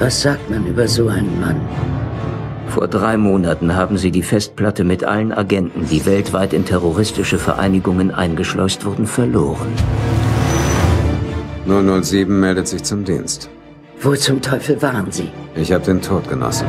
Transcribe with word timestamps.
Was 0.00 0.22
sagt 0.22 0.48
man 0.48 0.66
über 0.66 0.88
so 0.88 1.08
einen 1.08 1.38
Mann? 1.38 1.60
Vor 2.68 2.88
drei 2.88 3.18
Monaten 3.18 3.76
haben 3.76 3.98
sie 3.98 4.10
die 4.10 4.22
Festplatte 4.22 4.82
mit 4.82 5.04
allen 5.04 5.30
Agenten, 5.30 5.86
die 5.90 6.06
weltweit 6.06 6.54
in 6.54 6.64
terroristische 6.64 7.36
Vereinigungen 7.36 8.10
eingeschleust 8.10 8.86
wurden, 8.86 9.06
verloren. 9.06 9.68
007 11.66 12.40
meldet 12.40 12.66
sich 12.66 12.82
zum 12.82 13.04
Dienst. 13.04 13.50
Wo 14.00 14.14
zum 14.14 14.40
Teufel 14.40 14.80
waren 14.80 15.12
Sie? 15.12 15.28
Ich 15.54 15.70
habe 15.70 15.84
den 15.84 16.00
Tod 16.00 16.26
genossen. 16.30 16.66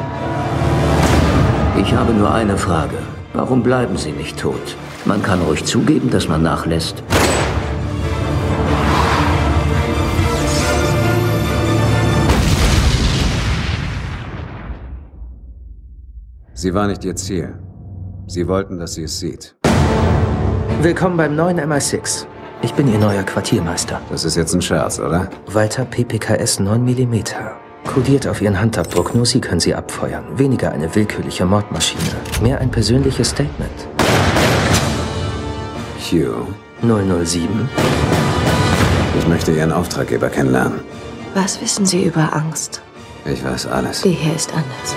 Ich 1.80 1.94
habe 1.94 2.12
nur 2.12 2.34
eine 2.34 2.58
Frage. 2.58 2.98
Warum 3.32 3.64
bleiben 3.64 3.96
Sie 3.96 4.12
nicht 4.12 4.38
tot? 4.38 4.76
Man 5.06 5.24
kann 5.24 5.42
ruhig 5.44 5.64
zugeben, 5.64 6.10
dass 6.10 6.28
man 6.28 6.44
nachlässt. 6.44 7.02
Sie 16.62 16.76
war 16.76 16.86
nicht 16.86 17.04
Ihr 17.04 17.16
Ziel. 17.16 17.56
Sie 18.28 18.48
wollten, 18.48 18.78
dass 18.78 18.94
sie 18.94 19.06
es 19.06 19.20
sieht. 19.20 19.56
Willkommen 20.84 21.18
beim 21.18 21.36
neuen 21.36 21.60
MI6. 21.60 22.28
Ich 22.62 22.76
bin 22.76 22.88
Ihr 22.88 23.00
neuer 23.00 23.24
Quartiermeister. 23.24 24.00
Das 24.12 24.26
ist 24.26 24.36
jetzt 24.36 24.54
ein 24.54 24.62
Scherz, 24.62 25.00
oder? 25.00 25.28
Walter 25.48 25.86
PPKS 25.86 26.60
9 26.60 26.86
mm. 26.86 27.24
Kodiert 27.88 28.28
auf 28.28 28.44
Ihren 28.44 28.62
Handabdruck, 28.62 29.16
nur 29.16 29.26
Sie 29.26 29.42
können 29.42 29.60
sie 29.60 29.74
abfeuern. 29.74 30.24
Weniger 30.38 30.72
eine 30.72 30.94
willkürliche 30.94 31.48
Mordmaschine. 31.48 32.04
Mehr 32.44 32.62
ein 32.62 32.70
persönliches 32.70 33.32
Statement. 33.32 33.88
Q. 35.98 36.46
007. 36.84 37.70
Ich 39.18 39.28
möchte 39.28 39.52
Ihren 39.52 39.72
Auftraggeber 39.72 40.30
kennenlernen. 40.30 40.82
Was 41.34 41.60
wissen 41.60 41.88
Sie 41.88 42.04
über 42.04 42.36
Angst? 42.36 42.84
Ich 43.26 43.44
weiß 43.44 43.66
alles. 43.66 44.02
Die 44.02 44.12
hier 44.12 44.36
ist 44.36 44.54
anders. 44.54 44.96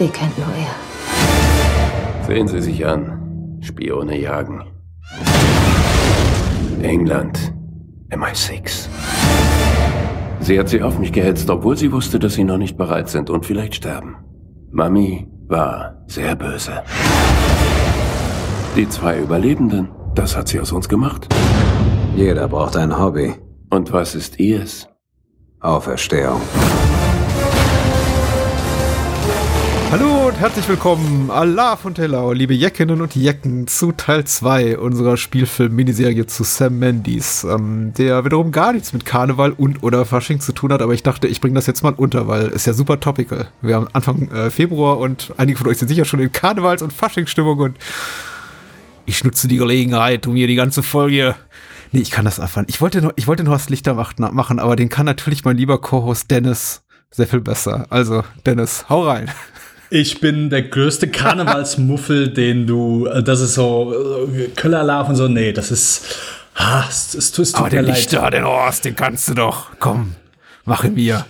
Die 0.00 0.08
kennt 0.08 0.36
nur 0.38 0.48
er. 0.48 2.24
Sehen 2.26 2.48
Sie 2.48 2.62
sich 2.62 2.86
an. 2.86 3.58
Spione 3.60 4.18
jagen. 4.18 4.64
England. 6.82 7.52
MI6. 8.08 8.88
Sie 10.40 10.58
hat 10.58 10.70
sie 10.70 10.82
auf 10.82 10.98
mich 10.98 11.12
gehetzt, 11.12 11.50
obwohl 11.50 11.76
sie 11.76 11.92
wusste, 11.92 12.18
dass 12.18 12.34
sie 12.34 12.44
noch 12.44 12.56
nicht 12.56 12.78
bereit 12.78 13.10
sind 13.10 13.28
und 13.28 13.44
vielleicht 13.44 13.74
sterben. 13.74 14.16
Mami 14.70 15.28
war 15.48 16.02
sehr 16.06 16.34
böse. 16.34 16.82
Die 18.74 18.88
zwei 18.88 19.18
Überlebenden, 19.18 19.90
das 20.14 20.34
hat 20.34 20.48
sie 20.48 20.60
aus 20.60 20.72
uns 20.72 20.88
gemacht. 20.88 21.28
Jeder 22.16 22.48
braucht 22.48 22.76
ein 22.76 22.98
Hobby. 22.98 23.34
Und 23.68 23.92
was 23.92 24.14
ist 24.14 24.40
ihrs? 24.40 24.88
Auferstehung. 25.60 26.40
Hallo 29.90 30.28
und 30.28 30.38
herzlich 30.38 30.68
willkommen, 30.68 31.32
Allah 31.32 31.74
von 31.74 31.94
Tellau, 31.94 32.32
liebe 32.32 32.54
Jeckinnen 32.54 33.02
und 33.02 33.16
Jecken, 33.16 33.66
zu 33.66 33.90
Teil 33.90 34.22
2 34.24 34.78
unserer 34.78 35.16
Spielfilm-Miniserie 35.16 36.26
zu 36.26 36.44
Sam 36.44 36.78
Mendes, 36.78 37.42
ähm, 37.42 37.92
der 37.98 38.24
wiederum 38.24 38.52
gar 38.52 38.72
nichts 38.72 38.92
mit 38.92 39.04
Karneval 39.04 39.50
und 39.50 39.82
oder 39.82 40.04
Fasching 40.04 40.38
zu 40.38 40.52
tun 40.52 40.72
hat, 40.72 40.80
aber 40.80 40.94
ich 40.94 41.02
dachte, 41.02 41.26
ich 41.26 41.40
bringe 41.40 41.56
das 41.56 41.66
jetzt 41.66 41.82
mal 41.82 41.94
unter, 41.96 42.28
weil 42.28 42.46
es 42.50 42.66
ja 42.66 42.72
super 42.72 43.00
topical. 43.00 43.48
Wir 43.62 43.74
haben 43.74 43.88
Anfang 43.92 44.30
äh, 44.30 44.50
Februar 44.50 44.98
und 44.98 45.34
einige 45.38 45.58
von 45.58 45.66
euch 45.66 45.78
sind 45.78 45.88
sicher 45.88 46.04
schon 46.04 46.20
in 46.20 46.30
Karnevals- 46.30 46.82
und 46.82 46.92
Faschingsstimmung 46.92 47.58
und 47.58 47.76
ich 49.06 49.24
nutze 49.24 49.48
die 49.48 49.56
Gelegenheit, 49.56 50.24
um 50.28 50.36
hier 50.36 50.46
die 50.46 50.54
ganze 50.54 50.84
Folge 50.84 51.34
Nee, 51.90 52.00
ich 52.02 52.12
kann 52.12 52.24
das 52.24 52.38
einfach. 52.38 52.62
Ich 52.68 52.80
wollte 52.80 53.02
nur, 53.02 53.12
ich 53.16 53.26
wollte 53.26 53.42
nur 53.42 53.54
was 53.54 53.68
Lichter 53.68 53.94
machen, 53.94 54.60
aber 54.60 54.76
den 54.76 54.88
kann 54.88 55.06
natürlich 55.06 55.44
mein 55.44 55.56
lieber 55.56 55.80
Co-Host 55.80 56.30
Dennis 56.30 56.82
sehr 57.10 57.26
viel 57.26 57.40
besser. 57.40 57.86
Also, 57.90 58.22
Dennis, 58.46 58.84
hau 58.88 59.08
rein. 59.08 59.28
Ich 59.90 60.20
bin 60.20 60.50
der 60.50 60.62
größte 60.62 61.08
Karnevalsmuffel, 61.10 62.28
den 62.28 62.66
du, 62.66 63.06
äh, 63.06 63.22
das 63.22 63.40
ist 63.40 63.54
so 63.54 63.92
äh, 64.34 64.48
Köllerlauf 64.56 65.08
und 65.08 65.16
so, 65.16 65.28
nee, 65.28 65.52
das 65.52 65.70
ist, 65.70 66.16
ah, 66.54 66.84
es, 66.88 67.14
es, 67.14 67.36
es 67.38 67.52
tut 67.52 67.54
Aber 67.56 67.70
den 67.70 67.84
leid. 67.84 67.96
Lichter, 67.96 68.30
den 68.30 68.44
Horst, 68.44 68.84
den 68.84 68.94
kannst 68.96 69.28
du 69.28 69.34
doch. 69.34 69.70
Komm, 69.80 70.14
mach 70.64 70.84
ihn 70.84 70.94
mir. 70.94 71.26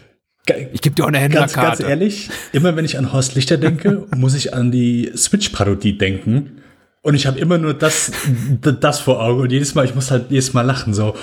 Ich 0.72 0.80
gebe 0.80 0.96
dir 0.96 1.04
auch 1.04 1.08
eine 1.08 1.20
Ganz, 1.20 1.32
ganz 1.34 1.52
Händlerkarte. 1.54 1.82
ehrlich, 1.84 2.28
immer 2.52 2.74
wenn 2.74 2.84
ich 2.84 2.98
an 2.98 3.12
Horst 3.12 3.34
Lichter 3.34 3.56
denke, 3.56 4.06
muss 4.16 4.34
ich 4.34 4.52
an 4.52 4.70
die 4.70 5.10
Switch-Parodie 5.16 5.96
denken. 5.96 6.56
Und 7.02 7.14
ich 7.14 7.26
habe 7.26 7.38
immer 7.38 7.56
nur 7.56 7.72
das, 7.72 8.12
das 8.60 8.98
vor 9.00 9.22
Augen. 9.22 9.40
Und 9.42 9.52
jedes 9.52 9.74
Mal, 9.74 9.86
ich 9.86 9.94
muss 9.94 10.10
halt 10.10 10.26
jedes 10.30 10.52
Mal 10.52 10.62
lachen, 10.62 10.92
so, 10.92 11.14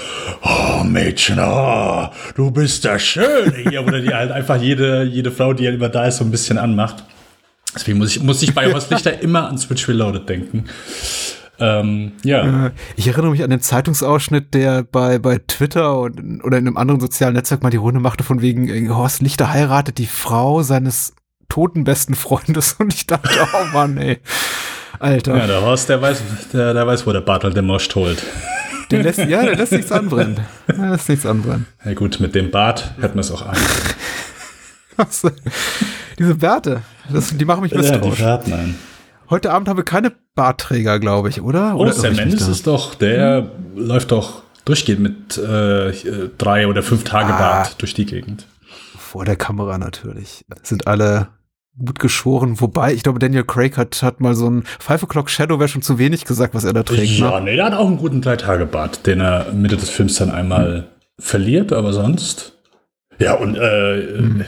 oh 0.41 0.83
Mädchen, 0.83 1.37
oh, 1.39 2.07
du 2.35 2.49
bist 2.49 2.83
der 2.83 2.97
Schöne 2.97 3.53
hier. 3.69 3.85
Oder 3.85 3.99
die 4.01 4.11
halt 4.11 4.31
einfach 4.31 4.59
jede, 4.59 5.03
jede 5.03 5.29
Frau, 5.29 5.53
die 5.53 5.65
halt 5.67 5.75
immer 5.75 5.89
da 5.89 6.05
ist, 6.07 6.17
so 6.17 6.23
ein 6.23 6.31
bisschen 6.31 6.57
anmacht. 6.57 7.03
Deswegen 7.79 7.97
muss 7.97 8.15
ich, 8.15 8.23
muss 8.23 8.41
ich 8.41 8.53
bei 8.53 8.71
Horst 8.73 8.89
Lichter 8.91 9.21
immer 9.21 9.47
an 9.47 9.57
Switch 9.57 9.87
Reloaded 9.87 10.27
denken. 10.27 10.65
Ähm, 11.59 12.13
ja. 12.23 12.67
Äh, 12.67 12.71
Ich 12.95 13.07
erinnere 13.07 13.31
mich 13.31 13.43
an 13.43 13.49
den 13.49 13.61
Zeitungsausschnitt, 13.61 14.53
der 14.53 14.83
bei, 14.83 15.17
bei 15.19 15.39
Twitter 15.39 15.99
und, 15.99 16.43
oder 16.43 16.57
in 16.57 16.67
einem 16.67 16.77
anderen 16.77 16.99
sozialen 16.99 17.33
Netzwerk 17.33 17.63
mal 17.63 17.69
die 17.69 17.77
Runde 17.77 17.99
machte, 17.99 18.23
von 18.23 18.41
wegen 18.41 18.67
äh, 18.69 18.89
Horst 18.89 19.21
Lichter 19.21 19.51
heiratet 19.51 19.97
die 19.97 20.05
Frau 20.05 20.61
seines 20.61 21.13
toten 21.49 21.83
besten 21.83 22.15
Freundes. 22.15 22.73
Und 22.79 22.93
ich 22.93 23.07
dachte, 23.07 23.29
oh 23.41 23.65
Mann, 23.73 23.97
ey. 23.97 24.19
Alter. 24.99 25.37
Ja, 25.37 25.47
der 25.47 25.61
Horst, 25.61 25.89
der 25.89 26.01
weiß, 26.01 26.21
der, 26.53 26.73
der 26.73 26.87
weiß, 26.87 27.05
wo 27.05 27.11
der 27.11 27.21
Bartel 27.21 27.53
den 27.53 27.65
Most 27.65 27.93
holt. 27.95 28.23
Der 28.89 29.03
lässt, 29.03 29.19
ja, 29.19 29.43
der 29.43 29.55
lässt 29.55 29.73
nichts 29.73 29.91
anbrennen. 29.91 30.39
Der 30.67 30.91
lässt 30.91 31.09
nichts 31.09 31.25
anbrennen. 31.25 31.65
Ja 31.83 31.93
gut, 31.93 32.21
mit 32.21 32.33
dem 32.35 32.51
Bart 32.51 32.93
hätten 33.01 33.15
wir 33.15 33.19
es 33.21 33.31
auch 33.31 33.45
an. 33.45 33.57
Diese 36.17 36.35
Bärte, 36.35 36.81
das, 37.11 37.35
die 37.35 37.45
machen 37.45 37.61
mich 37.61 37.71
Ja, 37.71 37.81
die 37.81 37.89
misstrauisch. 37.89 38.47
Nein. 38.47 38.75
Heute 39.29 39.51
Abend 39.51 39.67
haben 39.67 39.77
wir 39.77 39.83
keine 39.83 40.13
Bartträger, 40.35 40.99
glaube 40.99 41.29
ich, 41.29 41.41
oder? 41.41 41.75
Oh, 41.75 41.79
oder 41.81 41.93
Sam 41.93 42.15
Mendes 42.15 42.47
ist 42.47 42.65
doch, 42.67 42.95
der 42.95 43.49
läuft 43.75 44.11
doch 44.11 44.43
durchgehend 44.65 45.01
mit 45.01 45.37
äh, 45.37 45.91
drei 46.37 46.67
oder 46.67 46.83
fünf 46.83 47.03
Tage 47.03 47.33
Ah. 47.33 47.37
Bart 47.39 47.81
durch 47.81 47.93
die 47.93 48.05
Gegend. 48.05 48.45
Vor 48.97 49.25
der 49.25 49.35
Kamera 49.35 49.77
natürlich. 49.77 50.45
Sind 50.63 50.87
alle 50.87 51.29
gut 51.77 51.99
geschoren. 51.99 52.59
Wobei, 52.59 52.93
ich 52.93 53.03
glaube, 53.03 53.19
Daniel 53.19 53.43
Craig 53.43 53.77
hat, 53.77 54.01
hat 54.01 54.19
mal 54.19 54.33
so 54.35 54.49
ein 54.49 54.63
Five 54.79 55.03
O'Clock 55.03 55.29
Shadow 55.29 55.59
wäre 55.59 55.67
schon 55.69 55.81
zu 55.81 55.99
wenig 55.99 56.25
gesagt, 56.25 56.55
was 56.55 56.63
er 56.63 56.73
da 56.73 56.83
trägt. 56.83 57.11
Ja, 57.19 57.39
Ne? 57.39 57.45
nee, 57.51 57.55
der 57.55 57.65
hat 57.65 57.73
auch 57.73 57.87
einen 57.87 57.97
guten 57.97 58.21
drei 58.21 58.35
Tage 58.35 58.65
Bart, 58.65 59.05
den 59.05 59.21
er 59.21 59.51
Mitte 59.53 59.77
des 59.77 59.89
Films 59.89 60.15
dann 60.15 60.31
einmal 60.31 60.87
verliert, 61.19 61.71
aber 61.73 61.93
sonst. 61.93 62.53
Ja, 63.19 63.33
und 63.35 63.55
äh, 63.55 64.17
Hm. 64.17 64.45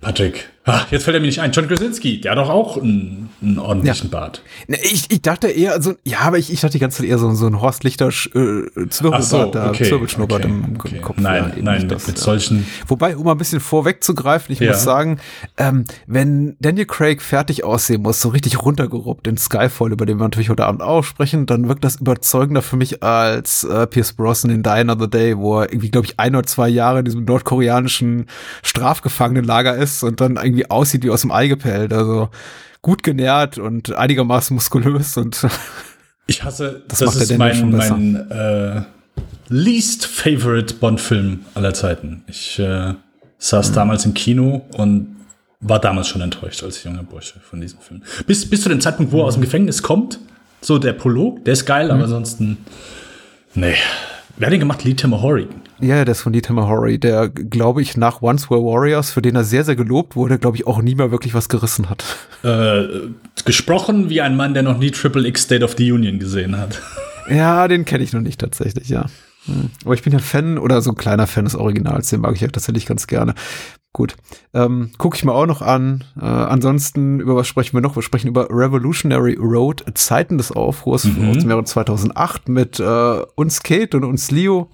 Patrick, 0.00 0.50
ah, 0.64 0.82
jetzt 0.90 1.04
fällt 1.04 1.14
er 1.16 1.20
mir 1.20 1.26
nicht 1.26 1.40
ein. 1.40 1.52
John 1.52 1.68
Krasinski, 1.68 2.20
der 2.20 2.32
hat 2.32 2.38
doch 2.38 2.48
auch 2.48 2.76
einen, 2.76 3.30
einen 3.40 3.58
ordentlichen 3.58 4.10
Bart. 4.10 4.42
Ne, 4.68 4.76
ich, 4.82 5.10
ich 5.10 5.22
dachte 5.22 5.48
eher, 5.48 5.80
so, 5.82 5.94
ja, 6.04 6.20
aber 6.20 6.38
ich, 6.38 6.52
ich 6.52 6.60
dachte 6.60 6.72
die 6.72 6.78
ganze 6.78 6.98
Zeit 6.98 7.08
eher 7.08 7.18
so, 7.18 7.30
so 7.32 7.46
ein 7.46 7.60
Horst 7.60 7.84
Lichter 7.84 8.08
äh, 8.08 8.10
Zwirbelbart, 8.10 9.14
Ach 9.14 9.22
so, 9.22 9.70
okay, 9.70 9.84
Zwirbelschnuppert 9.84 10.44
okay, 10.44 10.52
im, 10.52 10.76
okay. 10.76 10.98
Kopf. 11.00 11.18
Nein, 11.18 11.52
ja, 11.56 11.62
nein, 11.62 11.88
das, 11.88 12.06
mit 12.06 12.16
ja. 12.18 12.22
solchen. 12.22 12.66
Wobei, 12.86 13.16
um 13.16 13.24
mal 13.24 13.32
ein 13.32 13.38
bisschen 13.38 13.60
vorwegzugreifen, 13.60 14.52
ich 14.52 14.60
Ja. 14.60 14.72
muss 14.72 14.82
sagen, 14.82 15.18
ähm, 15.56 15.84
wenn 16.06 16.56
Daniel 16.60 16.86
Craig 16.86 17.22
fertig 17.22 17.64
aussehen 17.64 18.02
muss, 18.02 18.20
so 18.20 18.28
richtig 18.28 18.62
runtergeruppt 18.62 19.26
in 19.26 19.36
Skyfall, 19.36 19.92
über 19.92 20.06
den 20.06 20.18
wir 20.18 20.24
natürlich 20.24 20.50
heute 20.50 20.66
Abend 20.66 20.82
auch 20.82 21.02
sprechen, 21.02 21.46
dann 21.46 21.68
wirkt 21.68 21.84
das 21.84 21.96
überzeugender 21.96 22.62
für 22.62 22.76
mich 22.76 23.02
als 23.02 23.64
äh, 23.64 23.86
Pierce 23.86 24.12
Brosnan 24.12 24.54
in 24.54 24.62
Die 24.62 24.68
Another 24.70 25.08
Day, 25.08 25.36
wo 25.38 25.60
er 25.60 25.72
irgendwie, 25.72 25.90
glaube 25.90 26.06
ich, 26.06 26.18
ein 26.18 26.36
oder 26.36 26.46
zwei 26.46 26.68
Jahre 26.68 27.00
in 27.00 27.04
diesem 27.04 27.24
nordkoreanischen 27.24 28.26
Strafgefangenenlager 28.62 29.74
ist 29.76 30.02
und 30.02 30.20
dann 30.20 30.36
irgendwie 30.52 30.70
aussieht 30.70 31.02
wie 31.04 31.10
aus 31.10 31.22
dem 31.22 31.30
Ei 31.32 31.48
gepellt. 31.48 31.92
Also 31.92 32.28
gut 32.82 33.02
genährt 33.02 33.58
und 33.58 33.94
einigermaßen 33.94 34.54
muskulös 34.54 35.16
und 35.16 35.46
Ich 36.28 36.44
hasse, 36.44 36.82
Das 36.88 37.00
das, 37.00 37.16
ist 37.16 37.36
mein, 37.36 37.70
mein 37.72 38.30
äh, 38.30 38.82
least 39.48 40.06
favorite 40.06 40.74
Bond-Film 40.74 41.40
aller 41.54 41.74
Zeiten. 41.74 42.22
Ich 42.28 42.58
äh, 42.60 42.94
saß 43.38 43.70
Mhm. 43.70 43.74
damals 43.74 44.04
im 44.06 44.14
Kino 44.14 44.64
und 44.76 45.16
war 45.60 45.80
damals 45.80 46.08
schon 46.08 46.22
enttäuscht 46.22 46.62
als 46.62 46.82
junger 46.84 47.02
Bursche 47.02 47.40
von 47.40 47.60
diesem 47.60 47.80
Film. 47.80 48.02
Bis, 48.26 48.48
bis 48.48 48.62
zu 48.62 48.68
dem 48.68 48.80
Zeitpunkt, 48.80 49.10
wo 49.12 49.20
er 49.20 49.24
aus 49.26 49.34
dem 49.34 49.42
Gefängnis 49.42 49.82
kommt, 49.82 50.18
so 50.60 50.78
der 50.78 50.92
Prolog, 50.92 51.44
der 51.44 51.52
ist 51.54 51.66
geil, 51.66 51.86
Mhm. 51.86 51.90
aber 51.92 52.04
ansonsten, 52.04 52.58
nee. 53.54 53.74
Wer 54.38 54.46
hat 54.46 54.52
den 54.52 54.60
gemacht? 54.60 54.84
Lee 54.84 54.94
Tamahori. 54.94 55.48
Ja, 55.82 56.04
der 56.04 56.12
ist 56.12 56.20
von 56.20 56.32
Dieter 56.32 56.52
Mahori, 56.52 56.98
der, 56.98 57.28
glaube 57.28 57.82
ich, 57.82 57.96
nach 57.96 58.22
Once 58.22 58.48
Were 58.50 58.62
Warriors, 58.62 59.10
für 59.10 59.20
den 59.20 59.34
er 59.34 59.42
sehr, 59.42 59.64
sehr 59.64 59.74
gelobt 59.74 60.14
wurde, 60.14 60.38
glaube 60.38 60.56
ich, 60.56 60.66
auch 60.66 60.80
nie 60.80 60.94
mehr 60.94 61.10
wirklich 61.10 61.34
was 61.34 61.48
gerissen 61.48 61.90
hat. 61.90 62.04
Äh, 62.44 63.08
gesprochen 63.44 64.08
wie 64.08 64.20
ein 64.20 64.36
Mann, 64.36 64.54
der 64.54 64.62
noch 64.62 64.78
nie 64.78 64.92
Triple 64.92 65.26
X 65.26 65.42
State 65.42 65.64
of 65.64 65.74
the 65.76 65.90
Union 65.90 66.18
gesehen 66.18 66.56
hat. 66.56 66.80
Ja, 67.30 67.68
den 67.68 67.84
kenne 67.84 68.02
ich 68.02 68.12
noch 68.12 68.20
nicht 68.20 68.40
tatsächlich, 68.40 68.88
ja. 68.88 69.06
Hm. 69.46 69.70
Aber 69.84 69.94
ich 69.94 70.02
bin 70.02 70.12
ja 70.12 70.18
Fan 70.18 70.58
oder 70.58 70.82
so 70.82 70.90
ein 70.90 70.96
kleiner 70.96 71.28
Fan 71.28 71.44
des 71.44 71.54
Originals, 71.54 72.10
den 72.10 72.20
mag 72.20 72.34
ich 72.34 72.40
ja 72.40 72.48
tatsächlich 72.48 72.84
ganz 72.84 73.06
gerne. 73.06 73.34
Gut, 73.92 74.16
ähm, 74.54 74.90
gucke 74.98 75.16
ich 75.16 75.24
mir 75.24 75.32
auch 75.32 75.46
noch 75.46 75.62
an. 75.62 76.02
Äh, 76.20 76.24
ansonsten, 76.24 77.20
über 77.20 77.36
was 77.36 77.46
sprechen 77.46 77.74
wir 77.76 77.80
noch? 77.80 77.94
Wir 77.94 78.02
sprechen 78.02 78.26
über 78.26 78.48
Revolutionary 78.50 79.34
Road, 79.40 79.84
Zeiten 79.94 80.36
des 80.36 80.50
Aufruhrs 80.50 81.04
Mhm. 81.04 81.30
aus 81.30 81.38
dem 81.38 81.48
Jahre 81.50 81.62
2008 81.62 82.48
mit 82.48 82.80
äh, 82.80 83.22
uns 83.36 83.62
Kate 83.62 83.96
und 83.96 84.02
uns 84.04 84.32
Leo. 84.32 84.68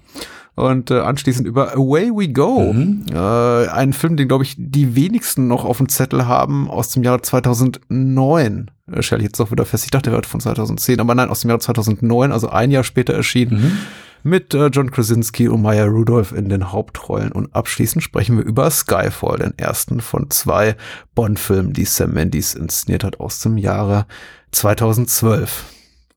Und 0.59 0.91
äh, 0.91 0.99
anschließend 0.99 1.47
über 1.47 1.73
Away 1.73 2.11
We 2.11 2.29
Go. 2.29 2.73
Mhm. 2.73 3.05
Äh, 3.13 3.67
ein 3.67 3.93
Film, 3.93 4.17
den, 4.17 4.27
glaube 4.27 4.43
ich, 4.43 4.55
die 4.57 4.95
wenigsten 4.95 5.47
noch 5.47 5.65
auf 5.65 5.77
dem 5.77 5.89
Zettel 5.89 6.27
haben, 6.27 6.69
aus 6.69 6.89
dem 6.89 7.03
Jahre 7.03 7.21
2009. 7.21 8.71
Äh, 8.91 9.01
Stelle 9.01 9.21
ich 9.21 9.27
jetzt 9.27 9.39
doch 9.39 9.51
wieder 9.51 9.65
fest. 9.65 9.85
Ich 9.85 9.91
dachte, 9.91 10.09
der 10.09 10.17
wird 10.17 10.25
von 10.25 10.39
2010, 10.39 10.99
aber 10.99 11.15
nein, 11.15 11.29
aus 11.29 11.41
dem 11.41 11.49
Jahre 11.49 11.61
2009, 11.61 12.31
also 12.31 12.49
ein 12.49 12.71
Jahr 12.71 12.83
später 12.83 13.13
erschienen. 13.13 13.61
Mhm. 13.61 13.77
Mit 14.21 14.53
äh, 14.53 14.67
John 14.67 14.91
Krasinski 14.91 15.47
und 15.47 15.61
Maya 15.61 15.85
Rudolph 15.85 16.33
in 16.33 16.49
den 16.49 16.73
Hauptrollen. 16.73 17.31
Und 17.31 17.55
abschließend 17.55 18.03
sprechen 18.03 18.37
wir 18.37 18.43
über 18.43 18.69
Skyfall, 18.69 19.37
den 19.37 19.57
ersten 19.57 20.01
von 20.01 20.29
zwei 20.29 20.75
Bond-Filmen, 21.15 21.71
die 21.71 21.85
Sam 21.85 22.11
Mendes 22.11 22.53
inszeniert 22.53 23.05
hat 23.05 23.21
aus 23.21 23.39
dem 23.39 23.57
Jahre 23.57 24.07
2012. 24.51 25.63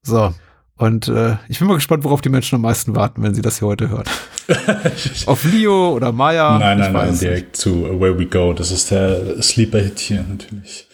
So, 0.02 0.34
und 0.76 1.08
äh, 1.08 1.36
ich 1.48 1.58
bin 1.58 1.69
mal 1.69 1.74
gespannt, 1.74 2.04
worauf 2.04 2.20
die 2.20 2.28
Menschen 2.28 2.56
am 2.56 2.62
meisten 2.62 2.96
warten, 2.96 3.22
wenn 3.22 3.34
sie 3.34 3.42
das 3.42 3.58
hier 3.58 3.69
heute 3.69 3.88
hören. 3.88 4.04
Auf 5.26 5.44
Leo 5.44 5.94
oder 5.94 6.12
Maya? 6.12 6.58
Nein, 6.58 6.78
nein, 6.78 6.92
nein, 6.92 7.19
direkt 7.19 7.56
zu 7.56 8.00
Where 8.00 8.19
We 8.19 8.26
Go. 8.26 8.52
Das 8.52 8.70
ist 8.70 8.90
der 8.90 9.40
Sleeper-Hit 9.42 9.98
hier 9.98 10.24
natürlich. 10.28 10.88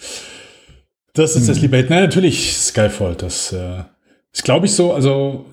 Das 1.14 1.36
ist 1.36 1.42
hm. 1.42 1.46
der 1.46 1.54
Sleeper-Hit. 1.54 1.90
Nein, 1.90 2.02
natürlich 2.02 2.56
Skyfall. 2.56 3.14
Das 3.14 3.52
äh, 3.52 3.84
ist, 4.32 4.44
glaube 4.44 4.66
ich, 4.66 4.72
so, 4.72 4.92
also 4.92 5.46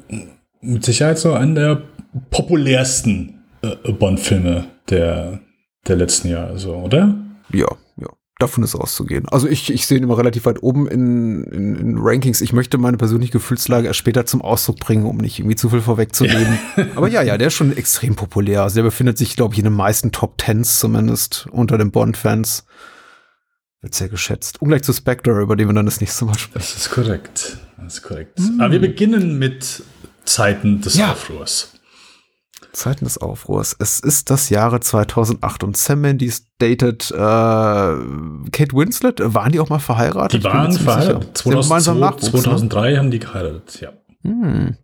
mit 0.60 0.84
Sicherheit 0.84 1.18
so 1.18 1.34
einer 1.34 1.54
der 1.54 1.82
populärsten 2.30 3.44
äh, 3.62 3.92
Bond-Filme 3.92 4.66
der, 4.90 5.40
der 5.88 5.96
letzten 5.96 6.30
Jahre, 6.30 6.58
so, 6.58 6.74
oder? 6.76 7.16
Ja, 7.54 7.68
davon 8.40 8.64
ist 8.64 8.76
auszugehen. 8.76 9.28
Also 9.30 9.48
ich, 9.48 9.72
ich 9.72 9.88
sehe 9.88 9.98
ihn 9.98 10.04
immer 10.04 10.18
relativ 10.18 10.46
weit 10.46 10.62
oben 10.62 10.88
in, 10.88 11.44
in, 11.46 11.76
in 11.76 11.98
Rankings. 11.98 12.42
Ich 12.42 12.52
möchte 12.52 12.78
meine 12.78 12.98
persönliche 12.98 13.32
Gefühlslage 13.32 13.88
erst 13.88 14.00
später 14.00 14.26
zum 14.26 14.42
Ausdruck 14.42 14.80
bringen, 14.80 15.06
um 15.06 15.18
nicht 15.18 15.40
irgendwie 15.40 15.56
zu 15.56 15.70
viel 15.70 15.82
vorwegzunehmen. 15.82 16.60
Ja. 16.76 16.86
Aber 16.96 17.08
ja, 17.08 17.22
ja, 17.22 17.38
der 17.38 17.48
ist 17.48 17.54
schon 17.54 17.76
extrem 17.78 18.16
populär. 18.16 18.64
Also 18.64 18.76
der 18.76 18.84
befindet 18.84 19.18
sich, 19.18 19.36
glaube 19.36 19.54
ich, 19.54 19.60
in 19.60 19.66
den 19.66 19.74
meisten 19.74 20.12
Top 20.12 20.38
Tens 20.38 20.80
zumindest 20.80 21.48
unter 21.52 21.78
den 21.78 21.92
Bond-Fans. 21.92 22.66
Wird 23.82 23.96
sehr 23.96 24.10
geschätzt. 24.10 24.62
Ungleich 24.62 24.84
zu 24.84 24.92
Spectre, 24.92 25.40
über 25.42 25.56
den 25.56 25.70
wir 25.70 25.74
dann 25.74 25.86
das 25.86 26.02
nächste 26.02 26.26
Mal 26.26 26.38
sprechen. 26.38 26.54
Das 26.56 26.76
ist 26.76 26.90
korrekt. 26.90 27.58
Das 27.78 27.94
ist 27.96 28.02
korrekt. 28.02 28.40
Mhm. 28.40 28.60
Aber 28.60 28.72
wir 28.72 28.82
beginnen 28.82 29.40
mit 29.40 29.84
Zeiten 30.26 30.82
des 30.82 30.96
ja. 30.96 31.12
Aufruhrs. 31.12 31.75
Zeiten 32.76 33.06
des 33.06 33.18
Aufruhrs. 33.18 33.76
Es 33.80 34.00
ist 34.00 34.30
das 34.30 34.50
Jahre 34.50 34.80
2008 34.80 35.64
und 35.64 35.78
Sam 35.78 36.02
Mendes 36.02 36.48
datet 36.60 37.12
äh, 37.12 37.16
Kate 37.16 38.74
Winslet. 38.74 39.22
Waren 39.22 39.52
die 39.52 39.60
auch 39.60 39.70
mal 39.70 39.80
verheiratet? 39.80 40.44
Die 40.44 40.46
waren 40.46 40.72
verheiratet. 40.72 41.38
2002, 41.38 42.30
2003 42.30 42.92
ne? 42.92 42.98
haben 42.98 43.12
die 43.12 43.20
geheiratet, 43.20 43.82
ja. 43.82 43.90
Hm. 44.24 44.76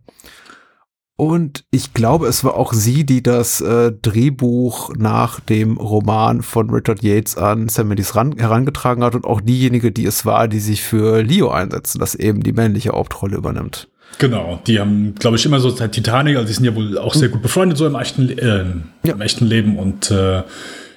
Und 1.16 1.64
ich 1.70 1.92
glaube, 1.94 2.26
es 2.26 2.42
war 2.42 2.56
auch 2.56 2.72
sie, 2.72 3.04
die 3.04 3.22
das 3.22 3.60
äh, 3.60 3.92
Drehbuch 3.92 4.92
nach 4.96 5.38
dem 5.40 5.76
Roman 5.76 6.42
von 6.42 6.70
Richard 6.70 7.02
Yates 7.02 7.36
an 7.36 7.68
Sam 7.68 7.88
Mendes 7.88 8.16
ran, 8.16 8.34
herangetragen 8.36 9.04
hat 9.04 9.14
und 9.14 9.24
auch 9.26 9.40
diejenige, 9.40 9.92
die 9.92 10.06
es 10.06 10.26
war, 10.26 10.48
die 10.48 10.58
sich 10.58 10.82
für 10.82 11.22
Leo 11.22 11.50
einsetzen, 11.50 11.98
dass 11.98 12.14
eben 12.14 12.42
die 12.42 12.52
männliche 12.52 12.90
Hauptrolle 12.90 13.36
übernimmt. 13.36 13.88
Genau, 14.18 14.60
die 14.66 14.78
haben, 14.78 15.14
glaube 15.16 15.36
ich, 15.36 15.44
immer 15.46 15.60
so 15.60 15.70
seit 15.70 15.92
Titanic, 15.92 16.36
also 16.36 16.46
die 16.46 16.52
sind 16.52 16.64
ja 16.64 16.74
wohl 16.74 16.98
auch 16.98 17.14
sehr 17.14 17.28
gut 17.28 17.42
befreundet 17.42 17.78
so 17.78 17.86
im 17.86 17.94
echten, 17.94 18.28
äh, 18.38 18.64
ja. 19.04 19.14
im 19.14 19.20
echten 19.20 19.46
Leben 19.46 19.78
und 19.78 20.10
äh, 20.10 20.42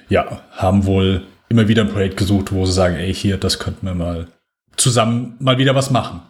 ja, 0.08 0.42
haben 0.52 0.86
wohl 0.86 1.22
immer 1.48 1.68
wieder 1.68 1.82
ein 1.82 1.90
Projekt 1.90 2.16
gesucht, 2.16 2.52
wo 2.52 2.64
sie 2.66 2.72
sagen, 2.72 2.96
ey, 2.96 3.12
hier, 3.12 3.36
das 3.36 3.58
könnten 3.58 3.86
wir 3.86 3.94
mal 3.94 4.26
zusammen 4.76 5.36
mal 5.38 5.58
wieder 5.58 5.74
was 5.74 5.90
machen. 5.90 6.20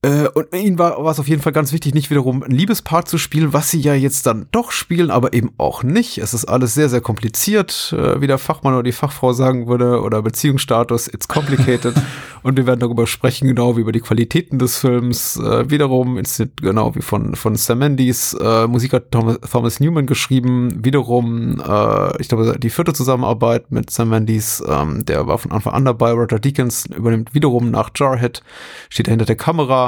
Äh, 0.00 0.28
und 0.28 0.54
ihnen 0.54 0.78
war, 0.78 1.02
war 1.02 1.10
es 1.10 1.18
auf 1.18 1.26
jeden 1.26 1.42
Fall 1.42 1.52
ganz 1.52 1.72
wichtig, 1.72 1.92
nicht 1.92 2.08
wiederum 2.08 2.44
ein 2.44 2.52
Liebespaar 2.52 3.04
zu 3.04 3.18
spielen, 3.18 3.52
was 3.52 3.72
sie 3.72 3.80
ja 3.80 3.94
jetzt 3.94 4.26
dann 4.26 4.46
doch 4.52 4.70
spielen, 4.70 5.10
aber 5.10 5.32
eben 5.32 5.50
auch 5.58 5.82
nicht. 5.82 6.18
Es 6.18 6.34
ist 6.34 6.44
alles 6.44 6.74
sehr, 6.74 6.88
sehr 6.88 7.00
kompliziert, 7.00 7.92
äh, 7.98 8.20
wie 8.20 8.28
der 8.28 8.38
Fachmann 8.38 8.74
oder 8.74 8.84
die 8.84 8.92
Fachfrau 8.92 9.32
sagen 9.32 9.66
würde, 9.66 10.00
oder 10.00 10.22
Beziehungsstatus, 10.22 11.08
it's 11.08 11.26
complicated. 11.26 11.94
und 12.44 12.56
wir 12.56 12.64
werden 12.64 12.78
darüber 12.78 13.08
sprechen, 13.08 13.48
genau 13.48 13.76
wie 13.76 13.80
über 13.80 13.90
die 13.90 14.00
Qualitäten 14.00 14.60
des 14.60 14.78
Films. 14.78 15.36
Äh, 15.36 15.68
wiederum, 15.68 16.22
genau 16.62 16.94
wie 16.94 17.02
von, 17.02 17.34
von 17.34 17.56
Sam 17.56 17.78
Mendes, 17.78 18.34
äh, 18.34 18.68
Musik 18.68 18.92
hat 18.92 19.10
Thomas, 19.10 19.38
Thomas 19.50 19.80
Newman 19.80 20.06
geschrieben. 20.06 20.84
Wiederum, 20.84 21.60
äh, 21.60 22.20
ich 22.22 22.28
glaube, 22.28 22.56
die 22.56 22.70
vierte 22.70 22.92
Zusammenarbeit 22.92 23.72
mit 23.72 23.90
Sam 23.90 24.10
Mendes, 24.10 24.62
ähm, 24.64 25.04
der 25.04 25.26
war 25.26 25.38
von 25.38 25.50
Anfang 25.50 25.72
an 25.72 25.84
dabei. 25.84 26.12
Roger 26.12 26.38
Deakins 26.38 26.86
übernimmt 26.86 27.34
wiederum 27.34 27.72
nach 27.72 27.90
Jarhead, 27.96 28.44
steht 28.90 29.08
hinter 29.08 29.24
der 29.24 29.34
Kamera 29.34 29.87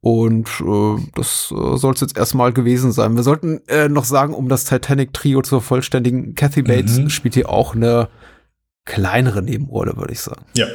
und 0.00 0.48
äh, 0.60 1.02
das 1.14 1.50
äh, 1.50 1.76
soll 1.76 1.94
es 1.94 2.02
jetzt 2.02 2.18
erstmal 2.18 2.52
gewesen 2.52 2.92
sein. 2.92 3.16
Wir 3.16 3.22
sollten 3.22 3.66
äh, 3.68 3.88
noch 3.88 4.04
sagen, 4.04 4.34
um 4.34 4.50
das 4.50 4.64
Titanic-Trio 4.64 5.40
zu 5.40 5.60
vervollständigen, 5.60 6.34
Kathy 6.34 6.60
Bates 6.60 6.98
mhm. 6.98 7.08
spielt 7.08 7.34
hier 7.34 7.48
auch 7.48 7.74
eine 7.74 8.08
kleinere 8.84 9.42
Nebenrolle, 9.42 9.96
würde 9.96 10.12
ich 10.12 10.20
sagen. 10.20 10.44
Ja. 10.56 10.66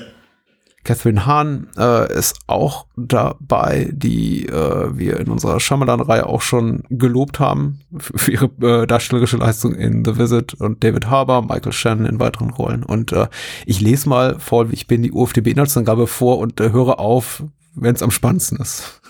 Catherine 0.84 1.28
Hahn 1.28 1.68
äh, 1.78 2.12
ist 2.12 2.40
auch 2.48 2.88
dabei, 2.96 3.92
die 3.92 4.48
äh, 4.48 4.98
wir 4.98 5.20
in 5.20 5.28
unserer 5.30 5.60
Shyamalan-Reihe 5.60 6.26
auch 6.26 6.42
schon 6.42 6.82
gelobt 6.90 7.40
haben 7.40 7.82
für, 8.00 8.32
ihre 8.32 8.46
äh, 8.62 8.88
darstellerische 8.88 9.38
Leistung 9.38 9.76
in 9.76 10.04
The 10.04 10.18
Visit 10.18 10.56
und 10.56 10.84
David 10.84 11.08
Harbour, 11.08 11.44
Michael 11.44 11.74
Shannon 11.74 12.08
in 12.08 12.20
weiteren 12.20 12.50
Rollen. 12.50 12.84
Und 12.84 13.12
äh, 13.12 13.28
ich 13.68 13.82
lese 13.82 14.10
mal 14.10 14.40
vor, 14.40 14.72
wie 14.72 14.74
ich 14.74 14.88
bin, 14.88 15.04
die 15.04 15.12
UFDB-Inhaltsangabe 15.12 16.08
vor 16.08 16.40
und 16.40 16.60
äh, 16.60 16.72
höre 16.72 17.00
auf, 17.00 17.44
wenn 17.76 17.96
es 17.96 18.02
am 18.02 18.12
spannendsten 18.12 18.58
ist 18.58 19.02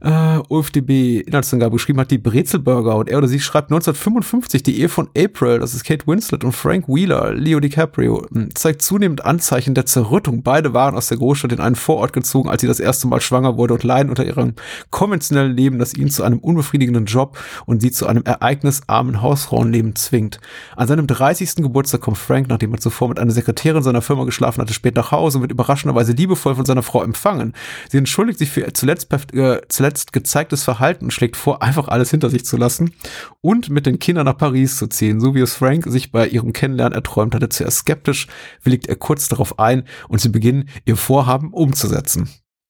äh, 0.00 0.38
UFDB 0.48 1.20
Inhaltsangabe 1.20 1.76
geschrieben 1.76 2.00
hat, 2.00 2.10
die 2.10 2.18
Brezelburger 2.18 2.96
und 2.96 3.08
er 3.08 3.18
oder 3.18 3.28
sie 3.28 3.40
schreibt 3.40 3.70
1955 3.70 4.62
die 4.62 4.80
Ehe 4.80 4.88
von 4.88 5.08
April, 5.16 5.58
das 5.58 5.74
ist 5.74 5.84
Kate 5.84 6.06
Winslet 6.06 6.44
und 6.44 6.52
Frank 6.52 6.88
Wheeler, 6.88 7.32
Leo 7.34 7.60
DiCaprio, 7.60 8.26
hm, 8.32 8.54
zeigt 8.54 8.82
zunehmend 8.82 9.24
Anzeichen 9.24 9.74
der 9.74 9.86
Zerrüttung. 9.86 10.42
Beide 10.42 10.72
waren 10.72 10.94
aus 10.94 11.08
der 11.08 11.18
Großstadt 11.18 11.52
in 11.52 11.60
einen 11.60 11.76
Vorort 11.76 12.12
gezogen, 12.12 12.48
als 12.48 12.62
sie 12.62 12.66
das 12.66 12.80
erste 12.80 13.06
Mal 13.06 13.20
schwanger 13.20 13.56
wurde 13.56 13.74
und 13.74 13.84
leiden 13.84 14.10
unter 14.10 14.24
ihrem 14.24 14.54
konventionellen 14.90 15.56
Leben, 15.56 15.78
das 15.78 15.94
ihn 15.94 16.10
zu 16.10 16.22
einem 16.22 16.38
unbefriedigenden 16.38 17.04
Job 17.04 17.38
und 17.66 17.80
sie 17.80 17.90
zu 17.90 18.06
einem 18.06 18.22
ereignisarmen 18.24 19.20
Hausfrauenleben 19.22 19.96
zwingt. 19.96 20.40
An 20.76 20.88
seinem 20.88 21.06
30. 21.06 21.56
Geburtstag 21.56 22.00
kommt 22.00 22.18
Frank, 22.18 22.48
nachdem 22.48 22.72
er 22.72 22.80
zuvor 22.80 23.08
mit 23.08 23.18
einer 23.18 23.32
Sekretärin 23.32 23.82
seiner 23.82 24.02
Firma 24.02 24.24
geschlafen 24.24 24.60
hatte, 24.62 24.72
spät 24.72 24.96
nach 24.96 25.12
Hause 25.12 25.38
und 25.38 25.42
wird 25.42 25.52
überraschenderweise 25.52 26.12
liebevoll 26.12 26.54
von 26.54 26.64
seiner 26.64 26.82
Frau 26.82 27.02
empfangen. 27.02 27.52
Sie 27.90 27.98
entschuldigt 27.98 28.38
sich 28.38 28.50
für 28.50 28.72
zuletzt, 28.72 29.12
äh, 29.34 29.60
zuletzt 29.68 29.89
zuletzt 29.90 30.12
gezeigtes 30.12 30.62
Verhalten 30.62 31.10
schlägt 31.10 31.36
vor, 31.36 31.62
einfach 31.62 31.88
alles 31.88 32.10
hinter 32.10 32.30
sich 32.30 32.44
zu 32.44 32.56
lassen 32.56 32.92
und 33.40 33.70
mit 33.70 33.86
den 33.86 33.98
Kindern 33.98 34.26
nach 34.26 34.38
Paris 34.38 34.76
zu 34.76 34.86
ziehen, 34.86 35.20
so 35.20 35.34
wie 35.34 35.40
es 35.40 35.54
Frank 35.54 35.84
sich 35.88 36.12
bei 36.12 36.28
ihrem 36.28 36.52
Kennenlernen 36.52 36.94
erträumt 36.94 37.34
hatte. 37.34 37.48
Zuerst 37.48 37.78
skeptisch 37.78 38.28
willigt 38.62 38.86
er 38.86 38.96
kurz 38.96 39.28
darauf 39.28 39.58
ein 39.58 39.84
und 40.08 40.20
sie 40.20 40.28
beginnen, 40.28 40.68
ihr 40.84 40.96
Vorhaben 40.96 41.52
umzusetzen. 41.52 42.28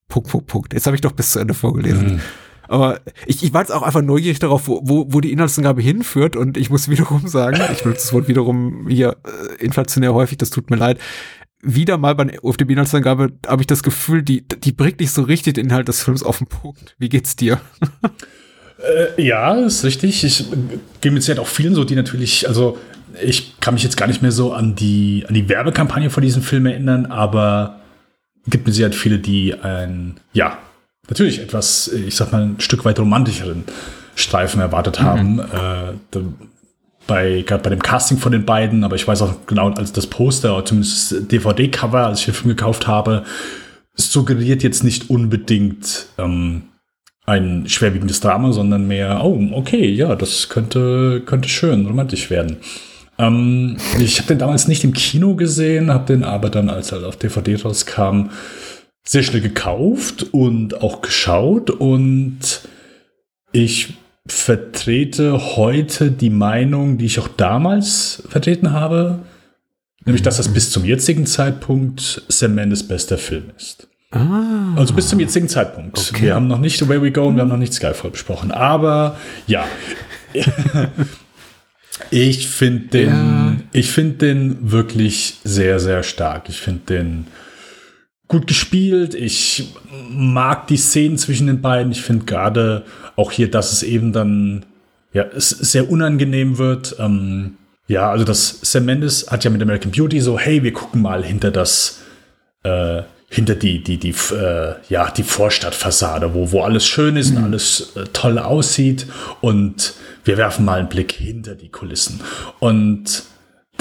Punkt, 0.08 0.30
Punkt, 0.30 0.46
Punkt. 0.46 0.72
Jetzt 0.72 0.86
habe 0.86 0.96
ich 0.96 1.02
doch 1.02 1.12
bis 1.12 1.32
zu 1.32 1.38
Ende 1.38 1.52
vorgelesen. 1.52 2.14
Mhm. 2.14 2.20
Aber 2.68 3.00
ich, 3.26 3.42
ich 3.42 3.52
war 3.52 3.60
jetzt 3.60 3.72
auch 3.72 3.82
einfach 3.82 4.00
neugierig 4.00 4.38
darauf, 4.38 4.66
wo, 4.66 4.80
wo, 4.84 5.06
wo 5.10 5.20
die 5.20 5.32
Inhaltsangabe 5.32 5.82
hinführt. 5.82 6.36
Und 6.36 6.56
ich 6.56 6.70
muss 6.70 6.88
wiederum 6.90 7.28
sagen, 7.28 7.60
ich 7.72 7.82
benutze 7.82 8.02
das 8.02 8.12
Wort 8.12 8.28
wiederum 8.28 8.86
hier 8.88 9.16
äh, 9.24 9.62
inflationär 9.62 10.14
häufig, 10.14 10.38
das 10.38 10.50
tut 10.50 10.70
mir 10.70 10.76
leid 10.76 10.98
wieder 11.62 11.98
mal 11.98 12.14
bei 12.14 12.24
der 12.24 12.44
UFDB-Inhaltsangabe 12.44 13.32
habe 13.46 13.62
ich 13.62 13.66
das 13.66 13.82
Gefühl, 13.82 14.22
die, 14.22 14.46
die 14.46 14.72
bringt 14.72 15.00
nicht 15.00 15.12
so 15.12 15.22
richtig 15.22 15.54
den 15.54 15.66
Inhalt 15.66 15.88
des 15.88 16.02
Films 16.02 16.22
auf 16.22 16.38
den 16.38 16.46
Punkt. 16.46 16.94
Wie 16.98 17.08
geht's 17.08 17.36
dir? 17.36 17.60
äh, 19.16 19.22
ja, 19.22 19.54
ist 19.54 19.84
richtig. 19.84 20.24
Ich 20.24 20.46
gehe 21.00 21.12
mit 21.12 21.22
Sicherheit 21.22 21.40
auch 21.40 21.48
vielen 21.48 21.74
so, 21.74 21.84
die 21.84 21.96
natürlich, 21.96 22.48
also 22.48 22.78
ich 23.22 23.60
kann 23.60 23.74
mich 23.74 23.82
jetzt 23.82 23.96
gar 23.96 24.06
nicht 24.06 24.22
mehr 24.22 24.32
so 24.32 24.52
an 24.52 24.74
die, 24.74 25.24
an 25.28 25.34
die 25.34 25.48
Werbekampagne 25.48 26.10
von 26.10 26.22
diesem 26.22 26.42
Film 26.42 26.66
erinnern, 26.66 27.06
aber 27.06 27.80
gibt 28.46 28.66
mir 28.66 28.72
Sicherheit 28.72 28.94
viele, 28.94 29.18
die 29.18 29.54
ein, 29.54 30.18
ja, 30.32 30.58
natürlich 31.08 31.40
etwas, 31.40 31.88
ich 31.88 32.14
sag 32.14 32.32
mal, 32.32 32.42
ein 32.42 32.60
Stück 32.60 32.84
weit 32.84 32.98
romantischeren 32.98 33.64
Streifen 34.14 34.60
erwartet 34.60 35.00
haben. 35.00 35.34
Mhm. 35.34 35.40
Äh, 35.40 36.18
bei, 37.06 37.42
gerade 37.46 37.62
bei 37.62 37.70
dem 37.70 37.82
Casting 37.82 38.18
von 38.18 38.32
den 38.32 38.44
beiden, 38.44 38.84
aber 38.84 38.96
ich 38.96 39.06
weiß 39.06 39.22
auch 39.22 39.34
genau, 39.46 39.70
als 39.70 39.92
das 39.92 40.06
Poster 40.06 40.54
oder 40.54 40.64
zumindest 40.64 41.12
das 41.12 41.28
DVD-Cover, 41.28 42.06
als 42.06 42.20
ich 42.20 42.26
den 42.26 42.34
Film 42.34 42.48
gekauft 42.50 42.86
habe, 42.86 43.24
suggeriert 43.94 44.62
jetzt 44.62 44.84
nicht 44.84 45.10
unbedingt 45.10 46.06
ähm, 46.18 46.62
ein 47.26 47.68
schwerwiegendes 47.68 48.20
Drama, 48.20 48.52
sondern 48.52 48.86
mehr, 48.88 49.20
oh, 49.24 49.38
okay, 49.52 49.88
ja, 49.88 50.14
das 50.16 50.48
könnte, 50.48 51.22
könnte 51.24 51.48
schön 51.48 51.86
romantisch 51.86 52.30
werden. 52.30 52.58
Ähm, 53.18 53.76
ich 53.98 54.18
habe 54.18 54.28
den 54.28 54.38
damals 54.38 54.68
nicht 54.68 54.84
im 54.84 54.94
Kino 54.94 55.34
gesehen, 55.34 55.92
habe 55.92 56.06
den 56.06 56.24
aber 56.24 56.50
dann, 56.50 56.70
als 56.70 56.92
er 56.92 57.06
auf 57.06 57.16
DVD 57.16 57.56
rauskam, 57.56 58.30
sehr 59.04 59.22
schnell 59.22 59.42
gekauft 59.42 60.26
und 60.32 60.82
auch 60.82 61.02
geschaut 61.02 61.70
und 61.70 62.62
ich 63.52 63.94
vertrete 64.26 65.56
heute 65.56 66.10
die 66.10 66.30
Meinung, 66.30 66.98
die 66.98 67.06
ich 67.06 67.18
auch 67.18 67.28
damals 67.28 68.22
vertreten 68.28 68.72
habe, 68.72 69.20
nämlich 70.04 70.22
dass 70.22 70.36
das 70.36 70.48
bis 70.48 70.70
zum 70.70 70.84
jetzigen 70.84 71.26
Zeitpunkt 71.26 72.22
Sam 72.28 72.54
Mendes 72.54 72.86
bester 72.86 73.18
Film 73.18 73.50
ist. 73.56 73.88
Ah, 74.12 74.74
also 74.76 74.94
bis 74.94 75.08
zum 75.08 75.20
jetzigen 75.20 75.48
Zeitpunkt. 75.48 75.96
Okay. 75.96 76.22
Wir 76.22 76.34
haben 76.34 76.48
noch 76.48 76.58
nicht 76.58 76.78
The 76.78 76.88
Way 76.88 77.00
We 77.00 77.12
Go 77.12 77.26
und 77.26 77.36
wir 77.36 77.42
haben 77.42 77.48
noch 77.48 77.56
nicht 77.56 77.72
Skyfall 77.72 78.10
besprochen. 78.10 78.50
Aber 78.50 79.16
ja, 79.46 79.64
Ich 82.10 82.48
finde 82.48 82.88
den, 82.88 83.08
ja. 83.08 83.56
ich 83.72 83.90
finde 83.90 84.14
den 84.16 84.72
wirklich 84.72 85.38
sehr, 85.44 85.80
sehr 85.80 86.02
stark. 86.02 86.48
Ich 86.48 86.60
finde 86.60 86.80
den 86.88 87.26
gut 88.30 88.46
gespielt. 88.46 89.14
Ich 89.14 89.74
mag 90.08 90.68
die 90.68 90.76
Szenen 90.76 91.18
zwischen 91.18 91.48
den 91.48 91.60
beiden. 91.60 91.90
Ich 91.90 92.00
finde 92.00 92.24
gerade 92.24 92.84
auch 93.16 93.32
hier, 93.32 93.50
dass 93.50 93.72
es 93.72 93.82
eben 93.82 94.12
dann 94.12 94.64
ja, 95.12 95.24
es 95.24 95.50
sehr 95.50 95.90
unangenehm 95.90 96.56
wird. 96.56 96.94
Ähm, 97.00 97.56
ja, 97.88 98.08
also 98.08 98.24
das 98.24 98.60
Sam 98.62 98.84
Mendes 98.84 99.26
hat 99.30 99.42
ja 99.42 99.50
mit 99.50 99.60
American 99.60 99.90
Beauty 99.90 100.20
so, 100.20 100.38
hey, 100.38 100.62
wir 100.62 100.72
gucken 100.72 101.02
mal 101.02 101.24
hinter 101.24 101.50
das, 101.50 101.98
äh, 102.62 103.02
hinter 103.28 103.56
die, 103.56 103.82
die, 103.82 103.98
die, 103.98 104.14
äh, 104.32 104.74
ja, 104.88 105.10
die 105.10 105.24
Vorstadtfassade, 105.24 106.32
wo, 106.32 106.52
wo 106.52 106.62
alles 106.62 106.86
schön 106.86 107.16
ist 107.16 107.32
mhm. 107.32 107.38
und 107.38 107.44
alles 107.44 107.96
äh, 107.96 108.04
toll 108.12 108.38
aussieht. 108.38 109.06
Und 109.40 109.94
wir 110.22 110.36
werfen 110.36 110.64
mal 110.64 110.78
einen 110.78 110.88
Blick 110.88 111.10
hinter 111.10 111.56
die 111.56 111.68
Kulissen. 111.68 112.20
Und 112.60 113.24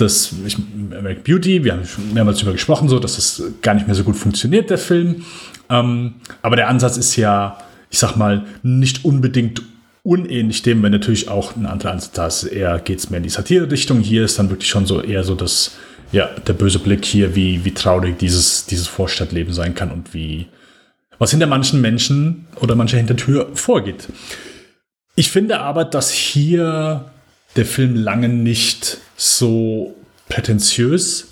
das 0.02 0.34
ich, 0.46 0.58
American 0.92 1.24
Beauty, 1.24 1.64
wir 1.64 1.74
haben 1.74 1.86
schon 1.86 2.14
mehrmals 2.14 2.38
darüber 2.38 2.54
gesprochen, 2.54 2.90
so, 2.90 3.00
dass 3.00 3.16
das 3.16 3.42
gar 3.62 3.74
nicht 3.74 3.88
mehr 3.88 3.96
so 3.96 4.04
gut 4.04 4.16
funktioniert, 4.16 4.70
der 4.70 4.78
Film. 4.78 5.26
Ähm, 5.70 6.16
aber 6.42 6.56
der 6.56 6.68
Ansatz 6.68 6.98
ist 6.98 7.16
ja, 7.16 7.58
ich 7.90 8.00
sag 8.00 8.16
mal, 8.16 8.46
nicht 8.64 9.06
unbedingt 9.06 9.62
unähnlich 10.04 10.62
dem, 10.62 10.82
wenn 10.82 10.92
natürlich 10.92 11.28
auch 11.28 11.56
ein 11.56 11.66
anderer 11.66 11.92
Ansatz 11.92 12.12
da 12.12 12.28
ist. 12.28 12.44
Eher 12.44 12.80
geht 12.80 13.00
es 13.00 13.10
mehr 13.10 13.18
in 13.18 13.24
die 13.24 13.30
Satire-Richtung. 13.30 14.00
Hier 14.00 14.26
ist 14.26 14.40
dann 14.40 14.50
wirklich 14.50 14.70
schon 14.70 14.86
so 14.86 15.02
eher 15.02 15.24
so 15.24 15.36
das, 15.36 15.74
ja, 16.12 16.30
der 16.48 16.54
böse 16.54 16.80
Blick 16.80 17.06
hier, 17.06 17.36
wie, 17.36 17.64
wie 17.66 17.74
traurig 17.74 18.18
dieses, 18.18 18.66
dieses 18.66 18.88
Vorstadtleben 18.88 19.54
sein 19.54 19.76
kann 19.76 19.92
und 19.92 20.14
wie, 20.14 20.48
was 21.20 21.32
hinter 21.32 21.48
manchen 21.48 21.82
Menschen 21.82 22.48
oder 22.60 22.76
mancher 22.76 22.98
Hintertür 22.98 23.50
vorgeht. 23.54 24.08
Ich 25.16 25.30
finde 25.30 25.60
aber, 25.60 25.84
dass 25.84 26.12
hier 26.12 27.12
der 27.56 27.66
Film 27.66 27.96
lange 27.96 28.30
nicht 28.30 28.98
so 29.18 29.96
prätentiös 30.28 31.28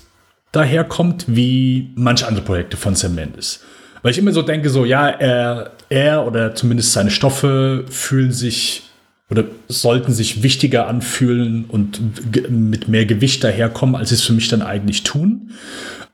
daherkommt 0.52 1.24
wie 1.28 1.90
manche 1.94 2.26
andere 2.26 2.44
Projekte 2.44 2.76
von 2.76 2.94
Sam 2.94 3.14
Mendes. 3.14 3.60
Weil 4.02 4.12
ich 4.12 4.18
immer 4.18 4.32
so 4.32 4.42
denke, 4.42 4.70
so, 4.70 4.84
ja, 4.84 5.08
er, 5.08 5.72
er 5.88 6.26
oder 6.26 6.54
zumindest 6.54 6.92
seine 6.92 7.10
Stoffe 7.10 7.84
fühlen 7.90 8.32
sich 8.32 8.84
oder 9.30 9.44
sollten 9.68 10.12
sich 10.12 10.42
wichtiger 10.42 10.86
anfühlen 10.86 11.66
und 11.66 12.00
mit 12.48 12.88
mehr 12.88 13.04
Gewicht 13.04 13.44
daherkommen, 13.44 13.94
als 13.94 14.08
sie 14.08 14.14
es 14.14 14.22
für 14.22 14.32
mich 14.32 14.48
dann 14.48 14.62
eigentlich 14.62 15.02
tun. 15.02 15.50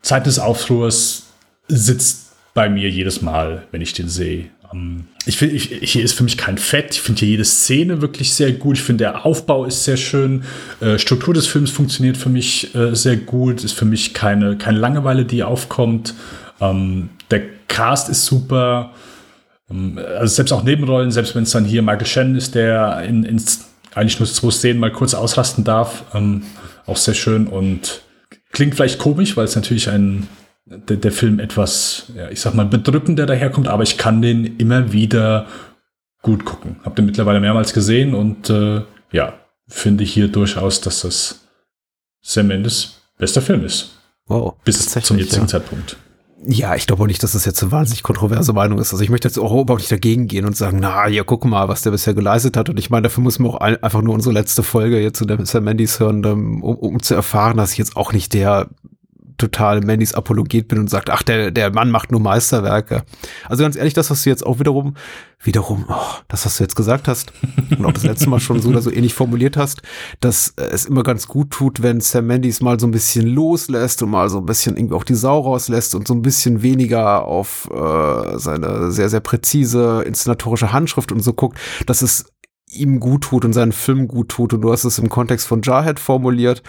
Zeit 0.03 0.27
des 0.27 0.39
Aufruhrs 0.39 1.27
sitzt 1.69 2.33
bei 2.55 2.69
mir 2.69 2.91
jedes 2.91 3.23
Mal, 3.23 3.65
wenn 3.71 3.81
ich 3.81 3.93
den 3.93 4.09
sehe. 4.09 4.47
Ähm, 4.75 5.05
ich 5.27 5.39
finde, 5.39 5.57
hier 5.57 6.05
ist 6.05 6.13
für 6.13 6.25
mich 6.25 6.37
kein 6.37 6.59
Fett. 6.59 6.95
Ich 6.95 7.01
finde 7.01 7.21
hier 7.21 7.29
jede 7.29 7.45
Szene 7.45 8.03
wirklich 8.03 8.35
sehr 8.35 8.53
gut. 8.53 8.77
Ich 8.77 8.83
finde, 8.83 9.05
der 9.05 9.25
Aufbau 9.25 9.65
ist 9.65 9.85
sehr 9.85 9.97
schön. 9.97 10.45
Äh, 10.81 10.99
Struktur 10.99 11.33
des 11.33 11.47
Films 11.47 11.71
funktioniert 11.71 12.17
für 12.17 12.29
mich 12.29 12.75
äh, 12.75 12.95
sehr 12.95 13.17
gut. 13.17 13.65
Ist 13.65 13.73
für 13.73 13.87
mich 13.87 14.13
keine, 14.13 14.57
keine 14.59 14.79
Langeweile, 14.79 15.25
die 15.25 15.43
aufkommt. 15.43 16.15
Ähm, 16.61 17.11
der 17.31 17.43
Cast 17.69 18.09
ist 18.09 18.27
super. 18.27 18.93
Ähm, 19.71 19.99
also 20.19 20.35
selbst 20.35 20.53
auch 20.53 20.63
Nebenrollen, 20.63 21.11
selbst 21.11 21.35
wenn 21.35 21.45
es 21.45 21.53
dann 21.53 21.65
hier 21.65 21.83
Michael 21.83 22.07
Shannon 22.07 22.37
ist, 22.37 22.55
der 22.55 23.03
in, 23.05 23.25
in 23.25 23.41
eigentlich 23.95 24.19
nur 24.19 24.29
zwei 24.29 24.51
Szenen 24.51 24.81
mal 24.81 24.93
kurz 24.93 25.15
ausrasten 25.15 25.65
darf, 25.65 26.05
ähm, 26.15 26.43
auch 26.87 26.97
sehr 26.97 27.15
schön 27.15 27.47
und 27.47 28.03
klingt 28.53 28.75
vielleicht 28.75 28.99
komisch, 28.99 29.37
weil 29.37 29.45
es 29.45 29.57
natürlich 29.57 29.89
ein 29.89 30.29
der, 30.67 30.97
der 30.97 31.13
Film 31.13 31.39
etwas, 31.41 32.13
ja, 32.17 32.31
ich 32.31 32.41
sag 32.41 32.55
mal, 32.55 32.67
bedrückender 32.67 33.27
daherkommt, 33.27 33.69
aber 33.69 33.83
ich 33.83 33.99
kann 33.99 34.23
den 34.23 34.57
immer 34.59 34.93
wieder 34.93 35.47
gut 36.23 36.45
gucken. 36.45 36.77
Hab 36.85 36.97
den 36.97 37.07
mittlerweile 37.07 37.41
mehrmals 37.41 37.75
gesehen 37.75 38.15
und 38.15 38.49
äh, 38.51 38.83
ja, 39.13 39.35
finde 39.69 40.05
hier 40.05 40.29
durchaus, 40.29 40.81
dass 40.81 41.03
das 41.03 41.47
Sam 42.23 42.49
Mendes 42.49 43.03
bester 43.19 43.43
Film 43.43 43.65
ist. 43.65 43.99
Wow. 44.27 44.55
Bis 44.65 44.89
zum 44.89 45.19
jetzigen 45.19 45.43
ja. 45.43 45.49
Zeitpunkt. 45.49 45.97
Ja, 46.47 46.75
ich 46.75 46.87
glaube 46.87 47.03
auch 47.03 47.07
nicht, 47.07 47.23
dass 47.23 47.33
das 47.33 47.47
jetzt 47.47 47.63
eine 47.63 47.73
wahnsinnig 47.73 48.03
kontroverse 48.03 48.53
Meinung 48.53 48.79
ist. 48.79 48.93
Also 48.93 49.03
ich 49.03 49.09
möchte 49.09 49.29
jetzt 49.29 49.39
auch 49.39 49.51
überhaupt 49.51 49.81
nicht 49.81 49.93
dagegen 49.93 50.27
gehen 50.27 50.45
und 50.45 50.57
sagen, 50.57 50.79
na, 50.81 51.09
ja, 51.09 51.25
guck 51.25 51.45
mal, 51.45 51.69
was 51.69 51.83
der 51.83 51.91
bisher 51.91 52.13
geleistet 52.13 52.57
hat. 52.57 52.69
Und 52.69 52.79
ich 52.79 52.91
meine, 52.91 53.03
dafür 53.03 53.23
muss 53.23 53.39
man 53.39 53.51
auch 53.51 53.57
ein, 53.57 53.83
einfach 53.83 54.03
nur 54.03 54.15
unsere 54.15 54.35
letzte 54.35 54.63
Folge 54.63 55.01
jetzt 55.01 55.19
zu 55.19 55.27
Sam 55.45 55.65
Mendes 55.65 56.01
hören, 56.01 56.25
um, 56.25 56.63
um 56.63 57.03
zu 57.03 57.15
erfahren, 57.15 57.57
dass 57.57 57.73
ich 57.73 57.79
jetzt 57.79 57.97
auch 57.97 58.13
nicht 58.13 58.35
der 58.35 58.69
total 59.39 59.81
Mandys 59.81 60.15
Apologet 60.15 60.69
bin 60.69 60.79
und 60.79 60.91
sagt, 60.91 61.11
ach, 61.11 61.23
der, 61.23 61.51
der 61.51 61.73
Mann 61.73 61.91
macht 61.91 62.11
nur 62.11 62.21
Meisterwerke. 62.21 63.05
Also 63.49 63.63
ganz 63.63 63.77
ehrlich, 63.77 63.95
das, 63.95 64.11
was 64.11 64.23
du 64.23 64.31
jetzt 64.31 64.45
auch 64.45 64.59
wiederum, 64.59 64.95
wiederum, 65.43 65.85
oh, 65.89 66.17
das, 66.29 66.47
was 66.47 66.57
du 66.57 66.65
jetzt 66.65 66.77
gesagt 66.77 67.09
hast 67.09 67.33
und 67.71 67.85
auch 67.85 67.93
das 67.93 68.05
letzte 68.05 68.29
Mal 68.29 68.41
schon 68.41 68.61
so 68.61 68.69
oder 68.69 68.83
so 68.83 68.91
ähnlich 68.91 69.15
formuliert 69.15 69.57
hast, 69.57 69.83
dass 70.21 70.55
es 70.57 70.87
immer 70.87 71.03
ganz 71.03 71.27
gut 71.29 71.51
tut, 71.51 71.83
wenn 71.83 72.01
Sam 72.01 72.27
Mandys 72.27 72.61
mal 72.61 72.79
so 72.79 72.87
ein 72.87 72.93
bisschen 72.93 73.27
loslässt 73.27 74.03
und 74.03 74.11
mal 74.11 74.29
so 74.29 74.39
ein 74.39 74.47
bisschen 74.47 74.77
irgendwie 74.77 74.95
auch 74.95 75.05
die 75.05 75.15
Sau 75.15 75.41
rauslässt 75.41 75.95
und 75.95 76.07
so 76.07 76.15
ein 76.15 76.23
bisschen 76.23 76.63
weniger 76.63 77.25
auf 77.25 77.69
äh, 77.73 78.39
seine 78.39 78.91
sehr, 78.91 79.09
sehr 79.09 79.21
präzise 79.21 80.03
inszenatorische 80.07 80.73
Handschrift 80.73 81.13
und 81.13 81.21
so 81.21 81.33
guckt, 81.33 81.59
dass 81.87 82.03
es 82.03 82.27
ihm 82.75 83.01
gut 83.01 83.23
tut 83.25 83.45
und 83.45 83.53
seinen 83.53 83.73
Film 83.73 84.09
gut 84.09 84.29
tut. 84.29 84.53
Und 84.53 84.63
du 84.63 84.73
hast 84.73 84.85
es 84.85 84.99
im 84.99 85.09
Kontext 85.09 85.47
von 85.47 85.63
Jarhead 85.63 86.01
formuliert. 86.01 86.63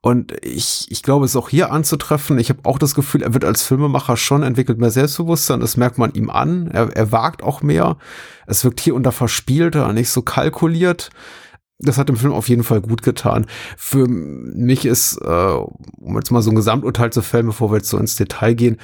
Und 0.00 0.32
ich, 0.42 0.86
ich 0.90 1.02
glaube, 1.02 1.24
es 1.24 1.32
ist 1.32 1.36
auch 1.36 1.48
hier 1.48 1.72
anzutreffen. 1.72 2.38
Ich 2.38 2.50
habe 2.50 2.60
auch 2.64 2.78
das 2.78 2.94
Gefühl, 2.94 3.22
er 3.22 3.34
wird 3.34 3.44
als 3.44 3.62
Filmemacher 3.62 4.16
schon 4.16 4.44
entwickelt 4.44 4.78
mehr 4.78 4.90
Selbstbewusstsein. 4.90 5.60
Das 5.60 5.76
merkt 5.76 5.98
man 5.98 6.12
ihm 6.12 6.30
an. 6.30 6.68
Er, 6.68 6.96
er 6.96 7.10
wagt 7.10 7.42
auch 7.42 7.62
mehr. 7.62 7.96
Es 8.46 8.62
wirkt 8.62 8.80
hier 8.80 8.94
unter 8.94 9.10
verspielter, 9.10 9.92
nicht 9.92 10.10
so 10.10 10.22
kalkuliert. 10.22 11.10
Das 11.80 11.98
hat 11.98 12.08
dem 12.08 12.16
Film 12.16 12.32
auf 12.32 12.48
jeden 12.48 12.64
Fall 12.64 12.80
gut 12.80 13.02
getan. 13.02 13.46
Für 13.76 14.06
mich 14.08 14.84
ist, 14.84 15.16
äh, 15.20 15.26
um 15.26 16.16
jetzt 16.16 16.30
mal 16.30 16.42
so 16.42 16.50
ein 16.50 16.56
Gesamturteil 16.56 17.12
zu 17.12 17.22
fällen, 17.22 17.46
bevor 17.46 17.70
wir 17.70 17.78
jetzt 17.78 17.88
so 17.88 17.98
ins 17.98 18.16
Detail 18.16 18.54
gehen, 18.54 18.78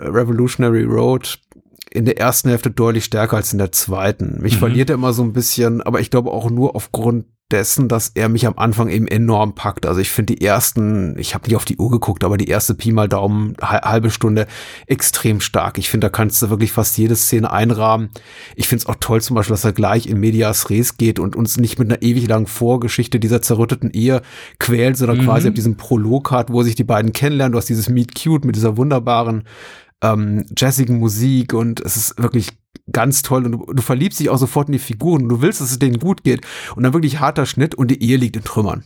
Revolutionary 0.00 0.84
Road 0.84 1.40
in 1.90 2.04
der 2.04 2.18
ersten 2.18 2.48
Hälfte 2.48 2.70
deutlich 2.70 3.04
stärker 3.04 3.36
als 3.36 3.52
in 3.52 3.58
der 3.58 3.72
zweiten. 3.72 4.42
Mich 4.42 4.56
mhm. 4.56 4.58
verliert 4.58 4.90
er 4.90 4.94
immer 4.94 5.12
so 5.12 5.22
ein 5.22 5.32
bisschen, 5.32 5.80
aber 5.80 6.00
ich 6.00 6.10
glaube 6.10 6.30
auch 6.30 6.50
nur 6.50 6.76
aufgrund 6.76 7.26
dessen, 7.52 7.88
dass 7.88 8.10
er 8.14 8.28
mich 8.28 8.46
am 8.46 8.54
Anfang 8.56 8.88
eben 8.88 9.06
enorm 9.06 9.54
packt. 9.54 9.86
Also 9.86 10.00
ich 10.00 10.10
finde 10.10 10.34
die 10.34 10.44
ersten, 10.44 11.16
ich 11.18 11.34
habe 11.34 11.46
nicht 11.46 11.56
auf 11.56 11.64
die 11.64 11.76
Uhr 11.76 11.90
geguckt, 11.90 12.24
aber 12.24 12.36
die 12.36 12.48
erste 12.48 12.74
Pi 12.74 12.90
mal 12.90 13.08
Daumen 13.08 13.54
halbe 13.62 14.10
Stunde 14.10 14.46
extrem 14.86 15.40
stark. 15.40 15.78
Ich 15.78 15.88
finde, 15.88 16.06
da 16.06 16.08
kannst 16.10 16.42
du 16.42 16.50
wirklich 16.50 16.72
fast 16.72 16.98
jede 16.98 17.14
Szene 17.14 17.52
einrahmen. 17.52 18.10
Ich 18.56 18.66
finde 18.66 18.82
es 18.82 18.86
auch 18.86 18.96
toll 18.98 19.20
zum 19.20 19.36
Beispiel, 19.36 19.54
dass 19.54 19.64
er 19.64 19.72
gleich 19.72 20.06
in 20.06 20.18
Medias 20.18 20.70
Res 20.70 20.96
geht 20.96 21.20
und 21.20 21.36
uns 21.36 21.56
nicht 21.56 21.78
mit 21.78 21.88
einer 21.88 22.02
ewig 22.02 22.26
langen 22.26 22.46
Vorgeschichte 22.46 23.20
dieser 23.20 23.42
zerrütteten 23.42 23.90
Ehe 23.90 24.22
quält, 24.58 24.96
sondern 24.96 25.18
mhm. 25.18 25.24
quasi 25.24 25.48
ab 25.48 25.54
diesem 25.54 25.76
Prolog 25.76 26.32
hat, 26.32 26.50
wo 26.50 26.64
sich 26.64 26.74
die 26.74 26.84
beiden 26.84 27.12
kennenlernen. 27.12 27.52
Du 27.52 27.58
hast 27.58 27.68
dieses 27.68 27.88
Meet 27.88 28.20
Cute 28.20 28.44
mit 28.44 28.56
dieser 28.56 28.76
wunderbaren 28.76 29.44
ähm, 30.02 30.44
jazzigen 30.56 30.98
Musik 30.98 31.54
und 31.54 31.80
es 31.80 31.96
ist 31.96 32.20
wirklich 32.20 32.50
ganz 32.92 33.22
toll 33.22 33.44
und 33.44 33.52
du, 33.52 33.72
du 33.72 33.82
verliebst 33.82 34.20
dich 34.20 34.30
auch 34.30 34.38
sofort 34.38 34.68
in 34.68 34.72
die 34.72 34.78
Figuren 34.78 35.22
und 35.24 35.28
du 35.28 35.42
willst, 35.42 35.60
dass 35.60 35.70
es 35.70 35.78
denen 35.78 35.98
gut 35.98 36.24
geht 36.24 36.46
und 36.74 36.82
dann 36.82 36.92
wirklich 36.92 37.20
harter 37.20 37.46
Schnitt 37.46 37.74
und 37.74 37.90
die 37.90 38.02
Ehe 38.02 38.16
liegt 38.16 38.36
in 38.36 38.44
Trümmern. 38.44 38.84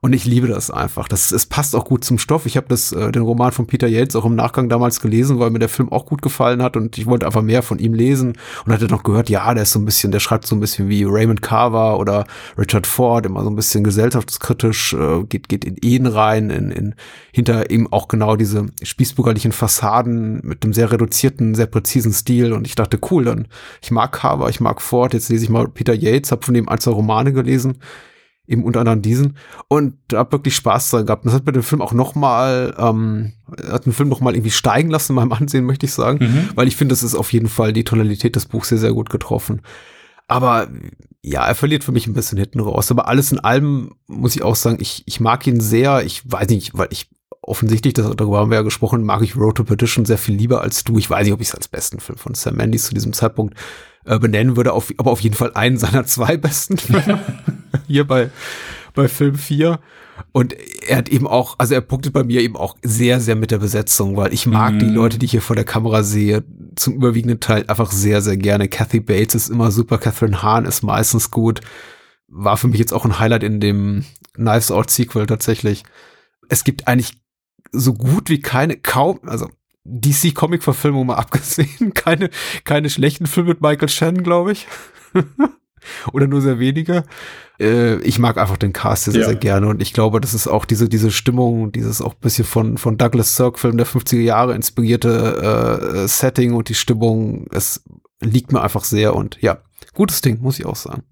Und 0.00 0.12
ich 0.12 0.24
liebe 0.24 0.46
das 0.46 0.70
einfach. 0.70 1.08
Das, 1.08 1.32
es 1.32 1.46
passt 1.46 1.74
auch 1.74 1.84
gut 1.84 2.04
zum 2.04 2.18
Stoff. 2.18 2.46
Ich 2.46 2.56
habe 2.56 2.66
das 2.68 2.92
äh, 2.92 3.10
den 3.10 3.22
Roman 3.22 3.52
von 3.52 3.66
Peter 3.66 3.88
Yates 3.88 4.14
auch 4.16 4.24
im 4.24 4.36
Nachgang 4.36 4.68
damals 4.68 5.00
gelesen, 5.00 5.38
weil 5.38 5.50
mir 5.50 5.58
der 5.58 5.68
Film 5.68 5.90
auch 5.90 6.06
gut 6.06 6.22
gefallen 6.22 6.62
hat 6.62 6.76
und 6.76 6.98
ich 6.98 7.06
wollte 7.06 7.26
einfach 7.26 7.42
mehr 7.42 7.62
von 7.62 7.78
ihm 7.78 7.94
lesen 7.94 8.34
und 8.64 8.72
hatte 8.72 8.86
noch 8.86 9.02
gehört, 9.02 9.28
ja, 9.28 9.52
der 9.54 9.64
ist 9.64 9.72
so 9.72 9.78
ein 9.78 9.84
bisschen, 9.84 10.12
der 10.12 10.20
schreibt 10.20 10.46
so 10.46 10.54
ein 10.54 10.60
bisschen 10.60 10.88
wie 10.88 11.04
Raymond 11.04 11.42
Carver 11.42 11.98
oder 11.98 12.26
Richard 12.56 12.86
Ford, 12.86 13.26
immer 13.26 13.42
so 13.42 13.50
ein 13.50 13.56
bisschen 13.56 13.82
gesellschaftskritisch, 13.82 14.94
äh, 14.94 15.24
geht 15.24 15.48
geht 15.48 15.64
in 15.64 15.76
Ehen 15.82 16.06
rein, 16.06 16.50
in, 16.50 16.70
in 16.70 16.94
hinter 17.32 17.70
ihm 17.70 17.92
auch 17.92 18.08
genau 18.08 18.36
diese 18.36 18.66
spießbürgerlichen 18.82 19.52
Fassaden 19.52 20.40
mit 20.44 20.64
einem 20.64 20.72
sehr 20.72 20.92
reduzierten, 20.92 21.54
sehr 21.54 21.66
präzisen 21.66 22.12
Stil 22.12 22.52
und 22.52 22.66
ich 22.66 22.74
dachte, 22.74 22.98
cool, 23.10 23.24
dann 23.24 23.48
ich 23.82 23.90
mag 23.90 24.12
Carver, 24.12 24.48
ich 24.48 24.60
mag 24.60 24.80
Ford, 24.80 25.14
jetzt 25.14 25.28
lese 25.28 25.44
ich 25.44 25.50
mal 25.50 25.68
Peter 25.68 25.94
Yates, 25.94 26.30
habe 26.30 26.44
von 26.44 26.54
ihm 26.54 26.68
ein, 26.68 26.78
zwei 26.78 26.92
Romane 26.92 27.32
gelesen 27.32 27.78
eben 28.48 28.64
unter 28.64 28.80
anderem 28.80 29.02
diesen 29.02 29.36
und 29.68 29.94
habe 30.12 30.32
wirklich 30.32 30.56
Spaß 30.56 30.90
dran 30.90 31.06
gehabt. 31.06 31.26
Das 31.26 31.34
hat 31.34 31.46
mir 31.46 31.52
den 31.52 31.62
Film 31.62 31.82
auch 31.82 31.92
noch 31.92 32.14
mal, 32.14 32.74
ähm, 32.78 33.34
hat 33.70 33.86
den 33.86 33.92
Film 33.92 34.08
noch 34.08 34.20
mal 34.20 34.34
irgendwie 34.34 34.50
steigen 34.50 34.90
lassen 34.90 35.12
in 35.12 35.16
meinem 35.16 35.32
Ansehen, 35.40 35.64
möchte 35.64 35.86
ich 35.86 35.92
sagen, 35.92 36.18
mhm. 36.24 36.48
weil 36.54 36.68
ich 36.68 36.76
finde, 36.76 36.92
das 36.92 37.02
ist 37.02 37.14
auf 37.14 37.32
jeden 37.32 37.48
Fall 37.48 37.72
die 37.72 37.84
Tonalität 37.84 38.36
des 38.36 38.46
Buchs 38.46 38.70
sehr, 38.70 38.78
sehr 38.78 38.92
gut 38.92 39.10
getroffen. 39.10 39.62
Aber 40.26 40.68
ja, 41.22 41.46
er 41.46 41.54
verliert 41.54 41.84
für 41.84 41.92
mich 41.92 42.06
ein 42.06 42.14
bisschen 42.14 42.38
hinten 42.38 42.60
raus. 42.60 42.90
Aber 42.90 43.08
alles 43.08 43.32
in 43.32 43.40
allem 43.40 43.94
muss 44.06 44.36
ich 44.36 44.42
auch 44.42 44.56
sagen, 44.56 44.78
ich, 44.80 45.02
ich 45.06 45.20
mag 45.20 45.46
ihn 45.46 45.60
sehr. 45.60 46.04
Ich 46.04 46.30
weiß 46.30 46.48
nicht, 46.48 46.76
weil 46.76 46.88
ich 46.90 47.08
offensichtlich, 47.40 47.94
das, 47.94 48.14
darüber 48.14 48.38
haben 48.38 48.50
wir 48.50 48.58
ja 48.58 48.62
gesprochen, 48.62 49.04
mag 49.04 49.22
ich 49.22 49.36
Road 49.36 49.56
to 49.56 49.64
Perdition 49.64 50.04
sehr 50.04 50.18
viel 50.18 50.34
lieber 50.34 50.60
als 50.60 50.84
du. 50.84 50.98
Ich 50.98 51.08
weiß 51.08 51.24
nicht, 51.24 51.32
ob 51.32 51.40
ich 51.40 51.48
es 51.48 51.54
als 51.54 51.68
besten 51.68 51.98
Film 51.98 52.18
von 52.18 52.34
Sam 52.34 52.56
Mendes 52.56 52.84
zu 52.84 52.94
diesem 52.94 53.14
Zeitpunkt 53.14 53.54
äh, 54.04 54.18
benennen 54.18 54.56
würde, 54.56 54.72
auf, 54.72 54.92
aber 54.98 55.10
auf 55.10 55.20
jeden 55.20 55.34
Fall 55.34 55.52
einen 55.54 55.78
seiner 55.78 56.04
zwei 56.06 56.36
besten 56.36 56.76
Filme. 56.76 57.20
Hier 57.88 58.06
bei, 58.06 58.30
bei 58.94 59.08
Film 59.08 59.34
4. 59.34 59.80
Und 60.32 60.54
er 60.86 60.98
hat 60.98 61.08
eben 61.08 61.26
auch, 61.26 61.56
also 61.58 61.74
er 61.74 61.80
punktet 61.80 62.12
bei 62.12 62.24
mir 62.24 62.40
eben 62.40 62.56
auch 62.56 62.76
sehr, 62.82 63.20
sehr 63.20 63.36
mit 63.36 63.50
der 63.50 63.58
Besetzung, 63.58 64.16
weil 64.16 64.32
ich 64.32 64.46
mag 64.46 64.74
mm. 64.74 64.78
die 64.78 64.86
mhm. 64.86 64.94
Leute, 64.94 65.18
die 65.18 65.26
ich 65.26 65.32
hier 65.32 65.42
vor 65.42 65.56
der 65.56 65.64
Kamera 65.64 66.02
sehe, 66.02 66.44
zum 66.76 66.94
überwiegenden 66.94 67.40
Teil 67.40 67.64
einfach 67.68 67.90
sehr, 67.92 68.20
sehr 68.22 68.36
gerne. 68.36 68.68
Kathy 68.68 69.00
Bates 69.00 69.34
ist 69.34 69.48
immer 69.48 69.70
super, 69.70 69.98
Catherine 69.98 70.42
Hahn 70.42 70.64
ist 70.64 70.82
meistens 70.82 71.30
gut. 71.30 71.60
war 72.28 72.56
für 72.56 72.68
mich 72.68 72.78
jetzt 72.78 72.92
auch 72.92 73.04
ein 73.04 73.18
Highlight 73.18 73.42
in 73.42 73.60
dem 73.60 74.04
Knives 74.34 74.70
Out 74.70 74.90
Sequel 74.90 75.26
tatsächlich. 75.26 75.84
Es 76.48 76.64
gibt 76.64 76.88
eigentlich 76.88 77.12
so 77.72 77.94
gut 77.94 78.30
wie 78.30 78.40
keine, 78.40 78.76
kaum, 78.76 79.20
also 79.26 79.48
DC 79.84 80.34
Comic 80.34 80.62
Verfilmung 80.62 81.06
mal 81.06 81.14
abgesehen, 81.16 81.94
keine, 81.94 82.30
keine 82.64 82.90
schlechten 82.90 83.26
Filme 83.26 83.50
mit 83.50 83.60
Michael 83.60 83.88
Shannon, 83.88 84.22
glaube 84.22 84.52
ich. 84.52 84.66
Oder 86.12 86.26
nur 86.26 86.40
sehr 86.40 86.58
wenige. 86.58 87.04
Äh, 87.60 87.96
ich 88.02 88.18
mag 88.18 88.38
einfach 88.38 88.56
den 88.56 88.72
Cast 88.72 89.04
sehr, 89.04 89.14
ja. 89.14 89.26
sehr 89.26 89.36
gerne 89.36 89.68
und 89.68 89.82
ich 89.82 89.92
glaube, 89.92 90.20
das 90.20 90.34
ist 90.34 90.46
auch 90.46 90.64
diese, 90.64 90.88
diese 90.88 91.10
Stimmung, 91.10 91.72
dieses 91.72 92.00
auch 92.00 92.14
bisschen 92.14 92.44
von, 92.44 92.78
von 92.78 92.98
Douglas 92.98 93.36
Sirk 93.36 93.58
Film 93.58 93.76
der 93.76 93.86
50er 93.86 94.20
Jahre 94.20 94.54
inspirierte 94.54 96.02
äh, 96.04 96.08
Setting 96.08 96.52
und 96.54 96.68
die 96.68 96.74
Stimmung, 96.74 97.46
es 97.50 97.82
liegt 98.20 98.52
mir 98.52 98.62
einfach 98.62 98.84
sehr 98.84 99.14
und 99.14 99.40
ja, 99.40 99.58
gutes 99.94 100.20
Ding, 100.20 100.40
muss 100.40 100.58
ich 100.58 100.66
auch 100.66 100.76
sagen. 100.76 101.02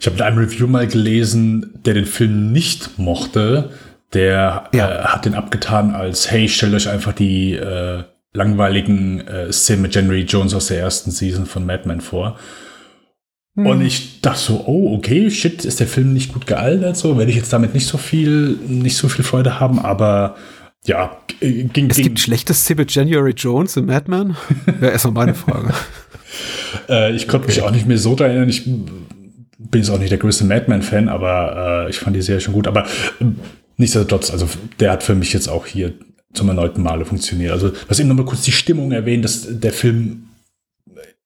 Ich 0.00 0.06
habe 0.06 0.16
in 0.16 0.22
einem 0.22 0.38
Review 0.38 0.66
mal 0.66 0.86
gelesen, 0.86 1.80
der 1.84 1.94
den 1.94 2.06
Film 2.06 2.52
nicht 2.52 2.98
mochte, 2.98 3.70
der 4.12 4.68
ja. 4.72 4.90
äh, 4.90 5.04
hat 5.04 5.24
den 5.24 5.34
abgetan 5.34 5.94
als, 5.94 6.30
hey, 6.30 6.48
stellt 6.48 6.74
euch 6.74 6.88
einfach 6.88 7.12
die 7.12 7.54
äh, 7.54 8.04
langweiligen 8.32 9.26
äh, 9.26 9.52
Szenen 9.52 9.82
mit 9.82 9.94
January 9.94 10.22
Jones 10.22 10.54
aus 10.54 10.68
der 10.68 10.78
ersten 10.78 11.10
Season 11.10 11.46
von 11.46 11.66
Mad 11.66 11.86
Men 11.86 12.00
vor. 12.00 12.38
Hm. 13.58 13.66
Und 13.66 13.80
ich 13.80 14.20
dachte 14.20 14.38
so, 14.38 14.64
oh, 14.66 14.94
okay, 14.96 15.28
shit, 15.30 15.64
ist 15.64 15.80
der 15.80 15.88
Film 15.88 16.12
nicht 16.12 16.32
gut 16.32 16.46
gealtert, 16.46 16.96
so 16.96 17.18
werde 17.18 17.32
ich 17.32 17.36
jetzt 17.36 17.52
damit 17.52 17.74
nicht 17.74 17.88
so 17.88 17.98
viel, 17.98 18.56
nicht 18.68 18.96
so 18.96 19.08
viel 19.08 19.24
Freude 19.24 19.58
haben, 19.58 19.80
aber 19.80 20.36
ja, 20.86 21.18
ging. 21.40 21.90
Es 21.90 21.96
ging. 21.96 22.04
gibt 22.04 22.20
schlechte 22.20 22.54
Szenen 22.54 22.78
mit 22.78 22.94
January 22.94 23.32
Jones 23.36 23.76
im 23.76 23.86
Mad 23.86 24.08
Men? 24.08 24.36
Wäre 24.78 24.92
erstmal 24.92 25.12
meine 25.12 25.34
Frage. 25.34 25.74
äh, 26.88 27.16
ich 27.16 27.26
konnte 27.26 27.48
okay. 27.48 27.56
mich 27.56 27.62
auch 27.62 27.72
nicht 27.72 27.88
mehr 27.88 27.98
so 27.98 28.14
daran 28.14 28.30
erinnern. 28.30 28.48
Ich 28.48 28.64
bin 28.64 29.80
jetzt 29.80 29.90
auch 29.90 29.98
nicht 29.98 30.12
der 30.12 30.18
größte 30.18 30.44
Mad 30.44 30.66
Men-Fan, 30.68 31.08
aber 31.08 31.86
äh, 31.86 31.90
ich 31.90 31.98
fand 31.98 32.14
die 32.14 32.22
Serie 32.22 32.40
schon 32.40 32.54
gut. 32.54 32.68
Aber 32.68 32.84
äh, 32.84 33.24
nichtsdestotrotz, 33.76 34.30
also 34.30 34.48
der 34.78 34.92
hat 34.92 35.02
für 35.02 35.16
mich 35.16 35.32
jetzt 35.32 35.48
auch 35.48 35.66
hier 35.66 35.94
zum 36.32 36.48
erneuten 36.48 36.82
Male 36.82 37.04
funktioniert. 37.04 37.50
Also, 37.50 37.72
was 37.88 37.98
eben 37.98 38.08
nochmal 38.08 38.24
kurz 38.24 38.42
die 38.42 38.52
Stimmung 38.52 38.92
erwähnt, 38.92 39.24
dass 39.24 39.48
der 39.50 39.72
Film 39.72 40.28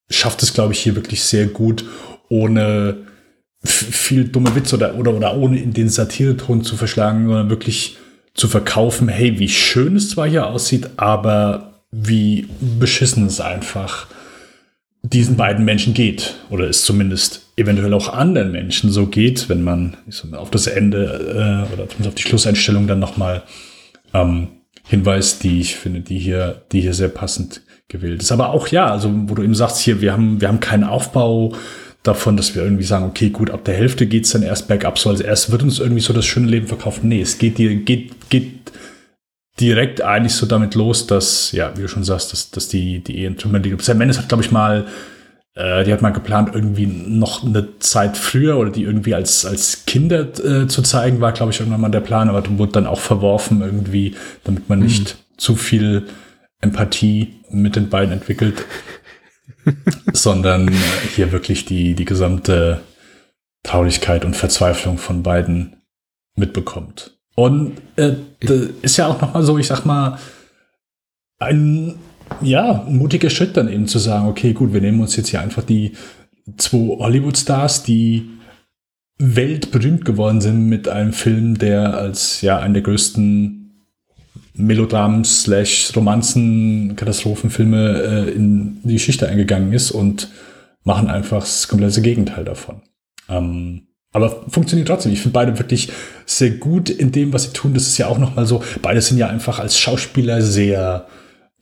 schafft 0.08 0.42
es, 0.42 0.54
glaube 0.54 0.72
ich, 0.72 0.80
hier 0.80 0.94
wirklich 0.94 1.22
sehr 1.22 1.46
gut, 1.46 1.84
ohne 2.32 2.96
viel 3.64 4.24
dumme 4.24 4.56
Witze 4.56 4.76
oder, 4.76 4.96
oder, 4.96 5.14
oder 5.14 5.36
ohne 5.36 5.60
in 5.60 5.72
den 5.72 5.88
Satireton 5.88 6.64
zu 6.64 6.76
verschlagen, 6.76 7.26
sondern 7.26 7.50
wirklich 7.50 7.98
zu 8.34 8.48
verkaufen, 8.48 9.08
hey, 9.08 9.38
wie 9.38 9.48
schön 9.48 9.96
es 9.96 10.10
zwar 10.10 10.26
hier 10.26 10.46
aussieht, 10.46 10.90
aber 10.96 11.82
wie 11.92 12.48
beschissen 12.60 13.26
es 13.26 13.40
einfach 13.40 14.06
diesen 15.02 15.36
beiden 15.36 15.64
Menschen 15.64 15.94
geht. 15.94 16.34
Oder 16.48 16.68
es 16.68 16.84
zumindest 16.84 17.52
eventuell 17.56 17.92
auch 17.92 18.08
anderen 18.08 18.52
Menschen 18.52 18.90
so 18.90 19.06
geht, 19.06 19.48
wenn 19.48 19.62
man 19.62 19.96
auf 20.32 20.50
das 20.50 20.66
Ende 20.66 21.66
äh, 21.68 21.72
oder 21.72 21.88
zumindest 21.88 22.08
auf 22.08 22.14
die 22.14 22.22
Schlusseinstellung 22.22 22.86
dann 22.86 23.00
nochmal 23.00 23.42
ähm, 24.14 24.48
hinweist, 24.88 25.44
die 25.44 25.60
ich 25.60 25.76
finde, 25.76 26.00
die 26.00 26.18
hier, 26.18 26.62
die 26.72 26.80
hier 26.80 26.94
sehr 26.94 27.08
passend 27.08 27.62
gewählt 27.88 28.22
ist. 28.22 28.32
Aber 28.32 28.50
auch 28.50 28.68
ja, 28.68 28.90
also 28.90 29.12
wo 29.12 29.34
du 29.34 29.42
eben 29.42 29.54
sagst, 29.54 29.80
hier, 29.80 30.00
wir 30.00 30.12
haben, 30.12 30.40
wir 30.40 30.48
haben 30.48 30.60
keinen 30.60 30.84
Aufbau 30.84 31.54
davon, 32.02 32.36
dass 32.36 32.54
wir 32.54 32.62
irgendwie 32.62 32.84
sagen, 32.84 33.04
okay, 33.04 33.30
gut, 33.30 33.50
ab 33.50 33.64
der 33.64 33.74
Hälfte 33.74 34.06
geht's 34.06 34.30
dann 34.30 34.42
erst 34.42 34.68
bergab, 34.68 34.98
so 34.98 35.10
als 35.10 35.20
erst 35.20 35.52
wird 35.52 35.62
uns 35.62 35.78
irgendwie 35.78 36.00
so 36.00 36.12
das 36.12 36.24
schöne 36.24 36.48
Leben 36.48 36.66
verkauft. 36.66 37.04
Nee, 37.04 37.20
es 37.20 37.38
geht 37.38 37.58
dir, 37.58 37.74
geht, 37.76 38.28
geht 38.28 38.72
direkt 39.60 40.02
eigentlich 40.02 40.34
so 40.34 40.46
damit 40.46 40.74
los, 40.74 41.06
dass, 41.06 41.52
ja, 41.52 41.76
wie 41.76 41.82
du 41.82 41.88
schon 41.88 42.04
sagst, 42.04 42.32
dass, 42.32 42.50
dass 42.50 42.68
die, 42.68 43.00
die 43.00 43.18
Ehe 43.18 43.28
liegt. 43.28 43.82
Sam 43.82 43.98
Mendes 43.98 44.18
hat, 44.18 44.28
glaube 44.28 44.42
ich, 44.42 44.50
mal, 44.50 44.86
äh, 45.54 45.84
die 45.84 45.92
hat 45.92 46.02
mal 46.02 46.10
geplant, 46.10 46.50
irgendwie 46.54 46.86
noch 46.86 47.44
eine 47.44 47.78
Zeit 47.78 48.16
früher 48.16 48.56
oder 48.56 48.70
die 48.70 48.82
irgendwie 48.82 49.14
als, 49.14 49.44
als 49.44 49.84
Kinder 49.86 50.28
äh, 50.44 50.66
zu 50.66 50.82
zeigen, 50.82 51.20
war, 51.20 51.32
glaube 51.32 51.52
ich, 51.52 51.60
irgendwann 51.60 51.82
mal 51.82 51.90
der 51.90 52.00
Plan, 52.00 52.28
aber 52.28 52.42
wurde 52.58 52.72
dann 52.72 52.86
auch 52.86 53.00
verworfen 53.00 53.60
irgendwie, 53.60 54.16
damit 54.44 54.68
man 54.68 54.80
mhm. 54.80 54.86
nicht 54.86 55.16
zu 55.36 55.54
viel 55.54 56.06
Empathie 56.60 57.34
mit 57.50 57.76
den 57.76 57.90
beiden 57.90 58.12
entwickelt, 58.12 58.64
sondern 60.12 60.68
äh, 60.68 60.72
hier 61.14 61.32
wirklich 61.32 61.64
die, 61.64 61.94
die 61.94 62.04
gesamte 62.04 62.80
Traurigkeit 63.62 64.24
und 64.24 64.36
Verzweiflung 64.36 64.98
von 64.98 65.22
beiden 65.22 65.76
mitbekommt. 66.34 67.18
Und 67.34 67.80
äh, 67.96 68.14
ist 68.82 68.96
ja 68.96 69.06
auch 69.06 69.20
nochmal 69.20 69.42
so, 69.42 69.58
ich 69.58 69.66
sag 69.66 69.84
mal, 69.84 70.18
ein 71.38 71.94
ja, 72.40 72.84
mutiger 72.88 73.30
Schritt 73.30 73.56
dann 73.56 73.68
eben 73.68 73.86
zu 73.86 73.98
sagen, 73.98 74.28
okay, 74.28 74.52
gut, 74.52 74.72
wir 74.72 74.80
nehmen 74.80 75.00
uns 75.00 75.16
jetzt 75.16 75.28
hier 75.28 75.40
einfach 75.40 75.62
die 75.62 75.92
zwei 76.56 76.96
Hollywood-Stars, 76.98 77.82
die 77.82 78.28
weltberühmt 79.18 80.04
geworden 80.04 80.40
sind 80.40 80.66
mit 80.66 80.88
einem 80.88 81.12
Film, 81.12 81.58
der 81.58 81.96
als 81.96 82.40
ja 82.40 82.58
einen 82.58 82.74
der 82.74 82.82
größten 82.82 83.61
Melodramen 84.54 85.24
slash 85.24 85.92
Romanzen, 85.96 86.94
Katastrophenfilme 86.96 88.02
äh, 88.02 88.30
in 88.30 88.80
die 88.84 88.94
Geschichte 88.94 89.28
eingegangen 89.28 89.72
ist 89.72 89.90
und 89.90 90.30
machen 90.84 91.08
einfach 91.08 91.40
das 91.40 91.68
komplette 91.68 92.02
Gegenteil 92.02 92.44
davon. 92.44 92.82
Ähm, 93.28 93.86
aber 94.12 94.44
funktioniert 94.48 94.88
trotzdem. 94.88 95.12
Ich 95.12 95.22
finde 95.22 95.32
beide 95.32 95.58
wirklich 95.58 95.90
sehr 96.26 96.50
gut 96.50 96.90
in 96.90 97.12
dem, 97.12 97.32
was 97.32 97.44
sie 97.44 97.52
tun. 97.52 97.72
Das 97.72 97.86
ist 97.86 97.96
ja 97.96 98.08
auch 98.08 98.18
nochmal 98.18 98.44
so, 98.44 98.62
beide 98.82 99.00
sind 99.00 99.16
ja 99.16 99.28
einfach 99.28 99.58
als 99.58 99.78
Schauspieler 99.78 100.42
sehr, 100.42 101.06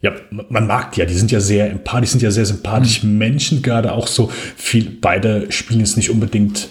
ja, 0.00 0.12
man 0.48 0.66
mag 0.66 0.92
die 0.92 1.00
ja, 1.00 1.06
die 1.06 1.14
sind 1.14 1.30
ja 1.30 1.38
sehr 1.38 1.70
empathisch, 1.70 2.10
sind 2.10 2.22
ja 2.22 2.32
sehr 2.32 2.46
sympathische 2.46 3.06
mhm. 3.06 3.18
Menschen, 3.18 3.62
gerade 3.62 3.92
auch 3.92 4.08
so 4.08 4.32
viel, 4.56 4.90
beide 5.00 5.52
spielen 5.52 5.80
jetzt 5.80 5.96
nicht 5.96 6.10
unbedingt, 6.10 6.68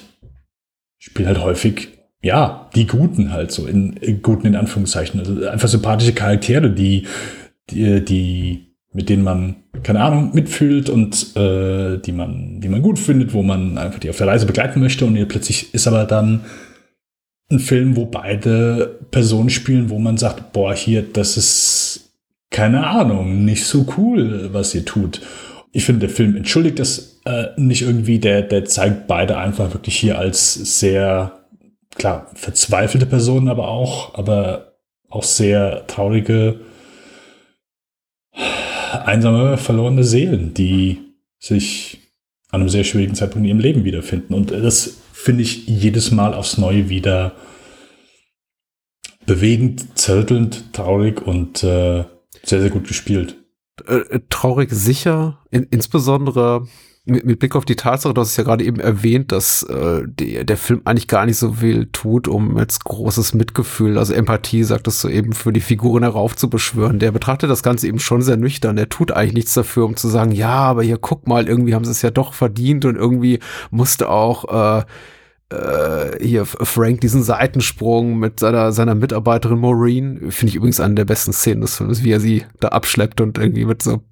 spielen 0.98 1.30
halt 1.30 1.40
häufig 1.40 1.99
ja, 2.22 2.70
die 2.76 2.88
Guten 2.88 3.32
halt 3.32 3.52
so, 3.52 3.66
in, 3.66 3.94
in 3.94 4.22
Guten 4.22 4.48
in 4.48 4.56
Anführungszeichen. 4.56 5.20
Also 5.20 5.48
einfach 5.48 5.70
sympathische 5.70 6.14
Charaktere, 6.14 6.70
die, 6.70 7.08
die, 7.70 8.04
die 8.04 8.70
mit 8.92 9.10
denen 9.10 9.24
man, 9.24 9.58
keine 9.84 10.02
Ahnung, 10.02 10.32
mitfühlt 10.34 10.90
und 10.90 11.36
äh, 11.38 11.98
die 11.98 12.12
man, 12.12 12.60
die 12.60 12.70
man 12.70 12.82
gut 12.82 12.98
findet, 12.98 13.34
wo 13.34 13.44
man 13.44 13.78
einfach 13.78 14.00
die 14.00 14.10
auf 14.10 14.18
der 14.18 14.28
Reise 14.28 14.46
begleiten 14.46 14.80
möchte 14.80 15.06
und 15.06 15.28
plötzlich 15.28 15.74
ist 15.74 15.88
aber 15.88 16.06
dann 16.06 16.42
ein 17.52 17.60
Film, 17.60 17.96
wo 17.96 18.06
beide 18.06 19.00
Personen 19.12 19.50
spielen, 19.50 19.90
wo 19.90 20.00
man 20.00 20.18
sagt, 20.18 20.54
boah, 20.54 20.74
hier, 20.74 21.04
das 21.04 21.38
ist, 21.38 22.12
keine 22.52 22.86
Ahnung, 22.88 23.46
nicht 23.46 23.66
so 23.66 23.86
cool, 23.98 24.50
was 24.52 24.74
ihr 24.76 24.86
tut. 24.86 25.22
Ich 25.72 25.86
finde, 25.86 26.02
der 26.02 26.10
Film 26.10 26.36
entschuldigt 26.36 26.80
das 26.80 27.22
äh, 27.26 27.48
nicht 27.58 27.84
irgendwie, 27.84 28.20
der, 28.20 28.42
der 28.42 28.66
zeigt 28.66 29.08
beide 29.08 29.38
einfach 29.38 29.74
wirklich 29.74 29.96
hier 29.96 30.18
als 30.18 30.54
sehr 30.78 31.39
klar, 31.96 32.30
verzweifelte 32.34 33.06
Personen 33.06 33.50
aber 33.50 33.68
auch, 33.68 34.16
aber 34.16 34.74
auch 35.10 35.24
sehr 35.24 35.88
traurige, 35.88 36.62
einsame, 39.06 39.58
verlorene 39.58 40.04
Seelen, 40.04 40.54
die 40.54 41.00
sich 41.40 42.00
an 42.50 42.62
einem 42.62 42.70
sehr 42.70 42.84
schwierigen 42.84 43.16
Zeitpunkt 43.16 43.46
in 43.46 43.50
ihrem 43.50 43.60
Leben 43.60 43.84
wiederfinden. 43.84 44.34
Und 44.34 44.52
das 44.52 44.98
finde 45.14 45.44
ich 45.44 45.68
jedes 45.68 46.12
Mal 46.12 46.34
aufs 46.34 46.58
Neue 46.58 46.90
wieder 46.90 47.34
bewegend, 49.26 49.98
zerrüttelnd, 49.98 50.74
traurig 50.74 51.22
und 51.22 51.64
äh, 51.64 52.04
sehr, 52.44 52.62
sehr 52.62 52.70
gut 52.70 52.88
gespielt. 52.88 53.36
Äh, 53.86 54.22
traurig 54.30 54.72
sicher, 54.72 55.40
in, 55.52 55.64
insbesondere 55.64 56.68
mit, 57.10 57.26
mit 57.26 57.40
Blick 57.40 57.56
auf 57.56 57.66
die 57.66 57.76
Tatsache, 57.76 58.14
du 58.14 58.22
hast 58.22 58.30
es 58.30 58.38
ja 58.38 58.44
gerade 58.44 58.64
eben 58.64 58.80
erwähnt, 58.80 59.32
dass 59.32 59.64
äh, 59.64 60.04
die, 60.06 60.46
der 60.46 60.58
Film 60.58 60.82
eigentlich 60.86 61.08
gar 61.08 61.26
nicht 61.26 61.38
so 61.38 61.54
viel 61.54 61.88
tut, 61.92 62.28
um 62.28 62.58
jetzt 62.58 62.84
großes 62.84 63.34
Mitgefühl, 63.34 63.98
also 63.98 64.14
Empathie, 64.14 64.64
sagtest 64.64 65.04
du 65.04 65.10
eben, 65.10 65.34
für 65.34 65.54
die 65.54 65.62
Figuren 65.62 66.04
heraufzubeschwören. 66.04 67.00
Der 67.00 67.12
betrachtet 67.12 67.50
das 67.50 67.64
Ganze 67.64 67.88
eben 67.88 68.00
schon 68.00 68.22
sehr 68.22 68.38
nüchtern. 68.38 68.76
Der 68.76 68.90
tut 68.90 69.12
eigentlich 69.12 69.34
nichts 69.34 69.54
dafür, 69.54 69.86
um 69.86 69.96
zu 69.96 70.08
sagen, 70.08 70.32
ja, 70.32 70.50
aber 70.50 70.84
hier 70.84 70.98
guck 70.98 71.28
mal, 71.28 71.48
irgendwie 71.48 71.76
haben 71.76 71.86
sie 71.86 71.92
es 71.92 72.02
ja 72.02 72.12
doch 72.12 72.34
verdient 72.34 72.86
und 72.86 72.96
irgendwie 72.96 73.40
musste 73.72 74.10
auch 74.10 74.80
äh, 74.80 74.84
äh, 75.50 76.24
hier 76.24 76.46
Frank 76.46 77.02
diesen 77.02 77.24
Seitensprung 77.24 78.18
mit 78.20 78.40
seiner, 78.40 78.72
seiner 78.72 78.96
Mitarbeiterin 78.96 79.60
Maureen, 79.60 80.32
finde 80.32 80.50
ich 80.50 80.56
übrigens 80.56 80.80
eine 80.80 80.96
der 80.96 81.06
besten 81.06 81.34
Szenen 81.34 81.62
des 81.62 81.76
Films, 81.76 82.04
wie 82.04 82.12
er 82.12 82.20
sie 82.20 82.46
da 82.60 82.70
abschleppt 82.70 83.22
und 83.22 83.38
irgendwie 83.38 83.66
mit 83.66 83.82
so 83.82 84.04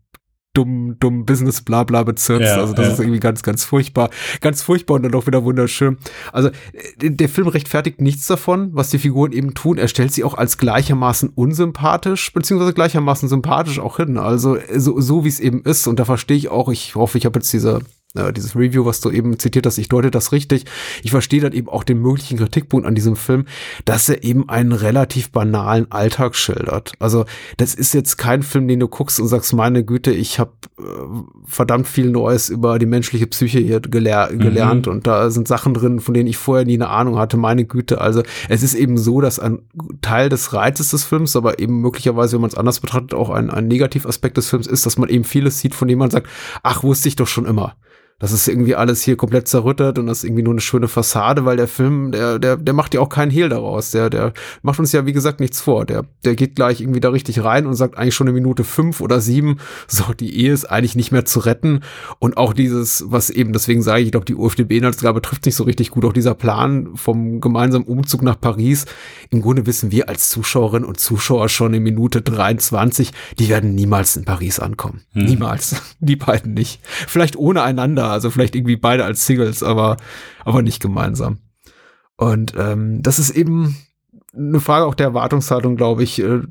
dummen, 0.58 0.98
dummen 1.00 1.26
Business 1.26 1.62
Blabla 1.62 2.04
bezirzt. 2.04 2.42
Ja, 2.42 2.58
also 2.58 2.74
das 2.74 2.88
ja. 2.88 2.94
ist 2.94 3.00
irgendwie 3.00 3.20
ganz, 3.20 3.44
ganz 3.44 3.64
furchtbar. 3.64 4.10
Ganz 4.42 4.64
furchtbar 4.64 4.96
und 4.96 5.04
dann 5.04 5.14
auch 5.14 5.28
wieder 5.28 5.44
wunderschön. 5.44 5.98
Also 6.34 6.50
äh, 6.74 7.12
der 7.12 7.30
Film 7.30 7.48
rechtfertigt 7.48 8.02
nichts 8.02 8.26
davon, 8.26 8.72
was 8.74 8.90
die 8.90 8.98
Figuren 8.98 9.32
eben 9.32 9.54
tun. 9.54 9.78
Er 9.78 9.88
stellt 9.88 10.12
sie 10.12 10.24
auch 10.24 10.34
als 10.34 10.58
gleichermaßen 10.58 11.30
unsympathisch, 11.30 12.34
beziehungsweise 12.34 12.74
gleichermaßen 12.74 13.30
sympathisch 13.30 13.80
auch 13.80 13.98
hin. 13.98 14.18
Also 14.18 14.58
so, 14.76 15.00
so 15.00 15.24
wie 15.24 15.30
es 15.30 15.40
eben 15.40 15.62
ist. 15.62 15.88
Und 15.88 16.00
da 16.00 16.06
verstehe 16.06 16.38
ich 16.38 16.50
auch, 16.50 16.70
ich 16.70 16.96
hoffe, 16.96 17.18
ich 17.18 17.26
habe 17.26 17.38
jetzt 17.40 17.54
diese 17.54 17.82
äh, 18.16 18.32
dieses 18.34 18.56
Review, 18.56 18.86
was 18.86 19.02
du 19.02 19.12
eben 19.12 19.38
zitiert 19.38 19.66
hast, 19.66 19.78
ich 19.78 19.90
deute 19.90 20.12
das 20.12 20.32
richtig. 20.32 20.66
Ich 21.04 21.12
verstehe 21.12 21.42
dann 21.42 21.54
eben 21.54 21.70
auch 21.70 21.84
den 21.84 22.02
möglichen 22.02 22.38
Kritikpunkt 22.38 22.88
an 22.88 22.96
diesem 22.96 23.16
Film, 23.16 23.46
dass 23.86 24.08
er 24.10 24.24
eben 24.24 24.48
einen 24.50 24.72
relativ 24.72 25.32
banalen 25.32 25.92
Alltag 25.92 26.36
schildert. 26.36 26.94
Also 27.00 27.26
das 27.58 27.76
ist 27.76 27.94
jetzt 27.94 28.18
kein 28.18 28.44
Film, 28.44 28.68
den 28.68 28.80
du 28.80 28.88
guckst 28.88 29.20
und 29.20 29.28
sagst, 29.28 29.54
meine 29.54 29.84
Güte, 29.84 30.12
ich 30.12 30.40
habe 30.40 30.52
äh, 30.80 30.84
verdammt 31.46 31.88
viel 31.88 32.10
Neues 32.10 32.50
über 32.50 32.80
die 32.80 32.86
menschliche 32.86 33.28
Psyche 33.28 33.60
hier 33.60 33.80
gelehr 33.82 34.30
mhm. 34.32 34.40
gelernt 34.40 34.88
und 34.88 35.06
da 35.06 35.30
sind 35.30 35.48
Sachen 35.48 35.74
drin, 35.74 36.00
von 36.00 36.14
denen 36.14 36.28
ich 36.28 36.38
vorher 36.38 36.66
nie 36.66 36.76
eine 36.76 36.90
Ahnung 36.90 37.18
hatte. 37.18 37.38
Meine 37.38 37.66
Güte, 37.66 38.02
also 38.02 38.24
es 38.50 38.64
ist 38.64 38.74
eben 38.74 38.98
so, 38.98 39.22
dass 39.22 39.40
ein 39.40 39.60
Teil 40.02 40.30
des 40.30 40.54
Reizes 40.54 40.92
des 40.92 41.04
Films, 41.04 41.36
aber 41.36 41.60
eben 41.60 41.82
möglicherweise, 41.82 42.36
wenn 42.36 42.42
man 42.42 42.50
es 42.50 42.58
anders 42.58 42.80
betrachtet, 42.80 43.14
auch 43.14 43.30
ein, 43.30 43.50
ein 43.50 43.68
Negativaspekt 43.68 44.38
des 44.38 44.50
Films 44.50 44.68
ist, 44.68 44.86
dass 44.86 44.98
man 44.98 45.10
eben 45.10 45.24
vieles 45.24 45.60
sieht, 45.60 45.76
von 45.76 45.88
dem 45.88 46.00
man 46.00 46.10
sagt, 46.10 46.28
ach, 46.64 46.84
wusste 46.84 47.10
ich 47.10 47.16
doch 47.16 47.28
schon 47.28 47.46
immer 47.46 47.76
das 48.20 48.32
ist 48.32 48.48
irgendwie 48.48 48.76
alles 48.76 49.04
hier 49.04 49.16
komplett 49.16 49.48
zerrüttert 49.48 50.00
und 50.00 50.08
das 50.08 50.20
ist 50.20 50.24
irgendwie 50.24 50.42
nur 50.42 50.54
eine 50.54 50.62
schöne 50.62 50.88
Fassade, 50.88 51.46
weil 51.46 51.56
der 51.56 51.68
Film, 51.68 52.12
der, 52.12 52.40
der, 52.40 52.58
der 52.58 52.74
macht 52.74 52.96
ja 52.96 53.02
auch 53.02 53.10
keinen 53.10 53.30
Hehl 53.30 53.48
daraus. 53.48 53.92
Der, 53.92 54.10
der 54.10 54.34
macht 54.64 54.80
uns 54.80 54.92
ja, 54.92 55.06
wie 55.06 55.14
gesagt, 55.14 55.40
nichts 55.40 55.62
vor. 55.62 55.86
Der, 55.86 56.04
der 56.26 56.36
geht 56.36 56.56
gleich 56.56 56.82
irgendwie 56.82 57.00
da 57.00 57.10
richtig 57.10 57.44
rein 57.44 57.68
und 57.68 57.76
sagt 57.76 57.96
eigentlich 57.96 58.16
schon 58.16 58.28
eine 58.28 58.34
Minute 58.34 58.64
fünf 58.64 59.02
oder 59.02 59.22
sieben, 59.22 59.58
so, 59.88 60.14
die 60.14 60.36
Ehe 60.36 60.52
ist 60.52 60.66
eigentlich 60.66 60.96
nicht 60.96 61.12
mehr 61.12 61.26
zu 61.26 61.42
retten. 61.42 61.82
Und 62.18 62.38
auch 62.38 62.54
dieses, 62.54 63.06
was 63.08 63.30
eben, 63.30 63.54
deswegen 63.54 63.84
sage 63.84 64.02
ich, 64.02 64.08
ich 64.08 64.12
glaube, 64.12 64.26
die 64.26 64.36
UFDB-Inhaltsgabe 64.36 65.22
trifft 65.22 65.46
nicht 65.46 65.56
so 65.56 65.66
richtig 65.66 65.92
gut. 65.92 66.04
Auch 66.04 66.14
dieser 66.14 66.34
Plan 66.34 66.96
vom 66.96 67.40
gemeinsamen 67.40 67.86
Umzug 67.86 68.24
nach 68.24 68.42
Paris. 68.42 68.88
Im 69.30 69.44
Grunde 69.44 69.68
wissen 69.68 69.92
wir 69.92 70.10
als 70.10 70.30
Zuschauerinnen 70.30 70.90
und 70.90 71.00
Zuschauer 71.00 71.50
schon 71.50 71.76
in 71.76 71.84
Minute 71.84 72.24
23, 72.24 73.12
die 73.38 73.50
werden 73.50 73.76
niemals 73.76 74.18
in 74.18 74.26
Paris 74.26 74.60
ankommen. 74.60 75.02
Hm. 75.14 75.26
Niemals. 75.26 75.76
Die 76.00 76.16
beiden 76.16 76.54
nicht. 76.54 76.80
Vielleicht 76.86 77.36
ohne 77.36 77.64
einander 77.64 78.07
also 78.12 78.30
vielleicht 78.30 78.56
irgendwie 78.56 78.78
beide 78.78 79.06
als 79.06 79.26
Singles, 79.26 79.64
aber, 79.64 79.98
aber 80.44 80.62
nicht 80.62 80.82
gemeinsam. 80.82 81.40
Und 82.18 82.54
ähm, 82.58 83.02
das 83.04 83.20
ist 83.20 83.30
eben 83.32 83.78
eine 84.36 84.60
Frage 84.60 84.86
auch 84.86 84.96
der 84.96 85.08
Erwartungshaltung, 85.08 85.76
glaube 85.76 86.04
ich, 86.04 86.22
äh, 86.22 86.42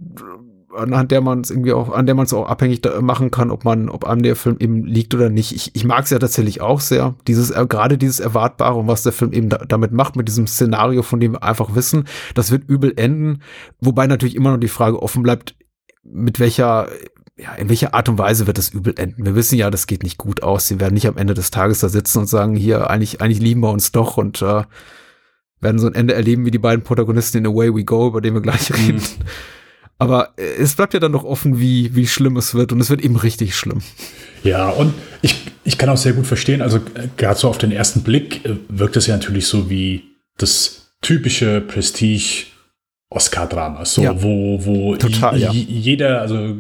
anhand 0.77 1.11
der 1.11 1.21
man 1.21 1.41
es 1.41 1.51
irgendwie 1.51 1.73
auch, 1.73 1.91
an 1.93 2.07
der 2.07 2.15
man 2.15 2.27
es 2.27 2.33
auch 2.33 2.49
abhängig 2.49 2.83
machen 3.01 3.31
kann, 3.31 3.51
ob 3.51 3.65
man, 3.65 3.89
ob 3.89 4.05
einem 4.05 4.23
der 4.23 4.37
Film 4.37 4.57
eben 4.59 4.85
liegt 4.85 5.15
oder 5.15 5.31
nicht. 5.31 5.55
Ich, 5.55 5.75
ich 5.75 5.85
mag 5.85 6.05
es 6.05 6.11
ja 6.11 6.19
tatsächlich 6.19 6.61
auch 6.61 6.81
sehr. 6.81 7.15
Dieses, 7.27 7.51
äh, 7.51 7.67
gerade 7.69 7.99
dieses 7.99 8.21
Erwartbare 8.21 8.79
und 8.79 8.87
was 8.87 9.03
der 9.03 9.13
Film 9.13 9.33
eben 9.33 9.49
da, 9.49 9.59
damit 9.59 9.93
macht, 9.93 10.17
mit 10.17 10.29
diesem 10.29 10.47
Szenario, 10.47 11.03
von 11.03 11.21
dem 11.21 11.33
wir 11.33 11.43
einfach 11.43 11.75
wissen, 11.75 12.05
das 12.35 12.51
wird 12.51 12.69
übel 12.69 12.93
enden. 12.97 13.43
Wobei 13.81 14.07
natürlich 14.07 14.37
immer 14.37 14.53
noch 14.53 14.61
die 14.61 14.69
Frage 14.69 15.03
offen 15.03 15.23
bleibt, 15.23 15.57
mit 16.05 16.39
welcher 16.39 16.89
ja, 17.39 17.55
in 17.55 17.69
welcher 17.69 17.95
Art 17.95 18.09
und 18.09 18.19
Weise 18.19 18.47
wird 18.47 18.59
das 18.59 18.71
übel 18.71 18.95
enden? 18.97 19.27
Wir 19.27 19.35
wissen 19.35 19.59
ja, 19.59 19.71
das 19.71 19.87
geht 19.87 20.03
nicht 20.03 20.17
gut 20.17 20.43
aus. 20.43 20.69
Sie 20.69 20.81
werden 20.81 20.95
nicht 20.95 21.07
am 21.07 21.19
Ende 21.19 21.35
des 21.35 21.51
Tages 21.51 21.81
da 21.81 21.89
sitzen 21.89 22.21
und 22.21 22.27
sagen, 22.27 22.57
hier, 22.57 22.89
eigentlich, 22.89 23.21
eigentlich 23.21 23.41
lieben 23.41 23.61
wir 23.61 23.71
uns 23.71 23.93
doch 23.93 24.17
und 24.17 24.41
äh, 24.41 24.63
werden 25.61 25.79
so 25.79 25.87
ein 25.87 25.95
Ende 25.95 26.15
erleben 26.15 26.47
wie 26.47 26.51
die 26.51 26.59
beiden 26.59 26.83
Protagonisten 26.83 27.39
in 27.39 27.47
Away 27.47 27.75
We 27.75 27.85
Go, 27.85 28.09
über 28.09 28.21
den 28.21 28.35
wir 28.35 28.41
gleich 28.41 28.71
mhm. 28.71 28.77
reden. 28.77 29.03
Aber 29.99 30.33
äh, 30.37 30.43
es 30.59 30.75
bleibt 30.75 30.95
ja 30.95 31.01
dann 31.01 31.13
noch 31.13 31.25
offen, 31.25 31.61
wie, 31.61 31.95
wie 31.95 32.07
schlimm 32.07 32.37
es 32.37 32.55
wird 32.55 32.73
und 32.73 32.81
es 32.81 32.91
wird 32.91 33.03
eben 33.03 33.17
richtig 33.17 33.55
schlimm. 33.55 33.83
Ja, 34.43 34.69
und 34.71 34.95
ich, 35.23 35.47
ich 35.65 35.77
kann 35.79 35.89
auch 35.89 35.97
sehr 35.97 36.13
gut 36.13 36.27
verstehen, 36.27 36.63
also 36.63 36.79
äh, 36.79 37.09
gerade 37.17 37.39
so 37.39 37.49
auf 37.49 37.59
den 37.59 37.73
ersten 37.73 38.03
Blick 38.03 38.45
äh, 38.45 38.57
wirkt 38.69 38.97
es 38.97 39.07
ja 39.07 39.17
natürlich 39.17 39.47
so 39.47 39.69
wie 39.69 40.05
das 40.39 40.93
typische 41.03 41.61
Prestige 41.61 42.47
Oscar-Drama, 43.11 43.85
so 43.85 44.03
ja, 44.03 44.23
wo, 44.23 44.65
wo 44.65 44.97
total, 44.97 45.39
ja. 45.39 45.53
jeder, 45.53 46.21
also 46.21 46.57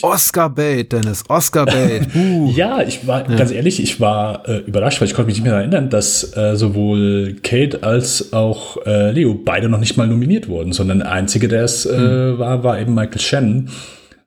Oscar 0.00 0.48
Bait, 0.50 0.90
Dennis, 0.92 1.24
Oscar 1.28 1.66
Bait. 1.66 2.08
Uh. 2.14 2.50
ja, 2.54 2.82
ich 2.82 3.06
war 3.06 3.28
ja. 3.28 3.36
ganz 3.36 3.50
ehrlich, 3.50 3.82
ich 3.82 4.00
war 4.00 4.48
äh, 4.48 4.58
überrascht, 4.58 5.00
weil 5.00 5.08
ich 5.08 5.14
konnte 5.14 5.26
mich 5.26 5.36
nicht 5.36 5.44
mehr 5.44 5.54
erinnern, 5.54 5.90
dass 5.90 6.36
äh, 6.36 6.56
sowohl 6.56 7.36
Kate 7.42 7.82
als 7.82 8.32
auch 8.32 8.76
äh, 8.86 9.10
Leo 9.12 9.34
beide 9.34 9.68
noch 9.68 9.78
nicht 9.78 9.96
mal 9.96 10.06
nominiert 10.06 10.48
wurden, 10.48 10.72
sondern 10.72 11.00
der 11.00 11.10
einzige, 11.10 11.48
der 11.48 11.64
es 11.64 11.84
mhm. 11.84 12.38
war, 12.38 12.62
war 12.64 12.80
eben 12.80 12.94
Michael 12.94 13.20
Shannon. 13.20 13.70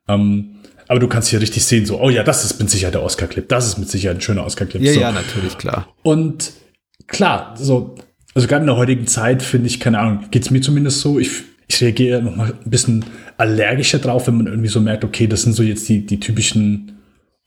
Ähm, 0.08 0.56
aber 0.88 1.00
du 1.00 1.08
kannst 1.08 1.28
hier 1.28 1.40
richtig 1.40 1.64
sehen, 1.64 1.86
so, 1.86 2.00
oh 2.00 2.10
ja, 2.10 2.22
das 2.22 2.44
ist 2.44 2.58
mit 2.58 2.70
Sicherheit 2.70 2.94
der 2.94 3.02
Oscar-Clip, 3.02 3.48
das 3.48 3.66
ist 3.66 3.78
mit 3.78 3.88
Sicherheit 3.88 4.18
ein 4.18 4.20
schöner 4.20 4.44
Oscar-Clip. 4.44 4.82
Ja, 4.82 4.92
so. 4.92 5.00
ja, 5.00 5.12
natürlich, 5.12 5.58
klar. 5.58 5.88
Und 6.02 6.52
klar, 7.06 7.54
so, 7.56 7.94
also 8.34 8.46
gerade 8.46 8.62
in 8.62 8.66
der 8.66 8.76
heutigen 8.76 9.06
Zeit 9.06 9.42
finde 9.42 9.68
ich, 9.68 9.80
keine 9.80 9.98
Ahnung, 9.98 10.24
geht's 10.30 10.50
mir 10.50 10.60
zumindest 10.60 11.00
so, 11.00 11.18
ich 11.18 11.44
ich 11.68 11.80
reagiere 11.80 12.22
noch 12.22 12.36
mal 12.36 12.52
ein 12.64 12.70
bisschen 12.70 13.04
allergischer 13.36 13.98
drauf, 13.98 14.26
wenn 14.26 14.36
man 14.36 14.46
irgendwie 14.46 14.68
so 14.68 14.80
merkt, 14.80 15.04
okay, 15.04 15.26
das 15.26 15.42
sind 15.42 15.52
so 15.52 15.62
jetzt 15.62 15.88
die, 15.88 16.06
die 16.06 16.20
typischen 16.20 16.92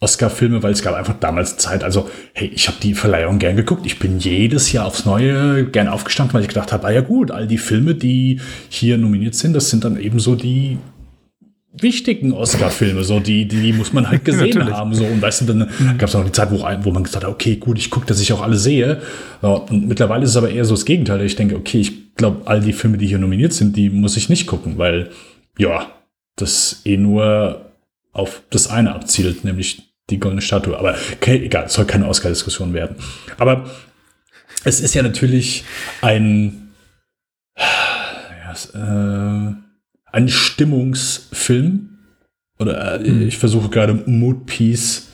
Oscar-Filme, 0.02 0.64
weil 0.64 0.72
es 0.72 0.82
gab 0.82 0.96
einfach 0.96 1.16
damals 1.20 1.58
Zeit, 1.58 1.84
also 1.84 2.10
hey, 2.34 2.50
ich 2.54 2.68
habe 2.68 2.78
die 2.82 2.94
Verleihung 2.94 3.38
gern 3.38 3.58
geguckt. 3.58 3.86
Ich 3.86 4.00
bin 4.00 4.20
jedes 4.20 4.72
Jahr 4.72 4.86
aufs 4.86 5.06
Neue 5.06 5.66
gern 5.66 5.90
aufgestanden, 5.90 6.34
weil 6.34 6.42
ich 6.42 6.48
gedacht 6.48 6.72
habe, 6.72 6.88
ah 6.88 6.92
ja 6.92 7.02
gut, 7.02 7.32
all 7.32 7.48
die 7.48 7.58
Filme, 7.58 7.96
die 7.96 8.40
hier 8.70 8.98
nominiert 8.98 9.36
sind, 9.36 9.54
das 9.54 9.70
sind 9.70 9.84
dann 9.84 10.00
eben 10.00 10.20
so 10.20 10.36
die 10.36 10.78
wichtigen 11.74 12.34
Oscar-Filme, 12.34 13.04
so 13.04 13.20
die, 13.20 13.46
die 13.48 13.74
muss 13.74 13.92
man 13.92 14.10
halt 14.10 14.24
gesehen 14.26 14.72
haben. 14.72 14.94
So. 14.94 15.06
Und 15.06 15.22
weißt 15.22 15.42
du, 15.42 15.46
dann 15.46 15.70
mhm. 15.80 15.98
gab 15.98 16.10
es 16.10 16.16
auch 16.16 16.24
die 16.24 16.32
Zeit, 16.32 16.50
wo, 16.52 16.62
wo 16.84 16.92
man 16.92 17.04
gesagt 17.04 17.26
hat, 17.26 17.32
okay, 17.32 17.58
gut, 17.58 17.78
ich 17.78 17.90
gucke, 17.90 18.06
dass 18.06 18.22
ich 18.22 18.32
auch 18.32 18.42
alle 18.42 18.56
sehe. 18.56 19.02
Und 19.42 19.88
mittlerweile 19.88 20.24
ist 20.24 20.32
es 20.32 20.38
aber 20.38 20.50
eher 20.50 20.66
so 20.66 20.76
das 20.76 20.86
Gegenteil. 20.86 21.22
Ich 21.22 21.36
denke, 21.36 21.56
okay, 21.56 21.80
ich 21.80 22.16
glaube, 22.16 22.42
all 22.46 22.62
die 22.62 22.74
Filme, 22.74 22.98
die 22.98 23.08
hier 23.08 23.20
nominiert 23.20 23.54
sind, 23.54 23.76
die 23.76 23.90
muss 23.90 24.18
ich 24.18 24.30
nicht 24.30 24.48
gucken, 24.48 24.78
weil, 24.78 25.10
ja, 25.60 25.92
das 26.36 26.82
eh 26.86 26.98
nur 26.98 27.72
auf 28.12 28.42
das 28.50 28.68
eine 28.68 28.96
abzielt, 28.96 29.44
nämlich 29.44 29.94
die 30.10 30.20
goldene 30.20 30.42
Statue. 30.42 30.78
Aber 30.78 30.96
okay, 31.14 31.46
egal, 31.46 31.66
es 31.66 31.74
soll 31.74 31.86
keine 31.86 32.08
Oscar-Diskussion 32.08 32.74
werden. 32.74 32.96
Aber 33.38 33.70
es 34.64 34.82
ist 34.82 34.96
ja 34.96 35.04
natürlich 35.04 35.64
ein, 36.02 36.72
ja, 37.58 39.50
äh, 39.50 39.54
ein 40.12 40.28
Stimmungsfilm. 40.28 42.00
Oder 42.58 43.00
äh, 43.00 43.10
mhm. 43.10 43.28
ich 43.28 43.38
versuche 43.38 43.70
gerade 43.70 43.94
Mood 43.94 44.46
Piece 44.48 45.10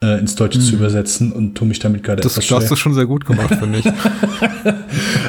äh, 0.00 0.18
ins 0.18 0.34
Deutsche 0.34 0.58
mhm. 0.58 0.62
zu 0.62 0.74
übersetzen 0.74 1.32
und 1.32 1.54
tue 1.54 1.68
mich 1.68 1.78
damit 1.78 2.02
gerade 2.02 2.22
das, 2.22 2.32
etwas 2.32 2.48
Das 2.48 2.62
hast 2.62 2.70
du 2.70 2.76
schon 2.76 2.94
sehr 2.94 3.06
gut 3.06 3.24
gemacht, 3.24 3.54
finde 3.54 3.80
ich. 3.80 3.86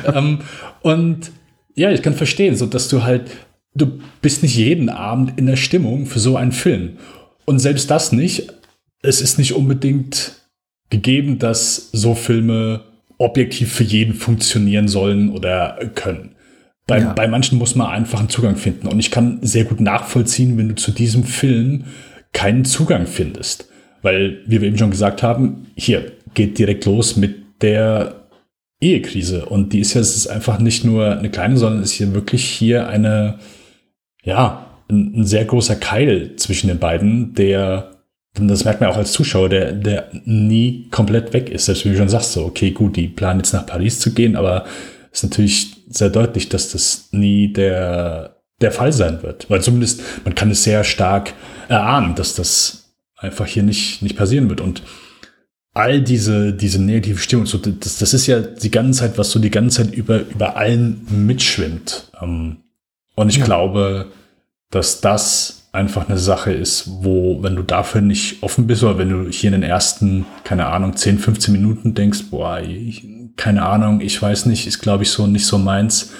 ähm, 0.15 0.39
und 0.81 1.31
ja, 1.75 1.91
ich 1.91 2.01
kann 2.01 2.13
verstehen, 2.13 2.55
so 2.55 2.65
dass 2.65 2.87
du 2.87 3.03
halt, 3.03 3.29
du 3.75 3.99
bist 4.21 4.43
nicht 4.43 4.55
jeden 4.55 4.89
Abend 4.89 5.33
in 5.37 5.45
der 5.45 5.55
Stimmung 5.55 6.05
für 6.05 6.19
so 6.19 6.37
einen 6.37 6.51
Film. 6.51 6.97
Und 7.45 7.59
selbst 7.59 7.89
das 7.91 8.11
nicht. 8.11 8.53
Es 9.01 9.21
ist 9.21 9.37
nicht 9.37 9.53
unbedingt 9.53 10.33
gegeben, 10.89 11.39
dass 11.39 11.89
so 11.91 12.15
Filme 12.15 12.81
objektiv 13.17 13.73
für 13.73 13.83
jeden 13.83 14.13
funktionieren 14.13 14.87
sollen 14.87 15.29
oder 15.31 15.77
können. 15.95 16.35
Bei, 16.85 16.99
ja. 16.99 17.13
bei 17.13 17.27
manchen 17.27 17.57
muss 17.57 17.75
man 17.75 17.87
einfach 17.87 18.19
einen 18.19 18.29
Zugang 18.29 18.55
finden. 18.55 18.87
Und 18.87 18.99
ich 18.99 19.11
kann 19.11 19.39
sehr 19.41 19.63
gut 19.63 19.79
nachvollziehen, 19.79 20.57
wenn 20.57 20.69
du 20.69 20.75
zu 20.75 20.91
diesem 20.91 21.23
Film 21.23 21.85
keinen 22.33 22.65
Zugang 22.65 23.07
findest. 23.07 23.69
Weil, 24.01 24.41
wie 24.45 24.59
wir 24.59 24.67
eben 24.67 24.77
schon 24.77 24.91
gesagt 24.91 25.23
haben, 25.23 25.67
hier 25.75 26.11
geht 26.33 26.57
direkt 26.57 26.85
los 26.85 27.15
mit 27.15 27.61
der 27.61 28.27
Ehekrise. 28.81 29.45
Und 29.45 29.71
die 29.71 29.79
ist 29.79 29.93
ja, 29.93 30.01
es 30.01 30.15
ist 30.15 30.27
einfach 30.27 30.59
nicht 30.59 30.83
nur 30.83 31.17
eine 31.17 31.29
kleine, 31.29 31.57
sondern 31.57 31.83
ist 31.83 31.93
hier 31.93 32.13
wirklich 32.13 32.43
hier 32.43 32.87
eine, 32.89 33.39
ja, 34.23 34.65
ein, 34.89 35.21
ein 35.21 35.25
sehr 35.25 35.45
großer 35.45 35.75
Keil 35.75 36.35
zwischen 36.37 36.67
den 36.67 36.79
beiden, 36.79 37.33
der, 37.33 37.91
das 38.33 38.65
merkt 38.65 38.81
man 38.81 38.89
auch 38.89 38.97
als 38.97 39.11
Zuschauer, 39.11 39.49
der, 39.49 39.73
der 39.73 40.09
nie 40.25 40.87
komplett 40.89 41.33
weg 41.33 41.49
ist. 41.49 41.65
Selbst 41.65 41.85
wie 41.85 41.89
du 41.89 41.97
schon 41.97 42.09
sagst, 42.09 42.33
so, 42.33 42.45
okay, 42.45 42.71
gut, 42.71 42.95
die 42.95 43.07
planen 43.07 43.41
jetzt 43.41 43.53
nach 43.53 43.65
Paris 43.65 43.99
zu 43.99 44.13
gehen, 44.13 44.35
aber 44.35 44.65
ist 45.11 45.23
natürlich 45.23 45.75
sehr 45.89 46.09
deutlich, 46.09 46.49
dass 46.49 46.71
das 46.71 47.09
nie 47.11 47.53
der, 47.53 48.41
der 48.61 48.71
Fall 48.71 48.91
sein 48.91 49.21
wird. 49.21 49.49
Weil 49.49 49.61
zumindest, 49.61 50.01
man 50.25 50.33
kann 50.33 50.49
es 50.49 50.63
sehr 50.63 50.83
stark 50.83 51.33
erahnen, 51.67 52.15
dass 52.15 52.33
das 52.33 52.95
einfach 53.15 53.45
hier 53.45 53.63
nicht, 53.63 54.01
nicht 54.01 54.17
passieren 54.17 54.49
wird. 54.49 54.61
Und 54.61 54.81
all 55.73 56.01
diese, 56.01 56.53
diese 56.53 56.81
negative 56.81 57.19
Stimmung, 57.19 57.45
so, 57.45 57.57
das, 57.57 57.99
das 57.99 58.13
ist 58.13 58.25
ja 58.25 58.39
die 58.39 58.71
ganze 58.71 59.01
Zeit, 59.01 59.17
was 59.17 59.31
so 59.31 59.39
die 59.39 59.51
ganze 59.51 59.83
Zeit 59.83 59.93
über, 59.93 60.21
über 60.21 60.57
allen 60.57 61.05
mitschwimmt. 61.09 62.11
Ähm, 62.21 62.62
und 63.15 63.29
ich 63.29 63.37
ja. 63.37 63.45
glaube, 63.45 64.11
dass 64.69 65.01
das 65.01 65.69
einfach 65.71 66.07
eine 66.07 66.19
Sache 66.19 66.51
ist, 66.51 66.87
wo, 67.03 67.41
wenn 67.41 67.55
du 67.55 67.63
dafür 67.63 68.01
nicht 68.01 68.43
offen 68.43 68.67
bist, 68.67 68.83
oder 68.83 68.97
wenn 68.97 69.09
du 69.09 69.29
hier 69.29 69.47
in 69.47 69.59
den 69.59 69.69
ersten, 69.69 70.25
keine 70.43 70.67
Ahnung, 70.67 70.95
10, 70.95 71.17
15 71.19 71.51
Minuten 71.51 71.95
denkst, 71.95 72.25
boah, 72.29 72.59
ich, 72.59 73.07
keine 73.35 73.65
Ahnung, 73.65 73.99
ich 73.99 74.21
weiß 74.21 74.45
nicht, 74.45 74.67
ist 74.67 74.79
glaube 74.79 75.03
ich 75.03 75.09
so 75.09 75.25
nicht 75.25 75.47
so 75.47 75.57
meins, 75.57 76.13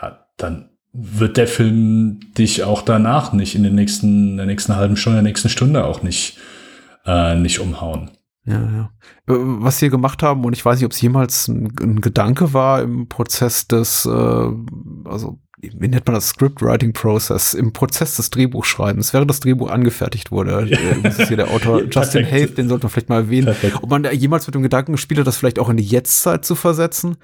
ja, 0.00 0.26
dann 0.36 0.70
wird 0.92 1.36
der 1.36 1.48
Film 1.48 2.20
dich 2.38 2.62
auch 2.62 2.82
danach 2.82 3.32
nicht 3.32 3.56
in 3.56 3.64
den 3.64 3.74
nächsten, 3.74 4.30
in 4.30 4.36
der 4.36 4.46
nächsten 4.46 4.76
halben 4.76 4.96
Stunde, 4.96 5.18
in 5.18 5.24
der 5.24 5.30
nächsten 5.30 5.48
Stunde 5.48 5.84
auch 5.84 6.04
nicht, 6.04 6.38
äh, 7.04 7.34
nicht 7.34 7.58
umhauen. 7.58 8.12
Ja, 8.44 8.60
ja. 8.60 8.90
Äh, 9.26 9.34
Was 9.36 9.78
sie 9.78 9.90
gemacht 9.90 10.22
haben, 10.22 10.44
und 10.44 10.52
ich 10.52 10.64
weiß 10.64 10.78
nicht, 10.78 10.86
ob 10.86 10.92
es 10.92 11.00
jemals 11.00 11.48
ein, 11.48 11.72
ein 11.80 12.00
Gedanke 12.00 12.52
war 12.52 12.80
im 12.80 13.08
Prozess 13.08 13.66
des, 13.66 14.06
äh, 14.06 14.48
also 15.04 15.40
wie 15.74 15.88
nennt 15.88 16.06
man 16.06 16.14
das 16.14 16.28
Scriptwriting 16.28 16.92
Process, 16.92 17.54
im 17.54 17.72
Prozess 17.72 18.16
des 18.16 18.30
Drehbuchschreibens, 18.30 19.12
während 19.12 19.30
das 19.30 19.40
Drehbuch 19.40 19.70
angefertigt 19.70 20.30
wurde. 20.30 20.70
Äh, 20.70 21.02
das 21.02 21.18
ist 21.18 21.28
hier 21.28 21.36
der 21.36 21.50
Autor 21.50 21.82
Justin. 21.90 22.24
Haith, 22.24 22.56
den 22.56 22.68
sollte 22.68 22.84
man 22.84 22.90
vielleicht 22.90 23.08
mal 23.08 23.22
erwähnen. 23.22 23.46
Perfekt. 23.46 23.78
Ob 23.82 23.90
man 23.90 24.02
da 24.02 24.12
jemals 24.12 24.46
mit 24.46 24.54
dem 24.54 24.62
Gedanken 24.62 24.92
gespielt 24.92 25.20
hat, 25.20 25.26
das 25.26 25.36
vielleicht 25.36 25.58
auch 25.58 25.68
in 25.68 25.76
die 25.76 25.84
Jetztzeit 25.84 26.44
zu 26.44 26.54
versetzen. 26.54 27.16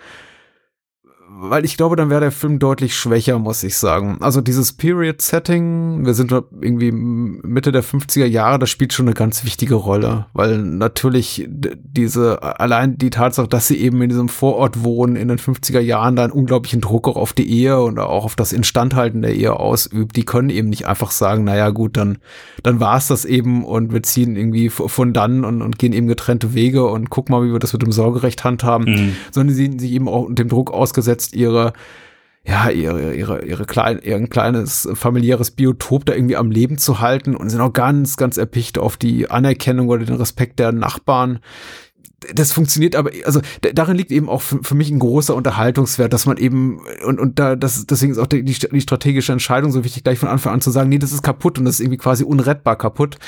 Weil 1.43 1.65
ich 1.65 1.77
glaube, 1.77 1.97
dann 1.97 2.11
wäre 2.11 2.21
der 2.21 2.33
Film 2.33 2.59
deutlich 2.59 2.95
schwächer, 2.95 3.39
muss 3.39 3.63
ich 3.63 3.77
sagen. 3.77 4.19
Also 4.21 4.43
dieses 4.43 4.73
Period-Setting, 4.75 6.05
wir 6.05 6.13
sind 6.13 6.33
irgendwie 6.61 6.93
Mitte 6.93 7.73
der 7.73 7.83
50er 7.83 8.27
Jahre, 8.27 8.59
das 8.59 8.69
spielt 8.69 8.93
schon 8.93 9.07
eine 9.07 9.15
ganz 9.15 9.45
wichtige 9.45 9.77
Rolle. 9.77 10.27
Weil 10.35 10.59
natürlich 10.59 11.49
diese, 11.49 12.43
allein 12.61 12.99
die 12.99 13.11
Tatsache, 13.11 13.49
dass 13.49 13.69
sie 13.69 13.79
eben 13.79 14.03
in 14.03 14.11
diesem 14.11 14.29
Vorort 14.29 14.85
wohnen, 14.85 15.17
in 15.17 15.29
den 15.29 15.39
50er 15.39 15.81
Jahren, 15.81 16.17
da 16.17 16.25
einen 16.25 16.33
unglaublichen 16.33 16.83
Druck 16.83 17.09
auch 17.09 17.17
auf 17.17 17.33
die 17.33 17.51
Ehe 17.51 17.81
und 17.81 17.99
auch 17.99 18.25
auf 18.25 18.37
das 18.37 18.53
Instandhalten 18.53 19.23
der 19.23 19.35
Ehe 19.35 19.55
ausübt. 19.55 20.17
Die 20.17 20.25
können 20.25 20.51
eben 20.51 20.69
nicht 20.69 20.87
einfach 20.87 21.11
sagen, 21.11 21.45
naja 21.45 21.71
gut, 21.71 21.97
dann, 21.97 22.19
dann 22.63 22.81
war 22.81 22.99
es 22.99 23.07
das 23.09 23.25
eben 23.25 23.65
und 23.65 23.93
wir 23.95 24.03
ziehen 24.03 24.37
irgendwie 24.37 24.69
von 24.69 25.13
dann 25.15 25.45
und, 25.47 25.63
und 25.63 25.79
gehen 25.79 25.95
eben 25.95 26.07
getrennte 26.07 26.55
Wege 26.55 26.87
und 26.87 27.09
guck 27.09 27.31
mal, 27.31 27.43
wie 27.45 27.53
wir 27.53 27.59
das 27.59 27.73
mit 27.73 27.81
dem 27.81 27.93
Sorgerecht 27.93 28.45
handhaben 28.45 28.91
Mhm. 28.91 29.17
sondern 29.31 29.55
sie 29.55 29.65
sind 29.65 29.81
sich 29.81 29.93
eben 29.93 30.09
auch 30.09 30.29
dem 30.31 30.49
Druck 30.49 30.71
ausgesetzt, 30.73 31.30
ihre 31.35 31.73
ja, 32.43 32.71
ihre, 32.71 33.15
ihre, 33.15 33.45
ihre 33.45 33.65
klein, 33.67 34.01
ihr 34.03 34.27
kleines 34.29 34.89
familiäres 34.95 35.51
Biotop 35.51 36.07
da 36.07 36.15
irgendwie 36.15 36.37
am 36.37 36.51
Leben 36.51 36.79
zu 36.79 37.01
halten 37.01 37.37
und 37.37 37.51
sind 37.51 37.61
auch 37.61 37.73
ganz, 37.73 38.17
ganz 38.17 38.39
erpicht 38.39 38.79
auf 38.79 38.97
die 38.97 39.31
Anerkennung 39.31 39.89
oder 39.89 40.05
den 40.05 40.17
Respekt 40.17 40.59
der 40.59 40.73
Nachbarn. 40.73 41.41
Das 42.35 42.53
funktioniert 42.53 42.97
aber, 42.97 43.11
also 43.25 43.41
darin 43.75 43.97
liegt 43.97 44.13
eben 44.13 44.29
auch 44.29 44.43
für, 44.43 44.63
für 44.63 44.75
mich 44.75 44.91
ein 44.91 44.99
großer 44.99 45.35
Unterhaltungswert, 45.35 46.13
dass 46.13 46.27
man 46.27 46.37
eben, 46.37 46.81
und, 47.07 47.19
und 47.19 47.39
da, 47.39 47.57
das, 47.57 47.87
deswegen 47.87 48.13
ist 48.13 48.19
auch 48.19 48.27
die, 48.27 48.45
die 48.45 48.81
strategische 48.81 49.33
Entscheidung 49.33 49.73
so 49.73 49.85
wichtig, 49.85 50.05
gleich 50.05 50.19
von 50.19 50.29
Anfang 50.29 50.53
an 50.53 50.61
zu 50.61 50.71
sagen, 50.71 50.91
nee, 50.91 50.99
das 50.99 51.13
ist 51.13 51.23
kaputt 51.23 51.59
und 51.59 51.65
das 51.65 51.77
ist 51.77 51.81
irgendwie 51.81 51.97
quasi 51.97 52.25
unrettbar 52.25 52.77
kaputt. 52.77 53.19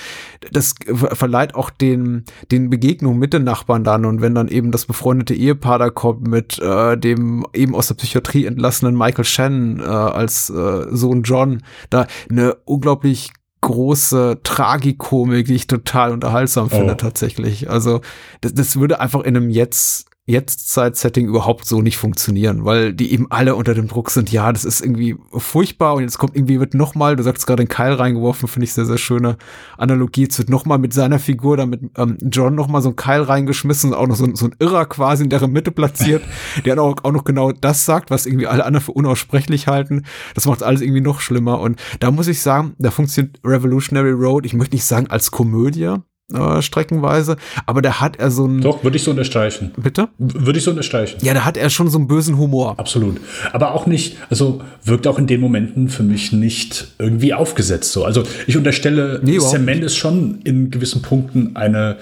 Das 0.51 0.75
ver- 0.85 1.17
verleiht 1.17 1.55
auch 1.55 1.71
den, 1.71 2.25
den 2.51 2.69
Begegnungen 2.69 3.19
mit 3.19 3.33
den 3.33 3.45
Nachbarn 3.45 3.83
dann 3.83 4.05
und 4.05 4.21
wenn 4.21 4.35
dann 4.35 4.49
eben 4.49 4.73
das 4.73 4.85
befreundete 4.85 5.35
Ehepaar 5.35 5.79
da 5.79 5.89
kommt 5.91 6.27
mit 6.29 6.59
äh, 6.59 6.97
dem 6.99 7.47
eben 7.55 7.75
aus 7.75 7.89
der 7.89 7.95
Psychiatrie 7.95 8.45
entlassenen 8.45 8.97
Michael 8.97 9.25
Shannon 9.25 9.81
äh, 9.81 9.85
als 9.85 10.51
äh, 10.51 10.87
Sohn 10.91 11.23
John, 11.23 11.63
da 11.89 12.07
eine 12.31 12.57
unglaublich 12.67 13.31
große 13.62 14.40
Tragikomik, 14.42 15.46
die 15.46 15.55
ich 15.55 15.66
total 15.66 16.12
unterhaltsam 16.12 16.68
finde 16.68 16.92
Oh. 16.92 16.96
tatsächlich. 16.96 17.70
Also 17.70 18.03
das, 18.42 18.53
das 18.53 18.77
würde 18.79 19.01
einfach 19.01 19.20
in 19.20 19.37
einem 19.37 19.48
jetzt 19.48 20.07
Jetztzeit-Setting 20.27 21.27
überhaupt 21.27 21.67
so 21.67 21.83
nicht 21.83 21.97
funktionieren, 21.97 22.65
weil 22.65 22.93
die 22.93 23.13
eben 23.13 23.27
alle 23.31 23.55
unter 23.57 23.75
dem 23.75 23.89
Druck 23.89 24.11
sind, 24.11 24.31
ja, 24.31 24.53
das 24.53 24.65
ist 24.65 24.81
irgendwie 24.81 25.17
furchtbar 25.33 25.95
und 25.95 26.03
jetzt 26.03 26.19
kommt 26.19 26.37
irgendwie 26.37 26.61
wird 26.61 26.75
noch 26.75 26.95
mal, 26.95 27.17
du 27.17 27.23
sagst 27.23 27.47
gerade 27.47 27.65
den 27.65 27.69
Keil 27.69 27.93
reingeworfen, 27.95 28.49
finde 28.49 28.65
ich 28.65 28.73
sehr, 28.73 28.87
sehr 28.87 28.99
schöne 28.99 29.37
Analogie, 29.79 30.27
es 30.31 30.39
wird 30.39 30.49
noch 30.51 30.65
mal 30.65 30.79
mit 30.79 30.93
seiner 30.95 31.19
Figur, 31.19 31.57
da 31.57 31.67
mit 31.67 31.81
ähm, 31.99 32.19
John 32.23 32.55
noch 32.55 32.69
mal 32.69 32.83
so 32.83 32.91
ein 32.91 32.97
Keil 32.97 33.23
reingeschmissen, 33.23 33.95
auch 33.95 34.07
noch 34.07 34.17
so, 34.17 34.25
ein- 34.25 34.37
so 34.37 34.47
ein 34.47 34.55
Irrer 34.59 34.87
quasi 34.87 35.25
in 35.25 35.31
deren 35.31 35.53
Mitte 35.53 35.73
platziert, 35.73 36.23
der 36.65 36.81
auch, 36.81 36.97
auch 37.03 37.13
noch 37.13 37.25
genau 37.25 37.53
das 37.53 37.85
sagt, 37.85 38.11
was 38.11 38.27
irgendwie 38.27 38.47
alle 38.47 38.65
anderen 38.65 38.85
für 38.85 38.93
unaussprechlich 38.93 39.67
halten. 39.67 40.05
Das 40.35 40.47
macht 40.47 40.63
alles 40.63 40.81
irgendwie 40.83 41.01
noch 41.01 41.21
schlimmer 41.21 41.61
und 41.61 41.81
da 42.01 42.11
muss 42.11 42.29
ich 42.29 42.41
sagen, 42.41 42.75
da 42.79 42.91
funktioniert 42.91 43.41
Revolutionary 43.45 44.13
Road, 44.13 44.47
ich 44.47 44.55
möchte 44.55 44.77
nicht 44.77 44.85
sagen 44.85 45.09
als 45.09 45.31
Komödie, 45.31 45.97
äh, 46.35 46.62
streckenweise, 46.62 47.37
aber 47.66 47.83
da 47.83 48.01
hat 48.01 48.16
er 48.16 48.31
so 48.31 48.47
ein, 48.47 48.61
Doch, 48.61 48.85
würde 48.85 48.97
ich 48.97 49.03
so 49.03 49.11
unterstreichen. 49.11 49.73
bitte? 49.77 50.09
Würde 50.18 50.59
ich 50.59 50.64
so 50.64 50.71
unterstreichen. 50.71 51.18
Ja, 51.23 51.35
da 51.35 51.45
hat 51.45 51.57
er 51.57 51.71
schon 51.71 51.88
so 51.88 51.99
einen 51.99 52.09
bösen 52.09 52.38
Humor. 52.38 52.79
Absolut. 52.79 53.21
Aber 53.53 53.75
auch 53.75 53.87
nicht, 53.87 54.16
also 54.31 54.61
wirkt 54.85 55.07
auch 55.07 55.18
in 55.18 55.27
den 55.27 55.40
Momenten 55.40 55.88
für 55.88 56.03
mich 56.03 56.33
nicht 56.33 56.95
irgendwie 56.99 57.35
aufgesetzt 57.35 57.92
so. 57.92 58.05
Also 58.05 58.23
ich 58.47 58.57
unterstelle 58.57 59.21
Nee, 59.23 59.38
Sam 59.38 59.64
Mendes 59.64 59.97
schon 59.97 60.40
in 60.45 60.71
gewissen 60.71 61.03
Punkten 61.03 61.57
eine 61.57 61.97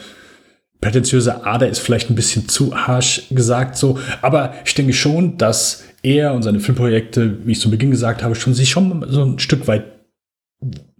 prätentiöse 0.81 1.45
Ader 1.45 1.69
ist 1.69 1.81
vielleicht 1.81 2.11
ein 2.11 2.15
bisschen 2.15 2.49
zu 2.49 2.75
harsch 2.75 3.25
gesagt 3.31 3.77
so, 3.77 3.99
aber 4.23 4.55
ich 4.65 4.75
denke 4.75 4.95
schon, 4.95 5.37
dass 5.37 5.85
er 6.03 6.33
und 6.33 6.43
seine 6.43 6.61
Filmprojekte, 6.61 7.39
wie 7.45 7.53
ich 7.53 7.61
zu 7.61 7.71
Beginn 7.71 7.91
gesagt 7.91 8.23
habe, 8.23 8.35
schon 8.35 8.55
sich 8.55 8.71
schon 8.71 9.05
so 9.09 9.23
ein 9.25 9.39
Stück 9.39 9.69
weit 9.69 9.85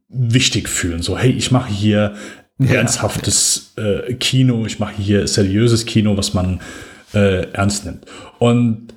wichtig 0.09 0.69
fühlen. 0.69 1.03
So, 1.03 1.17
hey, 1.17 1.31
ich 1.31 1.51
mache 1.51 1.71
hier 1.71 2.15
Ja. 2.61 2.75
ernsthaftes 2.75 3.73
äh, 3.77 4.15
Kino, 4.15 4.67
ich 4.67 4.79
mache 4.79 4.95
hier 5.01 5.27
seriöses 5.27 5.87
Kino, 5.87 6.17
was 6.17 6.35
man 6.35 6.61
äh, 7.15 7.51
ernst 7.53 7.87
nimmt. 7.87 8.05
Und 8.39 8.89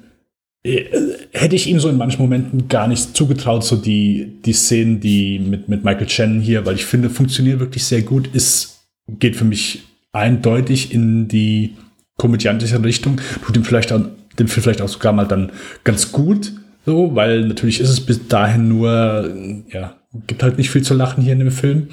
äh, 0.64 0.86
hätte 1.32 1.56
ich 1.56 1.68
ihm 1.68 1.80
so 1.80 1.88
in 1.90 1.98
manchen 1.98 2.22
Momenten 2.22 2.68
gar 2.68 2.88
nicht 2.88 3.16
zugetraut, 3.16 3.64
so 3.64 3.76
die, 3.76 4.34
die 4.46 4.54
Szenen, 4.54 5.00
die 5.00 5.40
mit, 5.40 5.70
mit 5.70 5.84
Michael 5.84 6.10
Shannon 6.10 6.42
hier, 6.42 6.66
weil 6.66 6.76
ich 6.76 6.86
finde, 6.86 7.10
funktioniert 7.10 7.60
wirklich 7.60 7.86
sehr 7.86 8.02
gut, 8.02 8.28
ist, 8.34 8.82
geht 9.08 9.36
für 9.36 9.46
mich 9.46 9.84
eindeutig 10.12 10.94
in 10.94 11.28
die 11.28 11.76
komödiantische 12.18 12.84
Richtung, 12.84 13.20
tut 13.46 13.56
ihm 13.56 13.64
vielleicht 13.64 13.92
auch, 13.92 14.02
dem 14.40 14.48
Film 14.48 14.64
vielleicht 14.64 14.82
auch 14.82 14.90
sogar 14.90 15.14
mal 15.14 15.28
dann 15.28 15.52
ganz 15.84 16.12
gut, 16.12 16.52
so, 16.86 17.16
weil 17.16 17.48
natürlich 17.48 17.80
ist 17.80 17.90
es 17.90 18.02
bis 18.02 18.28
dahin 18.28 18.68
nur, 18.68 19.34
ja, 19.72 19.96
gibt 20.28 20.44
halt 20.44 20.58
nicht 20.58 20.70
viel 20.70 20.82
zu 20.82 20.94
lachen 20.94 21.24
hier 21.24 21.34
in 21.34 21.40
dem 21.40 21.52
Film. 21.52 21.88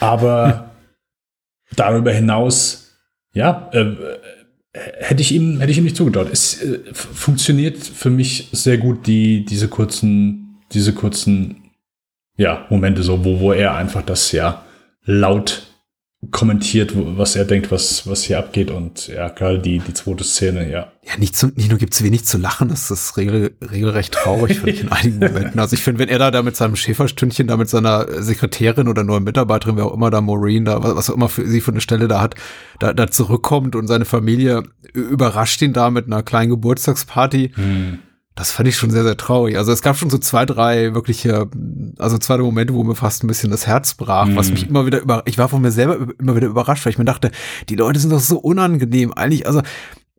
Aber 0.00 0.69
darüber 1.76 2.12
hinaus, 2.12 2.96
ja, 3.32 3.70
äh, 3.72 3.96
hätte 4.72 5.22
ich 5.22 5.32
ihm, 5.32 5.60
hätte 5.60 5.72
ich 5.72 5.78
ihm 5.78 5.84
nicht 5.84 5.96
zugetraut. 5.96 6.28
Es 6.32 6.62
äh, 6.62 6.80
funktioniert 6.92 7.78
für 7.78 8.10
mich 8.10 8.48
sehr 8.52 8.78
gut, 8.78 9.06
die, 9.06 9.44
diese 9.44 9.68
kurzen, 9.68 10.58
diese 10.72 10.92
kurzen, 10.92 11.70
ja, 12.36 12.66
Momente 12.70 13.02
so, 13.02 13.24
wo, 13.24 13.40
wo 13.40 13.52
er 13.52 13.74
einfach 13.74 14.02
das 14.02 14.32
ja 14.32 14.64
laut 15.04 15.69
kommentiert, 16.30 16.92
was 16.94 17.34
er 17.34 17.46
denkt, 17.46 17.70
was, 17.70 18.06
was 18.06 18.24
hier 18.24 18.38
abgeht 18.38 18.70
und 18.70 19.08
ja, 19.08 19.30
gerade 19.30 19.58
die, 19.58 19.78
die 19.78 19.94
zweite 19.94 20.22
Szene, 20.22 20.70
ja. 20.70 20.92
Ja, 21.02 21.16
nicht, 21.18 21.34
zu, 21.34 21.46
nicht 21.46 21.70
nur 21.70 21.78
gibt's 21.78 22.04
wenig 22.04 22.26
zu 22.26 22.36
lachen, 22.36 22.68
das 22.68 22.90
ist 22.90 23.16
regel, 23.16 23.56
regelrecht 23.62 24.12
traurig, 24.12 24.58
finde 24.58 24.72
ich, 24.72 24.82
in 24.82 24.88
einigen 24.92 25.18
Momenten. 25.18 25.58
Also 25.58 25.72
ich 25.72 25.82
finde, 25.82 25.98
wenn 25.98 26.10
er 26.10 26.18
da, 26.18 26.30
da 26.30 26.42
mit 26.42 26.56
seinem 26.56 26.76
Schäferstündchen, 26.76 27.46
da 27.46 27.56
mit 27.56 27.70
seiner 27.70 28.22
Sekretärin 28.22 28.86
oder 28.86 29.02
neuen 29.02 29.24
Mitarbeiterin, 29.24 29.76
wer 29.76 29.86
auch 29.86 29.94
immer 29.94 30.10
da, 30.10 30.20
Maureen, 30.20 30.66
da, 30.66 30.82
was 30.82 30.94
was 30.94 31.08
auch 31.08 31.14
immer 31.14 31.30
für 31.30 31.46
sie 31.46 31.62
für 31.62 31.70
eine 31.70 31.80
Stelle 31.80 32.06
da 32.06 32.20
hat, 32.20 32.34
da, 32.78 32.92
da 32.92 33.10
zurückkommt 33.10 33.74
und 33.74 33.86
seine 33.86 34.04
Familie 34.04 34.62
überrascht 34.92 35.62
ihn 35.62 35.72
da 35.72 35.90
mit 35.90 36.04
einer 36.04 36.22
kleinen 36.22 36.50
Geburtstagsparty. 36.50 37.52
Das 38.40 38.52
fand 38.52 38.66
ich 38.70 38.76
schon 38.76 38.90
sehr, 38.90 39.02
sehr 39.02 39.18
traurig. 39.18 39.58
Also 39.58 39.70
es 39.70 39.82
gab 39.82 39.98
schon 39.98 40.08
so 40.08 40.16
zwei, 40.16 40.46
drei 40.46 40.94
wirkliche, 40.94 41.46
also 41.98 42.16
zwei 42.16 42.38
drei 42.38 42.42
Momente, 42.42 42.72
wo 42.72 42.82
mir 42.82 42.94
fast 42.94 43.22
ein 43.22 43.26
bisschen 43.26 43.50
das 43.50 43.66
Herz 43.66 43.92
brach, 43.92 44.28
was 44.34 44.46
Mhm. 44.46 44.52
mich 44.54 44.68
immer 44.70 44.86
wieder 44.86 45.02
über, 45.02 45.22
ich 45.26 45.36
war 45.36 45.50
von 45.50 45.60
mir 45.60 45.70
selber 45.70 46.08
immer 46.18 46.34
wieder 46.36 46.46
überrascht, 46.46 46.86
weil 46.86 46.92
ich 46.92 46.98
mir 46.98 47.04
dachte, 47.04 47.32
die 47.68 47.76
Leute 47.76 48.00
sind 48.00 48.08
doch 48.08 48.18
so 48.18 48.38
unangenehm. 48.38 49.12
Eigentlich, 49.12 49.46
also 49.46 49.60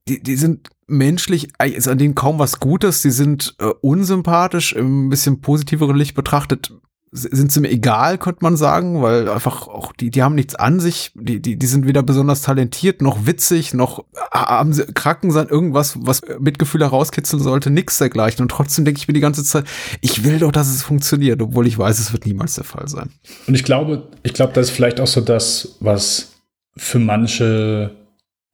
die, 0.08 0.22
die 0.22 0.36
sind 0.36 0.70
menschlich, 0.86 1.48
ist 1.64 1.88
an 1.88 1.98
denen 1.98 2.14
kaum 2.14 2.38
was 2.38 2.60
Gutes, 2.60 3.02
die 3.02 3.10
sind 3.10 3.56
äh, 3.60 3.66
unsympathisch, 3.82 4.74
im 4.74 5.10
bisschen 5.10 5.42
positiveren 5.42 5.96
Licht 5.96 6.14
betrachtet 6.14 6.72
sind 7.14 7.52
sie 7.52 7.60
mir 7.60 7.70
egal, 7.70 8.18
könnte 8.18 8.40
man 8.42 8.56
sagen, 8.56 9.02
weil 9.02 9.28
einfach 9.28 9.68
auch 9.68 9.92
die, 9.92 10.10
die 10.12 10.24
haben 10.24 10.36
nichts 10.36 10.56
an 10.56 10.80
sich, 10.80 11.12
die, 11.14 11.42
die, 11.42 11.58
die 11.58 11.66
sind 11.68 11.86
weder 11.86 12.04
besonders 12.04 12.42
talentiert, 12.42 13.02
noch 13.02 13.26
witzig, 13.26 13.74
noch 13.74 14.06
haben 14.32 14.72
sie 14.72 14.86
Kraken 14.86 15.32
sein, 15.32 15.50
irgendwas, 15.50 15.98
was 16.00 16.22
Mitgefühl 16.40 16.82
herauskitzeln 16.82 17.44
sollte, 17.44 17.70
nix 17.70 17.98
dergleichen. 17.98 18.42
Und 18.42 18.50
trotzdem 18.50 18.86
denke 18.86 19.00
ich 19.00 19.10
mir 19.10 19.14
die 19.14 19.20
ganze 19.20 19.44
Zeit, 19.44 19.66
ich 20.00 20.24
will 20.24 20.40
doch, 20.40 20.54
dass 20.54 20.74
es 20.74 20.84
funktioniert, 20.84 21.42
obwohl 21.42 21.68
ich 21.68 21.78
weiß, 21.78 22.00
es 22.00 22.14
wird 22.14 22.26
niemals 22.26 22.56
der 22.56 22.64
Fall 22.64 22.88
sein. 22.88 23.10
Und 23.46 23.56
ich 23.56 23.66
glaube, 23.66 24.08
ich 24.24 24.34
glaube, 24.34 24.54
das 24.54 24.68
ist 24.68 24.76
vielleicht 24.76 25.02
auch 25.02 25.08
so 25.08 25.20
das, 25.20 25.76
was 25.82 26.32
für 26.78 27.00
manche 27.00 27.92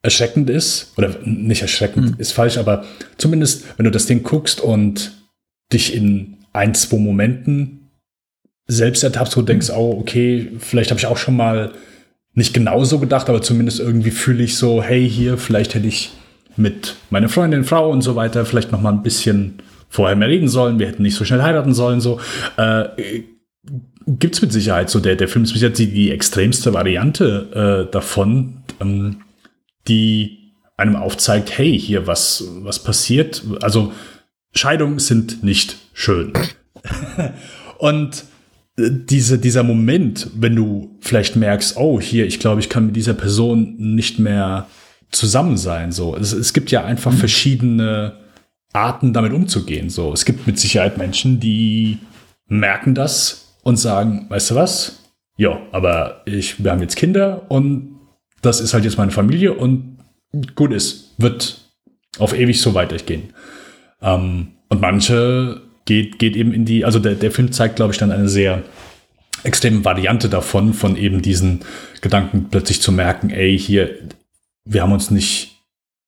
erschreckend 0.01 0.49
ist. 0.49 0.93
Oder 0.97 1.15
nicht 1.23 1.61
erschreckend, 1.61 2.19
ist 2.19 2.31
falsch, 2.31 2.57
aber 2.57 2.85
zumindest, 3.17 3.65
wenn 3.77 3.83
du 3.83 3.91
das 3.91 4.07
Ding 4.07 4.23
guckst 4.23 4.61
und 4.61 5.11
dich 5.71 5.93
in 5.93 6.37
ein, 6.53 6.73
zwei 6.73 6.97
Momenten 6.97 7.76
selbst 8.67 9.03
ertappst, 9.03 9.35
wo 9.37 9.41
du 9.41 9.47
denkst, 9.47 9.69
oh, 9.69 9.97
okay, 9.99 10.51
vielleicht 10.59 10.91
habe 10.91 10.99
ich 10.99 11.07
auch 11.07 11.17
schon 11.17 11.35
mal 11.35 11.71
nicht 12.33 12.53
genauso 12.53 12.99
gedacht, 12.99 13.29
aber 13.29 13.41
zumindest 13.41 13.79
irgendwie 13.79 14.11
fühle 14.11 14.43
ich 14.43 14.57
so, 14.57 14.83
hey, 14.83 15.09
hier, 15.09 15.37
vielleicht 15.37 15.73
hätte 15.73 15.87
ich 15.87 16.11
mit 16.55 16.95
meiner 17.09 17.29
Freundin, 17.29 17.63
Frau 17.63 17.89
und 17.89 18.01
so 18.01 18.15
weiter 18.15 18.45
vielleicht 18.45 18.71
noch 18.71 18.81
mal 18.81 18.91
ein 18.91 19.03
bisschen 19.03 19.61
vorher 19.89 20.15
mehr 20.15 20.27
reden 20.27 20.47
sollen, 20.47 20.79
wir 20.79 20.87
hätten 20.87 21.03
nicht 21.03 21.15
so 21.15 21.25
schnell 21.25 21.41
heiraten 21.41 21.73
sollen, 21.73 22.01
so. 22.01 22.19
Äh, 22.57 23.23
gibt 24.07 24.35
es 24.35 24.41
mit 24.41 24.53
Sicherheit 24.53 24.89
so. 24.89 24.99
Der, 24.99 25.15
der 25.15 25.27
Film 25.27 25.43
ist 25.43 25.53
bis 25.53 25.61
jetzt 25.61 25.79
die, 25.79 25.91
die 25.91 26.11
extremste 26.11 26.73
Variante 26.73 27.87
äh, 27.87 27.91
davon, 27.91 28.63
ähm, 28.79 29.23
die 29.87 30.53
einem 30.77 30.95
aufzeigt, 30.95 31.57
hey, 31.57 31.77
hier 31.77 32.07
was, 32.07 32.43
was 32.61 32.83
passiert. 32.83 33.43
Also 33.61 33.93
Scheidungen 34.53 34.99
sind 34.99 35.43
nicht 35.43 35.77
schön. 35.93 36.33
Und 37.79 38.25
diese, 38.77 39.39
dieser 39.39 39.63
Moment, 39.63 40.29
wenn 40.35 40.55
du 40.55 40.97
vielleicht 41.01 41.35
merkst, 41.35 41.77
oh, 41.77 41.99
hier, 41.99 42.27
ich 42.27 42.39
glaube, 42.39 42.59
ich 42.61 42.69
kann 42.69 42.87
mit 42.87 42.95
dieser 42.95 43.15
Person 43.15 43.75
nicht 43.77 44.19
mehr 44.19 44.67
zusammen 45.09 45.57
sein. 45.57 45.91
So, 45.91 46.15
es, 46.15 46.31
es 46.31 46.53
gibt 46.53 46.69
ja 46.69 46.85
einfach 46.85 47.11
mhm. 47.11 47.17
verschiedene 47.17 48.13
Arten, 48.73 49.13
damit 49.13 49.33
umzugehen. 49.33 49.89
So, 49.89 50.13
es 50.13 50.25
gibt 50.25 50.45
mit 50.45 50.59
Sicherheit 50.59 50.97
Menschen, 50.97 51.39
die 51.39 51.97
merken 52.47 52.93
das 52.93 53.55
und 53.63 53.77
sagen, 53.77 54.27
weißt 54.29 54.51
du 54.51 54.55
was? 54.55 55.03
Ja, 55.37 55.59
aber 55.71 56.21
ich, 56.25 56.63
wir 56.63 56.71
haben 56.71 56.81
jetzt 56.81 56.95
Kinder 56.95 57.45
und 57.49 57.99
das 58.41 58.59
ist 58.59 58.73
halt 58.73 58.83
jetzt 58.83 58.97
meine 58.97 59.11
Familie 59.11 59.53
und 59.53 59.97
gut 60.55 60.71
ist, 60.71 61.15
wird 61.17 61.61
auf 62.19 62.37
ewig 62.37 62.61
so 62.61 62.73
weitergehen. 62.73 63.33
Ähm, 64.01 64.49
und 64.69 64.81
manche 64.81 65.61
geht, 65.87 66.19
geht 66.19 66.35
eben 66.35 66.53
in 66.53 66.65
die, 66.65 66.85
also 66.85 66.99
der, 66.99 67.15
der 67.15 67.31
Film 67.31 67.51
zeigt, 67.51 67.77
glaube 67.77 67.93
ich, 67.93 67.97
dann 67.97 68.11
eine 68.11 68.29
sehr 68.29 68.61
extreme 69.43 69.83
Variante 69.83 70.29
davon, 70.29 70.73
von 70.73 70.95
eben 70.95 71.23
diesen 71.23 71.61
Gedanken 72.01 72.47
plötzlich 72.51 72.81
zu 72.81 72.91
merken, 72.91 73.31
ey, 73.31 73.57
hier, 73.57 73.95
wir 74.65 74.83
haben 74.83 74.91
uns 74.91 75.09
nicht, 75.09 75.61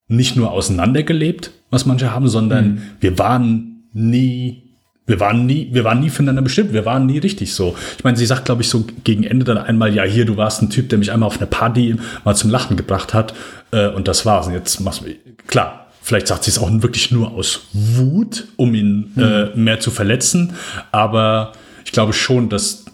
nicht 0.07 0.35
nur 0.35 0.51
auseinandergelebt, 0.51 1.51
was 1.71 1.85
manche 1.85 2.13
haben, 2.13 2.27
sondern 2.27 2.65
mhm. 2.65 2.81
wir 2.99 3.17
waren 3.17 3.85
nie, 3.93 4.63
wir 5.05 5.19
waren 5.19 5.45
nie, 5.45 5.69
wir 5.71 5.83
waren 5.83 5.99
nie 5.99 6.09
füreinander 6.09 6.41
bestimmt, 6.41 6.73
wir 6.73 6.85
waren 6.85 7.05
nie 7.05 7.17
richtig 7.17 7.53
so. 7.53 7.75
Ich 7.97 8.03
meine, 8.03 8.17
sie 8.17 8.25
sagt, 8.25 8.45
glaube 8.45 8.61
ich, 8.61 8.69
so 8.69 8.85
gegen 9.03 9.23
Ende 9.23 9.45
dann 9.45 9.57
einmal, 9.57 9.93
ja, 9.95 10.03
hier, 10.03 10.25
du 10.25 10.37
warst 10.37 10.61
ein 10.61 10.69
Typ, 10.69 10.89
der 10.89 10.99
mich 10.99 11.11
einmal 11.11 11.27
auf 11.27 11.37
eine 11.37 11.47
Party 11.47 11.95
mal 12.25 12.35
zum 12.35 12.51
Lachen 12.51 12.77
gebracht 12.77 13.13
hat, 13.13 13.33
äh, 13.71 13.87
und 13.87 14.07
das 14.07 14.25
war's. 14.25 14.47
Und 14.47 14.53
jetzt 14.53 14.79
machst 14.81 15.01
du, 15.01 15.05
klar, 15.47 15.88
Vielleicht 16.09 16.25
sagt 16.25 16.43
sie 16.43 16.49
es 16.49 16.57
auch 16.57 16.71
wirklich 16.71 17.11
nur 17.11 17.33
aus 17.33 17.67
Wut, 17.71 18.47
um 18.55 18.73
ihn 18.73 19.11
mhm. 19.13 19.23
äh, 19.23 19.55
mehr 19.55 19.79
zu 19.79 19.91
verletzen. 19.91 20.55
Aber 20.91 21.51
ich 21.85 21.91
glaube 21.91 22.13
schon, 22.13 22.49
dass 22.49 22.85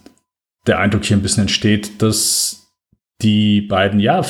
der 0.68 0.80
Eindruck 0.80 1.06
hier 1.06 1.16
ein 1.16 1.22
bisschen 1.22 1.44
entsteht, 1.44 2.02
dass 2.02 2.74
die 3.22 3.62
beiden, 3.62 4.02
ja, 4.02 4.22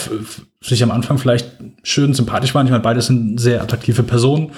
sich 0.61 0.83
am 0.83 0.91
Anfang 0.91 1.17
vielleicht 1.17 1.49
schön 1.81 2.13
sympathisch 2.13 2.53
waren. 2.53 2.67
Ich 2.67 2.71
meine, 2.71 2.83
beide 2.83 3.01
sind 3.01 3.39
sehr 3.39 3.63
attraktive 3.63 4.03
Personen. 4.03 4.51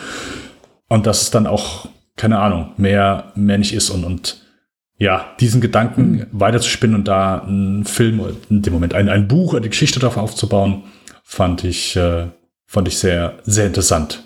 Und 0.89 1.07
dass 1.07 1.21
es 1.21 1.31
dann 1.31 1.47
auch, 1.47 1.87
keine 2.17 2.39
Ahnung, 2.39 2.73
mehr, 2.75 3.31
mehr 3.35 3.57
nicht 3.57 3.73
ist. 3.73 3.89
Und, 3.89 4.03
und 4.03 4.41
ja, 4.97 5.25
diesen 5.39 5.61
Gedanken 5.61 6.11
mhm. 6.11 6.27
weiterzuspinnen 6.33 6.97
und 6.97 7.07
da 7.07 7.37
einen 7.37 7.85
Film 7.85 8.19
oder 8.19 8.33
in 8.49 8.61
dem 8.61 8.73
Moment 8.73 8.93
ein, 8.93 9.07
ein 9.07 9.29
Buch, 9.29 9.53
eine 9.53 9.69
Geschichte 9.69 10.01
darauf 10.01 10.17
aufzubauen, 10.17 10.83
fand 11.23 11.63
ich, 11.63 11.95
äh, 11.95 12.27
Fand 12.67 12.87
ich 12.87 12.99
sehr, 12.99 13.39
sehr 13.43 13.65
interessant. 13.65 14.23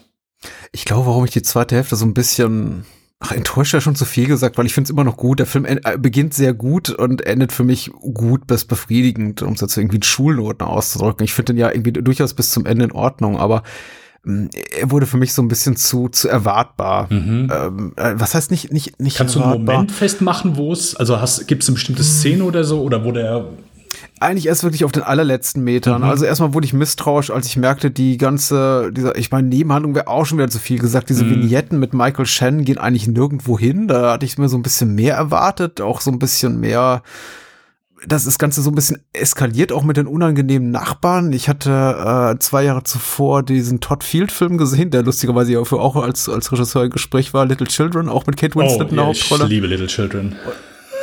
Ich 0.71 0.85
glaube, 0.85 1.05
warum 1.05 1.25
ich 1.25 1.31
die 1.31 1.43
zweite 1.43 1.75
Hälfte 1.75 1.95
so 1.95 2.05
ein 2.05 2.13
bisschen 2.13 2.85
Ach, 3.23 3.31
enttäuscht 3.31 3.75
ja 3.75 3.81
schon 3.81 3.95
zu 3.95 4.05
viel 4.05 4.25
gesagt, 4.25 4.57
weil 4.57 4.65
ich 4.65 4.73
finde 4.73 4.87
es 4.87 4.89
immer 4.89 5.03
noch 5.03 5.15
gut. 5.15 5.37
Der 5.37 5.45
Film 5.45 5.65
äh, 5.65 5.79
beginnt 5.99 6.33
sehr 6.33 6.55
gut 6.55 6.89
und 6.89 7.23
endet 7.23 7.51
für 7.51 7.63
mich 7.63 7.91
gut 7.91 8.47
bis 8.47 8.65
befriedigend, 8.65 9.43
um 9.43 9.53
es 9.53 9.61
jetzt 9.61 9.77
irgendwie 9.77 9.97
in 9.97 10.03
Schulnoten 10.03 10.65
auszudrücken. 10.65 11.23
Ich 11.23 11.33
finde 11.33 11.53
den 11.53 11.59
ja 11.59 11.69
irgendwie 11.69 11.91
durchaus 11.91 12.33
bis 12.33 12.49
zum 12.49 12.65
Ende 12.65 12.85
in 12.85 12.91
Ordnung, 12.91 13.37
aber 13.37 13.61
ähm, 14.25 14.49
er 14.75 14.89
wurde 14.89 15.05
für 15.05 15.17
mich 15.17 15.35
so 15.35 15.43
ein 15.43 15.49
bisschen 15.49 15.75
zu, 15.75 16.09
zu 16.09 16.29
erwartbar. 16.29 17.13
Mhm. 17.13 17.51
Ähm, 17.53 17.93
äh, 17.95 18.13
was 18.15 18.33
heißt 18.33 18.49
nicht, 18.49 18.73
nicht, 18.73 18.99
nicht 18.99 19.17
Kannst 19.17 19.35
erwartbar? 19.35 19.53
du 19.53 19.59
einen 19.59 19.65
Moment 19.65 19.91
festmachen, 19.91 20.57
wo 20.57 20.73
es, 20.73 20.95
also 20.95 21.15
gibt 21.45 21.61
es 21.61 21.69
eine 21.69 21.75
bestimmte 21.75 22.03
Szene 22.03 22.43
oder 22.43 22.63
so, 22.63 22.81
oder 22.81 23.05
wo 23.05 23.11
der 23.11 23.45
eigentlich 24.21 24.47
erst 24.47 24.63
wirklich 24.63 24.85
auf 24.85 24.91
den 24.91 25.03
allerletzten 25.03 25.63
Metern. 25.63 26.01
Mhm. 26.01 26.09
Also 26.09 26.25
erstmal 26.25 26.53
wurde 26.53 26.65
ich 26.65 26.73
misstrauisch, 26.73 27.31
als 27.31 27.47
ich 27.47 27.57
merkte, 27.57 27.91
die 27.91 28.17
ganze, 28.17 28.91
dieser, 28.91 29.17
ich 29.17 29.31
meine, 29.31 29.47
Nebenhandlung 29.47 29.95
wäre 29.95 30.07
auch 30.07 30.25
schon 30.25 30.37
wieder 30.37 30.49
zu 30.49 30.59
viel 30.59 30.79
gesagt. 30.79 31.09
Diese 31.09 31.25
mhm. 31.25 31.41
Vignetten 31.41 31.79
mit 31.79 31.93
Michael 31.93 32.25
Shannon 32.25 32.63
gehen 32.63 32.77
eigentlich 32.77 33.07
nirgendwo 33.07 33.57
hin. 33.57 33.87
Da 33.87 34.13
hatte 34.13 34.25
ich 34.25 34.37
mir 34.37 34.49
so 34.49 34.57
ein 34.57 34.63
bisschen 34.63 34.95
mehr 34.95 35.15
erwartet, 35.15 35.81
auch 35.81 36.01
so 36.01 36.11
ein 36.11 36.19
bisschen 36.19 36.59
mehr, 36.59 37.01
dass 38.07 38.25
das 38.25 38.39
Ganze 38.39 38.61
so 38.61 38.71
ein 38.71 38.75
bisschen 38.75 38.99
eskaliert, 39.13 39.71
auch 39.71 39.83
mit 39.83 39.97
den 39.97 40.07
unangenehmen 40.07 40.71
Nachbarn. 40.71 41.33
Ich 41.33 41.49
hatte 41.49 42.33
äh, 42.35 42.39
zwei 42.39 42.63
Jahre 42.63 42.83
zuvor 42.83 43.43
diesen 43.43 43.79
Todd 43.79 44.03
Field-Film 44.03 44.57
gesehen, 44.57 44.91
der 44.91 45.03
lustigerweise 45.03 45.59
auch 45.59 45.95
als, 45.95 46.29
als 46.29 46.51
Regisseur 46.51 46.85
im 46.85 46.89
Gespräch 46.91 47.33
war, 47.33 47.45
Little 47.45 47.67
Children, 47.67 48.09
auch 48.09 48.25
mit 48.27 48.37
Kate 48.37 48.55
Winslet 48.55 48.87
oh, 48.87 48.89
in 48.89 48.95
der 48.95 49.05
ja, 49.05 49.09
Hauptrolle. 49.09 49.43
Ich 49.43 49.49
liebe 49.49 49.67
Little 49.67 49.87
Children. 49.87 50.35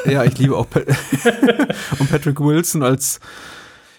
Ja, 0.06 0.24
ich 0.24 0.38
liebe 0.38 0.56
auch 0.56 0.68
Pat 0.68 0.84
und 1.98 2.10
Patrick 2.10 2.40
Wilson 2.40 2.82
als 2.82 3.20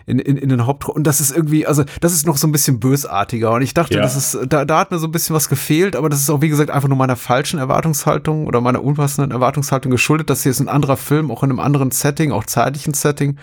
in, 0.09 0.19
in, 0.19 0.37
in 0.37 0.49
den 0.49 0.65
Hauptrollen. 0.65 0.97
Und 0.97 1.03
das 1.07 1.21
ist 1.21 1.31
irgendwie, 1.31 1.67
also 1.67 1.83
das 2.01 2.13
ist 2.13 2.25
noch 2.25 2.37
so 2.37 2.47
ein 2.47 2.51
bisschen 2.51 2.79
bösartiger. 2.79 3.51
Und 3.51 3.61
ich 3.61 3.73
dachte, 3.73 3.95
ja. 3.95 4.01
das 4.01 4.15
ist, 4.15 4.39
da, 4.47 4.65
da 4.65 4.79
hat 4.79 4.91
mir 4.91 4.97
so 4.97 5.07
ein 5.07 5.11
bisschen 5.11 5.35
was 5.35 5.49
gefehlt, 5.49 5.95
aber 5.95 6.09
das 6.09 6.19
ist 6.19 6.29
auch, 6.29 6.41
wie 6.41 6.49
gesagt, 6.49 6.71
einfach 6.71 6.89
nur 6.89 6.97
meiner 6.97 7.15
falschen 7.15 7.59
Erwartungshaltung 7.59 8.47
oder 8.47 8.59
meiner 8.59 8.83
unpassenden 8.83 9.31
Erwartungshaltung 9.31 9.91
geschuldet. 9.91 10.29
dass 10.29 10.43
hier 10.43 10.51
ist 10.51 10.59
ein 10.59 10.69
anderer 10.69 10.97
Film, 10.97 11.29
auch 11.29 11.43
in 11.43 11.51
einem 11.51 11.59
anderen 11.59 11.91
Setting, 11.91 12.31
auch 12.31 12.43
zeitlichen 12.45 12.95
Setting. 12.95 13.37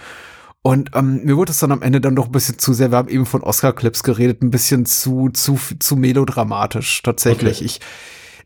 Und 0.63 0.91
ähm, 0.97 1.21
mir 1.23 1.37
wurde 1.37 1.53
es 1.53 1.61
dann 1.61 1.71
am 1.71 1.83
Ende 1.83 2.01
dann 2.01 2.17
doch 2.17 2.27
ein 2.27 2.33
bisschen 2.33 2.59
zu 2.59 2.73
sehr, 2.73 2.91
wir 2.91 2.99
haben 2.99 3.09
eben 3.09 3.27
von 3.27 3.43
Oscar-Clips 3.43 4.03
geredet, 4.03 4.43
ein 4.43 4.51
bisschen 4.51 4.85
zu, 4.85 5.29
zu, 5.33 5.57
zu 5.79 5.95
melodramatisch 5.95 7.03
tatsächlich. 7.05 7.59
Okay. 7.59 7.67
Ich, 7.67 7.81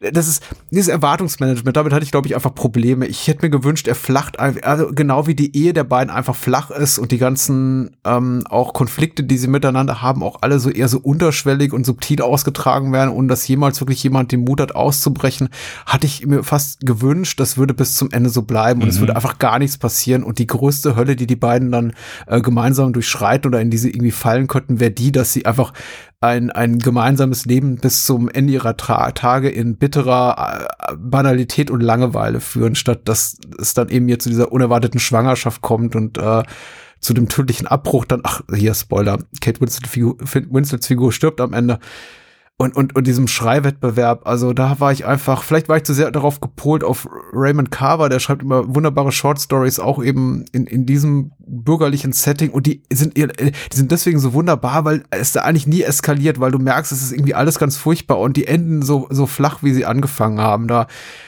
das 0.01 0.29
ist 0.29 0.43
dieses 0.71 0.89
Erwartungsmanagement, 0.89 1.77
damit 1.77 1.93
hatte 1.93 2.05
ich, 2.05 2.11
glaube 2.11 2.27
ich, 2.27 2.35
einfach 2.35 2.55
Probleme. 2.55 3.07
Ich 3.07 3.29
hätte 3.29 3.45
mir 3.45 3.51
gewünscht, 3.51 3.87
er 3.87 3.95
flacht, 3.95 4.41
also 4.41 4.93
genau 4.93 5.27
wie 5.27 5.35
die 5.35 5.55
Ehe 5.55 5.75
der 5.75 5.85
beiden 5.85 6.11
einfach 6.11 6.35
flach 6.35 6.71
ist 6.71 6.99
und 6.99 7.13
die 7.13 7.19
ganzen 7.19 7.97
ähm, 8.05 8.45
auch 8.49 8.73
Konflikte, 8.73 9.25
die 9.25 9.37
sie 9.37 9.49
miteinander 9.49 10.01
haben, 10.01 10.23
auch 10.23 10.39
alle 10.41 10.59
so 10.59 10.71
eher 10.71 10.89
so 10.89 10.99
unterschwellig 10.99 11.75
und 11.75 11.85
subtil 11.85 12.23
ausgetragen 12.23 12.93
werden 12.93 13.11
und 13.11 13.29
dass 13.29 13.47
jemals 13.47 13.81
wirklich 13.81 14.03
jemand 14.03 14.33
den 14.33 14.45
Mut 14.45 14.61
hat, 14.61 14.75
auszubrechen, 14.75 15.51
hatte 15.85 16.07
ich 16.07 16.27
mir 16.27 16.45
fast 16.45 16.81
gewünscht, 16.81 17.39
das 17.39 17.59
würde 17.59 17.75
bis 17.75 17.95
zum 17.95 18.11
Ende 18.11 18.31
so 18.31 18.43
bleiben 18.43 18.81
und 18.81 18.87
mhm. 18.87 18.93
es 18.93 19.01
würde 19.01 19.17
einfach 19.17 19.39
gar 19.39 19.59
nichts 19.59 19.77
passieren 19.77 20.23
und 20.23 20.39
die 20.39 20.47
größte 20.47 20.97
Hölle, 20.97 21.15
die 21.15 21.27
die 21.27 21.37
beiden 21.37 21.71
dann 21.71 21.93
äh, 22.27 22.41
gemeinsam 22.41 22.95
durchschreiten 22.95 23.49
oder 23.51 23.61
in 23.61 23.71
diese 23.71 23.91
irgendwie 23.91 24.13
fallen 24.13 24.47
könnten, 24.47 24.81
wäre 24.81 24.91
die, 24.91 25.13
dass 25.13 25.35
sie 25.35 25.45
einfach 25.45 25.75
ein, 26.21 26.51
ein 26.51 26.79
gemeinsames 26.79 27.47
Leben 27.47 27.77
bis 27.77 28.05
zum 28.05 28.29
Ende 28.29 28.53
ihrer 28.53 28.77
Tra 28.77 29.11
Tage 29.13 29.49
in 29.49 29.77
bitterer 29.77 30.69
äh, 30.69 30.95
Banalität 30.99 31.71
und 31.71 31.81
Langeweile 31.81 32.41
führen, 32.41 32.75
statt 32.75 33.01
dass 33.07 33.39
es 33.59 33.73
dann 33.73 33.89
eben 33.89 34.07
hier 34.07 34.19
zu 34.19 34.29
dieser 34.29 34.53
unerwarteten 34.53 35.01
Schwangerschaft 35.01 35.63
kommt 35.63 35.97
und 35.97 36.19
äh, 36.19 36.43
zu 37.01 37.15
dem 37.15 37.31
tödlichen 37.31 37.67
Abbruch 37.67 38.05
dann, 38.05 38.21
ach, 38.25 38.43
hier 38.55 38.75
Spoiler, 38.75 39.19
Kate 39.41 39.63
Winslet 39.63 39.87
Figur, 39.87 40.17
Winslets 40.21 40.87
Figur 40.87 41.11
stirbt 41.13 41.41
am 41.41 41.55
Ende 41.55 41.79
und, 42.61 42.77
und, 42.77 42.95
und 42.95 43.07
diesem 43.07 43.27
Schreiwettbewerb. 43.27 44.27
Also 44.27 44.53
da 44.53 44.81
war 44.81 44.93
ich 44.93 45.07
einfach, 45.07 45.45
vielleicht 45.45 45.71
war 45.71 45.79
ich 45.79 45.85
zu 45.85 45.95
sehr 45.95 46.11
darauf 46.11 46.41
gepolt 46.41 46.85
auf 46.85 47.09
Raymond 47.33 47.71
Carver, 47.71 48.11
der 48.11 48.21
schreibt 48.21 48.43
immer 48.43 48.75
wunderbare 48.75 49.13
Short 49.13 49.41
Stories, 49.41 49.81
auch 49.81 50.05
eben 50.05 50.45
in, 50.53 50.67
in 50.67 50.85
diesem 50.85 51.33
bürgerlichen 51.39 52.13
Setting. 52.13 52.51
Und 52.51 52.67
die 52.67 52.83
sind, 52.93 53.17
die 53.17 53.51
sind 53.73 53.91
deswegen 53.91 54.19
so 54.19 54.35
wunderbar, 54.35 54.85
weil 54.85 55.05
es 55.09 55.33
da 55.33 55.41
eigentlich 55.41 55.67
nie 55.67 55.81
eskaliert, 55.81 56.39
weil 56.39 56.51
du 56.51 56.59
merkst, 56.59 56.93
es 56.93 57.01
ist 57.01 57.13
irgendwie 57.13 57.33
alles 57.33 57.59
ganz 57.59 57.79
furchtbar 57.79 58.19
und 58.19 58.37
die 58.37 58.47
enden 58.47 58.83
so, 58.83 59.07
so 59.09 59.25
flach, 59.25 59.63
wie 59.63 59.73
sie 59.73 59.87
angefangen 59.87 60.39
haben. 60.39 60.69
Da, 60.69 60.87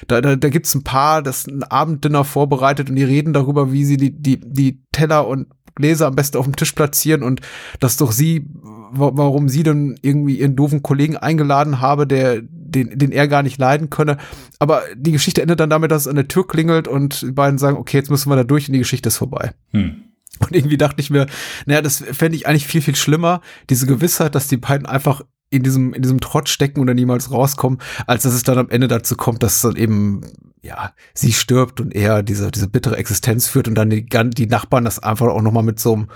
da, 0.09 0.21
da, 0.21 0.37
da 0.37 0.49
gibt's 0.51 0.75
ein 0.75 0.85
paar, 0.85 1.23
das 1.23 1.47
ein 1.47 1.63
Abenddinner 1.63 2.25
vorbereitet 2.25 2.91
und 2.91 2.97
die 2.97 3.05
reden 3.05 3.33
darüber, 3.33 3.73
wie 3.73 3.87
sie 3.87 3.97
die, 3.97 4.11
die, 4.11 4.39
die 4.39 4.83
Teller 4.93 5.27
und 5.27 5.47
Gläser 5.77 6.09
am 6.09 6.15
besten 6.15 6.37
auf 6.37 6.45
dem 6.45 6.57
Tisch 6.57 6.73
platzieren 6.73 7.23
und 7.23 7.41
dass 7.81 7.97
doch 7.97 8.13
sie 8.13 8.51
warum 8.95 9.49
sie 9.49 9.63
dann 9.63 9.97
irgendwie 10.03 10.39
ihren 10.39 10.57
doofen 10.57 10.83
Kollegen 10.83 11.17
eingeladen 11.17 11.81
habe, 11.81 12.07
der 12.07 12.43
den, 12.43 12.99
den 12.99 13.13
er 13.13 13.29
gar 13.29 13.43
nicht 13.43 13.59
leiden 13.59 13.91
könne. 13.91 14.17
Aber 14.59 14.83
die 14.97 15.13
Geschichte 15.13 15.43
endet 15.43 15.61
dann 15.61 15.71
damit, 15.71 15.91
dass 15.91 16.03
es 16.03 16.09
an 16.09 16.17
der 16.17 16.29
Tür 16.29 16.47
klingelt 16.47 16.89
und 16.89 17.23
die 17.23 17.33
beiden 17.33 17.59
sagen, 17.59 17.77
okay, 17.77 17.99
jetzt 17.99 18.11
müssen 18.11 18.31
wir 18.31 18.37
da 18.37 18.45
durch 18.45 18.69
und 18.69 18.73
die 18.73 18.79
Geschichte 18.79 19.09
ist 19.09 19.19
vorbei. 19.19 19.53
Hm. 19.71 20.03
Und 20.41 20.57
irgendwie 20.57 20.79
dachte 20.79 21.01
ich 21.01 21.11
mir, 21.11 21.27
naja, 21.67 21.83
das 21.83 21.99
fände 21.99 22.37
ich 22.37 22.47
eigentlich 22.47 22.67
viel, 22.67 22.83
viel 22.83 22.97
schlimmer, 22.97 23.41
diese 23.71 23.87
Gewissheit, 23.87 24.35
dass 24.35 24.49
die 24.49 24.57
beiden 24.57 24.87
einfach 24.87 25.23
in 25.51 25.63
diesem, 25.63 25.93
in 25.93 26.03
diesem 26.03 26.21
Trotz 26.21 26.49
stecken 26.49 26.81
oder 26.81 26.95
niemals 26.95 27.31
rauskommen, 27.31 27.79
als 28.07 28.23
dass 28.23 28.33
es 28.33 28.43
dann 28.43 28.59
am 28.59 28.71
Ende 28.71 28.89
dazu 28.89 29.17
kommt, 29.17 29.43
dass 29.43 29.61
dann 29.61 29.77
eben, 29.77 30.23
ja, 30.63 30.93
sie 31.13 31.33
stirbt 31.33 31.81
und 31.81 31.95
er 31.95 32.23
diese, 32.23 32.51
diese 32.51 32.69
bittere 32.69 32.97
Existenz 32.97 33.47
führt 33.47 33.69
und 33.69 33.75
dann 33.75 33.91
die, 33.91 34.07
die 34.07 34.47
Nachbarn 34.47 34.85
das 34.85 34.99
einfach 34.99 35.27
auch 35.27 35.43
nochmal 35.43 35.63
mit 35.63 35.79
so 35.79 35.93
einem 35.93 36.09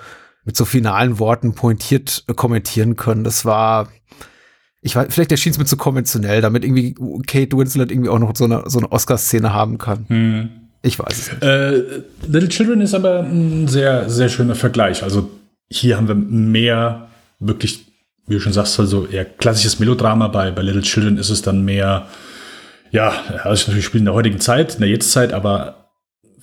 mit 0.47 0.57
so 0.57 0.65
finalen 0.65 1.19
Worten 1.19 1.55
pointiert 1.55 2.25
äh, 2.29 2.33
kommentieren 2.33 2.97
können. 2.97 3.25
Das 3.25 3.45
war, 3.45 3.89
ich 4.81 4.97
weiß, 4.97 5.09
vielleicht 5.11 5.33
erschien 5.33 5.53
es 5.53 5.59
mir 5.59 5.67
zu 5.67 5.77
konventionell, 5.77 6.41
damit 6.41 6.65
irgendwie 6.65 6.95
Kate 7.27 7.59
Winslet 7.59 7.91
irgendwie 7.91 8.09
auch 8.09 8.21
noch 8.21 8.35
so 8.35 8.45
eine, 8.45 8.63
so 8.67 8.79
eine 8.79 8.91
Oscar-Szene 8.91 9.53
haben 9.53 9.77
kann. 9.77 10.07
Hm. 10.09 10.49
Ich 10.83 10.99
weiß. 10.99 11.41
Äh, 11.41 12.03
Little 12.29 12.49
Children 12.49 12.81
ist 12.81 12.95
aber 12.95 13.21
ein 13.21 13.67
sehr, 13.67 14.09
sehr 14.09 14.29
schöner 14.29 14.55
Vergleich. 14.55 15.03
Also 15.03 15.29
hier 15.69 15.97
haben 15.97 16.07
wir 16.07 16.15
mehr 16.15 17.09
wirklich, 17.41 17.87
wie 18.29 18.35
du 18.35 18.41
schon 18.41 18.53
sagst, 18.53 18.79
also 18.79 19.07
eher 19.07 19.25
klassisches 19.25 19.81
Melodrama. 19.81 20.29
Bei, 20.29 20.53
bei 20.53 20.63
Little 20.63 20.83
Children 20.83 21.19
ist 21.19 21.31
es 21.31 21.43
dann 21.43 21.65
mehr, 21.65 22.07
ja, 22.93 23.13
also 23.43 23.67
natürlich 23.67 23.87
spielt 23.87 24.03
in 24.03 24.07
der 24.07 24.15
heutigen 24.15 24.39
Zeit, 24.39 24.75
in 24.75 24.81
der 24.81 24.91
Jetztzeit, 24.91 25.33
aber 25.33 25.91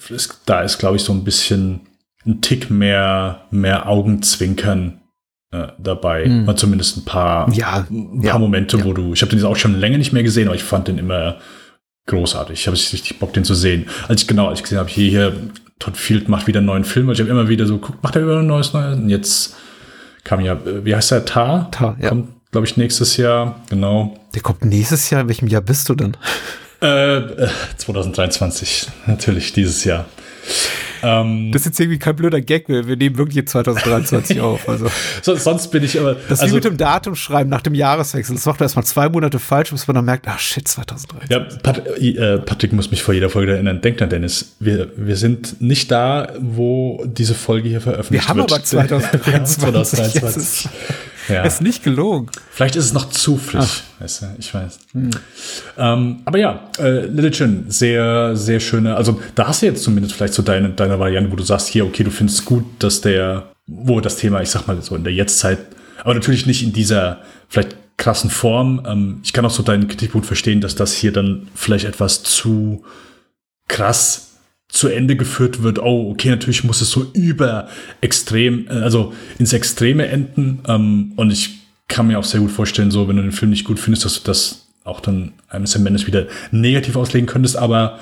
es, 0.10 0.42
da 0.46 0.62
ist, 0.62 0.78
glaube 0.78 0.98
ich, 0.98 1.04
so 1.04 1.13
ein 1.13 1.24
bisschen 1.24 1.88
ein 2.26 2.42
Tick 2.42 2.70
mehr, 2.70 3.46
mehr 3.52 3.88
Augenzwinkern 3.88 5.02
äh, 5.52 5.68
dabei. 5.78 6.26
Hm. 6.26 6.45
Mal 6.45 6.56
zumindest 6.56 6.97
ein 6.97 7.06
paar, 7.06 7.52
ja, 7.54 7.86
ein 7.89 8.22
paar 8.22 8.26
ja, 8.26 8.38
Momente, 8.38 8.78
ja. 8.78 8.86
wo 8.86 8.93
du, 8.93 9.14
ich 9.14 9.22
habe 9.22 9.30
den 9.30 9.39
jetzt 9.39 9.45
auch 9.45 9.56
schon 9.56 9.80
länger 9.80 9.97
nicht 9.97 10.14
mehr 10.14 10.24
gesehen, 10.24 10.47
aber 10.47 10.56
ich 10.56 10.64
fand 10.64 10.88
den 10.88 10.97
immer 10.97 11.38
großartig. 12.08 12.60
Ich 12.60 12.68
habe 12.68 12.78
richtig 12.78 13.20
Bock, 13.20 13.34
den 13.34 13.43
zu 13.43 13.54
sehen. 13.54 13.88
Als 14.08 14.22
ich 14.22 14.28
genau, 14.28 14.47
als 14.47 14.60
ich 14.60 14.64
gesehen 14.64 14.80
habe, 14.80 14.89
hier, 14.89 15.10
hier 15.10 15.34
Todd 15.80 15.97
Field 15.97 16.30
macht 16.30 16.47
wieder 16.47 16.60
einen 16.60 16.68
neuen 16.68 16.86
Film. 16.86 17.10
Ich 17.12 17.20
habe 17.20 17.30
immer 17.30 17.50
wieder 17.50 17.66
so, 17.66 17.78
guck, 17.78 18.02
macht 18.04 18.16
er 18.16 18.24
wieder 18.24 18.39
ein 18.39 18.47
neues, 18.47 18.74
neues? 18.74 18.97
Und 18.97 19.10
jetzt 19.10 19.56
kam 20.24 20.41
ja, 20.41 20.54
äh, 20.54 20.86
wie 20.86 20.95
heißt 20.95 21.12
der, 21.12 21.26
Tar? 21.26 21.70
Tar, 21.72 21.97
ja. 22.00 22.10
Kommt, 22.10 22.30
glaube 22.52 22.68
ich, 22.68 22.78
nächstes 22.78 23.18
Jahr, 23.18 23.62
genau. 23.70 24.18
Der 24.34 24.41
kommt 24.41 24.64
nächstes 24.66 25.10
Jahr. 25.10 25.22
In 25.22 25.28
welchem 25.28 25.47
Jahr 25.47 25.62
bist 25.62 25.89
du 25.89 25.95
denn? 25.95 26.16
Äh, 26.82 27.18
äh, 27.18 27.50
2023, 27.78 28.88
natürlich, 29.08 29.54
dieses 29.54 29.84
Jahr. 29.84 30.06
Ähm, 31.04 31.52
Das 31.52 31.62
ist 31.64 31.66
jetzt 31.66 31.80
irgendwie 31.80 32.00
kein 32.00 32.16
blöder 32.16 32.39
Gag. 32.41 32.70
Wir, 32.70 32.88
wir 32.88 32.96
nehmen 32.96 33.18
wirklich 33.18 33.36
jetzt 33.36 33.52
2023 33.52 34.39
auf. 34.41 34.68
Also, 34.70 34.88
so, 35.22 35.36
sonst 35.36 35.68
bin 35.72 35.84
ich 35.84 36.00
aber. 36.00 36.14
das 36.14 36.24
ist 36.24 36.39
also, 36.41 36.52
wie 36.52 36.56
mit 36.56 36.64
dem 36.66 36.78
Datum 36.78 37.16
schreiben 37.16 37.50
nach 37.50 37.62
dem 37.62 37.74
Jahreswechsel. 37.74 38.36
Das 38.36 38.46
macht 38.46 38.60
man 38.60 38.66
erstmal 38.66 38.86
zwei 38.86 39.10
Monate 39.10 39.39
falsch, 39.39 39.72
bis 39.72 39.88
man 39.88 39.96
dann 39.96 40.06
merkt, 40.06 40.28
ach 40.28 40.39
shit, 40.39 40.68
2013. 40.68 41.30
Ja, 41.30 41.39
Pat 41.62 41.86
äh, 41.98 42.38
Patrick 42.39 42.72
muss 42.74 42.89
mich 42.91 43.04
vor 43.04 43.14
jeder 43.14 43.30
Folge 43.30 43.54
erinnern. 43.54 43.82
Denkt 43.82 44.02
an 44.02 44.10
Dennis, 44.10 44.56
wir, 44.60 44.89
wir 44.96 45.18
sind 45.18 45.62
nicht 45.62 45.91
da, 45.91 46.34
wo 46.39 47.04
diese 47.06 47.34
Folge 47.36 47.68
hier 47.70 47.82
veröffentlicht 47.82 48.24
Wir 48.24 48.30
haben 48.30 48.38
wird. 48.39 48.52
aber 48.54 48.64
2023. 48.64 49.28
Wir 49.28 49.34
haben 49.34 49.46
2023. 49.46 50.70
Ja. 51.30 51.43
ist 51.43 51.61
nicht 51.61 51.84
gelogen. 51.84 52.28
Vielleicht 52.51 52.76
ist 52.76 52.86
es 52.86 52.93
noch 52.93 53.09
zu 53.09 53.38
frisch, 53.38 53.84
weißt 53.99 54.21
du, 54.21 54.26
ich 54.39 54.53
weiß. 54.53 54.80
Ähm, 55.78 56.21
aber 56.26 56.38
ja, 56.38 56.69
äh, 56.80 57.05
Little 57.05 57.32
Chin, 57.32 57.65
sehr, 57.69 58.36
sehr 58.36 58.59
schöne, 58.59 58.95
also 58.95 59.21
da 59.36 59.47
hast 59.47 59.61
du 59.61 59.67
jetzt 59.67 59.84
zumindest 59.84 60.15
vielleicht 60.15 60.34
so 60.34 60.41
deine, 60.41 60.69
deine 60.69 60.99
Variante, 60.99 61.32
wo 61.32 61.36
du 61.36 61.43
sagst, 61.43 61.67
hier, 61.67 61.86
okay, 61.86 62.03
du 62.03 62.11
findest 62.11 62.45
gut, 62.45 62.65
dass 62.80 63.01
der, 63.01 63.51
wo 63.67 64.01
das 64.01 64.17
Thema, 64.17 64.41
ich 64.41 64.49
sag 64.49 64.67
mal 64.67 64.82
so 64.82 64.95
in 64.95 65.03
der 65.03 65.13
Jetztzeit, 65.13 65.59
aber 66.03 66.13
natürlich 66.13 66.45
nicht 66.45 66.63
in 66.63 66.74
dieser 66.74 67.21
vielleicht 67.47 67.78
krassen 67.97 68.30
Form. 68.30 68.84
Ähm, 68.86 69.19
ich 69.24 69.34
kann 69.34 69.45
auch 69.45 69.51
so 69.51 69.63
deinen 69.63 69.88
Kritikpunkt 69.88 70.28
verstehen, 70.28 70.61
dass 70.61 70.76
das 70.76 70.93
hier 70.93 71.11
dann 71.11 71.47
vielleicht 71.55 71.86
etwas 71.86 72.24
zu 72.24 72.84
krass 73.67 74.33
zu 74.74 74.88
Ende 74.88 75.15
geführt 75.15 75.61
wird, 75.61 75.78
oh, 75.78 76.09
okay, 76.09 76.32
natürlich 76.32 76.63
muss 76.63 76.82
es 76.82 76.89
so 76.89 77.05
über 77.13 77.69
extrem, 78.01 78.65
äh, 78.67 78.71
also 78.71 79.13
ins 79.38 79.53
Extreme 79.53 80.07
enden. 80.07 80.63
Ähm, 80.67 81.13
und 81.15 81.32
ich 81.32 81.59
kann 81.88 82.07
mir 82.07 82.17
auch 82.17 82.24
sehr 82.24 82.39
gut 82.39 82.49
vorstellen, 82.49 82.89
so, 82.89 83.07
wenn 83.07 83.17
du 83.17 83.21
den 83.21 83.32
Film 83.32 83.51
nicht 83.51 83.65
gut 83.65 83.80
findest, 83.80 84.03
dass 84.03 84.15
du 84.15 84.26
das 84.26 84.67
auch 84.84 84.99
dann 84.99 85.34
einem 85.47 85.67
Sam 85.67 85.84
Mendes 85.84 86.07
wieder 86.07 86.26
negativ 86.49 86.95
auslegen 86.95 87.28
könntest. 87.28 87.55
Aber 87.55 87.99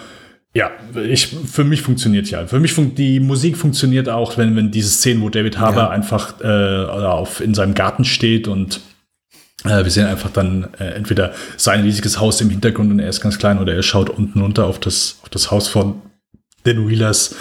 ja, 0.53 0.72
ich, 0.95 1.28
für 1.28 1.65
mich 1.65 1.82
funktioniert 1.82 2.32
ja. 2.32 2.47
Für 2.47 2.61
mich 2.61 2.72
fun 2.72 2.95
die 2.95 3.19
Musik 3.19 3.57
funktioniert 3.57 4.07
auch, 4.07 4.38
wenn, 4.38 4.55
wenn 4.55 4.72
diese 4.72 4.89
Szene, 4.89 5.19
wo 5.19 5.30
David 5.30 5.59
Harbour 5.59 5.84
Ja. 5.84 5.89
einfach 5.89 6.39
äh, 6.39 6.86
auf, 6.86 7.41
in 7.41 7.53
seinem 7.53 7.74
Garten 7.74 8.05
steht 8.05 8.47
und 8.47 8.80
äh, 9.65 9.84
wir 9.84 9.91
sehen 9.91 10.05
einfach 10.07 10.30
dann 10.30 10.69
äh, 10.80 10.86
entweder 10.93 11.34
sein 11.57 11.82
riesiges 11.84 12.17
Haus 12.22 12.39
im 12.39 12.49
Hintergrund 12.49 12.91
und 12.91 12.99
er 12.99 13.09
ist 13.09 13.19
ganz 13.19 13.38
klein 13.38 13.59
oder 13.59 13.76
er 13.76 13.84
schaut 13.84 14.09
unten 14.09 14.39
runter 14.39 14.65
auf 14.67 14.80
das, 14.80 15.19
auf 15.22 15.30
das 15.30 15.51
Haus 15.51 15.67
von 15.67 16.01
den 16.66 16.88
Wheelers. 16.88 17.36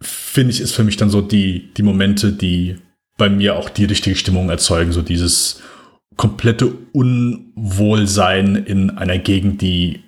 Finde 0.00 0.52
ich, 0.52 0.60
ist 0.60 0.72
für 0.72 0.84
mich 0.84 0.96
dann 0.96 1.10
so 1.10 1.20
die, 1.20 1.72
die 1.74 1.82
Momente, 1.82 2.32
die 2.32 2.76
bei 3.16 3.28
mir 3.28 3.56
auch 3.56 3.68
die 3.68 3.84
richtige 3.84 4.16
Stimmung 4.16 4.50
erzeugen. 4.50 4.92
So 4.92 5.02
dieses 5.02 5.62
komplette 6.16 6.72
Unwohlsein 6.92 8.56
in 8.56 8.90
einer 8.90 9.18
Gegend, 9.18 9.62
die 9.62 10.00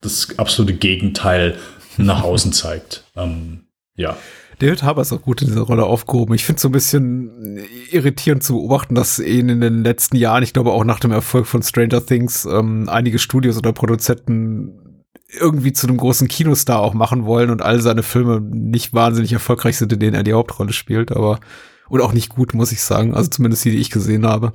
das 0.00 0.38
absolute 0.38 0.74
Gegenteil 0.74 1.56
nach 1.96 2.22
außen 2.24 2.52
zeigt. 2.52 3.04
Ähm, 3.16 3.64
ja. 3.96 4.16
David 4.58 4.82
Harbour 4.82 5.02
ist 5.02 5.12
auch 5.12 5.20
gut 5.20 5.42
in 5.42 5.48
dieser 5.48 5.62
Rolle 5.62 5.84
aufgehoben. 5.84 6.34
Ich 6.34 6.46
finde 6.46 6.56
es 6.56 6.62
so 6.62 6.68
ein 6.68 6.72
bisschen 6.72 7.60
irritierend 7.90 8.42
zu 8.42 8.54
beobachten, 8.54 8.94
dass 8.94 9.18
ihn 9.18 9.50
in 9.50 9.60
den 9.60 9.84
letzten 9.84 10.16
Jahren, 10.16 10.42
ich 10.42 10.54
glaube 10.54 10.72
auch 10.72 10.84
nach 10.84 11.00
dem 11.00 11.12
Erfolg 11.12 11.46
von 11.46 11.62
Stranger 11.62 12.04
Things, 12.04 12.46
ähm, 12.46 12.88
einige 12.88 13.18
Studios 13.18 13.58
oder 13.58 13.74
Produzenten 13.74 14.85
irgendwie 15.28 15.72
zu 15.72 15.86
einem 15.86 15.96
großen 15.96 16.28
Kinostar 16.28 16.80
auch 16.80 16.94
machen 16.94 17.24
wollen 17.24 17.50
und 17.50 17.62
all 17.62 17.80
seine 17.80 18.02
Filme 18.02 18.40
nicht 18.40 18.94
wahnsinnig 18.94 19.32
erfolgreich 19.32 19.76
sind, 19.76 19.92
in 19.92 20.00
denen 20.00 20.14
er 20.14 20.22
die 20.22 20.34
Hauptrolle 20.34 20.72
spielt, 20.72 21.12
aber 21.12 21.40
und 21.88 22.00
auch 22.00 22.12
nicht 22.12 22.30
gut, 22.30 22.54
muss 22.54 22.72
ich 22.72 22.82
sagen. 22.82 23.14
Also 23.14 23.30
zumindest 23.30 23.64
die, 23.64 23.70
die 23.70 23.78
ich 23.78 23.90
gesehen 23.90 24.26
habe. 24.26 24.52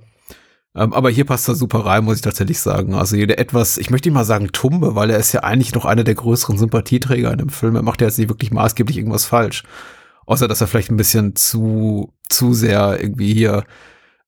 Ähm, 0.76 0.94
aber 0.94 1.10
hier 1.10 1.26
passt 1.26 1.48
er 1.50 1.56
super 1.56 1.86
rein, 1.86 2.04
muss 2.04 2.18
ich 2.18 2.22
tatsächlich 2.22 2.60
sagen. 2.60 2.94
Also 2.94 3.16
jeder 3.16 3.40
etwas, 3.40 3.78
ich 3.78 3.90
möchte 3.90 4.10
nicht 4.10 4.16
mal 4.16 4.24
sagen 4.24 4.52
Tumbe, 4.52 4.96
weil 4.96 5.10
er 5.10 5.20
ist 5.20 5.34
ja 5.34 5.42
eigentlich 5.42 5.74
noch 5.74 5.86
einer 5.86 6.04
der 6.04 6.16
größeren 6.16 6.58
Sympathieträger 6.58 7.32
in 7.32 7.40
dem 7.40 7.50
Film. 7.50 7.76
Er 7.76 7.84
macht 7.84 8.02
ja 8.02 8.08
jetzt 8.08 8.18
nicht 8.18 8.30
wirklich 8.30 8.52
maßgeblich 8.52 8.98
irgendwas 8.98 9.26
falsch. 9.26 9.64
Außer, 10.26 10.48
dass 10.48 10.62
er 10.62 10.68
vielleicht 10.68 10.92
ein 10.92 10.98
bisschen 10.98 11.36
zu, 11.36 12.14
zu 12.30 12.54
sehr 12.54 13.02
irgendwie 13.02 13.34
hier 13.34 13.66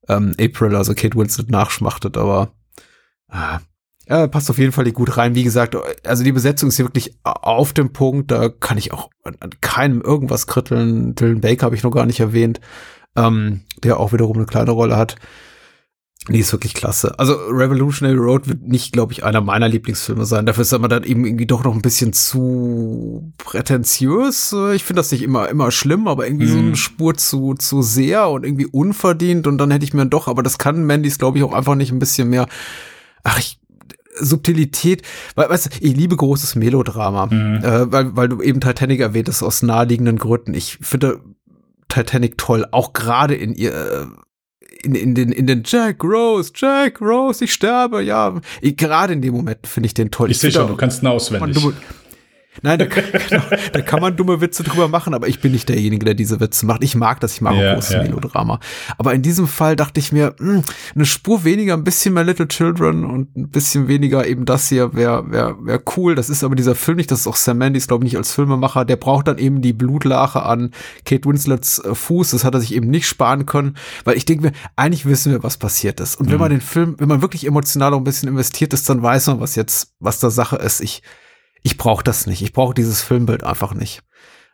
ähm, 0.10 0.34
April, 0.40 0.76
also 0.76 0.94
Kate 0.94 1.18
Winslet, 1.18 1.50
nachschmachtet, 1.50 2.18
aber 2.18 2.52
ah, 3.30 3.60
ja, 4.10 4.28
passt 4.28 4.50
auf 4.50 4.58
jeden 4.58 4.72
Fall 4.72 4.84
nicht 4.84 4.96
gut 4.96 5.16
rein. 5.18 5.36
Wie 5.36 5.44
gesagt, 5.44 5.76
also 6.06 6.24
die 6.24 6.32
Besetzung 6.34 6.70
ist 6.70 6.76
hier 6.76 6.86
wirklich 6.86 7.16
auf 7.24 7.74
dem 7.74 7.94
Punkt. 7.94 8.32
Da 8.32 8.50
kann 8.50 8.78
ich 8.78 8.92
auch 8.94 9.10
an 9.24 9.36
keinem 9.62 10.02
irgendwas 10.02 10.48
kritteln. 10.48 11.16
Dylan 11.16 11.42
Baker 11.42 11.66
habe 11.68 11.76
ich 11.76 11.84
noch 11.84 11.92
gar 11.92 12.06
nicht 12.06 12.20
erwähnt, 12.20 12.60
ähm, 13.16 13.62
der 13.84 14.00
auch 14.00 14.12
wiederum 14.14 14.38
eine 14.38 14.46
kleine 14.46 14.72
Rolle 14.72 14.98
hat. 14.98 15.16
Die 16.30 16.40
ist 16.40 16.54
wirklich 16.54 16.74
klasse. 16.74 17.20
Also 17.20 17.34
Revolutionary 17.34 18.16
Road 18.16 18.48
wird 18.48 18.62
nicht, 18.62 18.94
glaube 18.94 19.12
ich, 19.12 19.26
einer 19.26 19.42
meiner 19.42 19.68
Lieblingsfilme 19.68 20.26
sein. 20.26 20.46
Dafür 20.46 20.62
ist 20.62 20.72
aber 20.74 20.88
dann 20.88 21.04
eben 21.04 21.26
irgendwie 21.26 21.46
doch 21.46 21.66
noch 21.66 21.74
ein 21.76 21.82
bisschen 21.82 22.14
zu 22.14 23.34
prätentiös. 23.38 24.56
Ich 24.74 24.86
finde 24.86 25.00
das 25.02 25.12
nicht 25.12 25.22
immer, 25.24 25.50
immer 25.50 25.70
schlimm, 25.72 26.08
aber 26.08 26.26
irgendwie 26.26 26.48
so 26.48 26.58
Mhm. 26.58 26.68
eine 26.68 26.76
Spur 26.78 27.16
zu, 27.16 27.56
zu 27.56 27.82
sehr 27.82 28.30
und 28.30 28.46
irgendwie 28.46 28.68
unverdient. 28.68 29.48
Und 29.48 29.58
dann 29.58 29.70
hätte 29.72 29.84
ich 29.84 29.94
mir 29.94 30.06
doch, 30.06 30.30
aber 30.30 30.44
das 30.44 30.58
kann 30.58 30.86
Mandys, 30.86 31.18
glaube 31.18 31.38
ich, 31.38 31.44
auch 31.44 31.54
einfach 31.54 31.76
nicht 31.76 31.92
ein 31.92 32.00
bisschen 32.00 32.30
mehr. 32.30 32.48
Ach, 33.24 33.38
ich, 33.38 33.60
Subtilität, 34.20 35.02
weil, 35.36 35.50
weißt 35.50 35.66
du, 35.66 35.70
ich 35.80 35.96
liebe 35.96 36.16
großes 36.16 36.56
Melodrama, 36.56 37.26
äh, 37.32 37.92
weil, 37.92 38.16
weil 38.16 38.30
du 38.30 38.42
eben 38.42 38.62
Titanic 38.62 39.00
erwähnt 39.00 39.28
hast 39.30 39.44
aus 39.44 39.62
naheliegenden 39.62 40.18
Gründen. 40.18 40.54
Ich 40.54 40.78
finde 40.82 41.22
Titanic 41.90 42.38
toll, 42.38 42.66
auch 42.72 42.94
gerade 42.94 43.36
in 43.36 43.54
ihr, 43.54 43.74
äh, 43.74 44.06
in, 44.84 44.96
in 44.96 45.16
den, 45.16 45.32
in 45.32 45.48
den 45.48 45.64
Jack 45.66 46.04
Rose, 46.04 46.52
Jack 46.56 47.00
Rose, 47.02 47.46
ich 47.46 47.54
sterbe, 47.54 48.02
ja. 48.02 48.40
Ich, 48.62 48.76
gerade 48.76 49.14
in 49.14 49.22
dem 49.22 49.34
Moment 49.34 49.66
finde 49.66 49.88
ich 49.88 49.94
den 49.94 50.12
toll. 50.12 50.32
Ich 50.32 50.40
sehe 50.40 50.52
finde 50.52 50.66
schon, 50.66 50.72
du 50.74 50.78
kannst 50.78 51.04
ihn 51.04 51.08
auswendig. 51.08 51.56
dumme, 51.56 51.74
Nein, 52.62 52.80
da, 52.80 52.86
kann- 52.86 53.04
genau, 53.30 53.44
da 53.74 53.82
kann 53.82 54.00
man 54.02 54.16
dumme 54.16 54.40
Witze 54.42 54.64
drüber 54.64 54.88
machen, 54.88 55.14
aber 55.14 55.28
ich 55.28 55.40
bin 55.42 55.52
nicht 55.52 55.70
derjenige, 55.70 56.06
der 56.06 56.14
diese 56.14 56.40
Witze 56.40 56.66
macht. 56.66 56.84
Ich 56.84 56.96
mag 56.96 57.20
das, 57.20 57.34
ich 57.34 57.42
mag 57.42 57.56
Ja, 57.56 57.72
auch 57.72 57.76
großes 57.76 57.94
ja. 57.94 58.04
Melodrama. 58.04 58.60
Aber 58.98 59.14
in 59.14 59.22
diesem 59.22 59.48
Fall 59.48 59.76
dachte 59.76 60.00
ich 60.00 60.12
mir, 60.12 60.36
mh, 60.40 60.62
eine 60.96 61.06
Spur 61.06 61.44
weniger, 61.44 61.74
ein 61.74 61.84
bisschen 61.84 62.14
mehr 62.14 62.24
Little 62.24 62.48
Children 62.48 63.06
und 63.06 63.36
ein 63.36 63.50
bisschen 63.50 63.88
weniger 63.88 64.28
eben 64.28 64.46
das 64.46 64.70
hier 64.70 64.94
wäre 64.94 65.30
wär, 65.32 65.56
wär 65.62 65.82
cool. 65.98 66.16
Das 66.16 66.30
ist 66.30 66.44
aber 66.44 66.56
dieser 66.56 66.76
Film 66.76 66.98
nicht, 66.98 67.10
das 67.12 67.22
ist 67.22 67.28
auch 67.28 67.36
Sam 67.36 67.58
Mendes, 67.58 67.88
glaube 67.88 68.06
ich, 68.06 68.12
nicht 68.12 68.18
als 68.18 68.34
Filmemacher. 68.34 68.86
Der 68.86 68.98
braucht 68.98 69.28
dann 69.28 69.38
eben 69.38 69.62
die 69.62 69.74
Blutlache 69.74 70.44
an 70.44 70.72
Kate 71.06 71.28
Winslets 71.28 71.80
äh, 71.80 71.96
Fuß. 71.96 72.32
Das 72.32 72.44
hat 72.44 72.54
er 72.54 72.60
sich 72.62 72.76
eben 72.76 72.90
nicht 72.90 73.08
sparen 73.08 73.46
können, 73.46 73.76
weil 74.04 74.16
ich 74.18 74.26
denke 74.26 74.44
mir, 74.46 74.52
eigentlich 74.76 75.06
wissen 75.06 75.32
wir, 75.32 75.44
was 75.44 75.58
passiert 75.58 76.00
ist. 76.00 76.20
Und 76.20 76.32
wenn 76.32 76.40
man 76.40 76.52
den 76.52 76.62
Film, 76.62 76.96
wenn 77.00 77.08
man 77.08 77.22
wirklich 77.22 77.46
emotional 77.46 77.94
auch 77.94 77.98
ein 77.98 78.04
bisschen 78.04 78.30
investiert 78.30 78.74
ist, 78.74 78.90
dann 78.90 79.02
weiß 79.02 79.28
man, 79.28 79.40
was 79.40 79.56
jetzt, 79.56 79.94
was 80.00 80.20
da 80.20 80.30
Sache 80.30 80.58
ist. 80.58 80.82
Ich, 80.82 81.02
ich 81.64 81.78
brauche 81.78 82.04
das 82.04 82.28
nicht. 82.28 82.42
Ich 82.42 82.54
brauche 82.54 82.74
dieses 82.74 83.02
Filmbild 83.02 83.44
einfach 83.44 83.74
nicht. 83.74 84.04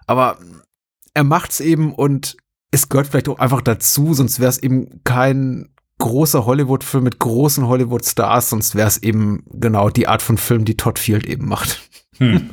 Aber 0.07 0.37
er 1.13 1.23
macht's 1.23 1.59
eben 1.59 1.93
und 1.93 2.37
es 2.71 2.87
gehört 2.87 3.07
vielleicht 3.07 3.29
auch 3.29 3.39
einfach 3.39 3.61
dazu, 3.61 4.13
sonst 4.13 4.39
wäre 4.39 4.49
es 4.49 4.59
eben 4.59 5.03
kein 5.03 5.69
großer 5.97 6.45
Hollywood-Film 6.45 7.03
mit 7.03 7.19
großen 7.19 7.67
Hollywood-Stars, 7.67 8.51
sonst 8.51 8.75
wäre 8.75 8.87
es 8.87 9.03
eben 9.03 9.43
genau 9.51 9.89
die 9.89 10.07
Art 10.07 10.21
von 10.21 10.37
Film, 10.37 10.65
die 10.65 10.77
Todd 10.77 10.97
Field 10.97 11.25
eben 11.25 11.47
macht. 11.47 11.81
Hm. 12.17 12.49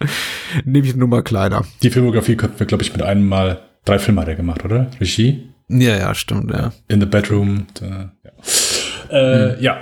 Nehme 0.64 0.86
ich 0.86 0.96
nur 0.96 1.08
mal 1.08 1.22
kleiner. 1.22 1.64
Die 1.82 1.90
Filmografie 1.90 2.36
könnten 2.36 2.58
wir, 2.58 2.66
glaube 2.66 2.82
ich, 2.82 2.92
mit 2.92 3.02
einem 3.02 3.28
Mal 3.28 3.60
drei 3.84 3.98
Filme 3.98 4.22
hat 4.22 4.28
er 4.28 4.34
gemacht, 4.34 4.64
oder? 4.64 4.90
Regie, 4.98 5.52
Ja, 5.68 5.96
ja, 5.96 6.14
stimmt, 6.14 6.50
ja. 6.50 6.72
In 6.88 7.00
the 7.00 7.06
Bedroom. 7.06 7.66
Äh, 7.80 8.06
ja. 8.24 9.10
Äh, 9.10 9.62
ja. 9.62 9.80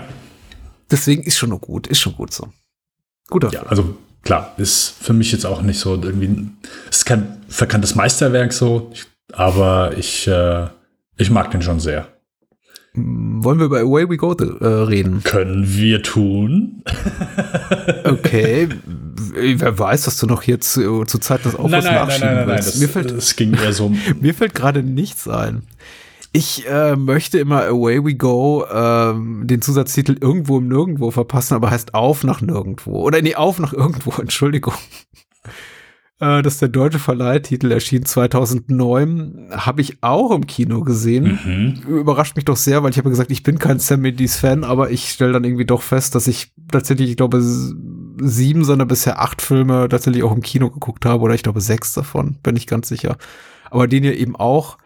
Deswegen 0.91 1.23
ist 1.23 1.39
schon 1.39 1.51
noch 1.51 1.61
gut, 1.61 1.87
ist 1.87 2.01
schon 2.01 2.15
gut 2.15 2.33
so. 2.33 2.49
Guter 3.29 3.51
Ja, 3.51 3.63
also 3.63 3.97
klar, 4.29 4.53
ist 4.59 4.95
für 5.01 5.15
mich 5.15 5.33
jetzt 5.33 5.47
auch 5.47 5.63
nicht 5.63 5.81
so 5.81 5.95
irgendwie, 5.95 6.51
ist 6.91 7.07
kein 7.07 7.39
verkanntes 7.49 7.95
Meisterwerk 7.95 8.53
so, 8.53 8.93
aber 9.33 9.97
ich, 9.97 10.29
äh, 10.29 10.67
ich 11.17 11.31
mag 11.31 11.51
den 11.51 11.63
schon 11.63 11.81
sehr. 11.81 12.09
Film. 12.93 13.43
Wollen 13.43 13.59
wir 13.59 13.67
über 13.67 13.81
Away 13.81 14.09
We 14.09 14.19
Go 14.19 14.33
äh, 14.33 14.67
reden? 14.67 15.23
Können 15.25 15.67
wir 15.67 16.03
tun? 16.03 16.83
Okay. 18.05 18.69
Wer 19.35 19.79
weiß, 19.79 20.07
was 20.07 20.19
du 20.19 20.27
noch 20.27 20.43
hier 20.43 20.61
zu, 20.61 21.05
zu 21.05 21.19
Zeit 21.19 21.45
des 21.45 21.55
Aufruhrs 21.55 21.85
nachschieben 21.85 22.47
willst. 22.47 22.69
das, 22.69 22.81
Mir 22.81 22.89
fällt 22.89 23.11
das 23.11 23.37
ging 23.37 23.55
eher 23.55 23.73
so. 23.73 23.93
Mir 24.21 24.35
fällt 24.35 24.55
gerade 24.55 24.83
nichts 24.83 25.29
ein. 25.29 25.63
Ich 26.33 26.69
äh, 26.69 26.95
möchte 26.97 27.39
immer 27.39 27.65
Away 27.65 28.05
We 28.05 28.15
Go 28.15 28.65
ähm, 28.71 29.47
den 29.47 29.63
Zusatztitel 29.63 30.17
irgendwo 30.21 30.59
im 30.59 30.69
Nirgendwo 30.69 31.11
verpassen, 31.11 31.55
aber 31.55 31.71
heißt 31.71 31.95
Auf 31.95 32.25
nach 32.25 32.41
Nirgendwo. 32.41 33.01
Oder 33.01 33.23
nee, 33.23 33.35
Auf 33.35 33.59
nach 33.59 33.73
Irgendwo, 33.73 34.13
Entschuldigung. 34.21 34.75
Äh, 36.21 36.43
das 36.43 36.55
ist 36.55 36.63
der 36.63 36.69
deutsche 36.69 36.99
Verleihtitel, 36.99 37.73
erschien 37.73 38.05
2009. 38.05 39.49
Habe 39.53 39.81
ich 39.81 40.03
auch 40.03 40.31
im 40.33 40.47
Kino 40.47 40.83
gesehen. 40.83 41.39
Mhm. 41.87 41.97
Überrascht 41.97 42.37
mich 42.37 42.45
doch 42.45 42.57
sehr, 42.57 42.83
weil 42.83 42.91
ich 42.91 42.99
habe 42.99 43.11
gesagt, 43.11 43.31
ich 43.31 43.43
bin 43.43 43.59
kein 43.59 43.79
Sam 43.79 44.01
Mendes 44.01 44.37
Fan, 44.37 44.65
aber 44.65 44.91
ich 44.91 45.11
stelle 45.11 45.33
dann 45.33 45.45
irgendwie 45.45 45.67
doch 45.67 45.83
fest, 45.83 46.15
dass 46.15 46.27
ich 46.27 46.53
tatsächlich, 46.71 47.11
ich 47.11 47.17
glaube, 47.17 47.41
sieben, 47.41 48.65
sondern 48.65 48.89
bisher 48.89 49.21
acht 49.21 49.41
Filme 49.41 49.89
tatsächlich 49.89 50.25
auch 50.25 50.35
im 50.35 50.43
Kino 50.43 50.71
geguckt 50.71 51.07
habe, 51.07 51.23
oder 51.23 51.35
ich 51.35 51.43
glaube 51.43 51.61
sechs 51.61 51.93
davon, 51.93 52.37
bin 52.43 52.57
ich 52.57 52.67
ganz 52.67 52.89
sicher. 52.89 53.17
Aber 53.71 53.87
den 53.87 54.03
hier 54.03 54.19
eben 54.19 54.35
auch. 54.37 54.79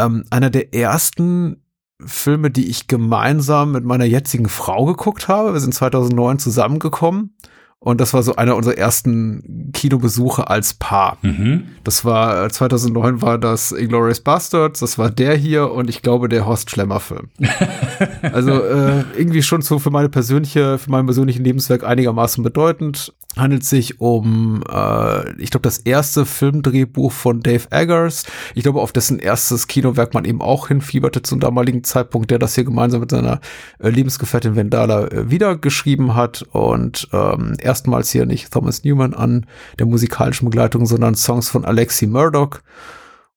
Ähm, 0.00 0.24
einer 0.30 0.50
der 0.50 0.74
ersten 0.74 1.62
Filme, 2.04 2.50
die 2.50 2.68
ich 2.68 2.86
gemeinsam 2.88 3.72
mit 3.72 3.84
meiner 3.84 4.04
jetzigen 4.04 4.48
Frau 4.48 4.84
geguckt 4.84 5.28
habe. 5.28 5.52
Wir 5.52 5.60
sind 5.60 5.74
2009 5.74 6.38
zusammengekommen. 6.38 7.36
Und 7.84 8.00
das 8.00 8.14
war 8.14 8.22
so 8.22 8.36
einer 8.36 8.56
unserer 8.56 8.78
ersten 8.78 9.70
Kinobesuche 9.74 10.48
als 10.48 10.72
Paar. 10.72 11.18
Mhm. 11.20 11.64
Das 11.84 12.02
war 12.06 12.48
2009 12.48 13.20
war 13.20 13.36
das 13.36 13.72
Inglourious 13.72 14.20
Bastards, 14.20 14.80
das 14.80 14.96
war 14.96 15.10
der 15.10 15.36
hier 15.36 15.70
und 15.70 15.90
ich 15.90 16.00
glaube 16.00 16.30
der 16.30 16.46
Horst 16.46 16.70
Schlemmer 16.70 16.98
Film. 16.98 17.28
also 18.22 18.52
äh, 18.52 19.04
irgendwie 19.18 19.42
schon 19.42 19.60
so 19.60 19.78
für 19.78 19.90
meine 19.90 20.08
persönliche, 20.08 20.78
für 20.78 20.90
mein 20.90 21.04
persönlichen 21.04 21.44
Lebenswerk 21.44 21.84
einigermaßen 21.84 22.42
bedeutend. 22.42 23.12
Handelt 23.36 23.64
sich 23.64 24.00
um, 24.00 24.62
äh, 24.70 25.32
ich 25.42 25.50
glaube, 25.50 25.62
das 25.62 25.78
erste 25.78 26.24
Filmdrehbuch 26.24 27.10
von 27.10 27.40
Dave 27.40 27.66
Eggers. 27.70 28.24
Ich 28.54 28.62
glaube, 28.62 28.80
auf 28.80 28.92
dessen 28.92 29.18
erstes 29.18 29.66
Kinowerk 29.66 30.14
man 30.14 30.24
eben 30.24 30.40
auch 30.40 30.68
hinfieberte 30.68 31.20
zum 31.20 31.40
damaligen 31.40 31.82
Zeitpunkt, 31.82 32.30
der 32.30 32.38
das 32.38 32.54
hier 32.54 32.62
gemeinsam 32.62 33.00
mit 33.00 33.10
seiner 33.10 33.40
äh, 33.80 33.88
Lebensgefährtin 33.88 34.54
Vendala 34.54 35.08
äh, 35.08 35.30
wieder 35.30 35.56
geschrieben 35.56 36.14
hat 36.14 36.42
und 36.52 37.08
ähm, 37.12 37.56
erstmals 37.74 38.10
hier 38.10 38.24
nicht 38.24 38.52
Thomas 38.52 38.84
Newman 38.84 39.14
an 39.14 39.46
der 39.80 39.86
musikalischen 39.86 40.48
Begleitung, 40.48 40.86
sondern 40.86 41.16
Songs 41.16 41.48
von 41.48 41.64
Alexi 41.64 42.06
Murdoch. 42.06 42.60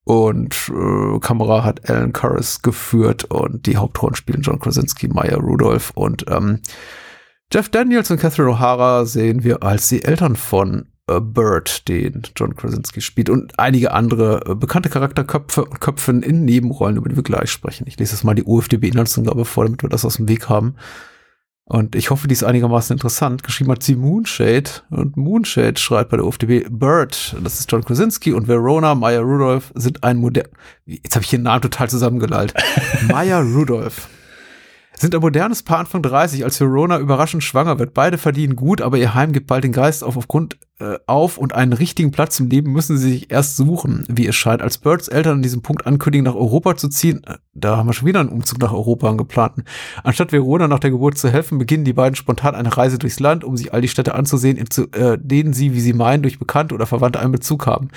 Und 0.03 0.55
äh, 0.69 1.19
Kamera 1.19 1.63
hat 1.63 1.89
Alan 1.89 2.13
Curris 2.13 2.61
geführt 2.61 3.25
und 3.25 3.65
die 3.65 3.77
Hauptrollen 3.77 4.15
spielen 4.15 4.43
John 4.43 4.59
Krasinski, 4.59 5.07
Maya 5.07 5.37
Rudolph 5.37 5.91
und 5.95 6.23
ähm, 6.29 6.61
Jeff 7.51 7.69
Daniels 7.69 8.11
und 8.11 8.19
Catherine 8.19 8.51
O'Hara 8.51 9.05
sehen 9.05 9.43
wir 9.43 9.63
als 9.63 9.89
die 9.89 10.03
Eltern 10.03 10.35
von 10.35 10.87
äh, 11.07 11.19
Bird, 11.19 11.87
den 11.89 12.21
John 12.35 12.55
Krasinski 12.55 13.01
spielt 13.01 13.29
und 13.29 13.59
einige 13.59 13.91
andere 13.91 14.43
äh, 14.45 14.55
bekannte 14.55 14.89
Charakterköpfe 14.89 15.65
und 15.65 15.81
Köpfen 15.81 16.21
in 16.21 16.45
Nebenrollen, 16.45 16.97
über 16.97 17.09
die 17.09 17.15
wir 17.15 17.23
gleich 17.23 17.49
sprechen. 17.49 17.85
Ich 17.87 17.97
lese 17.97 18.13
jetzt 18.13 18.23
mal 18.23 18.35
die 18.35 18.43
UFDB-Inhaltsangabe 18.43 19.45
vor, 19.45 19.65
damit 19.65 19.81
wir 19.81 19.89
das 19.89 20.05
aus 20.05 20.17
dem 20.17 20.29
Weg 20.29 20.47
haben. 20.47 20.75
Und 21.69 21.95
ich 21.95 22.11
hoffe, 22.11 22.29
die 22.29 22.33
ist 22.33 22.45
einigermaßen 22.45 22.93
interessant. 22.93 23.43
Geschrieben 23.43 23.71
hat 23.71 23.83
sie 23.83 23.95
Moonshade. 23.95 24.69
Und 24.89 25.17
Moonshade 25.17 25.77
schreibt 25.77 26.11
bei 26.11 26.17
der 26.17 26.25
UFDB, 26.25 26.65
Bird, 26.69 27.35
das 27.43 27.59
ist 27.59 27.69
John 27.69 27.83
Krasinski 27.83 28.31
und 28.31 28.47
Verona, 28.47 28.95
Maya 28.95 29.19
Rudolph 29.19 29.73
sind 29.75 30.01
ein 30.01 30.17
Modell. 30.17 30.49
Jetzt 30.85 31.15
habe 31.15 31.23
ich 31.23 31.29
hier 31.29 31.39
den 31.39 31.43
Namen 31.43 31.61
total 31.61 31.89
zusammengelallt. 31.89 32.53
Maya 33.09 33.41
Rudolph 33.41 34.07
sind 34.99 35.13
ein 35.13 35.21
modernes 35.21 35.63
Paar 35.63 35.79
Anfang 35.79 36.01
30, 36.01 36.43
als 36.43 36.59
Verona 36.59 36.97
überraschend 36.99 37.43
schwanger 37.43 37.79
wird. 37.79 37.93
Beide 37.93 38.17
verdienen 38.17 38.55
gut, 38.55 38.81
aber 38.81 38.97
ihr 38.97 39.13
Heim 39.13 39.31
gibt 39.31 39.47
bald 39.47 39.63
den 39.63 39.71
Geist 39.71 40.03
auf 40.03 40.17
aufgrund 40.17 40.57
äh, 40.79 40.97
auf 41.07 41.37
und 41.37 41.53
einen 41.53 41.73
richtigen 41.73 42.11
Platz 42.11 42.39
im 42.39 42.49
Leben 42.49 42.71
müssen 42.71 42.97
sie 42.97 43.09
sich 43.11 43.31
erst 43.31 43.57
suchen, 43.57 44.05
wie 44.09 44.27
es 44.27 44.35
scheint. 44.35 44.61
Als 44.61 44.77
Birds 44.77 45.07
Eltern 45.07 45.37
an 45.37 45.41
diesem 45.41 45.61
Punkt 45.61 45.87
ankündigen, 45.87 46.25
nach 46.25 46.35
Europa 46.35 46.75
zu 46.75 46.89
ziehen, 46.89 47.23
äh, 47.25 47.37
da 47.53 47.77
haben 47.77 47.87
wir 47.87 47.93
schon 47.93 48.07
wieder 48.07 48.19
einen 48.19 48.29
Umzug 48.29 48.59
nach 48.59 48.73
Europa 48.73 49.11
geplanten. 49.13 49.63
Anstatt 50.03 50.31
Verona 50.31 50.67
nach 50.67 50.79
der 50.79 50.91
Geburt 50.91 51.17
zu 51.17 51.29
helfen, 51.29 51.57
beginnen 51.57 51.83
die 51.83 51.93
beiden 51.93 52.15
spontan 52.15 52.55
eine 52.55 52.75
Reise 52.75 52.99
durchs 52.99 53.19
Land, 53.19 53.43
um 53.43 53.57
sich 53.57 53.73
all 53.73 53.81
die 53.81 53.87
Städte 53.87 54.15
anzusehen, 54.15 54.57
in 54.57 54.69
zu, 54.69 54.91
äh, 54.91 55.17
denen 55.19 55.53
sie, 55.53 55.73
wie 55.73 55.81
sie 55.81 55.93
meinen, 55.93 56.21
durch 56.21 56.39
Bekannte 56.39 56.75
oder 56.75 56.85
Verwandte 56.85 57.19
einen 57.19 57.31
Bezug 57.31 57.65
haben. 57.65 57.89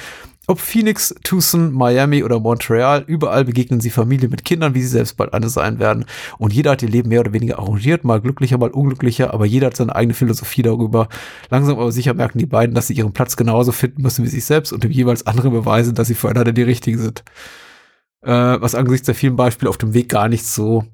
Ob 0.50 0.58
Phoenix, 0.58 1.14
Tucson, 1.22 1.70
Miami 1.72 2.24
oder 2.24 2.40
Montreal, 2.40 3.04
überall 3.06 3.44
begegnen 3.44 3.80
sie 3.80 3.90
Familien 3.90 4.32
mit 4.32 4.44
Kindern, 4.44 4.74
wie 4.74 4.82
sie 4.82 4.88
selbst 4.88 5.16
bald 5.16 5.32
eine 5.32 5.48
sein 5.48 5.78
werden. 5.78 6.06
Und 6.38 6.52
jeder 6.52 6.72
hat 6.72 6.82
ihr 6.82 6.88
Leben 6.88 7.08
mehr 7.08 7.20
oder 7.20 7.32
weniger 7.32 7.60
arrangiert, 7.60 8.02
mal 8.02 8.20
glücklicher, 8.20 8.58
mal 8.58 8.70
unglücklicher, 8.70 9.32
aber 9.32 9.46
jeder 9.46 9.68
hat 9.68 9.76
seine 9.76 9.94
eigene 9.94 10.12
Philosophie 10.12 10.62
darüber. 10.62 11.08
Langsam 11.50 11.78
aber 11.78 11.92
sicher 11.92 12.14
merken 12.14 12.40
die 12.40 12.46
beiden, 12.46 12.74
dass 12.74 12.88
sie 12.88 12.94
ihren 12.94 13.12
Platz 13.12 13.36
genauso 13.36 13.70
finden 13.70 14.02
müssen 14.02 14.24
wie 14.24 14.28
sich 14.28 14.44
selbst 14.44 14.72
und 14.72 14.82
dem 14.82 14.90
jeweils 14.90 15.24
anderen 15.24 15.52
beweisen, 15.52 15.94
dass 15.94 16.08
sie 16.08 16.16
füreinander 16.16 16.52
die 16.52 16.64
Richtigen 16.64 16.98
sind. 16.98 17.22
Äh, 18.22 18.60
was 18.60 18.74
angesichts 18.74 19.06
der 19.06 19.14
vielen 19.14 19.36
Beispiele 19.36 19.70
auf 19.70 19.78
dem 19.78 19.94
Weg 19.94 20.08
gar 20.08 20.26
nicht 20.26 20.44
so 20.44 20.84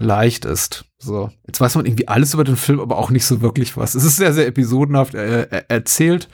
leicht 0.00 0.44
ist. 0.44 0.84
So, 0.98 1.30
jetzt 1.46 1.60
weiß 1.60 1.76
man 1.76 1.86
irgendwie 1.86 2.08
alles 2.08 2.34
über 2.34 2.42
den 2.42 2.56
Film, 2.56 2.80
aber 2.80 2.98
auch 2.98 3.10
nicht 3.10 3.24
so 3.24 3.40
wirklich 3.40 3.76
was. 3.76 3.94
Es 3.94 4.02
ist 4.02 4.16
sehr, 4.16 4.32
sehr 4.32 4.48
episodenhaft 4.48 5.14
äh, 5.14 5.62
erzählt, 5.68 6.28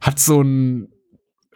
hat 0.00 0.20
so 0.20 0.40
ein 0.40 0.91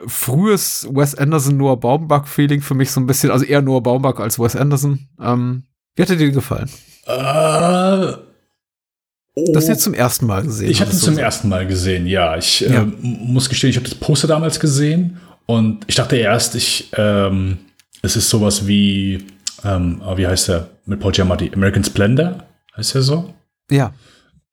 frühes 0.06 0.86
Wes 0.90 1.14
Anderson 1.14 1.56
Noah 1.56 1.78
Baumbach 1.78 2.26
Feeling 2.26 2.60
für 2.60 2.74
mich 2.74 2.90
so 2.90 3.00
ein 3.00 3.06
bisschen, 3.06 3.30
also 3.30 3.44
eher 3.44 3.62
Noah 3.62 3.82
Baumbach 3.82 4.18
als 4.18 4.38
Wes 4.38 4.54
Anderson. 4.56 5.08
Ähm, 5.20 5.64
wie 5.94 6.02
hat 6.02 6.08
dir 6.10 6.16
den 6.16 6.32
gefallen? 6.32 6.68
Äh, 7.06 8.12
oh. 9.34 9.52
Das 9.54 9.68
jetzt 9.68 9.82
zum 9.82 9.94
ersten 9.94 10.26
Mal 10.26 10.42
gesehen. 10.42 10.70
Ich 10.70 10.80
habe 10.80 10.90
ihn 10.90 10.96
so 10.96 11.06
zum 11.06 11.14
sagen. 11.14 11.24
ersten 11.24 11.48
Mal 11.48 11.66
gesehen, 11.66 12.06
ja. 12.06 12.36
Ich 12.36 12.60
Ja. 12.60 12.82
Äh, 12.82 12.86
muss 13.02 13.48
gestehen, 13.48 13.70
ich 13.70 13.76
habe 13.76 13.88
das 13.88 13.94
Poster 13.94 14.28
damals 14.28 14.60
gesehen 14.60 15.18
und 15.46 15.84
ich 15.86 15.94
dachte 15.94 16.16
erst, 16.16 16.54
ich, 16.54 16.90
ähm, 16.96 17.58
es 18.02 18.16
ist 18.16 18.28
sowas 18.28 18.66
wie, 18.66 19.24
ähm, 19.64 20.02
ah, 20.04 20.16
wie 20.16 20.26
heißt 20.26 20.48
der 20.48 20.68
mit 20.84 21.00
Paul 21.00 21.12
Giamatti? 21.12 21.50
American 21.54 21.82
Splendor, 21.84 22.44
heißt 22.76 22.94
der 22.94 23.02
so? 23.02 23.32
Ja, 23.70 23.92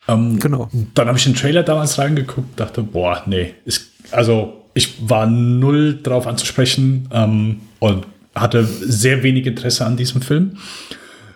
Ähm, 0.07 0.39
genau. 0.39 0.69
Dann 0.95 1.07
habe 1.07 1.17
ich 1.17 1.23
den 1.23 1.33
Trailer 1.35 1.63
damals 1.63 1.97
reingeguckt, 1.97 2.59
dachte, 2.59 2.81
boah, 2.83 3.23
nee, 3.25 3.53
ist, 3.65 3.91
also 4.11 4.62
ich 4.73 5.09
war 5.09 5.25
null 5.27 5.99
drauf 6.01 6.27
anzusprechen 6.27 7.07
ähm, 7.11 7.61
und 7.79 8.05
hatte 8.35 8.63
sehr 8.65 9.23
wenig 9.23 9.45
Interesse 9.45 9.85
an 9.85 9.97
diesem 9.97 10.21
Film. 10.21 10.57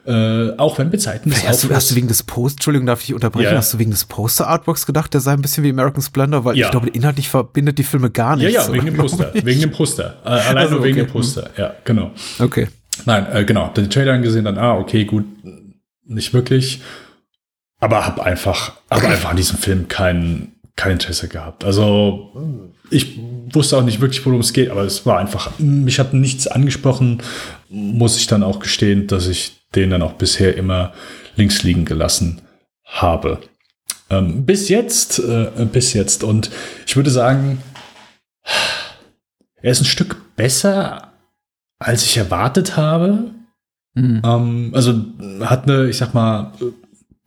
Äh, 0.05 0.55
auch 0.57 0.77
wenn 0.77 0.89
Bezeiten 0.89 1.29
des 1.31 1.45
Hast 1.45 1.65
du, 1.65 1.69
hast 1.75 1.91
du 1.91 1.95
wegen 1.95 2.07
des 2.07 2.23
Post, 2.23 2.55
Entschuldigung, 2.55 2.85
darf 2.87 3.03
ich 3.03 3.13
unterbrechen, 3.13 3.51
Ja. 3.51 3.57
hast 3.57 3.73
du 3.73 3.79
wegen 3.79 3.91
des 3.91 4.05
Poster-Artworks 4.05 4.85
gedacht, 4.85 5.13
der 5.13 5.19
sei 5.19 5.33
ein 5.33 5.41
bisschen 5.41 5.65
wie 5.65 5.69
American 5.69 6.01
Splendor, 6.01 6.45
weil 6.45 6.55
Ja. 6.57 6.67
ich 6.67 6.71
glaube, 6.71 6.87
inhaltlich 6.87 7.27
verbindet 7.27 7.77
die 7.77 7.83
Filme 7.83 8.09
gar 8.09 8.37
ja, 8.37 8.47
nichts. 8.47 8.67
ja, 8.67 8.73
wegen 8.73 8.85
dem? 8.85 8.95
Poster. 8.97 9.31
Wegen 9.33 9.59
dem 9.61 9.71
Poster. 9.71 10.15
Äh, 10.23 10.29
allein 10.29 10.57
Also, 10.59 10.75
nur 10.75 10.83
wegen 10.85 11.01
okay. 11.01 11.07
dem 11.07 11.11
Poster. 11.11 11.49
Ja, 11.57 11.73
genau. 11.83 12.11
Okay. 12.39 12.69
Nein, 13.05 13.27
äh, 13.33 13.43
genau. 13.43 13.67
Den 13.67 13.89
Trailer 13.89 14.13
angesehen, 14.13 14.45
dann, 14.45 14.57
ah, 14.57 14.77
okay, 14.77 15.03
gut, 15.03 15.25
nicht 16.05 16.33
wirklich. 16.33 16.81
Aber 17.81 18.05
habe 18.05 18.23
einfach, 18.23 18.71
hab 18.89 19.03
einfach 19.03 19.31
an 19.31 19.37
diesem 19.37 19.57
Film 19.57 19.89
kein, 19.89 20.53
kein 20.77 20.93
Interesse 20.93 21.27
gehabt. 21.27 21.65
Also 21.65 22.31
ich 22.89 23.19
wusste 23.51 23.77
auch 23.77 23.83
nicht 23.83 23.99
wirklich, 23.99 24.25
worum 24.25 24.39
es 24.39 24.53
geht, 24.53 24.69
aber 24.69 24.83
es 24.83 25.05
war 25.05 25.19
einfach, 25.19 25.59
mich 25.59 25.99
hat 25.99 26.13
nichts 26.13 26.47
angesprochen, 26.47 27.21
muss 27.67 28.15
ich 28.15 28.27
dann 28.27 28.43
auch 28.43 28.59
gestehen, 28.59 29.07
dass 29.07 29.27
ich 29.27 29.57
den 29.75 29.89
dann 29.89 30.01
auch 30.01 30.13
bisher 30.13 30.55
immer 30.55 30.93
links 31.35 31.63
liegen 31.63 31.83
gelassen 31.83 32.41
habe. 32.85 33.39
Ähm, 34.09 34.45
bis 34.45 34.69
jetzt, 34.69 35.19
äh, 35.19 35.49
bis 35.65 35.91
jetzt. 35.93 36.23
Und 36.23 36.49
ich 36.85 36.95
würde 36.95 37.09
sagen, 37.09 37.61
er 39.61 39.71
ist 39.71 39.81
ein 39.81 39.85
Stück 39.85 40.35
besser, 40.37 41.11
als 41.79 42.05
ich 42.05 42.15
erwartet 42.15 42.77
habe. 42.77 43.31
Mhm. 43.95 44.21
Ähm, 44.23 44.71
also 44.73 45.03
hat 45.41 45.63
eine, 45.63 45.89
ich 45.89 45.97
sag 45.97 46.13
mal, 46.13 46.53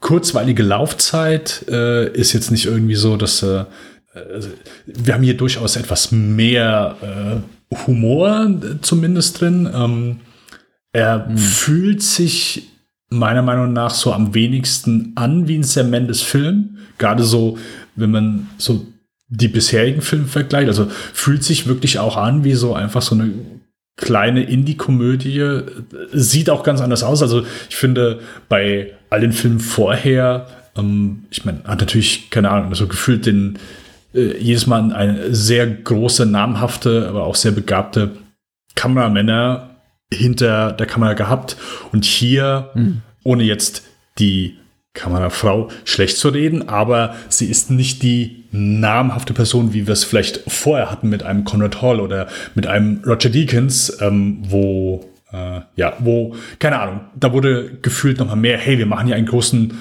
kurzweilige 0.01 0.63
Laufzeit. 0.63 1.65
Äh, 1.69 2.11
ist 2.13 2.33
jetzt 2.33 2.51
nicht 2.51 2.67
irgendwie 2.67 2.97
so, 2.97 3.17
dass 3.17 3.43
äh, 3.43 3.65
also, 4.15 4.49
wir 4.87 5.15
haben 5.15 5.23
hier 5.23 5.37
durchaus 5.37 5.77
etwas 5.77 6.11
mehr 6.11 6.97
äh, 7.03 7.77
Humor 7.87 8.51
äh, 8.51 8.81
zumindest 8.81 9.41
drin. 9.41 9.71
Ähm, 9.73 10.21
er 10.93 11.31
fühlt 11.37 12.03
sich 12.03 12.69
meiner 13.11 13.43
Meinung 13.43 13.73
nach 13.73 13.95
so 13.95 14.13
am 14.13 14.35
wenigsten 14.35 15.13
an 15.15 15.47
wie 15.49 15.59
ein 15.59 15.63
Sam 15.63 15.91
Mendes 15.91 16.23
Film. 16.23 16.79
Gerade 16.99 17.23
so, 17.23 17.59
wenn 17.95 18.11
man 18.11 18.49
so 18.59 18.87
die 19.29 19.49
bisherigen 19.49 20.03
Filme 20.03 20.27
vergleicht. 20.27 20.69
Also 20.69 20.89
fühlt 21.13 21.45
sich 21.45 21.69
wirklich 21.69 21.99
auch 21.99 22.17
an 22.17 22.43
wie 22.45 22.55
so 22.55 22.75
einfach 22.75 23.03
so 23.03 23.15
eine 23.15 23.33
kleine 23.97 24.43
Indie-Komödie. 24.43 25.63
Sieht 26.13 26.51
auch 26.51 26.65
ganz 26.65 26.81
anders 26.81 27.03
aus. 27.03 27.23
Also 27.23 27.45
ich 27.69 27.77
finde, 27.77 28.21
bei 28.49 28.93
all 29.11 29.21
den 29.21 29.33
Filmen 29.33 29.61
vorher, 29.61 30.47
ähm, 30.77 31.25
ich 31.31 31.45
meine, 31.45 31.63
hat 31.65 31.81
natürlich, 31.81 32.31
keine 32.31 32.51
Ahnung, 32.51 32.75
so 32.75 32.87
gefühlt 32.87 33.27
den 33.27 33.59
äh, 34.15 34.39
jedes 34.39 34.67
Mal 34.67 34.93
eine 34.93 35.35
sehr 35.35 35.67
große, 35.67 36.27
namhafte, 36.27 37.07
aber 37.09 37.25
auch 37.25 37.35
sehr 37.35 37.53
begabte 37.53 38.13
Kameramänner 38.75 39.71
hinter 40.13 40.73
der 40.73 40.87
Kamera 40.87 41.13
gehabt. 41.13 41.57
Und 41.93 42.05
hier, 42.05 42.71
ohne 43.23 43.45
jetzt 43.45 43.85
die 44.19 44.57
Kamerafrau 44.95 45.69
schlecht 45.85 46.17
zu 46.17 46.31
reden, 46.31 46.69
aber 46.69 47.15
sie 47.29 47.47
ist 47.47 47.71
nicht 47.71 48.03
die 48.03 48.45
namhafte 48.51 49.33
Person, 49.33 49.73
wie 49.73 49.87
wir 49.87 49.93
es 49.93 50.05
vielleicht 50.05 50.43
vorher 50.51 50.91
hatten 50.91 51.09
mit 51.09 51.23
einem 51.23 51.45
Conrad 51.45 51.81
Hall 51.81 52.01
oder 52.01 52.27
mit 52.55 52.67
einem 52.67 53.03
Roger 53.07 53.31
Deakins, 53.31 53.99
ähm, 54.01 54.39
wo, 54.43 55.10
äh, 55.33 55.61
ja, 55.77 55.95
wo, 56.01 56.35
keine 56.59 56.81
Ahnung, 56.81 57.01
da 57.19 57.33
wurde 57.33 57.79
gefühlt 57.83 58.19
nochmal 58.19 58.37
mehr, 58.37 58.59
hey, 58.59 58.79
wir 58.79 58.87
machen 58.87 59.07
hier 59.07 59.17
einen 59.17 59.27
großen 59.27 59.75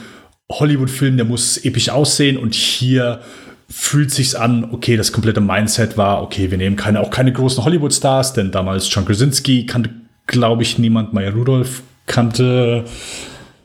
Hollywood-Film, 0.51 1.17
der 1.17 1.25
muss 1.25 1.57
episch 1.57 1.89
aussehen 1.89 2.37
und 2.37 2.55
hier 2.55 3.21
fühlt 3.69 4.11
sich's 4.11 4.33
an, 4.35 4.69
okay, 4.71 4.97
das 4.97 5.11
komplette 5.11 5.41
Mindset 5.41 5.95
war, 5.97 6.23
okay, 6.23 6.49
wir 6.49 6.57
nehmen 6.57 6.75
keine, 6.75 6.99
auch 7.01 7.11
keine 7.11 7.31
großen 7.31 7.63
Hollywood-Stars, 7.63 8.33
denn 8.33 8.51
damals 8.51 8.93
John 8.93 9.05
Krasinski 9.05 9.65
kannte, 9.65 9.91
glaube 10.25 10.63
ich, 10.63 10.79
niemand, 10.79 11.13
Maya 11.13 11.29
Rudolph 11.29 11.83
kannte, 12.07 12.85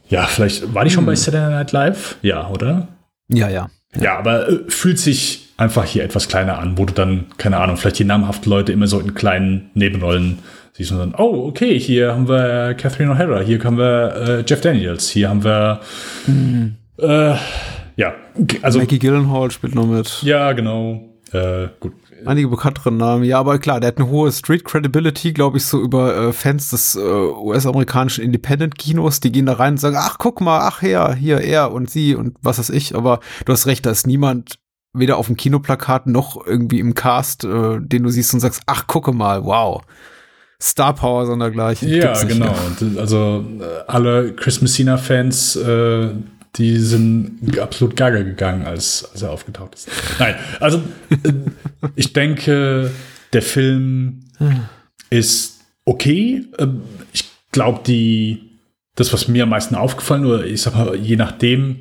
ja, 0.09 0.25
vielleicht, 0.27 0.75
war 0.75 0.85
die 0.85 0.91
schon 0.91 1.07
bei 1.07 1.15
Saturday 1.15 1.51
Night 1.51 1.73
Live? 1.73 2.17
Ja, 2.21 2.49
oder? 2.51 2.89
Ja, 3.29 3.49
ja. 3.49 3.71
Ja, 3.99 4.19
aber 4.19 4.49
äh, 4.49 4.59
fühlt 4.69 4.99
sich 4.99 5.49
einfach 5.57 5.85
hier 5.85 6.05
etwas 6.05 6.29
kleiner 6.29 6.59
an, 6.59 6.77
wo 6.77 6.85
du 6.85 6.93
dann, 6.93 7.27
keine 7.39 7.59
Ahnung, 7.59 7.77
vielleicht 7.77 7.99
die 7.99 8.05
namhaften 8.05 8.51
Leute 8.51 8.73
immer 8.73 8.87
so 8.87 8.99
in 9.01 9.15
kleinen 9.15 9.71
Nebenrollen 9.75 10.41
siehst 10.75 10.93
und 10.93 10.99
dann, 10.99 11.15
oh, 11.17 11.47
okay, 11.49 11.79
hier 11.79 12.13
haben 12.13 12.29
wir 12.29 12.75
Catherine 12.75 13.13
O'Hara, 13.13 13.41
hier 13.41 13.63
haben 13.63 13.79
wir 13.79 14.17
äh, 14.17 14.45
Jeff 14.47 14.61
Daniels, 14.61 15.09
hier 15.09 15.29
haben 15.29 15.45
wir 15.45 15.81
mhm. 16.27 16.77
äh, 16.99 17.35
ja, 17.97 18.15
also 18.63 18.81
Maggie 18.81 18.99
Gyllenhaal 18.99 19.51
spielt 19.53 19.75
noch 19.75 19.87
mit. 19.87 20.23
Ja, 20.23 20.53
genau. 20.53 21.01
Äh, 21.33 21.69
gut. 21.79 21.93
Einige 22.27 22.49
bekanntere 22.49 22.91
Namen. 22.91 23.25
Ja, 23.25 23.39
aber 23.39 23.59
klar, 23.59 23.81
der 23.81 23.89
hat 23.89 23.99
eine 23.99 24.09
hohe 24.09 24.33
Street 24.33 24.65
Credibility, 24.65 25.33
glaube 25.33 25.59
ich, 25.59 25.65
so 25.65 25.81
über 25.81 26.17
äh, 26.17 26.33
Fans 26.33 26.71
des 26.71 26.97
äh, 26.97 27.01
US-amerikanischen 27.01 28.25
Independent-Kinos. 28.25 29.21
Die 29.21 29.31
gehen 29.31 29.47
da 29.47 29.55
rein 29.55 29.75
und 29.75 29.79
sagen, 29.79 29.97
ach, 29.99 30.17
guck 30.19 30.41
mal, 30.41 30.61
ach 30.61 30.83
her, 30.83 31.15
hier 31.15 31.41
er 31.41 31.71
und 31.73 31.91
sie 31.91 32.15
und 32.15 32.37
was 32.41 32.59
weiß 32.59 32.71
ich. 32.71 32.97
Aber 32.97 33.21
du 33.45 33.53
hast 33.53 33.67
recht, 33.67 33.85
da 33.85 33.91
ist 33.91 34.07
niemand 34.07 34.59
weder 34.95 35.19
auf 35.19 35.27
dem 35.27 35.37
Kinoplakat 35.37 36.07
noch 36.07 36.45
irgendwie 36.47 36.81
im 36.81 36.95
Cast, 36.95 37.45
äh, 37.45 37.81
den 37.81 38.05
du 38.05 38.11
siehst 38.11 38.33
und 38.33 38.41
sagst, 38.41 38.63
ach, 38.67 38.87
gucke 38.87 39.13
mal, 39.13 39.45
wow. 39.45 39.83
Star 40.61 40.95
Power, 40.95 41.27
sondern 41.27 41.53
dergleichen. 41.53 41.89
Ja, 41.89 42.23
genau. 42.25 42.55
Und, 42.81 42.99
also 42.99 43.45
äh, 43.61 43.65
alle 43.87 44.33
Chris 44.35 44.61
Messina-Fans, 44.61 45.57
äh, 45.57 46.11
die 46.57 46.79
sind 46.79 47.59
absolut 47.59 47.97
gaga 47.97 48.23
gegangen, 48.23 48.65
als, 48.65 49.09
als 49.13 49.23
er 49.23 49.31
aufgetaucht 49.33 49.75
ist. 49.75 49.89
Nein, 50.19 50.37
also 50.61 50.79
äh, 51.11 51.33
ich 51.97 52.13
denke, 52.13 52.91
der 53.33 53.43
Film 53.43 54.21
ist 55.11 55.61
okay. 55.85 56.47
Ähm, 56.59 56.83
ich 57.13 57.25
glaube, 57.51 57.81
die 57.87 58.55
das, 58.95 59.13
was 59.13 59.29
mir 59.29 59.43
am 59.45 59.49
meisten 59.49 59.75
aufgefallen, 59.75 60.25
oder 60.25 60.45
ich 60.45 60.63
sag 60.63 60.75
mal, 60.75 60.95
je 60.97 61.17
nachdem, 61.17 61.81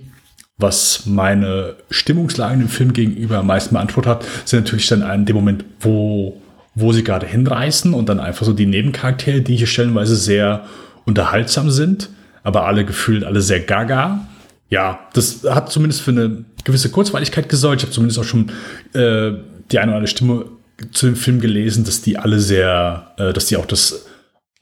was 0.57 1.05
meine 1.05 1.75
Stimmungslage 1.89 2.57
dem 2.57 2.69
Film 2.69 2.93
gegenüber 2.93 3.39
am 3.39 3.47
meisten 3.47 3.75
beantwortet 3.75 4.09
hat, 4.09 4.25
sind 4.45 4.63
natürlich 4.63 4.87
dann 4.87 5.01
in 5.01 5.25
dem 5.25 5.35
Moment, 5.35 5.65
wo, 5.79 6.41
wo 6.75 6.91
sie 6.91 7.03
gerade 7.03 7.27
hinreißen 7.27 7.93
und 7.93 8.09
dann 8.09 8.19
einfach 8.19 8.45
so 8.45 8.53
die 8.53 8.65
Nebencharaktere, 8.65 9.41
die 9.41 9.55
hier 9.55 9.67
stellenweise 9.67 10.15
sehr 10.15 10.65
unterhaltsam 11.05 11.69
sind, 11.69 12.09
aber 12.43 12.65
alle 12.65 12.85
gefühlt 12.85 13.23
alle 13.23 13.41
sehr 13.41 13.59
gaga 13.59 14.27
ja, 14.73 15.07
das 15.13 15.43
hat 15.47 15.71
zumindest 15.71 16.01
für 16.01 16.09
eine 16.09 16.45
gewisse 16.63 16.89
Kurzweiligkeit 16.89 17.47
gesorgt. 17.47 17.81
Ich 17.81 17.83
habe 17.83 17.93
zumindest 17.93 18.19
auch 18.19 18.23
schon 18.23 18.49
äh, 18.93 19.33
die 19.71 19.77
eine 19.77 19.91
oder 19.91 19.97
andere 19.97 20.07
Stimme 20.07 20.45
zu 20.91 21.05
dem 21.05 21.15
Film 21.15 21.39
gelesen, 21.39 21.83
dass 21.83 22.01
die 22.01 22.17
alle 22.17 22.39
sehr, 22.39 23.13
äh, 23.17 23.33
dass 23.33 23.45
die 23.45 23.57
auch 23.57 23.67
das 23.67 24.07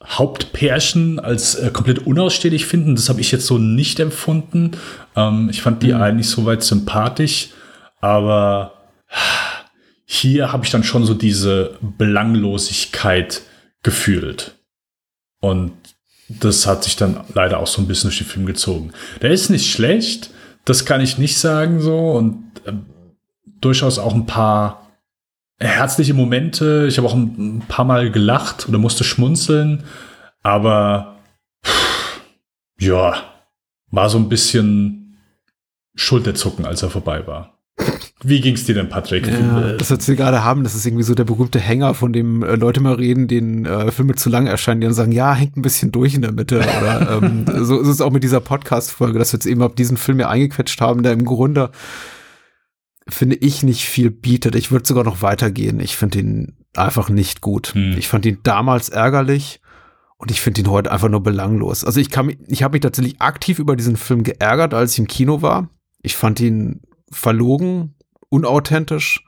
Hauptpärchen 0.04 1.18
als 1.18 1.54
äh, 1.54 1.70
komplett 1.72 2.00
unausstehlich 2.00 2.66
finden. 2.66 2.94
Das 2.94 3.08
habe 3.08 3.22
ich 3.22 3.32
jetzt 3.32 3.46
so 3.46 3.56
nicht 3.56 4.00
empfunden. 4.00 4.72
Ähm, 5.16 5.48
ich 5.50 5.62
fand 5.62 5.82
die 5.82 5.94
mhm. 5.94 6.02
eigentlich 6.02 6.28
soweit 6.28 6.62
sympathisch, 6.62 7.48
aber 8.02 8.74
hier 10.14 10.52
habe 10.52 10.62
ich 10.62 10.70
dann 10.70 10.84
schon 10.84 11.06
so 11.06 11.14
diese 11.14 11.78
Belanglosigkeit 11.80 13.40
gefühlt. 13.82 14.58
Und 15.40 15.72
das 16.28 16.66
hat 16.66 16.84
sich 16.84 16.96
dann 16.96 17.24
leider 17.32 17.58
auch 17.58 17.66
so 17.66 17.80
ein 17.80 17.88
bisschen 17.88 18.10
durch 18.10 18.18
den 18.18 18.26
Film 18.26 18.44
gezogen. 18.44 18.92
Der 19.22 19.30
ist 19.30 19.48
nicht 19.48 19.72
schlecht, 19.72 20.28
das 20.66 20.84
kann 20.84 21.00
ich 21.00 21.16
nicht 21.16 21.38
sagen 21.38 21.80
so 21.80 22.10
und 22.10 22.44
äh, 22.66 22.74
durchaus 23.62 23.98
auch 23.98 24.14
ein 24.14 24.26
paar 24.26 24.86
herzliche 25.58 26.12
Momente. 26.12 26.84
Ich 26.90 26.98
habe 26.98 27.08
auch 27.08 27.14
ein, 27.14 27.56
ein, 27.56 27.64
paar 27.66 27.86
Mal 27.86 28.10
gelacht 28.10 28.68
oder 28.68 28.76
musste 28.76 29.04
schmunzeln, 29.04 29.84
aber 30.42 31.16
pff, 31.64 32.20
ja, 32.78 33.14
war 33.90 34.10
so 34.10 34.18
ein 34.18 34.28
bisschen 34.28 35.16
Schulterzucken, 35.94 36.66
als 36.66 36.82
er 36.82 36.90
vorbei 36.90 37.26
war. 37.26 37.61
Wie 38.24 38.40
ging's 38.40 38.64
dir 38.64 38.74
denn, 38.74 38.88
Patrick? 38.88 39.26
Ja, 39.26 39.72
das, 39.72 39.90
was 39.90 40.06
wir 40.06 40.14
gerade 40.14 40.44
haben, 40.44 40.62
das 40.62 40.74
ist 40.74 40.86
irgendwie 40.86 41.02
so 41.02 41.14
der 41.14 41.24
berühmte 41.24 41.58
Hänger, 41.58 41.94
von 41.94 42.12
dem 42.12 42.42
äh, 42.42 42.54
Leute 42.54 42.80
mal 42.80 42.94
reden, 42.94 43.26
denen 43.26 43.66
äh, 43.66 43.90
Filme 43.90 44.14
zu 44.14 44.30
lang 44.30 44.46
erscheinen, 44.46 44.80
die 44.80 44.86
dann 44.86 44.94
sagen, 44.94 45.12
ja, 45.12 45.34
hängt 45.34 45.56
ein 45.56 45.62
bisschen 45.62 45.90
durch 45.90 46.14
in 46.14 46.22
der 46.22 46.32
Mitte. 46.32 46.58
Oder 46.58 47.20
ähm, 47.22 47.44
so 47.64 47.80
ist 47.80 47.88
es 47.88 48.00
auch 48.00 48.12
mit 48.12 48.22
dieser 48.22 48.40
Podcast-Folge, 48.40 49.18
dass 49.18 49.32
wir 49.32 49.38
jetzt 49.38 49.46
eben 49.46 49.62
auf 49.62 49.74
diesen 49.74 49.96
Film 49.96 50.18
hier 50.18 50.28
eingequetscht 50.28 50.80
haben, 50.80 51.02
der 51.02 51.12
im 51.12 51.24
Grunde, 51.24 51.70
finde 53.08 53.36
ich, 53.36 53.64
nicht 53.64 53.84
viel 53.86 54.10
bietet. 54.10 54.54
Ich 54.54 54.70
würde 54.70 54.86
sogar 54.86 55.02
noch 55.02 55.22
weitergehen. 55.22 55.80
Ich 55.80 55.96
finde 55.96 56.20
ihn 56.20 56.56
einfach 56.76 57.08
nicht 57.08 57.40
gut. 57.40 57.74
Hm. 57.74 57.96
Ich 57.98 58.06
fand 58.06 58.24
ihn 58.24 58.38
damals 58.44 58.88
ärgerlich. 58.88 59.60
Und 60.16 60.30
ich 60.30 60.40
finde 60.40 60.60
ihn 60.60 60.70
heute 60.70 60.92
einfach 60.92 61.08
nur 61.08 61.24
belanglos. 61.24 61.84
Also 61.84 61.98
ich 61.98 62.08
kann, 62.08 62.32
ich 62.46 62.62
habe 62.62 62.74
mich 62.74 62.82
tatsächlich 62.82 63.20
aktiv 63.20 63.58
über 63.58 63.74
diesen 63.74 63.96
Film 63.96 64.22
geärgert, 64.22 64.72
als 64.72 64.92
ich 64.92 65.00
im 65.00 65.08
Kino 65.08 65.42
war. 65.42 65.68
Ich 66.00 66.14
fand 66.14 66.38
ihn 66.38 66.82
verlogen, 67.12 67.94
unauthentisch. 68.28 69.24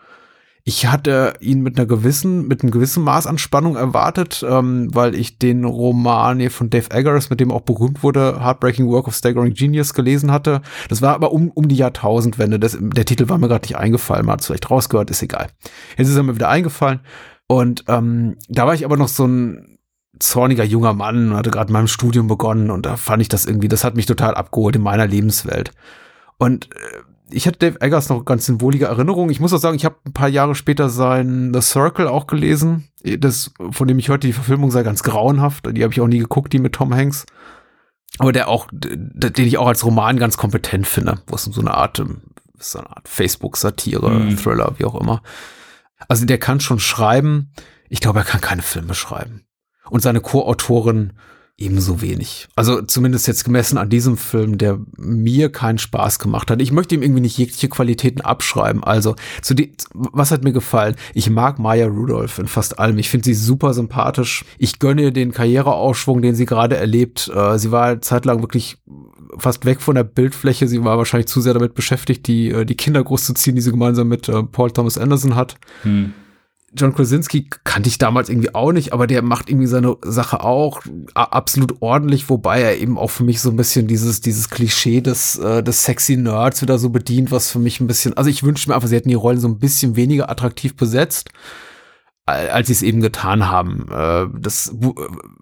Ich 0.66 0.86
hatte 0.86 1.34
ihn 1.40 1.60
mit 1.60 1.76
einer 1.76 1.86
gewissen, 1.86 2.48
mit 2.48 2.62
einem 2.62 2.70
gewissen 2.70 3.04
Maß 3.04 3.26
an 3.26 3.36
Spannung 3.36 3.76
erwartet, 3.76 4.42
ähm, 4.48 4.88
weil 4.94 5.14
ich 5.14 5.38
den 5.38 5.64
Roman 5.64 6.40
hier 6.40 6.50
von 6.50 6.70
Dave 6.70 6.90
Eggers, 6.90 7.28
mit 7.28 7.38
dem 7.38 7.52
auch 7.52 7.60
berühmt 7.60 8.02
wurde, 8.02 8.40
Heartbreaking 8.40 8.88
Work 8.88 9.06
of 9.06 9.14
Staggering 9.14 9.52
Genius 9.52 9.92
gelesen 9.92 10.32
hatte. 10.32 10.62
Das 10.88 11.02
war 11.02 11.14
aber 11.14 11.32
um, 11.32 11.50
um 11.50 11.68
die 11.68 11.76
Jahrtausendwende. 11.76 12.58
Das, 12.58 12.78
der 12.80 13.04
Titel 13.04 13.28
war 13.28 13.36
mir 13.36 13.48
gerade 13.48 13.66
nicht 13.66 13.76
eingefallen, 13.76 14.24
man 14.24 14.34
hat 14.34 14.40
es 14.40 14.46
vielleicht 14.46 14.70
rausgehört, 14.70 15.10
ist 15.10 15.22
egal. 15.22 15.48
Jetzt 15.98 16.08
ist 16.08 16.16
er 16.16 16.22
mir 16.22 16.34
wieder 16.34 16.48
eingefallen. 16.48 17.00
Und 17.46 17.84
ähm, 17.88 18.36
da 18.48 18.66
war 18.66 18.72
ich 18.72 18.86
aber 18.86 18.96
noch 18.96 19.08
so 19.08 19.26
ein 19.26 19.78
zorniger 20.18 20.64
junger 20.64 20.94
Mann, 20.94 21.34
hatte 21.34 21.50
gerade 21.50 21.72
mein 21.72 21.88
Studium 21.88 22.26
begonnen 22.26 22.70
und 22.70 22.86
da 22.86 22.96
fand 22.96 23.20
ich 23.20 23.28
das 23.28 23.44
irgendwie, 23.44 23.68
das 23.68 23.84
hat 23.84 23.96
mich 23.96 24.06
total 24.06 24.34
abgeholt 24.34 24.76
in 24.76 24.82
meiner 24.82 25.06
Lebenswelt. 25.06 25.72
Und 26.38 26.70
äh, 26.72 27.02
ich 27.30 27.46
hatte 27.46 27.58
Dave 27.58 27.80
Eggers 27.80 28.08
noch 28.08 28.24
ganz 28.24 28.48
in 28.48 28.60
wohlige 28.60 28.86
Erinnerung. 28.86 29.30
Ich 29.30 29.40
muss 29.40 29.52
auch 29.52 29.58
sagen, 29.58 29.76
ich 29.76 29.84
habe 29.84 29.96
ein 30.06 30.12
paar 30.12 30.28
Jahre 30.28 30.54
später 30.54 30.90
sein 30.90 31.52
The 31.54 31.60
Circle 31.60 32.06
auch 32.06 32.26
gelesen, 32.26 32.88
das, 33.02 33.52
von 33.70 33.88
dem 33.88 33.98
ich 33.98 34.10
heute 34.10 34.26
die 34.26 34.32
Verfilmung 34.32 34.70
sei 34.70 34.82
ganz 34.82 35.02
grauenhaft. 35.02 35.66
Die 35.76 35.82
habe 35.82 35.92
ich 35.92 36.00
auch 36.00 36.06
nie 36.06 36.18
geguckt, 36.18 36.52
die 36.52 36.58
mit 36.58 36.74
Tom 36.74 36.94
Hanks. 36.94 37.26
Aber 38.18 38.32
der 38.32 38.48
auch, 38.48 38.68
den 38.72 39.46
ich 39.46 39.58
auch 39.58 39.66
als 39.66 39.84
Roman 39.84 40.18
ganz 40.18 40.36
kompetent 40.36 40.86
finde, 40.86 41.20
wo 41.26 41.34
es 41.34 41.44
so 41.44 41.60
eine 41.60 41.74
Art, 41.74 42.02
so 42.58 42.78
eine 42.78 42.90
Art 42.90 43.08
Facebook-Satire, 43.08 44.10
mhm. 44.10 44.36
Thriller, 44.36 44.74
wie 44.78 44.84
auch 44.84 45.00
immer. 45.00 45.22
Also 46.08 46.26
der 46.26 46.38
kann 46.38 46.60
schon 46.60 46.78
schreiben. 46.78 47.52
Ich 47.88 48.00
glaube, 48.00 48.20
er 48.20 48.24
kann 48.24 48.40
keine 48.40 48.62
Filme 48.62 48.94
schreiben. 48.94 49.46
Und 49.90 50.00
seine 50.00 50.20
Co-Autorin 50.20 51.14
ebenso 51.56 52.00
wenig. 52.00 52.48
Also 52.56 52.82
zumindest 52.82 53.28
jetzt 53.28 53.44
gemessen 53.44 53.78
an 53.78 53.88
diesem 53.88 54.16
Film, 54.16 54.58
der 54.58 54.80
mir 54.96 55.52
keinen 55.52 55.78
Spaß 55.78 56.18
gemacht 56.18 56.50
hat. 56.50 56.60
Ich 56.60 56.72
möchte 56.72 56.94
ihm 56.96 57.02
irgendwie 57.02 57.20
nicht 57.20 57.38
jegliche 57.38 57.68
Qualitäten 57.68 58.22
abschreiben. 58.22 58.82
Also 58.82 59.14
zu 59.40 59.54
die, 59.54 59.72
was 59.92 60.32
hat 60.32 60.42
mir 60.42 60.52
gefallen? 60.52 60.96
Ich 61.14 61.30
mag 61.30 61.60
Maya 61.60 61.86
Rudolph 61.86 62.38
in 62.40 62.48
fast 62.48 62.78
allem. 62.80 62.98
Ich 62.98 63.08
finde 63.08 63.26
sie 63.26 63.34
super 63.34 63.72
sympathisch. 63.72 64.44
Ich 64.58 64.80
gönne 64.80 65.12
den 65.12 65.30
Karriereausschwung, 65.30 66.22
den 66.22 66.34
sie 66.34 66.46
gerade 66.46 66.76
erlebt. 66.76 67.30
Äh, 67.32 67.58
sie 67.58 67.70
war 67.70 68.00
zeitlang 68.00 68.40
wirklich 68.40 68.78
fast 69.38 69.64
weg 69.64 69.80
von 69.80 69.94
der 69.94 70.04
Bildfläche. 70.04 70.66
Sie 70.66 70.82
war 70.82 70.98
wahrscheinlich 70.98 71.28
zu 71.28 71.40
sehr 71.40 71.54
damit 71.54 71.74
beschäftigt, 71.74 72.26
die, 72.26 72.50
äh, 72.50 72.64
die 72.64 72.76
Kinder 72.76 73.02
großzuziehen, 73.02 73.54
die 73.54 73.62
sie 73.62 73.70
gemeinsam 73.70 74.08
mit 74.08 74.28
äh, 74.28 74.42
Paul 74.42 74.72
Thomas 74.72 74.98
Anderson 74.98 75.36
hat. 75.36 75.56
Hm. 75.82 76.14
John 76.76 76.94
Krasinski 76.94 77.48
kannte 77.62 77.88
ich 77.88 77.98
damals 77.98 78.28
irgendwie 78.28 78.54
auch 78.54 78.72
nicht, 78.72 78.92
aber 78.92 79.06
der 79.06 79.22
macht 79.22 79.48
irgendwie 79.48 79.66
seine 79.66 79.96
Sache 80.02 80.42
auch 80.42 80.82
absolut 81.14 81.80
ordentlich, 81.80 82.28
wobei 82.28 82.60
er 82.60 82.78
eben 82.78 82.98
auch 82.98 83.10
für 83.10 83.24
mich 83.24 83.40
so 83.40 83.50
ein 83.50 83.56
bisschen 83.56 83.86
dieses, 83.86 84.20
dieses 84.20 84.50
Klischee 84.50 85.00
des, 85.00 85.38
äh, 85.38 85.62
des 85.62 85.84
sexy 85.84 86.16
Nerds 86.16 86.62
wieder 86.62 86.78
so 86.78 86.90
bedient, 86.90 87.30
was 87.30 87.50
für 87.50 87.58
mich 87.58 87.80
ein 87.80 87.86
bisschen, 87.86 88.16
also 88.16 88.28
ich 88.28 88.42
wünsche 88.42 88.68
mir 88.68 88.74
einfach, 88.74 88.88
sie 88.88 88.96
hätten 88.96 89.08
die 89.08 89.14
Rollen 89.14 89.40
so 89.40 89.48
ein 89.48 89.58
bisschen 89.58 89.96
weniger 89.96 90.30
attraktiv 90.30 90.74
besetzt 90.76 91.30
als 92.26 92.68
sie 92.68 92.72
es 92.72 92.82
eben 92.82 93.02
getan 93.02 93.50
haben. 93.50 93.86
Äh, 93.90 94.26
das 94.40 94.74
äh, 94.80 94.92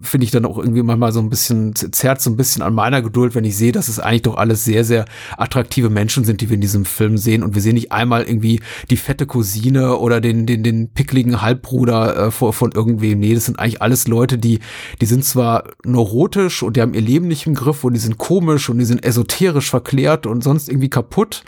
finde 0.01 0.25
ich 0.25 0.31
dann 0.31 0.45
auch 0.45 0.57
irgendwie 0.57 0.83
manchmal 0.83 1.13
so 1.13 1.21
ein 1.21 1.29
bisschen, 1.29 1.73
zerrt 1.75 2.21
so 2.21 2.29
ein 2.29 2.35
bisschen 2.35 2.61
an 2.61 2.73
meiner 2.73 3.01
Geduld, 3.01 3.35
wenn 3.35 3.45
ich 3.45 3.55
sehe, 3.55 3.71
dass 3.71 3.87
es 3.87 3.99
eigentlich 3.99 4.23
doch 4.23 4.35
alles 4.35 4.65
sehr, 4.65 4.83
sehr 4.83 5.05
attraktive 5.37 5.89
Menschen 5.89 6.25
sind, 6.25 6.41
die 6.41 6.49
wir 6.49 6.55
in 6.55 6.61
diesem 6.61 6.83
Film 6.83 7.17
sehen. 7.17 7.41
Und 7.41 7.55
wir 7.55 7.61
sehen 7.61 7.75
nicht 7.75 7.93
einmal 7.93 8.23
irgendwie 8.23 8.59
die 8.89 8.97
fette 8.97 9.25
Cousine 9.25 9.95
oder 9.95 10.19
den, 10.19 10.45
den, 10.45 10.63
den 10.63 10.89
pickligen 10.93 11.41
Halbbruder 11.41 12.27
äh, 12.27 12.31
von 12.31 12.71
irgendwem. 12.73 13.19
Nee, 13.19 13.33
das 13.33 13.45
sind 13.45 13.59
eigentlich 13.59 13.81
alles 13.81 14.09
Leute, 14.09 14.37
die, 14.37 14.59
die 14.99 15.05
sind 15.05 15.23
zwar 15.23 15.69
neurotisch 15.85 16.63
und 16.63 16.75
die 16.75 16.81
haben 16.81 16.93
ihr 16.93 17.01
Leben 17.01 17.29
nicht 17.29 17.47
im 17.47 17.55
Griff 17.55 17.85
und 17.85 17.93
die 17.93 17.99
sind 18.01 18.17
komisch 18.17 18.69
und 18.69 18.77
die 18.77 18.85
sind 18.85 19.05
esoterisch 19.05 19.69
verklärt 19.69 20.27
und 20.27 20.43
sonst 20.43 20.67
irgendwie 20.67 20.89
kaputt 20.89 21.45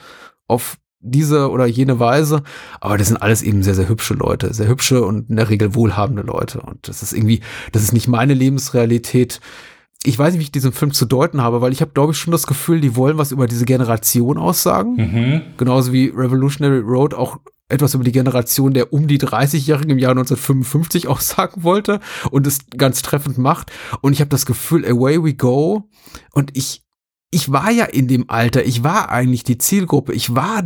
auf 0.47 0.77
diese 1.05 1.49
oder 1.49 1.65
jene 1.65 1.99
Weise. 1.99 2.43
Aber 2.81 2.97
das 2.97 3.07
sind 3.07 3.17
alles 3.17 3.41
eben 3.41 3.63
sehr, 3.63 3.75
sehr 3.75 3.87
hübsche 3.87 4.13
Leute, 4.13 4.53
sehr 4.53 4.67
hübsche 4.67 5.05
und 5.05 5.29
in 5.29 5.35
der 5.35 5.49
Regel 5.49 5.75
wohlhabende 5.75 6.23
Leute. 6.23 6.61
Und 6.61 6.87
das 6.87 7.03
ist 7.03 7.13
irgendwie, 7.13 7.41
das 7.71 7.83
ist 7.83 7.93
nicht 7.93 8.07
meine 8.07 8.33
Lebensrealität. 8.33 9.39
Ich 10.03 10.19
weiß 10.19 10.33
nicht, 10.33 10.39
wie 10.39 10.45
ich 10.45 10.51
diesen 10.51 10.71
Film 10.71 10.91
zu 10.91 11.05
deuten 11.05 11.41
habe, 11.41 11.61
weil 11.61 11.71
ich 11.71 11.81
habe, 11.81 11.91
glaube 11.91 12.13
ich, 12.13 12.17
schon 12.17 12.31
das 12.31 12.47
Gefühl, 12.47 12.81
die 12.81 12.95
wollen 12.95 13.17
was 13.17 13.31
über 13.31 13.47
diese 13.47 13.65
Generation 13.65 14.37
aussagen. 14.37 14.95
Mhm. 14.95 15.41
Genauso 15.57 15.93
wie 15.93 16.11
Revolutionary 16.15 16.79
Road 16.79 17.13
auch 17.13 17.39
etwas 17.67 17.95
über 17.95 18.03
die 18.03 18.11
Generation 18.11 18.73
der 18.73 18.93
um 18.93 19.07
die 19.07 19.19
30-Jährigen 19.19 19.91
im 19.91 19.97
Jahr 19.97 20.11
1955 20.11 21.07
aussagen 21.07 21.63
wollte 21.63 21.99
und 22.29 22.45
es 22.45 22.59
ganz 22.77 23.01
treffend 23.01 23.37
macht. 23.37 23.71
Und 24.01 24.13
ich 24.13 24.19
habe 24.19 24.29
das 24.29 24.45
Gefühl, 24.45 24.85
away 24.85 25.23
we 25.23 25.33
go. 25.33 25.89
Und 26.33 26.55
ich, 26.55 26.83
ich 27.31 27.51
war 27.51 27.71
ja 27.71 27.85
in 27.85 28.07
dem 28.07 28.29
Alter, 28.29 28.65
ich 28.65 28.83
war 28.83 29.09
eigentlich 29.09 29.43
die 29.43 29.57
Zielgruppe, 29.57 30.13
ich 30.13 30.35
war 30.35 30.63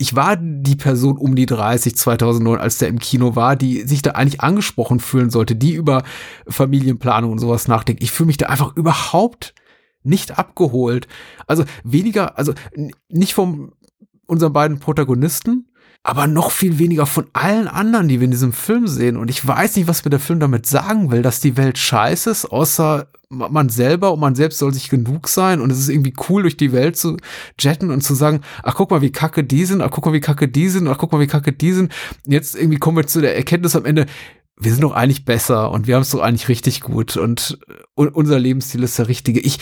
ich 0.00 0.16
war 0.16 0.38
die 0.38 0.76
Person 0.76 1.18
um 1.18 1.36
die 1.36 1.44
30 1.44 1.94
2009, 1.94 2.58
als 2.58 2.78
der 2.78 2.88
im 2.88 2.98
Kino 2.98 3.36
war, 3.36 3.54
die 3.54 3.82
sich 3.82 4.00
da 4.00 4.12
eigentlich 4.12 4.40
angesprochen 4.40 4.98
fühlen 4.98 5.28
sollte, 5.28 5.54
die 5.56 5.74
über 5.74 6.04
Familienplanung 6.48 7.32
und 7.32 7.38
sowas 7.38 7.68
nachdenkt. 7.68 8.02
Ich 8.02 8.10
fühle 8.10 8.28
mich 8.28 8.38
da 8.38 8.46
einfach 8.46 8.74
überhaupt 8.76 9.54
nicht 10.02 10.38
abgeholt. 10.38 11.06
Also 11.46 11.64
weniger, 11.84 12.38
also 12.38 12.54
nicht 13.10 13.34
von 13.34 13.72
unseren 14.24 14.54
beiden 14.54 14.78
Protagonisten, 14.78 15.68
aber 16.02 16.26
noch 16.26 16.50
viel 16.50 16.78
weniger 16.78 17.04
von 17.04 17.26
allen 17.34 17.68
anderen, 17.68 18.08
die 18.08 18.20
wir 18.20 18.24
in 18.24 18.30
diesem 18.30 18.54
Film 18.54 18.88
sehen. 18.88 19.18
Und 19.18 19.28
ich 19.28 19.46
weiß 19.46 19.76
nicht, 19.76 19.86
was 19.86 20.02
mir 20.02 20.10
der 20.10 20.18
Film 20.18 20.40
damit 20.40 20.64
sagen 20.64 21.10
will, 21.10 21.20
dass 21.20 21.40
die 21.40 21.58
Welt 21.58 21.76
scheiße 21.76 22.30
ist, 22.30 22.46
außer 22.46 23.06
man 23.30 23.68
selber 23.68 24.12
und 24.12 24.20
man 24.20 24.34
selbst 24.34 24.58
soll 24.58 24.74
sich 24.74 24.90
genug 24.90 25.28
sein 25.28 25.60
und 25.60 25.70
es 25.70 25.78
ist 25.78 25.88
irgendwie 25.88 26.14
cool, 26.28 26.42
durch 26.42 26.56
die 26.56 26.72
Welt 26.72 26.96
zu 26.96 27.16
jetten 27.58 27.90
und 27.90 28.02
zu 28.02 28.14
sagen, 28.14 28.40
ach 28.64 28.74
guck 28.74 28.90
mal, 28.90 29.02
wie 29.02 29.12
kacke 29.12 29.44
die 29.44 29.64
sind, 29.64 29.80
ach 29.82 29.90
guck 29.90 30.04
mal, 30.04 30.12
wie 30.12 30.20
kacke 30.20 30.48
die 30.48 30.68
sind, 30.68 30.88
ach 30.88 30.98
guck 30.98 31.12
mal, 31.12 31.20
wie 31.20 31.28
kacke 31.28 31.52
die 31.52 31.72
sind. 31.72 31.92
Jetzt 32.26 32.56
irgendwie 32.56 32.78
kommen 32.78 32.96
wir 32.96 33.06
zu 33.06 33.20
der 33.20 33.36
Erkenntnis 33.36 33.76
am 33.76 33.84
Ende, 33.84 34.06
wir 34.58 34.72
sind 34.72 34.82
doch 34.82 34.92
eigentlich 34.92 35.24
besser 35.24 35.70
und 35.70 35.86
wir 35.86 35.94
haben 35.94 36.02
es 36.02 36.10
doch 36.10 36.20
eigentlich 36.20 36.48
richtig 36.48 36.80
gut 36.80 37.16
und, 37.16 37.58
und 37.94 38.08
unser 38.08 38.38
Lebensstil 38.38 38.82
ist 38.82 38.98
der 38.98 39.08
richtige. 39.08 39.38
Ich, 39.40 39.60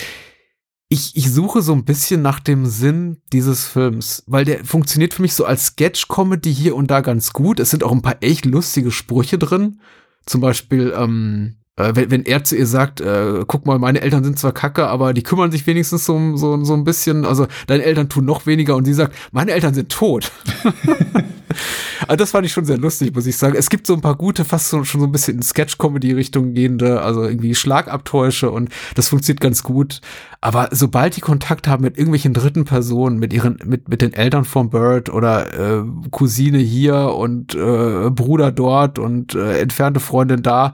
ich, 0.89 1.15
ich 1.15 1.31
suche 1.31 1.61
so 1.61 1.73
ein 1.73 1.85
bisschen 1.85 2.23
nach 2.23 2.39
dem 2.39 2.65
Sinn 2.65 3.21
dieses 3.31 3.67
Films, 3.67 4.23
weil 4.25 4.45
der 4.45 4.65
funktioniert 4.65 5.13
für 5.13 5.21
mich 5.21 5.35
so 5.35 5.45
als 5.45 5.67
Sketch-Comedy 5.67 6.53
hier 6.53 6.75
und 6.75 6.89
da 6.89 7.01
ganz 7.01 7.33
gut. 7.33 7.59
Es 7.59 7.69
sind 7.69 7.83
auch 7.83 7.91
ein 7.91 8.01
paar 8.01 8.17
echt 8.21 8.45
lustige 8.45 8.89
Sprüche 8.89 9.37
drin. 9.37 9.79
Zum 10.25 10.41
Beispiel, 10.41 10.91
ähm, 10.97 11.55
äh, 11.57 11.58
wenn, 11.79 12.11
wenn 12.11 12.25
er 12.25 12.43
zu 12.43 12.55
ihr 12.57 12.67
sagt, 12.67 13.01
äh, 13.01 13.43
guck 13.47 13.65
mal, 13.65 13.79
meine 13.79 14.01
Eltern 14.01 14.23
sind 14.23 14.37
zwar 14.37 14.51
kacke, 14.51 14.87
aber 14.87 15.13
die 15.13 15.23
kümmern 15.23 15.51
sich 15.51 15.65
wenigstens 15.65 16.05
so, 16.05 16.35
so, 16.35 16.63
so 16.63 16.73
ein 16.73 16.83
bisschen, 16.83 17.25
also 17.25 17.47
deine 17.67 17.83
Eltern 17.83 18.09
tun 18.09 18.25
noch 18.25 18.45
weniger 18.45 18.75
und 18.75 18.85
sie 18.85 18.93
sagt, 18.93 19.15
meine 19.31 19.51
Eltern 19.51 19.73
sind 19.73 19.89
tot. 19.89 20.31
also 22.07 22.15
das 22.17 22.31
fand 22.31 22.45
ich 22.45 22.51
schon 22.51 22.65
sehr 22.65 22.77
lustig, 22.77 23.15
muss 23.15 23.25
ich 23.25 23.37
sagen. 23.37 23.55
Es 23.57 23.69
gibt 23.69 23.87
so 23.87 23.93
ein 23.93 24.01
paar 24.01 24.15
gute, 24.15 24.45
fast 24.45 24.69
so, 24.69 24.83
schon 24.83 25.01
so 25.01 25.07
ein 25.07 25.11
bisschen 25.11 25.37
in 25.37 25.41
Sketch-Comedy-Richtung 25.41 26.53
gehende, 26.53 27.01
also 27.01 27.23
irgendwie 27.23 27.55
Schlagabtäusche 27.55 28.51
und 28.51 28.69
das 28.95 29.09
funktioniert 29.09 29.41
ganz 29.41 29.63
gut. 29.63 30.01
Aber 30.41 30.69
sobald 30.71 31.15
die 31.15 31.21
Kontakt 31.21 31.67
haben 31.67 31.83
mit 31.83 31.97
irgendwelchen 31.97 32.33
dritten 32.33 32.65
Personen, 32.65 33.19
mit 33.19 33.33
ihren, 33.33 33.59
mit, 33.65 33.89
mit 33.89 34.01
den 34.01 34.13
Eltern 34.13 34.45
von 34.45 34.69
Bird 34.69 35.09
oder 35.09 35.79
äh, 35.79 35.83
Cousine 36.11 36.59
hier 36.59 37.13
und 37.15 37.55
äh, 37.55 38.09
Bruder 38.09 38.51
dort 38.51 38.99
und 38.99 39.35
äh, 39.35 39.59
entfernte 39.59 39.99
Freundin 39.99 40.43
da, 40.43 40.73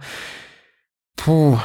puh, 1.15 1.57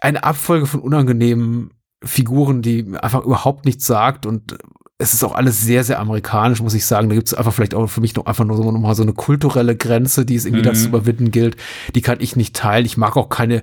eine 0.00 0.24
Abfolge 0.24 0.66
von 0.66 0.80
unangenehmen 0.80 1.70
Figuren, 2.02 2.62
die 2.62 2.94
einfach 3.00 3.24
überhaupt 3.24 3.64
nichts 3.64 3.86
sagt 3.86 4.26
und 4.26 4.56
es 4.98 5.12
ist 5.12 5.24
auch 5.24 5.34
alles 5.34 5.60
sehr, 5.60 5.84
sehr 5.84 6.00
amerikanisch, 6.00 6.62
muss 6.62 6.72
ich 6.72 6.86
sagen. 6.86 7.08
Da 7.08 7.14
gibt 7.14 7.28
es 7.28 7.34
einfach 7.34 7.52
vielleicht 7.52 7.74
auch 7.74 7.86
für 7.86 8.00
mich 8.00 8.14
noch 8.14 8.24
einfach 8.24 8.44
nur 8.44 8.56
so, 8.56 8.70
noch 8.70 8.80
mal 8.80 8.94
so 8.94 9.02
eine 9.02 9.12
kulturelle 9.12 9.76
Grenze, 9.76 10.24
die 10.24 10.36
es 10.36 10.46
irgendwie 10.46 10.62
mhm. 10.62 10.68
dazu 10.68 10.88
überwinden 10.88 11.30
gilt. 11.30 11.56
Die 11.94 12.00
kann 12.00 12.18
ich 12.20 12.34
nicht 12.34 12.56
teilen. 12.56 12.86
Ich 12.86 12.96
mag 12.96 13.16
auch 13.16 13.28
keine, 13.28 13.62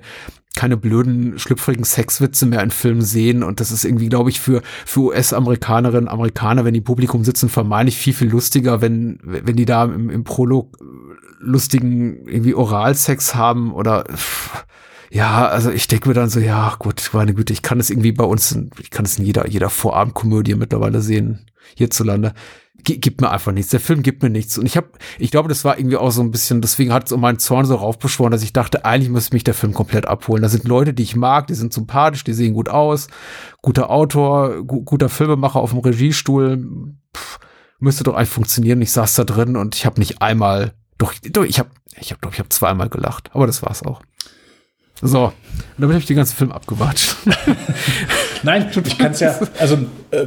keine 0.56 0.76
blöden, 0.76 1.38
schlüpfrigen 1.38 1.84
Sexwitze 1.84 2.46
mehr 2.46 2.62
in 2.62 2.70
Filmen 2.70 3.02
sehen. 3.02 3.42
Und 3.42 3.60
das 3.60 3.72
ist 3.72 3.84
irgendwie, 3.84 4.08
glaube 4.08 4.30
ich, 4.30 4.40
für, 4.40 4.62
für 4.86 5.00
US-Amerikanerinnen, 5.00 6.08
Amerikaner, 6.08 6.64
wenn 6.64 6.74
die 6.74 6.80
Publikum 6.80 7.24
sitzen, 7.24 7.48
vermeintlich 7.48 7.96
viel, 7.96 8.14
viel 8.14 8.30
lustiger, 8.30 8.80
wenn, 8.80 9.18
wenn 9.22 9.56
die 9.56 9.64
da 9.64 9.84
im, 9.84 10.10
im 10.10 10.24
Prolog 10.24 10.78
lustigen 11.40 12.26
irgendwie 12.26 12.54
Oralsex 12.54 13.34
haben 13.34 13.72
oder 13.72 14.04
ja, 15.10 15.46
also 15.46 15.70
ich 15.70 15.86
denke 15.86 16.08
mir 16.08 16.14
dann 16.14 16.28
so, 16.28 16.40
ja, 16.40 16.74
gut, 16.78 17.10
meine 17.12 17.34
Güte, 17.34 17.52
ich 17.52 17.62
kann 17.62 17.78
es 17.78 17.90
irgendwie 17.90 18.12
bei 18.12 18.24
uns, 18.24 18.58
ich 18.80 18.90
kann 18.90 19.04
es 19.04 19.18
in 19.18 19.24
jeder, 19.24 19.48
jeder 19.48 19.70
Vorabendkomödie 19.70 20.54
mittlerweile 20.56 21.02
sehen, 21.02 21.46
hierzulande. 21.76 22.34
Gibt 22.84 23.20
mir 23.20 23.30
einfach 23.30 23.52
nichts. 23.52 23.70
Der 23.70 23.80
Film 23.80 24.02
gibt 24.02 24.22
mir 24.22 24.30
nichts. 24.30 24.58
Und 24.58 24.66
ich 24.66 24.76
habe, 24.76 24.88
ich 25.18 25.30
glaube, 25.30 25.48
das 25.48 25.64
war 25.64 25.78
irgendwie 25.78 25.96
auch 25.96 26.10
so 26.10 26.22
ein 26.22 26.30
bisschen, 26.30 26.60
deswegen 26.60 26.92
hat 26.92 27.06
es 27.06 27.12
um 27.12 27.20
meinen 27.20 27.38
Zorn 27.38 27.64
so 27.64 27.76
raufbeschworen, 27.76 28.30
dass 28.30 28.42
ich 28.42 28.52
dachte, 28.52 28.84
eigentlich 28.84 29.08
müsste 29.08 29.34
mich 29.34 29.44
der 29.44 29.54
Film 29.54 29.72
komplett 29.72 30.06
abholen. 30.06 30.42
Da 30.42 30.48
sind 30.48 30.64
Leute, 30.64 30.92
die 30.92 31.02
ich 31.02 31.16
mag, 31.16 31.46
die 31.46 31.54
sind 31.54 31.72
sympathisch, 31.72 32.24
die 32.24 32.34
sehen 32.34 32.52
gut 32.52 32.68
aus, 32.68 33.08
guter 33.62 33.90
Autor, 33.90 34.62
gu 34.64 34.82
guter 34.82 35.08
Filmemacher 35.08 35.60
auf 35.60 35.70
dem 35.70 35.80
Regiestuhl. 35.80 36.94
Pff, 37.16 37.38
müsste 37.78 38.04
doch 38.04 38.14
eigentlich 38.14 38.28
funktionieren. 38.28 38.82
Ich 38.82 38.92
saß 38.92 39.14
da 39.14 39.24
drin 39.24 39.56
und 39.56 39.74
ich 39.74 39.86
habe 39.86 39.98
nicht 39.98 40.20
einmal, 40.20 40.74
doch, 40.98 41.14
doch 41.30 41.44
ich 41.44 41.58
habe, 41.58 41.70
ich 41.98 42.12
habe, 42.12 42.20
ich 42.30 42.38
habe 42.38 42.48
zweimal 42.50 42.88
gelacht. 42.88 43.30
Aber 43.32 43.46
das 43.46 43.62
war's 43.62 43.82
auch. 43.82 44.02
So, 45.00 45.26
und 45.26 45.32
damit 45.78 45.94
habe 45.94 46.00
ich 46.00 46.06
den 46.06 46.16
ganzen 46.16 46.36
Film 46.36 46.52
abgewatscht. 46.52 47.16
Nein, 48.42 48.70
ich 48.72 48.98
kann 48.98 49.12
es 49.12 49.20
ja, 49.20 49.38
also 49.58 49.78
äh, 50.10 50.26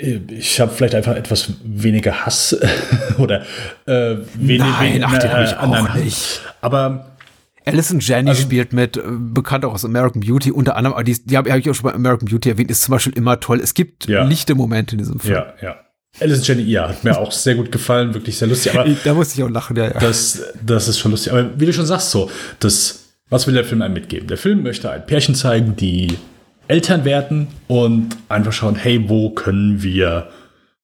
ich 0.00 0.60
habe 0.60 0.72
vielleicht 0.72 0.94
einfach 0.94 1.16
etwas 1.16 1.52
weniger 1.64 2.24
Hass 2.24 2.56
oder 3.18 3.42
äh, 3.86 4.16
wenig, 4.34 4.60
Nein, 4.60 5.04
ach, 5.04 5.18
den 5.18 5.32
habe 5.32 5.44
ich 5.44 5.56
auch 5.56 5.94
nicht. 5.94 6.40
Aber 6.60 7.16
Alison 7.64 8.00
Janney 8.00 8.30
also, 8.30 8.42
spielt 8.42 8.72
mit, 8.72 8.96
äh, 8.96 9.02
bekannt 9.06 9.64
auch 9.64 9.74
aus 9.74 9.84
American 9.84 10.20
Beauty, 10.20 10.52
unter 10.52 10.76
anderem, 10.76 11.04
die, 11.04 11.16
die 11.24 11.36
habe 11.36 11.50
hab 11.50 11.58
ich 11.58 11.68
auch 11.68 11.74
schon 11.74 11.84
bei 11.84 11.94
American 11.94 12.28
Beauty 12.28 12.50
erwähnt, 12.50 12.70
ist 12.70 12.82
zum 12.82 12.92
Beispiel 12.92 13.12
immer 13.14 13.40
toll. 13.40 13.60
Es 13.60 13.74
gibt 13.74 14.08
ja. 14.08 14.24
lichte 14.24 14.54
Momente 14.54 14.94
in 14.94 14.98
diesem 14.98 15.20
Film. 15.20 15.34
Ja, 15.34 15.54
ja. 15.60 15.76
Alison 16.20 16.44
Janney, 16.44 16.62
ja, 16.62 16.88
hat 16.88 17.04
mir 17.04 17.18
auch 17.18 17.30
sehr 17.32 17.54
gut 17.54 17.70
gefallen, 17.70 18.14
wirklich 18.14 18.38
sehr 18.38 18.48
lustig. 18.48 18.74
Aber 18.74 18.88
da 19.04 19.14
musste 19.14 19.38
ich 19.38 19.44
auch 19.44 19.50
lachen, 19.50 19.76
ja, 19.76 19.84
ja. 19.84 19.98
Das, 20.00 20.42
das 20.64 20.88
ist 20.88 20.98
schon 20.98 21.10
lustig. 21.10 21.32
Aber 21.32 21.50
wie 21.60 21.66
du 21.66 21.72
schon 21.72 21.86
sagst, 21.86 22.10
so, 22.10 22.30
das 22.60 23.08
was 23.30 23.46
will 23.46 23.54
der 23.54 23.64
Film 23.64 23.82
einem 23.82 23.94
mitgeben? 23.94 24.26
Der 24.26 24.38
Film 24.38 24.62
möchte 24.62 24.90
ein 24.90 25.04
Pärchen 25.04 25.34
zeigen, 25.34 25.76
die 25.76 26.18
Eltern 26.68 27.04
werden 27.04 27.48
und 27.66 28.16
einfach 28.28 28.52
schauen, 28.52 28.76
hey, 28.76 29.08
wo 29.08 29.30
können 29.30 29.82
wir 29.82 30.28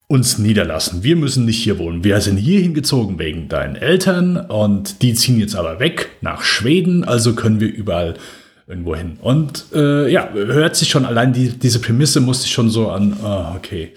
uns 0.07 0.39
niederlassen? 0.39 1.03
Wir 1.03 1.17
müssen 1.17 1.45
nicht 1.45 1.63
hier 1.63 1.79
wohnen. 1.79 2.05
Wir 2.05 2.21
sind 2.21 2.37
hier 2.37 2.61
hingezogen 2.61 3.19
wegen 3.19 3.49
deinen 3.49 3.77
Eltern 3.77 4.37
und 4.37 5.03
die 5.03 5.15
ziehen 5.15 5.39
jetzt 5.39 5.57
aber 5.57 5.81
weg 5.81 6.11
nach 6.21 6.43
Schweden, 6.43 7.05
also 7.05 7.35
können 7.35 7.61
wir 7.61 7.73
überall 7.73 8.15
irgendwo 8.67 8.97
hin. 8.97 9.19
Und 9.21 9.67
äh, 9.75 10.11
ja, 10.11 10.31
hört 10.33 10.77
sich 10.77 10.89
schon 10.89 11.05
allein 11.05 11.33
die, 11.33 11.51
diese 11.51 11.81
Prämisse 11.81 12.21
musste 12.21 12.47
ich 12.47 12.53
schon 12.53 12.71
so 12.71 12.91
an, 12.91 13.17
oh, 13.23 13.57
okay. 13.57 13.93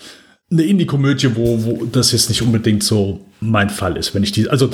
Eine 0.49 0.63
Indie-Komödie, 0.63 1.35
wo, 1.35 1.65
wo 1.65 1.85
das 1.85 2.13
jetzt 2.13 2.29
nicht 2.29 2.41
unbedingt 2.41 2.83
so 2.83 3.25
mein 3.41 3.69
Fall 3.69 3.97
ist. 3.97 4.15
Wenn 4.15 4.23
ich 4.23 4.31
die, 4.31 4.49
also 4.49 4.69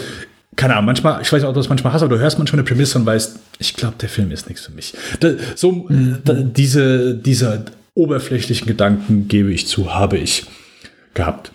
keine 0.56 0.74
Ahnung, 0.74 0.86
manchmal, 0.86 1.22
ich 1.22 1.32
weiß 1.32 1.42
nicht, 1.42 1.48
ob 1.48 1.54
du 1.54 1.60
das 1.60 1.70
manchmal 1.70 1.94
hast, 1.94 2.04
aber 2.04 2.16
du 2.16 2.22
hörst 2.22 2.38
manchmal 2.38 2.60
eine 2.60 2.68
Prämisse 2.68 2.98
und 2.98 3.06
weißt, 3.06 3.40
ich 3.60 3.76
glaube, 3.76 3.96
der 4.00 4.10
Film 4.10 4.32
ist 4.32 4.48
nichts 4.48 4.66
für 4.66 4.72
mich. 4.72 4.94
Da, 5.20 5.32
so, 5.56 5.72
mhm. 5.72 6.20
da, 6.24 6.34
diese, 6.34 7.16
diese 7.16 7.66
oberflächlichen 7.96 8.68
Gedanken, 8.68 9.28
gebe 9.28 9.52
ich 9.52 9.68
zu, 9.68 9.94
habe 9.94 10.18
ich 10.18 10.46
gehabt. 11.14 11.52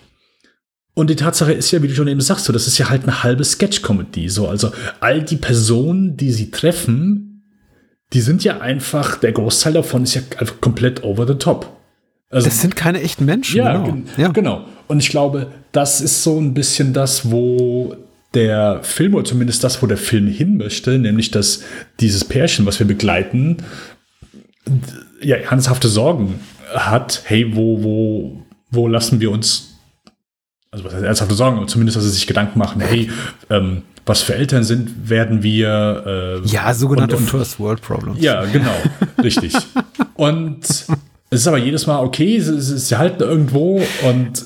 Und 0.93 1.09
die 1.09 1.15
Tatsache 1.15 1.53
ist 1.53 1.71
ja, 1.71 1.81
wie 1.81 1.87
du 1.87 1.95
schon 1.95 2.07
eben 2.07 2.21
sagst, 2.21 2.45
so, 2.45 2.53
das 2.53 2.67
ist 2.67 2.77
ja 2.77 2.89
halt 2.89 3.03
eine 3.03 3.23
halbe 3.23 3.43
Sketch-Comedy. 3.43 4.27
So, 4.29 4.47
also 4.47 4.71
all 4.99 5.21
die 5.23 5.37
Personen, 5.37 6.17
die 6.17 6.31
sie 6.31 6.51
treffen, 6.51 7.43
die 8.11 8.21
sind 8.21 8.43
ja 8.43 8.59
einfach, 8.59 9.17
der 9.17 9.31
Großteil 9.31 9.73
davon 9.73 10.03
ist 10.03 10.15
ja 10.15 10.21
einfach 10.37 10.59
komplett 10.59 11.03
over 11.03 11.27
the 11.27 11.35
top. 11.35 11.77
Also, 12.29 12.47
das 12.47 12.61
sind 12.61 12.75
keine 12.75 13.01
echten 13.01 13.25
Menschen. 13.25 13.57
Ja, 13.57 13.77
genau. 13.77 13.97
ja, 14.17 14.27
genau. 14.29 14.65
Und 14.87 14.99
ich 14.99 15.09
glaube, 15.09 15.47
das 15.71 16.01
ist 16.01 16.23
so 16.23 16.39
ein 16.39 16.53
bisschen 16.53 16.93
das, 16.93 17.31
wo 17.31 17.95
der 18.33 18.81
Film, 18.83 19.15
oder 19.15 19.25
zumindest 19.25 19.63
das, 19.63 19.81
wo 19.81 19.87
der 19.87 19.97
Film 19.97 20.27
hin 20.27 20.57
möchte, 20.57 20.97
nämlich 20.99 21.31
dass 21.31 21.63
dieses 21.99 22.25
Pärchen, 22.25 22.65
was 22.65 22.79
wir 22.79 22.87
begleiten, 22.87 23.57
ja, 25.21 25.37
ernsthafte 25.37 25.87
Sorgen 25.87 26.39
hat, 26.73 27.23
hey, 27.25 27.55
wo, 27.55 27.83
wo, 27.83 28.45
wo 28.69 28.87
lassen 28.87 29.19
wir 29.19 29.31
uns, 29.31 29.79
also 30.71 30.85
was 30.85 30.93
heißt 30.93 31.03
ernsthafte 31.03 31.33
Sorgen, 31.33 31.57
aber 31.57 31.67
zumindest, 31.67 31.97
dass 31.97 32.03
sie 32.03 32.11
sich 32.11 32.27
Gedanken 32.27 32.59
machen, 32.59 32.81
hey, 32.81 33.09
ähm, 33.49 33.81
was 34.05 34.21
für 34.23 34.33
Eltern 34.33 34.63
sind, 34.63 35.09
werden 35.09 35.43
wir. 35.43 36.41
Äh, 36.43 36.47
ja, 36.47 36.73
sogenannte 36.73 37.15
und, 37.15 37.21
und, 37.21 37.29
First 37.29 37.59
World 37.59 37.81
Problems. 37.81 38.19
Ja, 38.21 38.43
genau, 38.45 38.75
richtig. 39.21 39.53
Und 40.15 40.65
es 40.65 41.41
ist 41.41 41.47
aber 41.47 41.59
jedes 41.59 41.87
Mal 41.87 42.03
okay, 42.03 42.39
sie, 42.39 42.59
sie 42.59 42.97
halten 42.97 43.21
irgendwo 43.21 43.81
und 44.03 44.45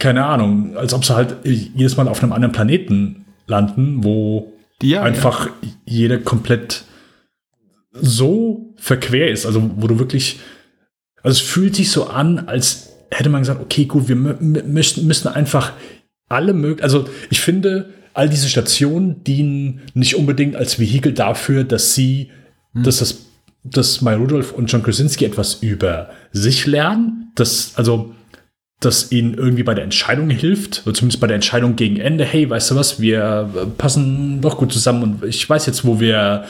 keine 0.00 0.24
Ahnung, 0.24 0.76
als 0.76 0.92
ob 0.92 1.04
sie 1.04 1.14
halt 1.14 1.36
jedes 1.44 1.96
Mal 1.96 2.08
auf 2.08 2.22
einem 2.22 2.32
anderen 2.32 2.52
Planeten 2.52 3.26
landen, 3.46 4.02
wo 4.02 4.52
ja, 4.82 5.02
einfach 5.02 5.46
ja. 5.46 5.52
jeder 5.84 6.18
komplett 6.18 6.84
so 7.92 8.74
verquer 8.76 9.30
ist, 9.30 9.46
also 9.46 9.70
wo 9.76 9.86
du 9.86 9.98
wirklich, 9.98 10.40
also 11.22 11.36
es 11.36 11.40
fühlt 11.40 11.76
sich 11.76 11.90
so 11.90 12.06
an, 12.06 12.48
als 12.48 12.94
hätte 13.10 13.28
man 13.28 13.42
gesagt, 13.42 13.60
okay, 13.60 13.84
gut, 13.84 14.08
wir 14.08 14.16
müssen, 14.16 15.06
müssen 15.06 15.28
einfach 15.28 15.72
alle 16.28 16.54
möglichen, 16.54 16.84
also 16.84 17.06
ich 17.28 17.40
finde, 17.40 17.90
all 18.14 18.28
diese 18.28 18.48
Stationen 18.48 19.22
dienen 19.24 19.82
nicht 19.94 20.16
unbedingt 20.16 20.56
als 20.56 20.78
Vehikel 20.78 21.12
dafür, 21.12 21.64
dass 21.64 21.94
sie, 21.94 22.30
hm. 22.72 22.84
dass 22.84 22.98
das, 22.98 23.26
dass 23.64 24.00
Maya 24.00 24.16
Rudolph 24.16 24.52
und 24.52 24.72
John 24.72 24.82
Krasinski 24.82 25.26
etwas 25.26 25.54
über 25.54 26.10
sich 26.32 26.66
lernen, 26.66 27.32
dass, 27.34 27.72
also 27.76 28.14
das 28.80 29.12
ihnen 29.12 29.34
irgendwie 29.34 29.62
bei 29.62 29.74
der 29.74 29.84
Entscheidung 29.84 30.30
hilft, 30.30 30.82
oder 30.86 30.94
zumindest 30.94 31.20
bei 31.20 31.26
der 31.26 31.34
Entscheidung 31.36 31.76
gegen 31.76 31.98
Ende, 31.98 32.24
hey, 32.24 32.48
weißt 32.48 32.70
du 32.70 32.76
was, 32.76 33.00
wir 33.00 33.48
passen 33.78 34.40
doch 34.40 34.56
gut 34.56 34.72
zusammen 34.72 35.02
und 35.02 35.24
ich 35.24 35.48
weiß 35.48 35.66
jetzt, 35.66 35.84
wo 35.84 36.00
wir 36.00 36.44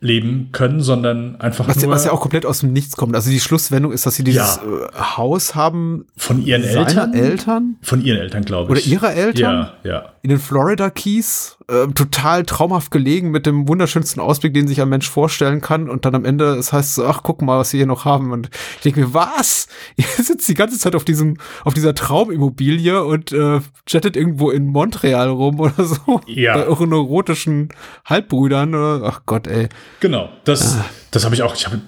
leben 0.00 0.50
können, 0.52 0.80
sondern 0.82 1.40
einfach 1.40 1.66
Was, 1.66 1.80
nur 1.80 1.90
was 1.90 2.04
ja 2.04 2.12
auch 2.12 2.20
komplett 2.20 2.44
aus 2.46 2.60
dem 2.60 2.72
Nichts 2.72 2.94
kommt. 2.96 3.14
Also 3.16 3.30
die 3.30 3.40
Schlusswendung 3.40 3.90
ist, 3.90 4.04
dass 4.06 4.14
sie 4.16 4.22
dieses 4.24 4.56
Ja. 4.56 4.62
äh, 4.62 5.16
Haus 5.16 5.54
haben 5.54 6.06
von 6.16 6.44
ihren 6.44 6.62
Eltern. 6.62 7.14
Eltern 7.14 7.76
Von 7.80 8.04
ihren 8.04 8.18
Eltern, 8.18 8.44
glaube 8.44 8.70
oder 8.70 8.80
ich. 8.80 8.86
ihrer 8.90 9.14
Eltern 9.14 9.68
Ja, 9.82 9.90
ja. 9.90 10.13
In 10.24 10.30
den 10.30 10.38
Florida 10.38 10.88
Keys. 10.88 11.58
Äh, 11.68 11.86
total 11.88 12.44
traumhaft 12.44 12.90
gelegen 12.90 13.30
mit 13.30 13.44
dem 13.44 13.68
wunderschönsten 13.68 14.22
Ausblick, 14.22 14.54
den 14.54 14.66
sich 14.66 14.80
ein 14.80 14.88
Mensch 14.88 15.08
vorstellen 15.08 15.60
kann. 15.60 15.90
Und 15.90 16.06
dann 16.06 16.14
am 16.14 16.24
Ende, 16.24 16.54
es 16.54 16.72
heißt 16.72 16.94
so, 16.94 17.04
ach, 17.04 17.20
guck 17.22 17.42
mal, 17.42 17.58
was 17.58 17.74
wir 17.74 17.78
hier 17.78 17.86
noch 17.86 18.06
haben. 18.06 18.32
Und 18.32 18.48
ich 18.76 18.82
denke 18.82 19.00
mir, 19.00 19.12
was? 19.12 19.68
Ihr 19.96 20.04
sitzt 20.06 20.48
die 20.48 20.54
ganze 20.54 20.78
Zeit 20.78 20.96
auf 20.96 21.04
diesem, 21.04 21.36
auf 21.62 21.74
dieser 21.74 21.94
Traumimmobilie 21.94 23.04
und 23.04 23.32
äh, 23.32 23.60
jettet 23.86 24.16
irgendwo 24.16 24.50
in 24.50 24.66
Montreal 24.66 25.28
rum 25.28 25.60
oder 25.60 25.84
so. 25.84 26.22
Ja. 26.26 26.54
Bei 26.54 26.66
euren 26.68 26.88
neurotischen 26.88 27.68
Halbbrüdern. 28.06 28.74
Oder? 28.74 29.02
Ach 29.04 29.20
Gott, 29.26 29.46
ey. 29.46 29.68
Genau, 30.00 30.30
das, 30.44 30.78
Ah. 30.78 30.86
das 31.10 31.26
habe 31.26 31.34
ich 31.34 31.42
auch. 31.42 31.54
Ich 31.54 31.66
habe, 31.66 31.82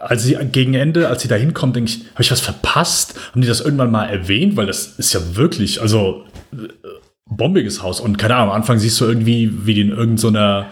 als 0.00 0.24
sie 0.24 0.36
gegen 0.50 0.74
Ende, 0.74 1.08
als 1.08 1.22
sie 1.22 1.28
da 1.28 1.36
hinkommt, 1.36 1.76
denke 1.76 1.88
ich, 1.88 2.00
habe 2.14 2.22
ich 2.24 2.32
was 2.32 2.40
verpasst? 2.40 3.14
Haben 3.30 3.42
die 3.42 3.48
das 3.48 3.60
irgendwann 3.60 3.92
mal 3.92 4.06
erwähnt? 4.06 4.56
Weil 4.56 4.66
das 4.66 4.86
ist 4.98 5.12
ja 5.12 5.20
wirklich, 5.36 5.80
also 5.80 6.24
äh, 6.52 6.66
bombiges 7.28 7.82
Haus. 7.82 8.00
Und 8.00 8.18
keine 8.18 8.36
Ahnung, 8.36 8.50
am 8.50 8.56
Anfang 8.56 8.78
siehst 8.78 9.00
du 9.00 9.04
irgendwie, 9.04 9.66
wie 9.66 9.74
die 9.74 9.80
in 9.82 9.90
irgendeiner, 9.90 10.66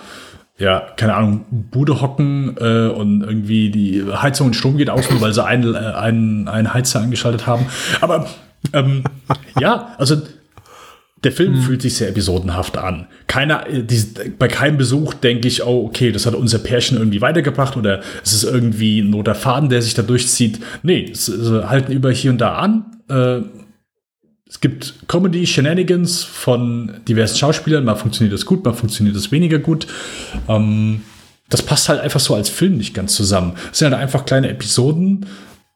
ja, 0.58 0.86
keine 0.96 1.14
Ahnung, 1.14 1.44
Bude 1.50 2.00
hocken 2.00 2.56
äh, 2.58 2.88
und 2.88 3.22
irgendwie 3.22 3.70
die 3.70 4.04
Heizung 4.04 4.48
und 4.48 4.54
Strom 4.54 4.76
geht 4.76 4.90
aus, 4.90 5.10
nur 5.10 5.20
weil 5.20 5.32
sie 5.32 5.44
einen, 5.44 5.74
äh, 5.74 5.78
einen, 5.78 6.48
einen 6.48 6.72
Heizer 6.72 7.00
angeschaltet 7.00 7.46
haben. 7.46 7.66
Aber 8.00 8.26
ähm, 8.72 9.04
ja, 9.60 9.94
also 9.98 10.22
der 11.24 11.32
Film 11.32 11.56
fühlt 11.56 11.80
sich 11.80 11.96
sehr 11.96 12.10
episodenhaft 12.10 12.76
an. 12.76 13.06
Keiner, 13.26 13.66
äh, 13.66 13.82
die, 13.82 14.04
bei 14.38 14.46
keinem 14.46 14.76
Besuch 14.76 15.14
denke 15.14 15.48
ich, 15.48 15.64
oh, 15.64 15.86
okay, 15.86 16.12
das 16.12 16.26
hat 16.26 16.34
unser 16.34 16.58
Pärchen 16.58 16.98
irgendwie 16.98 17.20
weitergebracht 17.20 17.76
oder 17.76 18.02
es 18.22 18.32
ist 18.32 18.44
irgendwie 18.44 19.00
ein 19.00 19.12
roter 19.12 19.34
Faden, 19.34 19.70
der 19.70 19.82
sich 19.82 19.94
da 19.94 20.02
durchzieht. 20.02 20.60
Nee, 20.82 21.10
es, 21.10 21.26
sie 21.26 21.68
halten 21.68 21.92
über 21.92 22.12
hier 22.12 22.30
und 22.30 22.40
da 22.40 22.56
an. 22.56 22.84
Äh, 23.08 23.63
es 24.54 24.60
gibt 24.60 24.94
Comedy, 25.08 25.46
Shenanigans 25.48 26.22
von 26.22 27.00
diversen 27.08 27.36
Schauspielern. 27.36 27.84
Mal 27.84 27.96
funktioniert 27.96 28.32
das 28.32 28.46
gut, 28.46 28.64
mal 28.64 28.72
funktioniert 28.72 29.16
das 29.16 29.32
weniger 29.32 29.58
gut. 29.58 29.88
Ähm, 30.48 31.02
das 31.48 31.60
passt 31.62 31.88
halt 31.88 32.00
einfach 32.00 32.20
so 32.20 32.36
als 32.36 32.48
Film 32.50 32.76
nicht 32.76 32.94
ganz 32.94 33.14
zusammen. 33.16 33.54
Es 33.72 33.78
sind 33.80 33.90
halt 33.92 34.00
einfach 34.00 34.24
kleine 34.24 34.48
Episoden. 34.48 35.26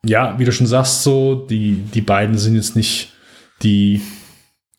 Ja, 0.06 0.38
wie 0.38 0.44
du 0.44 0.52
schon 0.52 0.68
sagst, 0.68 1.02
so, 1.02 1.34
die, 1.50 1.82
die 1.92 2.00
beiden 2.02 2.38
sind 2.38 2.54
jetzt 2.54 2.76
nicht 2.76 3.12
die 3.64 4.00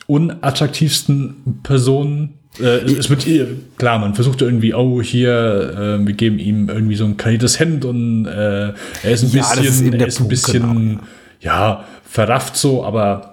unattraktivsten 0.07 1.59
Personen. 1.63 2.39
Äh, 2.59 2.63
es- 2.85 2.93
es 2.97 3.09
wird 3.09 3.27
ihr, 3.27 3.47
klar, 3.77 3.99
man 3.99 4.15
versucht 4.15 4.41
irgendwie, 4.41 4.73
oh, 4.73 5.01
hier, 5.01 5.99
äh, 6.01 6.05
wir 6.07 6.13
geben 6.13 6.39
ihm 6.39 6.69
irgendwie 6.69 6.95
so 6.95 7.05
ein 7.05 7.17
kariertes 7.17 7.59
Hemd 7.59 7.85
und 7.85 8.25
äh, 8.25 8.69
er 8.69 8.73
ist 9.03 9.23
ein 9.23 9.31
Ja, 9.31 9.43
ist 9.53 9.61
bisschen, 9.61 9.87
eben 9.87 9.99
er 9.99 10.07
ist 10.07 10.15
ein 10.15 10.17
Punkt, 10.19 10.29
bisschen, 10.29 10.89
genau, 10.89 11.01
ja, 11.41 11.85
verrafft 12.03 12.57
so, 12.57 12.83
aber 12.83 13.28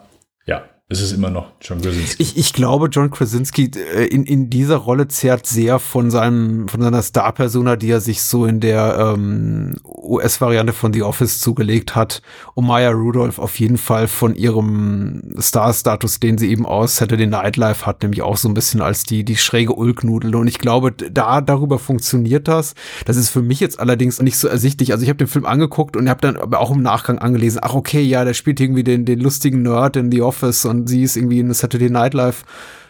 es 0.88 1.00
ist 1.00 1.10
immer 1.10 1.30
noch 1.30 1.50
John 1.60 1.80
Krasinski. 1.80 2.22
Ich, 2.22 2.36
ich 2.36 2.52
glaube, 2.52 2.86
John 2.86 3.10
Krasinski 3.10 3.72
äh, 3.74 4.06
in, 4.06 4.24
in 4.24 4.50
dieser 4.50 4.76
Rolle 4.76 5.08
zehrt 5.08 5.44
sehr 5.44 5.80
von 5.80 6.12
seinem, 6.12 6.68
von 6.68 6.80
seiner 6.80 7.02
Star-Persona, 7.02 7.74
die 7.74 7.90
er 7.90 8.00
sich 8.00 8.22
so 8.22 8.46
in 8.46 8.60
der 8.60 8.96
ähm, 8.96 9.74
US-Variante 9.84 10.72
von 10.72 10.92
The 10.92 11.02
Office 11.02 11.40
zugelegt 11.40 11.96
hat. 11.96 12.22
Und 12.54 12.66
Maya 12.66 12.90
Rudolph 12.90 13.40
auf 13.40 13.58
jeden 13.58 13.78
Fall 13.78 14.06
von 14.06 14.36
ihrem 14.36 15.34
Star-Status, 15.40 16.20
den 16.20 16.38
sie 16.38 16.50
eben 16.50 16.64
aus 16.64 16.94
Saturday 16.94 17.26
Night 17.26 17.56
Live 17.56 17.84
hat, 17.84 18.02
nämlich 18.02 18.22
auch 18.22 18.36
so 18.36 18.48
ein 18.48 18.54
bisschen 18.54 18.80
als 18.80 19.02
die, 19.02 19.24
die 19.24 19.36
schräge 19.36 19.72
Ulknudel. 19.72 20.36
Und 20.36 20.46
ich 20.46 20.60
glaube, 20.60 20.92
da, 20.92 21.40
darüber 21.40 21.80
funktioniert 21.80 22.46
das. 22.46 22.76
Das 23.06 23.16
ist 23.16 23.30
für 23.30 23.42
mich 23.42 23.58
jetzt 23.58 23.80
allerdings 23.80 24.22
nicht 24.22 24.38
so 24.38 24.46
ersichtlich. 24.46 24.92
Also 24.92 25.02
ich 25.02 25.08
habe 25.08 25.18
den 25.18 25.26
Film 25.26 25.46
angeguckt 25.46 25.96
und 25.96 26.08
habe 26.08 26.20
dann 26.20 26.36
aber 26.36 26.60
auch 26.60 26.70
im 26.70 26.82
Nachgang 26.82 27.18
angelesen, 27.18 27.58
ach 27.60 27.74
okay, 27.74 28.02
ja, 28.02 28.24
der 28.24 28.34
spielt 28.34 28.60
irgendwie 28.60 28.84
den, 28.84 29.04
den 29.04 29.18
lustigen 29.18 29.62
Nerd 29.62 29.96
in 29.96 30.12
The 30.12 30.22
Office 30.22 30.64
und 30.64 30.75
sie 30.84 31.02
ist 31.02 31.16
irgendwie 31.16 31.40
eine 31.40 31.54
Saturday 31.54 31.90
Night 31.90 32.14
Live 32.14 32.44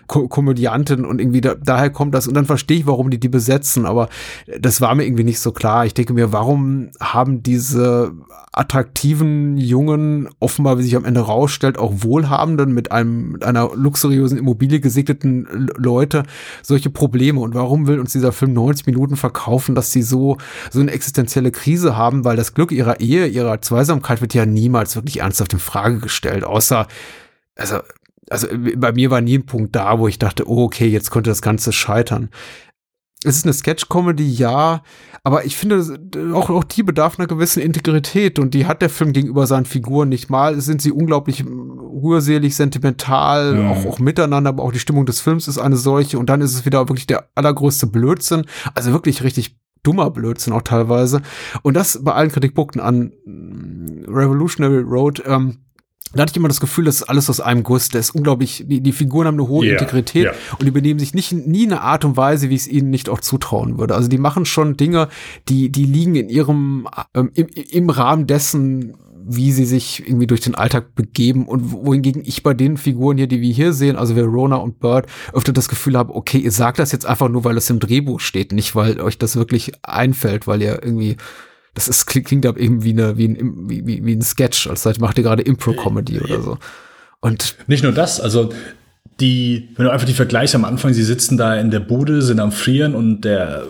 Ko 0.07 0.29
Komödiantin 0.29 1.05
und 1.05 1.21
irgendwie 1.21 1.41
da, 1.41 1.55
daher 1.55 1.91
kommt 1.91 2.15
das. 2.15 2.29
Und 2.29 2.35
dann 2.35 2.47
verstehe 2.47 2.79
ich, 2.79 2.87
warum 2.87 3.11
die 3.11 3.19
die 3.19 3.29
besetzen, 3.29 3.87
aber 3.87 4.09
das 4.61 4.81
war 4.81 4.95
mir 4.95 5.05
irgendwie 5.05 5.25
nicht 5.25 5.41
so 5.41 5.51
klar. 5.53 5.85
Ich 5.85 5.95
denke 5.95 6.13
mir, 6.13 6.33
warum 6.33 6.91
haben 7.01 7.43
diese 7.43 8.13
attraktiven 8.53 9.59
Jungen, 9.59 10.29
offenbar, 10.39 10.79
wie 10.79 10.83
sich 10.83 10.97
am 10.97 11.05
Ende 11.05 11.21
rausstellt, 11.21 11.79
auch 11.79 11.93
wohlhabenden, 11.97 12.73
mit 12.73 12.93
einem 12.93 13.33
mit 13.33 13.45
einer 13.45 13.71
luxuriösen 13.75 14.39
Immobilie 14.39 14.81
gesegneten 14.81 15.69
Leute 15.77 16.23
solche 16.63 16.91
Probleme? 16.91 17.41
Und 17.41 17.55
warum 17.55 17.89
will 17.89 17.99
uns 17.99 18.13
dieser 18.13 18.33
Film 18.33 18.53
90 18.53 18.87
Minuten 18.87 19.17
verkaufen, 19.17 19.75
dass 19.75 19.91
sie 19.91 20.03
so 20.03 20.39
so 20.71 20.81
eine 20.81 20.93
existenzielle 20.93 21.51
Krise 21.51 21.97
haben, 21.97 22.25
weil 22.25 22.37
das 22.37 22.55
Glück 22.55 22.71
ihrer 22.71 23.01
Ehe, 23.01 23.27
ihrer 23.27 23.61
Zweisamkeit 23.61 24.21
wird 24.21 24.35
ja 24.35 24.47
niemals 24.47 24.95
wirklich 24.95 25.21
ernsthaft 25.21 25.53
in 25.53 25.59
Frage 25.59 25.99
gestellt, 25.99 26.45
außer 26.45 26.87
also 27.57 27.79
also 28.29 28.49
bei 28.77 28.93
mir 28.93 29.11
war 29.11 29.21
nie 29.21 29.39
ein 29.39 29.47
Punkt 29.47 29.77
da, 29.77 29.99
wo 29.99 30.09
ich 30.09 30.19
dachte, 30.19 30.49
oh, 30.49 30.65
okay, 30.65 30.89
jetzt 30.89 31.11
könnte 31.13 31.31
das 31.31 31.43
Ganze 31.43 31.73
scheitern. 31.73 32.29
Es 33.25 33.37
ist 33.37 33.45
eine 33.45 33.53
Sketch-Comedy, 33.55 34.29
ja, 34.29 34.83
aber 35.25 35.45
ich 35.45 35.57
finde, 35.57 35.83
auch, 36.35 36.51
auch 36.51 36.65
die 36.65 36.83
bedarf 36.83 37.19
einer 37.19 37.29
gewissen 37.29 37.63
Integrität 37.63 38.39
und 38.39 38.53
die 38.53 38.67
hat 38.67 38.83
der 38.83 38.91
Film 38.91 39.13
gegenüber 39.13 39.47
seinen 39.47 39.65
Figuren 39.65 40.09
nicht 40.09 40.29
mal. 40.29 40.61
Sind 40.61 40.83
sie 40.83 40.93
unglaublich 40.93 41.45
rührselig, 41.47 42.57
sentimental, 42.57 43.55
Mhm. 43.55 43.69
auch, 43.69 43.87
auch 43.87 43.99
miteinander, 44.01 44.51
aber 44.51 44.65
auch 44.65 44.73
die 44.73 44.79
Stimmung 44.81 45.07
des 45.07 45.21
Films 45.21 45.49
ist 45.49 45.59
eine 45.59 45.77
solche 45.77 46.19
und 46.19 46.29
dann 46.29 46.41
ist 46.41 46.55
es 46.55 46.67
wieder 46.67 46.81
wirklich 46.89 47.07
der 47.07 47.29
allergrößte 47.37 47.87
Blödsinn, 47.87 48.45
also 48.75 48.93
wirklich 48.93 49.23
richtig 49.23 49.57
dummer 49.83 50.11
Blödsinn 50.11 50.53
auch 50.53 50.63
teilweise. 50.63 51.23
Und 51.63 51.75
das 51.75 52.03
bei 52.03 52.13
allen 52.13 52.31
Kritikpunkten 52.31 52.81
an 52.81 53.13
Revolutionary 54.09 54.81
Road, 54.83 55.23
ähm, 55.27 55.59
da 56.13 56.23
hatte 56.23 56.33
ich 56.33 56.37
immer 56.37 56.49
das 56.49 56.61
Gefühl, 56.61 56.85
das 56.85 56.97
ist 56.97 57.03
alles 57.05 57.29
aus 57.29 57.41
einem 57.41 57.63
Guss. 57.63 57.89
Der 57.89 58.01
ist 58.01 58.11
unglaublich, 58.11 58.65
die, 58.67 58.81
die 58.81 58.93
Figuren 58.93 59.27
haben 59.27 59.35
eine 59.35 59.49
hohe 59.49 59.67
Ja, 59.67 59.73
Integrität 59.73 60.25
ja. 60.25 60.33
und 60.59 60.65
die 60.65 60.71
benehmen 60.71 61.01
sich 61.01 61.15
nicht 61.15 61.33
nie 61.33 61.65
in 61.65 61.73
einer 61.73 61.83
Art 61.83 62.05
und 62.05 62.17
Weise, 62.17 62.49
wie 62.51 62.55
ich 62.55 62.63
es 62.63 62.69
ihnen 62.69 62.91
nicht 62.91 63.09
auch 63.09 63.21
zutrauen 63.21 63.79
würde. 63.79 63.95
Also 63.95 64.09
die 64.09 64.19
machen 64.19 64.47
schon 64.47 64.77
Dinge, 64.77 65.09
die, 65.49 65.71
die 65.71 65.85
liegen 65.85 66.15
in 66.15 66.29
ihrem, 66.29 66.89
ähm, 67.15 67.31
im, 67.35 67.47
im 67.49 67.91
Rahmen 67.91 68.27
dessen, 68.27 68.97
wie 69.29 69.51
sie 69.51 69.65
sich 69.65 70.07
irgendwie 70.07 70.29
durch 70.29 70.41
den 70.41 70.55
Alltag 70.55 70.95
begeben 70.95 71.47
und 71.47 71.73
wohingegen 71.73 72.23
ich 72.25 72.45
bei 72.45 72.55
den 72.55 72.77
Figuren 72.77 73.17
hier, 73.17 73.27
die 73.27 73.41
wir 73.41 73.53
hier 73.53 73.73
sehen, 73.73 73.97
also 73.97 74.15
Verona 74.15 74.57
und 74.57 74.79
Bird, 74.79 75.07
öfter 75.33 75.53
das 75.53 75.69
Gefühl 75.69 75.99
habe, 75.99 76.15
okay, 76.15 76.39
ihr 76.39 76.53
sagt 76.53 76.79
das 76.79 76.93
jetzt 76.93 77.07
einfach 77.07 77.29
nur, 77.29 77.43
weil 77.43 77.57
es 77.57 77.69
im 77.69 77.81
Drehbuch 77.81 78.21
steht, 78.21 78.53
nicht 78.53 78.77
weil 78.77 79.01
euch 79.01 79.19
das 79.19 79.35
wirklich 79.35 79.73
einfällt, 79.83 80.47
weil 80.47 80.63
ihr 80.63 80.81
irgendwie 80.83 81.17
das 81.77 81.89
ist, 81.89 82.07
klingt, 82.07 82.27
klingt 82.27 82.47
aber 82.47 82.59
eben 82.59 82.83
wie, 82.83 82.91
eine, 82.91 83.19
wie, 83.19 83.29
ein, 83.29 83.69
wie, 83.69 83.87
wie, 83.87 84.13
ein 84.17 84.23
Sketch, 84.23 84.67
als 84.67 84.99
macht 84.99 85.19
ihr 85.19 85.25
gerade 85.25 85.43
Impro-Comedy 85.43 86.21
oder 86.21 86.41
so. 86.41 86.59
Und 87.21 87.55
Nicht 87.67 87.83
nur 87.83 87.93
das, 87.93 88.19
also 88.19 88.51
die, 89.21 89.69
wenn 89.77 89.85
du 89.85 89.93
einfach 89.93 90.07
die 90.07 90.15
Vergleichst 90.15 90.55
am 90.55 90.65
Anfang, 90.65 90.95
sie 90.95 91.05
sitzen 91.05 91.37
da 91.37 91.55
in 91.55 91.71
der 91.71 91.81
Bude, 91.81 92.23
sind 92.23 92.41
am 92.41 92.51
Frieren 92.51 92.95
und 92.95 93.23
der, 93.23 93.67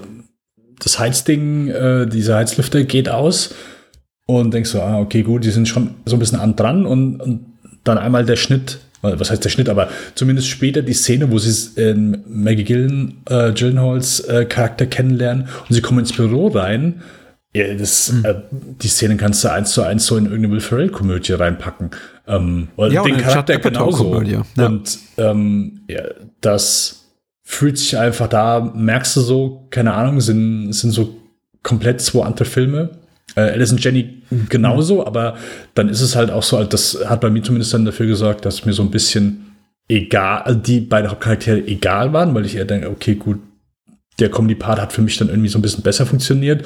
das 0.78 1.00
Heizding, 1.00 1.68
äh, 1.68 2.06
dieser 2.06 2.36
Heizlüfter 2.36 2.84
geht 2.84 3.08
aus 3.08 3.54
und 4.26 4.54
denkst 4.54 4.70
so, 4.70 4.80
ah, 4.80 5.00
okay, 5.00 5.22
gut, 5.22 5.44
die 5.44 5.50
sind 5.50 5.66
schon 5.66 5.96
so 6.04 6.14
ein 6.14 6.20
bisschen 6.20 6.38
an 6.38 6.54
dran 6.54 6.86
und, 6.86 7.20
und 7.20 7.46
dann 7.82 7.98
einmal 7.98 8.24
der 8.24 8.36
Schnitt, 8.36 8.78
äh, 9.02 9.18
was 9.18 9.32
heißt 9.32 9.44
der 9.44 9.50
Schnitt, 9.50 9.68
aber 9.68 9.88
zumindest 10.14 10.46
später 10.48 10.82
die 10.82 10.94
Szene, 10.94 11.32
wo 11.32 11.38
sie 11.38 11.80
ähm, 11.80 12.22
Maggie 12.28 12.64
Gillen, 12.64 13.22
äh, 13.28 13.52
Gyllenhaals 13.52 14.20
äh, 14.20 14.44
Charakter 14.44 14.86
kennenlernen 14.86 15.48
und 15.68 15.74
sie 15.74 15.80
kommen 15.80 15.98
ins 15.98 16.12
Büro 16.12 16.46
rein. 16.48 17.02
Ja, 17.56 17.74
das, 17.74 18.10
Hm. 18.10 18.24
äh, 18.24 18.34
die 18.82 18.88
Szenen 18.88 19.16
kannst 19.18 19.42
du 19.44 19.48
eins 19.48 19.72
zu 19.72 19.82
eins 19.82 20.04
so 20.06 20.16
in 20.16 20.24
irgendeine 20.26 20.52
Will 20.52 20.60
Ferrell-Komödie 20.60 21.32
reinpacken. 21.32 21.90
Ähm, 22.26 22.68
oder 22.76 22.92
Ja, 22.92 23.02
den 23.02 23.16
Charakter 23.16 23.58
genauso. 23.58 24.20
Ja. 24.22 24.42
Und 24.56 24.98
ähm, 25.16 25.80
ja, 25.88 26.02
das 26.40 27.04
fühlt 27.42 27.78
sich 27.78 27.96
einfach 27.96 28.28
da, 28.28 28.60
merkst 28.74 29.16
du 29.16 29.20
so, 29.20 29.66
keine 29.70 29.94
Ahnung, 29.94 30.20
sind, 30.20 30.72
sind 30.72 30.90
so 30.90 31.16
komplett 31.62 32.00
zwei 32.00 32.24
andere 32.26 32.44
Filme. 32.44 32.90
Äh, 33.36 33.52
Alice 33.52 33.72
und 33.72 33.82
Jenny 33.82 34.22
genauso, 34.48 35.06
aber 35.06 35.36
dann 35.74 35.88
ist 35.88 36.00
es 36.00 36.16
halt 36.16 36.30
auch 36.30 36.42
so, 36.42 36.62
das 36.64 36.98
hat 37.06 37.20
bei 37.20 37.30
mir 37.30 37.42
zumindest 37.42 37.72
dann 37.72 37.84
dafür 37.84 38.06
gesorgt, 38.06 38.44
dass 38.44 38.64
mir 38.64 38.72
so 38.72 38.82
ein 38.82 38.90
bisschen 38.90 39.56
egal, 39.88 40.42
also 40.42 40.58
die 40.58 40.80
beiden 40.80 41.10
Hauptcharaktere 41.10 41.58
egal 41.66 42.12
waren, 42.12 42.34
weil 42.34 42.44
ich 42.46 42.56
eher 42.56 42.64
denke, 42.64 42.90
okay, 42.90 43.14
gut, 43.14 43.38
der 44.18 44.30
Comedy-Part 44.30 44.80
hat 44.80 44.92
für 44.92 45.02
mich 45.02 45.16
dann 45.18 45.28
irgendwie 45.28 45.48
so 45.48 45.58
ein 45.58 45.62
bisschen 45.62 45.82
besser 45.82 46.06
funktioniert. 46.06 46.64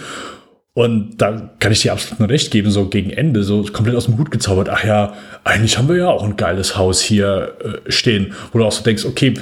Und 0.73 1.19
da 1.19 1.51
kann 1.59 1.73
ich 1.73 1.83
dir 1.83 1.93
absolut 1.93 2.21
nur 2.21 2.29
recht 2.29 2.51
geben, 2.51 2.71
so 2.71 2.89
gegen 2.89 3.11
Ende, 3.11 3.43
so 3.43 3.63
komplett 3.65 3.97
aus 3.97 4.05
dem 4.07 4.19
Hut 4.19 4.31
gezaubert. 4.31 4.69
Ach 4.69 4.85
ja, 4.85 5.15
eigentlich 5.43 5.77
haben 5.77 5.89
wir 5.89 5.97
ja 5.97 6.09
auch 6.09 6.23
ein 6.23 6.37
geiles 6.37 6.77
Haus 6.77 7.01
hier 7.01 7.57
äh, 7.61 7.91
stehen, 7.91 8.35
wo 8.53 8.59
du 8.59 8.65
auch 8.65 8.73
so 8.73 8.85
denkst, 8.85 9.05
okay, 9.05 9.35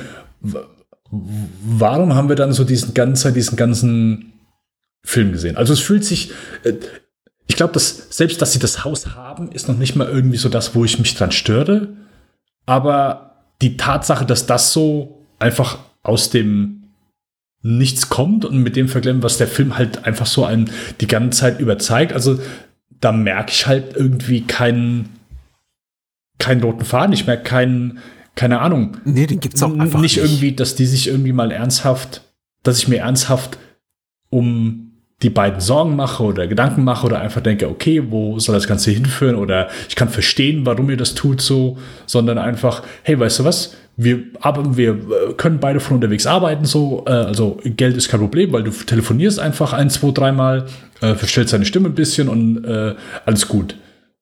warum 1.11 2.15
haben 2.15 2.29
wir 2.29 2.37
dann 2.37 2.53
so 2.53 2.65
diesen 2.65 2.95
ganzen, 2.95 3.35
diesen 3.35 3.57
ganzen 3.57 4.33
Film 5.05 5.33
gesehen? 5.33 5.57
Also 5.57 5.75
es 5.75 5.81
fühlt 5.81 6.05
sich, 6.05 6.33
äh, 6.65 6.75
ich 7.47 7.57
glaube, 7.57 7.75
dass 7.75 8.09
selbst, 8.11 8.41
dass 8.41 8.53
sie 8.53 8.59
das 8.59 8.85
Haus 8.85 9.15
haben, 9.15 9.53
ist 9.53 9.69
noch 9.69 9.77
nicht 9.77 9.97
mal 9.97 10.09
irgendwie 10.09 10.39
so 10.39 10.49
das, 10.49 10.75
wo 10.75 10.85
ich 10.85 10.99
mich 10.99 11.15
dran 11.15 11.33
störe. 11.33 11.89
Aber 12.65 13.45
die 13.61 13.77
Tatsache, 13.77 14.25
dass 14.25 14.47
das 14.47 14.73
so 14.73 15.27
einfach 15.39 15.79
aus 16.03 16.31
dem 16.31 16.78
nichts 17.63 18.09
kommt 18.09 18.45
und 18.45 18.63
mit 18.63 18.77
dem 18.77 18.89
vergleichen, 18.89 19.23
was 19.23 19.39
der 19.39 19.49
Film 19.49 19.77
halt 19.77 20.05
einfach 20.05 20.27
so 20.27 20.45
einem 20.45 20.67
die 21.01 21.07
ganze 21.07 21.41
Zeit 21.41 21.61
überzeigt. 21.61 22.13
Also 22.13 22.39
da 23.01 23.13
merke 23.13 23.53
ich 23.53 23.67
halt 23.67 23.97
irgendwie 23.97 24.43
keinen, 24.43 25.09
keinen 26.39 26.63
roten 26.63 26.85
Faden. 26.85 27.13
Ich 27.13 27.27
merke 27.27 27.43
keinen, 27.43 27.99
keine 28.35 28.61
Ahnung. 28.61 28.99
Nee, 29.05 29.27
den 29.27 29.41
gibt's 29.41 29.63
auch 29.63 29.77
einfach 29.77 30.01
nicht. 30.01 30.17
nicht. 30.17 30.25
irgendwie, 30.25 30.53
dass 30.53 30.77
die 30.77 30.87
sich 30.87 31.09
irgendwie 31.09 31.33
mal 31.33 31.51
ernsthaft, 31.51 32.23
dass 32.63 32.79
ich 32.79 32.89
mir 32.89 32.99
ernsthaft 33.01 33.59
um 34.31 34.89
die 35.23 35.31
beiden 35.31 35.61
Sorgen 35.61 35.97
mache 35.97 36.23
oder 36.23 36.47
Gedanken 36.47 36.85
mache 36.85 37.07
oder 37.07 37.21
einfach 37.21 37.41
denke, 37.41 37.69
okay, 37.69 38.05
wo 38.09 38.39
soll 38.39 38.55
das 38.55 38.69
Ganze 38.69 38.93
hinführen 38.93 39.35
oder 39.35 39.69
ich 39.89 39.97
kann 39.97 40.09
verstehen, 40.09 40.65
warum 40.65 40.89
ihr 40.91 40.97
das 40.97 41.15
tut 41.15 41.41
so, 41.41 41.77
sondern 42.07 42.39
einfach, 42.39 42.85
hey, 43.03 43.19
weißt 43.19 43.41
du 43.41 43.45
was, 43.45 43.77
wir, 44.01 44.23
aber 44.41 44.77
wir 44.77 44.91
äh, 44.91 45.33
können 45.37 45.59
beide 45.59 45.81
von 45.81 45.97
unterwegs 45.97 46.25
arbeiten 46.25 46.65
so, 46.65 47.05
äh, 47.07 47.11
also 47.11 47.59
Geld 47.65 47.97
ist 47.97 48.09
kein 48.09 48.21
Problem, 48.21 48.53
weil 48.53 48.63
du 48.63 48.71
telefonierst 48.71 49.41
einfach 49.41 49.73
ein, 49.73 49.91
zwei, 49.91 50.13
dreimal, 50.13 50.67
äh, 51.01 51.15
verstellst 51.15 51.53
deine 51.53 51.65
Stimme 51.65 51.89
ein 51.89 51.97
bisschen 51.97 52.29
und 52.29 52.65
äh, 52.65 52.95
alles 53.27 53.49
gut. 53.49 53.77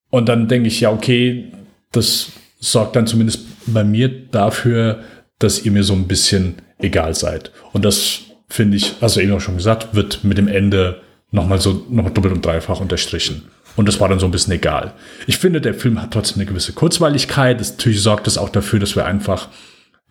Und 0.08 0.30
dann 0.30 0.48
denke 0.48 0.68
ich, 0.68 0.80
ja, 0.80 0.90
okay, 0.90 1.52
das 1.92 2.32
sorgt 2.58 2.96
dann 2.96 3.06
zumindest 3.06 3.40
bei 3.66 3.84
mir 3.84 4.08
dafür, 4.08 5.00
dass 5.38 5.62
ihr 5.62 5.72
mir 5.72 5.84
so 5.84 5.92
ein 5.92 6.08
bisschen 6.08 6.54
egal 6.78 7.14
seid. 7.14 7.52
Und 7.74 7.84
das 7.84 8.22
finde 8.48 8.78
ich, 8.78 8.94
also 9.02 9.20
eben 9.20 9.32
auch 9.32 9.42
schon 9.42 9.58
gesagt, 9.58 9.94
wird 9.94 10.24
mit 10.24 10.38
dem 10.38 10.48
Ende 10.48 11.02
nochmal 11.32 11.60
so 11.60 11.84
noch 11.90 12.08
doppelt 12.08 12.32
und 12.32 12.46
dreifach 12.46 12.80
unterstrichen. 12.80 13.42
Und 13.76 13.86
das 13.86 14.00
war 14.00 14.08
dann 14.08 14.18
so 14.18 14.26
ein 14.26 14.30
bisschen 14.32 14.52
egal. 14.54 14.94
Ich 15.26 15.38
finde, 15.38 15.60
der 15.60 15.74
Film 15.74 16.00
hat 16.00 16.12
trotzdem 16.12 16.40
eine 16.40 16.46
gewisse 16.46 16.72
Kurzweiligkeit. 16.72 17.60
Das, 17.60 17.72
natürlich 17.72 18.02
sorgt 18.02 18.26
es 18.26 18.38
auch 18.38 18.48
dafür, 18.48 18.78
dass 18.80 18.96
wir 18.96 19.04
einfach 19.04 19.48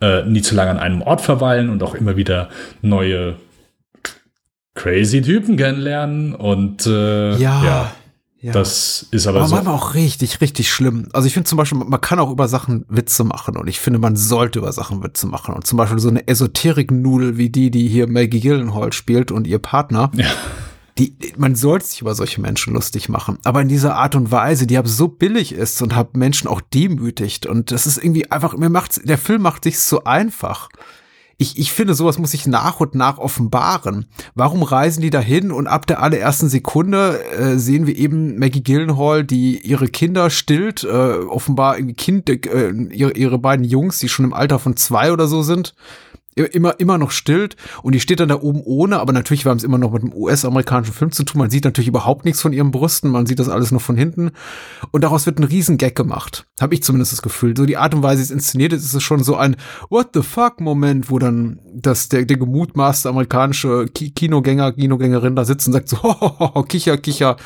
äh, 0.02 0.24
nie 0.24 0.42
zu 0.42 0.54
lange 0.56 0.72
an 0.72 0.78
einem 0.80 1.02
Ort 1.02 1.22
verweilen 1.22 1.70
und 1.70 1.82
auch 1.82 1.96
immer 1.96 2.16
wieder 2.16 2.50
neue 2.82 3.36
crazy 4.76 5.22
Typen 5.22 5.58
kennenlernen. 5.58 6.36
Und 6.36 6.86
äh, 6.86 7.32
Ja. 7.38 7.64
ja, 7.64 7.92
Ja. 8.42 8.52
das 8.54 9.08
ist 9.12 9.26
aber, 9.26 9.40
Aber 9.40 9.48
so. 9.48 9.56
manchmal 9.56 9.74
auch 9.76 9.94
richtig, 9.96 10.42
richtig 10.42 10.70
schlimm. 10.72 11.08
Also 11.14 11.28
ich 11.28 11.34
finde 11.34 11.48
zum 11.50 11.58
Beispiel, 11.58 11.80
man 11.80 12.02
kann 12.02 12.20
auch 12.20 12.30
über 12.30 12.48
Sachen 12.48 12.86
Witze 12.90 13.24
machen 13.24 13.58
und 13.58 13.68
ich 13.68 13.80
finde, 13.80 14.00
man 14.00 14.16
sollte 14.16 14.60
über 14.60 14.72
Sachen 14.74 15.02
Witze 15.04 15.28
machen. 15.28 15.56
Und 15.56 15.66
zum 15.66 15.78
Beispiel 15.78 16.00
so 16.00 16.10
eine 16.10 16.28
Esoterik-Nudel 16.28 17.38
wie 17.38 17.50
die, 17.50 17.72
die 17.72 17.88
hier 17.88 18.08
Maggie 18.08 18.42
Gyllenhaal 18.42 18.94
spielt 18.94 19.32
und 19.32 19.48
ihr 19.48 19.60
Partner. 19.60 20.12
Ja. 20.14 20.28
Die, 20.98 21.18
man 21.38 21.56
sollte 21.56 21.86
sich 21.86 22.02
über 22.02 22.16
solche 22.16 22.40
Menschen 22.40 22.74
lustig 22.74 23.10
machen. 23.10 23.38
Aber 23.44 23.62
in 23.62 23.68
dieser 23.68 23.96
Art 23.96 24.16
und 24.16 24.32
Weise, 24.32 24.66
die 24.66 24.78
aber 24.78 24.88
so 24.88 25.10
billig 25.10 25.52
ist 25.52 25.82
und 25.82 25.94
hat 25.94 26.16
Menschen 26.16 26.48
auch 26.48 26.62
demütigt. 26.62 27.46
Und 27.46 27.72
das 27.72 27.86
ist 27.86 27.98
irgendwie 27.98 28.32
einfach, 28.32 28.56
mir 28.56 28.70
macht's, 28.70 29.02
der 29.04 29.18
Film 29.18 29.42
macht 29.42 29.66
sich 29.66 29.80
so 29.80 30.06
einfach. 30.06 30.70
Ich, 31.38 31.60
ich 31.60 31.74
finde, 31.74 31.96
sowas 31.96 32.18
muss 32.18 32.32
sich 32.32 32.48
nach 32.48 32.80
und 32.80 32.96
nach 32.96 33.18
offenbaren. 33.18 34.06
Warum 34.36 34.64
reisen 34.64 35.02
die 35.02 35.10
dahin 35.10 35.52
und 35.52 35.68
ab 35.68 35.86
der 35.86 36.02
allerersten 36.02 36.48
Sekunde 36.48 37.22
äh, 37.26 37.58
sehen 37.58 37.88
wir 37.88 37.98
eben 37.98 38.40
Maggie 38.40 38.64
Gyllenhaal, 38.64 39.26
die 39.26 39.60
ihre 39.60 39.90
Kinder 39.90 40.30
stillt, 40.30 40.86
äh, 40.86 40.88
offenbar 40.88 41.78
irgendwie 41.78 41.96
Kind, 41.96 42.30
äh, 42.30 42.72
ihre, 42.72 43.12
ihre 43.12 43.38
beiden 43.38 43.66
Jungs, 43.66 44.00
die 44.00 44.08
schon 44.08 44.24
im 44.24 44.34
Alter 44.34 44.60
von 44.60 44.78
zwei 44.78 45.12
oder 45.12 45.28
so 45.28 45.42
sind, 45.42 45.76
immer, 46.36 46.80
immer 46.80 46.98
noch 46.98 47.12
stillt 47.12 47.56
und 47.82 47.96
die 47.96 48.00
steht 48.00 48.20
dann 48.20 48.30
da 48.30 48.42
oben 48.42 48.62
ohne, 48.64 49.00
aber 49.00 49.14
natürlich, 49.14 49.46
wir 49.46 49.52
haben 49.52 49.58
es 49.58 49.64
immer 49.64 49.78
noch 49.78 49.92
mit 49.92 50.04
einem 50.04 50.14
US-amerikanischen 50.14 50.94
Film 50.94 51.12
zu 51.12 51.24
tun. 51.24 51.40
Man 51.40 51.50
sieht 51.50 51.64
natürlich 51.64 51.88
überhaupt 51.88 52.26
nichts 52.26 52.42
von 52.42 52.52
ihren 52.52 52.72
Brüsten, 52.72 53.10
man 53.10 53.26
sieht 53.26 53.40
das 53.40 53.50
alles 53.50 53.72
nur 53.72 53.80
von 53.80 53.96
hinten 53.96 54.32
und 54.92 55.04
daraus 55.04 55.26
wird 55.26 55.40
ein 55.40 55.46
riesen 55.46 55.78
Gag 55.78 55.96
gemacht. 55.96 56.46
Habe 56.60 56.74
ich 56.74 56.84
zumindest 56.84 57.14
das 57.14 57.22
Gefühl. 57.22 57.56
So 57.56 57.66
die 57.66 57.78
Art 57.78 57.94
und 57.94 58.04
Weise, 58.04 58.20
wie 58.20 58.24
es 58.24 58.32
inszeniert 58.32 58.74
ist, 58.74 58.84
ist 58.84 58.94
es 58.94 59.04
schon 59.04 59.24
so 59.24 59.36
ein 59.38 59.56
What 59.90 60.10
the 60.14 60.22
fuck 60.22 60.60
Moment, 60.60 61.10
wo 61.10 61.20
dann 61.20 61.60
das, 61.74 62.10
der, 62.10 62.26
der 62.26 62.38
gemutmaßte 62.38 63.10
amerikanische 63.10 63.86
Ki 63.86 64.12
Kinogänger, 64.12 64.74
Kinogängerin 64.74 65.36
da 65.36 65.46
sitzt 65.46 65.68
und 65.68 65.74
sagt 65.74 65.90
so, 65.90 65.98
hohoho, 66.04 66.64
kicher, 66.64 66.98
kicher, 66.98 67.38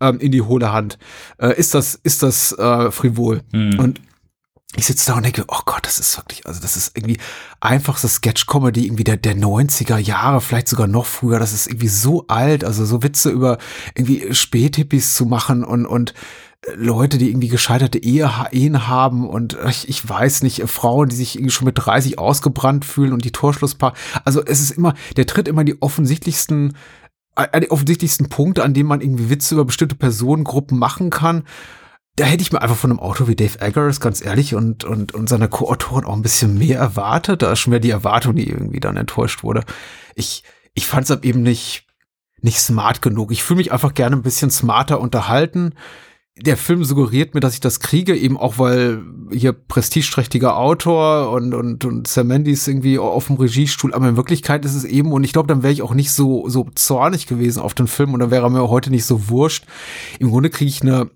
ähm, 0.00 0.18
in 0.18 0.32
die 0.32 0.42
hohle 0.42 0.72
Hand. 0.72 0.98
Äh, 1.38 1.58
ist 1.58 1.74
das, 1.74 1.94
ist 2.02 2.22
das 2.22 2.52
äh, 2.52 2.90
frivol? 2.90 3.42
Und 3.78 4.00
ich 4.76 4.86
sitze 4.86 5.10
da 5.10 5.16
und 5.16 5.24
denke, 5.24 5.44
oh 5.48 5.60
Gott, 5.64 5.86
das 5.86 5.98
ist 5.98 6.16
wirklich, 6.16 6.46
also 6.46 6.60
das 6.60 6.76
ist 6.76 6.96
irgendwie 6.96 7.18
einfachste 7.60 8.08
Sketch-Comedy 8.08 8.86
irgendwie 8.86 9.04
der, 9.04 9.16
der 9.16 9.36
90er 9.36 9.98
Jahre, 9.98 10.40
vielleicht 10.40 10.68
sogar 10.68 10.86
noch 10.86 11.06
früher. 11.06 11.38
Das 11.38 11.52
ist 11.52 11.68
irgendwie 11.68 11.88
so 11.88 12.26
alt, 12.26 12.64
also 12.64 12.84
so 12.84 13.02
Witze 13.02 13.30
über 13.30 13.58
irgendwie 13.94 14.34
Späthippies 14.34 15.14
zu 15.14 15.26
machen 15.26 15.64
und, 15.64 15.86
und 15.86 16.14
äh, 16.62 16.74
Leute, 16.74 17.18
die 17.18 17.30
irgendwie 17.30 17.48
gescheiterte 17.48 17.98
Ehe, 18.02 18.30
Ehen 18.50 18.88
haben 18.88 19.28
und 19.28 19.56
ich, 19.68 19.88
ich 19.88 20.08
weiß 20.08 20.42
nicht, 20.42 20.62
Frauen, 20.68 21.08
die 21.08 21.16
sich 21.16 21.36
irgendwie 21.36 21.52
schon 21.52 21.66
mit 21.66 21.78
30 21.78 22.18
ausgebrannt 22.18 22.84
fühlen 22.84 23.12
und 23.12 23.24
die 23.24 23.32
Torschlusspaar. 23.32 23.94
Also 24.24 24.44
es 24.44 24.60
ist 24.60 24.72
immer, 24.72 24.94
der 25.16 25.26
tritt 25.26 25.46
immer 25.46 25.62
die 25.62 25.80
offensichtlichsten, 25.80 26.76
äh, 27.36 27.60
die 27.60 27.70
offensichtlichsten 27.70 28.28
Punkte, 28.28 28.64
an 28.64 28.74
denen 28.74 28.88
man 28.88 29.00
irgendwie 29.00 29.30
Witze 29.30 29.54
über 29.54 29.64
bestimmte 29.64 29.94
Personengruppen 29.94 30.78
machen 30.78 31.10
kann 31.10 31.44
da 32.16 32.24
hätte 32.24 32.42
ich 32.42 32.52
mir 32.52 32.62
einfach 32.62 32.76
von 32.76 32.90
einem 32.90 33.00
Autor 33.00 33.26
wie 33.26 33.34
Dave 33.34 33.60
Eggers, 33.60 33.98
ganz 34.00 34.24
ehrlich, 34.24 34.54
und, 34.54 34.84
und, 34.84 35.12
und 35.12 35.28
seiner 35.28 35.48
Co-Autoren 35.48 36.04
auch 36.04 36.14
ein 36.14 36.22
bisschen 36.22 36.56
mehr 36.56 36.78
erwartet. 36.78 37.42
Da 37.42 37.52
ist 37.52 37.58
schon 37.58 37.72
mehr 37.72 37.80
die 37.80 37.90
Erwartung, 37.90 38.36
die 38.36 38.48
irgendwie 38.48 38.80
dann 38.80 38.96
enttäuscht 38.96 39.42
wurde. 39.42 39.64
Ich, 40.14 40.44
ich 40.74 40.86
fand 40.86 41.10
es 41.10 41.22
eben 41.22 41.42
nicht, 41.42 41.86
nicht 42.40 42.60
smart 42.60 43.02
genug. 43.02 43.32
Ich 43.32 43.42
fühle 43.42 43.58
mich 43.58 43.72
einfach 43.72 43.94
gerne 43.94 44.14
ein 44.14 44.22
bisschen 44.22 44.50
smarter 44.50 45.00
unterhalten. 45.00 45.74
Der 46.36 46.56
Film 46.56 46.84
suggeriert 46.84 47.34
mir, 47.34 47.40
dass 47.40 47.54
ich 47.54 47.60
das 47.60 47.80
kriege, 47.80 48.16
eben 48.16 48.36
auch 48.36 48.58
weil 48.58 49.02
hier 49.32 49.52
prestigeträchtiger 49.52 50.56
Autor 50.56 51.30
und, 51.30 51.54
und, 51.54 51.84
und 51.84 52.06
Sam 52.08 52.26
Mendes 52.28 52.66
irgendwie 52.66 52.98
auf 52.98 53.28
dem 53.28 53.36
Regiestuhl, 53.36 53.94
aber 53.94 54.08
in 54.08 54.16
Wirklichkeit 54.16 54.64
ist 54.64 54.74
es 54.74 54.84
eben, 54.84 55.12
und 55.12 55.22
ich 55.22 55.32
glaube, 55.32 55.46
dann 55.46 55.62
wäre 55.62 55.72
ich 55.72 55.82
auch 55.82 55.94
nicht 55.94 56.10
so, 56.10 56.48
so 56.48 56.68
zornig 56.74 57.28
gewesen 57.28 57.60
auf 57.60 57.74
den 57.74 57.86
Film 57.86 58.14
und 58.14 58.20
dann 58.20 58.32
wäre 58.32 58.50
mir 58.50 58.68
heute 58.68 58.90
nicht 58.90 59.04
so 59.04 59.28
wurscht. 59.28 59.66
Im 60.18 60.30
Grunde 60.30 60.50
kriege 60.50 60.68
ich 60.68 60.82
eine, 60.82 61.08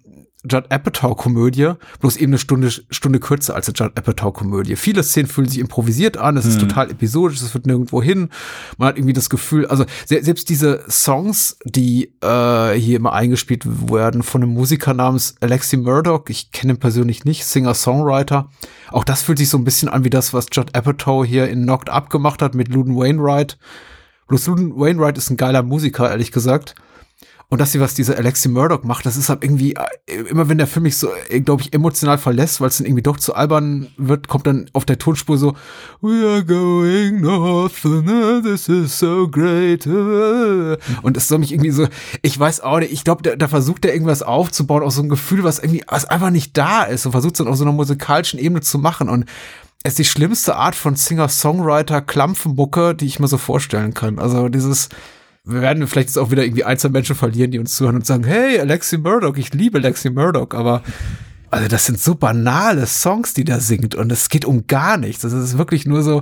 Judd 0.45 0.66
Apatow-Komödie, 0.70 1.72
bloß 2.01 2.16
eben 2.16 2.30
eine 2.30 2.39
Stunde, 2.39 2.70
Stunde 2.70 3.18
kürzer 3.18 3.57
als 3.57 3.68
eine 3.68 3.74
Judd 3.76 3.99
Apatow-Komödie. 3.99 4.76
Viele 4.76 5.03
Szenen 5.03 5.28
fühlen 5.28 5.49
sich 5.49 5.59
improvisiert 5.59 6.16
an, 6.16 6.36
es 6.36 6.47
ist 6.47 6.61
total 6.61 6.91
episodisch, 6.91 7.41
es 7.43 7.55
wird 7.55 7.66
nirgendwo 7.66 8.01
hin. 8.01 8.28
Man 8.76 8.89
hat 8.89 8.99
irgendwie 8.99 9.14
das 9.14 9.30
Gefühl, 9.30 9.66
also 9.66 9.84
se 10.07 10.22
selbst 10.22 10.49
diese 10.49 10.84
Songs, 10.89 11.59
die 11.64 12.14
äh, 12.22 12.74
hier 12.74 12.97
immer 12.97 13.14
eingespielt 13.14 13.64
werden 13.91 14.22
von 14.22 14.43
einem 14.43 14.53
Musiker 14.53 14.95
namens 14.95 15.34
Alexi 15.41 15.76
Murdoch, 15.76 16.24
ich 16.28 16.53
kenne 16.53 16.74
ihn 16.74 16.78
persönlich 16.78 17.24
nicht, 17.24 17.45
Singer-Songwriter, 17.45 18.49
auch 18.93 19.05
das 19.05 19.22
fühlt 19.22 19.39
sich 19.39 19.49
so 19.49 19.59
ein 19.59 19.64
bisschen 19.64 19.89
an 19.89 20.05
wie 20.05 20.11
das, 20.11 20.32
was 20.32 20.47
Judd 20.53 20.76
Apatow 20.76 21.24
hier 21.24 21.49
in 21.49 21.64
Knocked 21.64 21.91
Up 21.91 22.11
gemacht 22.11 22.43
hat 22.43 22.55
mit 22.55 22.68
Luden 22.68 22.97
Wainwright. 22.97 23.59
Bloß 24.28 24.47
Luden 24.47 24.78
Wainwright 24.78 25.18
ist 25.18 25.30
ein 25.30 25.36
geiler 25.36 25.62
Musiker, 25.62 26.09
ehrlich 26.11 26.30
gesagt. 26.30 26.74
Und 27.51 27.62
das 27.62 27.72
hier, 27.72 27.80
was 27.80 27.94
diese 27.94 28.14
Alexi 28.18 28.51
Murdoch 28.51 28.82
macht, 28.82 29.07
das 29.07 29.16
ist 29.16 29.30
halt 29.30 29.42
irgendwie, 29.42 29.74
äh, 29.74 30.14
immer 30.28 30.51
wenn 30.51 30.59
der 30.59 30.66
Film 30.66 30.82
mich 30.82 30.99
so, 30.99 31.09
glaube 31.44 31.62
ich, 31.62 31.72
emotional 31.72 32.18
verlässt, 32.18 32.61
weil 32.61 32.68
es 32.68 32.76
dann 32.76 32.86
irgendwie 32.86 33.03
doch 33.03 33.16
zu 33.16 33.34
albern 33.34 33.86
wird, 33.96 34.28
kommt 34.28 34.46
dann 34.46 34.68
auf 34.74 34.84
der 34.84 34.99
Tonspur 34.99 35.38
so, 35.38 35.55
We 36.03 36.28
are 36.28 36.44
going 36.44 37.22
north, 37.22 37.86
and 37.86 38.44
this 38.44 38.68
is 38.68 38.99
so 38.99 39.28
great. 39.28 39.86
Und 39.86 41.16
es 41.16 41.28
soll 41.28 41.38
mich 41.38 41.53
irgendwie 41.53 41.70
so, 41.70 41.88
ich 42.20 42.38
weiß 42.38 42.61
auch 42.61 42.80
nicht, 42.80 42.92
ich 42.92 43.03
glaube, 43.03 43.22
da, 43.22 43.34
da 43.34 43.49
versucht 43.49 43.86
er 43.86 43.94
irgendwas 43.94 44.22
aufzubauen, 44.22 44.82
auch 44.82 44.90
so 44.90 45.01
ein 45.01 45.09
Gefühl, 45.09 45.42
was 45.42 45.59
irgendwie, 45.59 45.82
was 45.88 46.05
einfach 46.05 46.28
nicht 46.28 46.55
da 46.55 46.82
ist 46.82 47.07
und 47.07 47.12
versucht 47.12 47.36
es 47.36 47.38
dann 47.38 47.49
auf 47.49 47.57
so 47.57 47.64
einer 47.64 47.72
musikalischen 47.72 48.38
Ebene 48.38 48.61
zu 48.61 48.78
machen. 48.78 49.09
Und 49.09 49.24
es 49.84 49.92
ist 49.92 49.99
die 50.01 50.05
schlimmste 50.05 50.57
Art 50.57 50.74
von 50.74 50.96
Singer-Songwriter-Klampfenmucke, 50.96 52.94
die 52.94 53.07
ich 53.07 53.20
mir 53.20 53.28
so 53.28 53.38
vorstellen 53.38 53.94
kann. 53.94 54.18
Also 54.18 54.51
dieses, 54.51 54.90
wir 55.49 55.62
werden 55.62 55.86
vielleicht 55.86 56.09
jetzt 56.09 56.18
auch 56.18 56.30
wieder 56.30 56.44
irgendwie 56.44 56.64
einzelne 56.64 56.92
Menschen 56.92 57.16
verlieren, 57.16 57.51
die 57.51 57.59
uns 57.59 57.74
zuhören 57.74 57.96
und 57.96 58.07
sagen, 58.07 58.24
hey, 58.24 58.61
Alexi 58.61 58.99
Murdoch, 58.99 59.36
ich 59.36 59.55
liebe 59.55 59.78
Alexi 59.78 60.11
Murdoch, 60.11 60.51
aber 60.51 60.82
also 61.51 61.68
das 61.68 61.86
sind 61.86 61.99
so 61.99 62.14
banale 62.14 62.86
Songs, 62.86 63.32
die 63.32 63.44
da 63.44 63.59
singt 63.59 63.94
und 63.94 64.12
es 64.12 64.28
geht 64.28 64.44
um 64.44 64.66
gar 64.66 64.99
nichts. 64.99 65.22
Das 65.22 65.32
ist 65.32 65.57
wirklich 65.57 65.86
nur 65.86 66.03
so, 66.03 66.20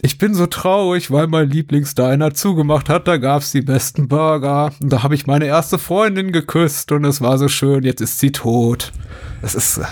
ich 0.00 0.18
bin 0.18 0.34
so 0.34 0.46
traurig, 0.46 1.10
weil 1.10 1.26
mein 1.26 1.50
Lieblingsdiner 1.50 2.32
zugemacht 2.32 2.88
hat, 2.88 3.08
da 3.08 3.16
gab's 3.16 3.50
die 3.50 3.60
besten 3.60 4.06
Burger 4.06 4.72
und 4.80 4.92
da 4.92 5.02
habe 5.02 5.16
ich 5.16 5.26
meine 5.26 5.46
erste 5.46 5.78
Freundin 5.78 6.30
geküsst 6.30 6.92
und 6.92 7.04
es 7.04 7.20
war 7.20 7.38
so 7.38 7.48
schön, 7.48 7.82
jetzt 7.82 8.00
ist 8.00 8.20
sie 8.20 8.30
tot. 8.30 8.92
Das 9.42 9.56
ist 9.56 9.78
äh, 9.78 9.84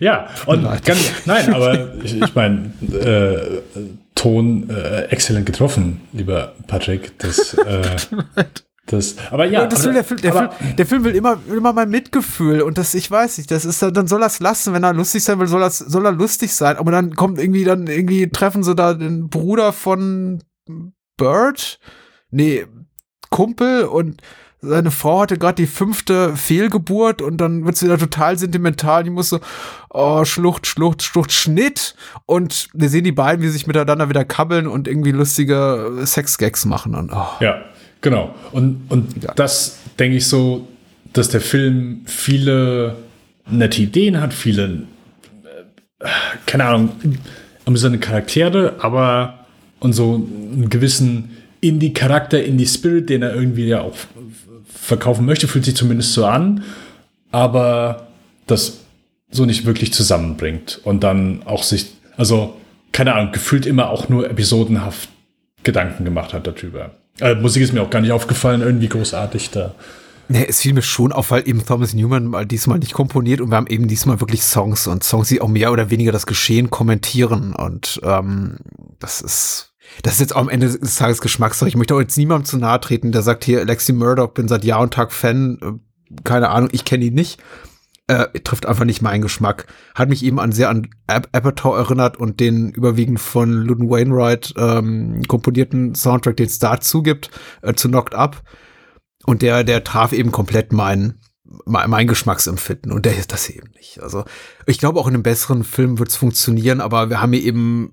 Ja, 0.00 0.28
und 0.46 0.62
ganz, 0.84 1.12
nein, 1.24 1.54
aber 1.54 1.94
ich, 2.02 2.20
ich 2.20 2.34
meine, 2.34 2.72
äh, 2.82 3.60
Ton 4.22 4.70
äh, 4.70 5.06
exzellent 5.06 5.46
getroffen, 5.46 6.00
lieber 6.12 6.54
Patrick. 6.68 7.18
Das, 7.18 7.54
äh, 7.58 7.96
das, 8.86 9.16
aber 9.32 9.46
ja, 9.46 9.66
das 9.66 9.84
will 9.84 9.94
der 9.94 10.04
Film, 10.04 10.20
der, 10.20 10.32
aber, 10.32 10.52
Film, 10.52 10.76
der 10.76 10.86
Film 10.86 11.04
will 11.04 11.16
immer, 11.16 11.40
immer 11.52 11.72
mein 11.72 11.90
Mitgefühl 11.90 12.62
und 12.62 12.78
das, 12.78 12.94
ich 12.94 13.10
weiß 13.10 13.38
nicht, 13.38 13.50
das 13.50 13.64
ist, 13.64 13.82
dann 13.82 14.06
soll 14.06 14.22
er 14.22 14.28
es 14.28 14.38
lassen, 14.38 14.74
wenn 14.74 14.84
er 14.84 14.92
lustig 14.92 15.24
sein 15.24 15.40
will, 15.40 15.48
soll 15.48 15.60
er, 15.60 15.70
soll 15.70 16.06
er 16.06 16.12
lustig 16.12 16.54
sein, 16.54 16.76
aber 16.76 16.92
dann 16.92 17.16
kommt 17.16 17.40
irgendwie, 17.40 17.64
dann 17.64 17.88
irgendwie 17.88 18.28
treffen 18.28 18.62
sie 18.62 18.76
da 18.76 18.94
den 18.94 19.28
Bruder 19.28 19.72
von 19.72 20.44
Bird, 21.16 21.80
nee, 22.30 22.66
Kumpel 23.28 23.86
und 23.86 24.22
seine 24.64 24.92
Frau 24.92 25.22
hatte 25.22 25.38
gerade 25.38 25.56
die 25.56 25.66
fünfte 25.66 26.36
Fehlgeburt 26.36 27.20
und 27.20 27.38
dann 27.38 27.64
wird's 27.64 27.82
wieder 27.82 27.98
total 27.98 28.38
sentimental. 28.38 29.02
Die 29.02 29.10
muss 29.10 29.28
so, 29.30 29.40
oh, 29.90 30.24
Schlucht, 30.24 30.68
Schlucht, 30.68 31.02
Schlucht, 31.02 31.32
Schnitt. 31.32 31.96
Und 32.26 32.68
wir 32.72 32.88
sehen 32.88 33.02
die 33.02 33.10
beiden, 33.12 33.42
wie 33.42 33.48
sie 33.48 33.54
sich 33.54 33.66
miteinander 33.66 34.08
wieder 34.08 34.24
kabbeln 34.24 34.68
und 34.68 34.86
irgendwie 34.86 35.10
lustige 35.10 35.92
Sex-Gags 36.04 36.64
machen. 36.64 36.94
Und, 36.94 37.10
oh. 37.12 37.26
Ja, 37.40 37.64
genau. 38.00 38.34
Und, 38.52 38.82
und 38.88 39.22
Ja. 39.24 39.32
das 39.34 39.78
denke 39.98 40.16
ich 40.18 40.28
so, 40.28 40.68
dass 41.12 41.28
der 41.28 41.40
Film 41.40 42.02
viele 42.06 42.96
nette 43.50 43.82
Ideen 43.82 44.20
hat, 44.20 44.32
viele, 44.32 44.84
äh, 45.98 46.06
keine 46.46 46.66
Ahnung, 46.66 46.90
amüsante 47.64 47.98
Charaktere, 47.98 48.76
aber 48.78 49.40
und 49.80 49.92
so 49.92 50.14
einen 50.14 50.70
gewissen 50.70 51.36
Indie-Charakter, 51.60 52.42
Indie-Spirit, 52.42 53.10
den 53.10 53.22
er 53.22 53.34
irgendwie 53.34 53.66
ja 53.66 53.80
auch 53.80 53.94
verkaufen 54.92 55.24
möchte, 55.24 55.48
fühlt 55.48 55.64
sich 55.64 55.74
zumindest 55.74 56.12
so 56.12 56.26
an, 56.26 56.64
aber 57.30 58.08
das 58.46 58.80
so 59.30 59.46
nicht 59.46 59.64
wirklich 59.64 59.94
zusammenbringt 59.94 60.80
und 60.84 61.02
dann 61.02 61.42
auch 61.46 61.62
sich, 61.62 61.94
also 62.18 62.56
keine 62.92 63.14
Ahnung, 63.14 63.32
gefühlt 63.32 63.64
immer 63.64 63.88
auch 63.88 64.10
nur 64.10 64.28
episodenhaft 64.28 65.08
Gedanken 65.62 66.04
gemacht 66.04 66.34
hat 66.34 66.46
darüber. 66.46 66.90
Äh, 67.20 67.36
Musik 67.36 67.62
ist 67.62 67.72
mir 67.72 67.80
auch 67.80 67.88
gar 67.88 68.02
nicht 68.02 68.12
aufgefallen, 68.12 68.60
irgendwie 68.60 68.88
großartig 68.88 69.50
da. 69.50 69.74
Nee, 70.28 70.46
es 70.46 70.60
fiel 70.60 70.74
mir 70.74 70.82
schon 70.82 71.12
auf, 71.12 71.30
weil 71.30 71.48
eben 71.48 71.64
Thomas 71.64 71.94
Newman 71.94 72.26
mal 72.26 72.44
diesmal 72.44 72.78
nicht 72.78 72.92
komponiert 72.92 73.40
und 73.40 73.50
wir 73.50 73.56
haben 73.56 73.66
eben 73.68 73.88
diesmal 73.88 74.20
wirklich 74.20 74.42
Songs 74.42 74.86
und 74.86 75.02
Songs, 75.02 75.28
die 75.28 75.40
auch 75.40 75.48
mehr 75.48 75.72
oder 75.72 75.88
weniger 75.88 76.12
das 76.12 76.26
Geschehen 76.26 76.68
kommentieren 76.68 77.54
und 77.54 77.98
ähm, 78.04 78.58
das 78.98 79.22
ist 79.22 79.71
das 80.02 80.14
ist 80.14 80.20
jetzt 80.20 80.36
auch 80.36 80.40
am 80.40 80.48
Ende 80.48 80.68
des 80.68 80.96
Tages 80.96 81.20
Geschmackssache. 81.20 81.68
Ich 81.68 81.76
möchte 81.76 81.94
auch 81.94 82.00
jetzt 82.00 82.16
niemandem 82.16 82.46
zu 82.46 82.56
nahe 82.58 82.80
treten, 82.80 83.12
der 83.12 83.22
sagt 83.22 83.44
hier, 83.44 83.60
Alexi 83.60 83.92
Murdoch, 83.92 84.32
bin 84.32 84.48
seit 84.48 84.64
Jahr 84.64 84.80
und 84.80 84.94
Tag 84.94 85.12
Fan, 85.12 85.58
äh, 85.62 86.20
keine 86.24 86.50
Ahnung, 86.50 86.70
ich 86.72 86.84
kenne 86.84 87.04
ihn 87.04 87.14
nicht. 87.14 87.42
Äh, 88.08 88.40
trifft 88.40 88.66
einfach 88.66 88.84
nicht 88.84 89.00
meinen 89.00 89.22
Geschmack. 89.22 89.66
Hat 89.94 90.08
mich 90.08 90.24
eben 90.24 90.40
an 90.40 90.50
sehr 90.50 90.70
an 90.70 90.88
Ap 91.06 91.28
Apatow 91.32 91.76
erinnert 91.76 92.16
und 92.16 92.40
den 92.40 92.70
überwiegend 92.70 93.20
von 93.20 93.52
Ludden 93.52 93.88
Wainwright 93.88 94.54
ähm, 94.58 95.22
komponierten 95.28 95.94
Soundtrack, 95.94 96.36
den 96.36 96.46
es 96.46 96.58
dazu 96.58 97.02
gibt, 97.02 97.30
äh, 97.62 97.74
zu 97.74 97.88
Knocked 97.88 98.14
Up. 98.14 98.42
Und 99.24 99.42
der, 99.42 99.62
der 99.62 99.84
traf 99.84 100.12
eben 100.12 100.32
komplett 100.32 100.72
mein, 100.72 101.20
mein, 101.64 101.88
mein 101.88 102.08
Geschmacksempfinden. 102.08 102.90
Und 102.90 103.06
der 103.06 103.16
ist 103.16 103.32
das 103.32 103.48
eben 103.48 103.70
nicht. 103.76 104.02
Also, 104.02 104.24
ich 104.66 104.78
glaube, 104.78 104.98
auch 104.98 105.06
in 105.06 105.14
einem 105.14 105.22
besseren 105.22 105.62
Film 105.62 106.00
wird 106.00 106.08
es 106.08 106.16
funktionieren, 106.16 106.80
aber 106.80 107.08
wir 107.08 107.22
haben 107.22 107.32
hier 107.32 107.44
eben 107.44 107.92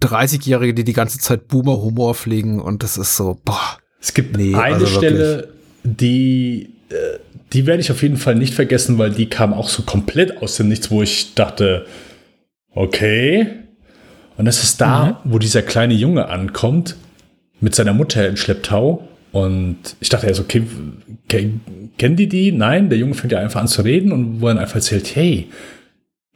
30-Jährige, 0.00 0.74
die 0.74 0.84
die 0.84 0.92
ganze 0.92 1.18
Zeit 1.18 1.48
Boomer-Humor 1.48 2.14
pflegen 2.14 2.60
und 2.60 2.82
das 2.82 2.96
ist 2.98 3.16
so, 3.16 3.38
boah. 3.44 3.78
Es 4.00 4.14
gibt 4.14 4.36
Nee, 4.36 4.54
eine 4.54 4.74
also 4.76 4.86
Stelle, 4.86 5.48
die, 5.82 6.70
äh, 6.90 7.18
die 7.52 7.66
werde 7.66 7.80
ich 7.80 7.90
auf 7.90 8.02
jeden 8.02 8.16
Fall 8.18 8.34
nicht 8.34 8.54
vergessen, 8.54 8.98
weil 8.98 9.10
die 9.10 9.26
kam 9.26 9.52
auch 9.54 9.68
so 9.68 9.82
komplett 9.82 10.40
aus 10.42 10.56
dem 10.56 10.68
Nichts, 10.68 10.90
wo 10.90 11.02
ich 11.02 11.34
dachte, 11.34 11.86
okay. 12.74 13.46
Und 14.36 14.44
das 14.44 14.62
ist 14.62 14.80
da, 14.80 15.20
wo 15.24 15.38
dieser 15.38 15.62
kleine 15.62 15.94
Junge 15.94 16.28
ankommt 16.28 16.96
mit 17.60 17.74
seiner 17.74 17.92
Mutter 17.94 18.28
in 18.28 18.36
Schlepptau. 18.36 19.08
Und 19.32 19.96
ich 20.00 20.08
dachte 20.10 20.26
erst, 20.28 20.40
okay, 20.40 20.62
ke- 21.28 21.50
kennen 21.98 22.16
die 22.16 22.28
die? 22.28 22.52
Nein, 22.52 22.88
der 22.88 22.98
Junge 22.98 23.14
fängt 23.14 23.32
ja 23.32 23.40
einfach 23.40 23.60
an 23.60 23.68
zu 23.68 23.82
reden 23.82 24.12
und 24.12 24.40
wo 24.40 24.48
er 24.48 24.58
einfach 24.58 24.76
erzählt, 24.76 25.16
hey, 25.16 25.48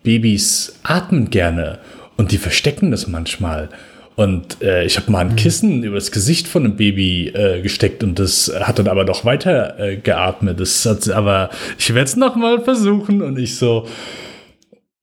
Babys 0.02 0.74
atmen 0.82 1.30
gerne 1.30 1.78
und 2.16 2.32
die 2.32 2.38
verstecken 2.38 2.90
das 2.90 3.06
manchmal. 3.06 3.68
Und 4.14 4.62
äh, 4.62 4.84
ich 4.84 4.98
habe 4.98 5.10
mal 5.10 5.20
ein 5.20 5.36
Kissen 5.36 5.82
über 5.82 5.94
das 5.94 6.12
Gesicht 6.12 6.46
von 6.46 6.64
einem 6.64 6.76
Baby 6.76 7.28
äh, 7.28 7.62
gesteckt 7.62 8.04
und 8.04 8.18
das 8.18 8.52
hat 8.60 8.78
dann 8.78 8.88
aber 8.88 9.04
noch 9.04 9.24
weiter 9.24 9.78
äh, 9.78 9.96
geatmet. 9.96 10.60
Das 10.60 10.84
hat 10.84 11.08
aber 11.08 11.50
ich 11.78 11.88
werde 11.94 12.04
es 12.04 12.16
noch 12.16 12.36
mal 12.36 12.62
versuchen 12.62 13.22
und 13.22 13.38
ich 13.38 13.56
so 13.56 13.86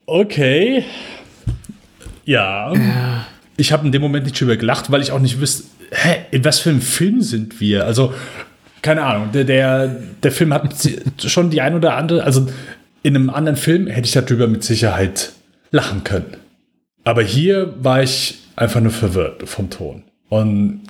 okay. 0.05 0.83
Ja. 2.25 2.73
Ich 3.57 3.71
habe 3.71 3.85
in 3.85 3.91
dem 3.91 4.01
Moment 4.03 4.25
nicht 4.25 4.39
drüber 4.39 4.57
gelacht, 4.57 4.91
weil 4.91 5.01
ich 5.01 5.11
auch 5.11 5.19
nicht 5.19 5.41
wüsste, 5.41 5.63
hä, 5.91 6.17
in 6.29 6.45
was 6.45 6.59
für 6.59 6.69
einem 6.69 6.81
Film 6.81 7.21
sind 7.21 7.59
wir? 7.59 7.85
Also 7.85 8.13
keine 8.81 9.03
Ahnung, 9.03 9.31
der, 9.33 9.43
der, 9.43 9.87
der 9.87 10.31
Film 10.31 10.53
hat 10.53 10.73
schon 11.17 11.49
die 11.49 11.61
ein 11.61 11.75
oder 11.75 11.95
andere, 11.95 12.23
also 12.23 12.47
in 13.03 13.15
einem 13.15 13.29
anderen 13.29 13.57
Film 13.57 13.87
hätte 13.87 14.07
ich 14.07 14.13
darüber 14.13 14.47
mit 14.47 14.63
Sicherheit 14.63 15.33
lachen 15.71 16.03
können. 16.03 16.37
Aber 17.03 17.21
hier 17.21 17.73
war 17.81 18.03
ich 18.03 18.39
einfach 18.55 18.81
nur 18.81 18.91
verwirrt 18.91 19.47
vom 19.47 19.69
Ton. 19.69 20.03
Und 20.29 20.81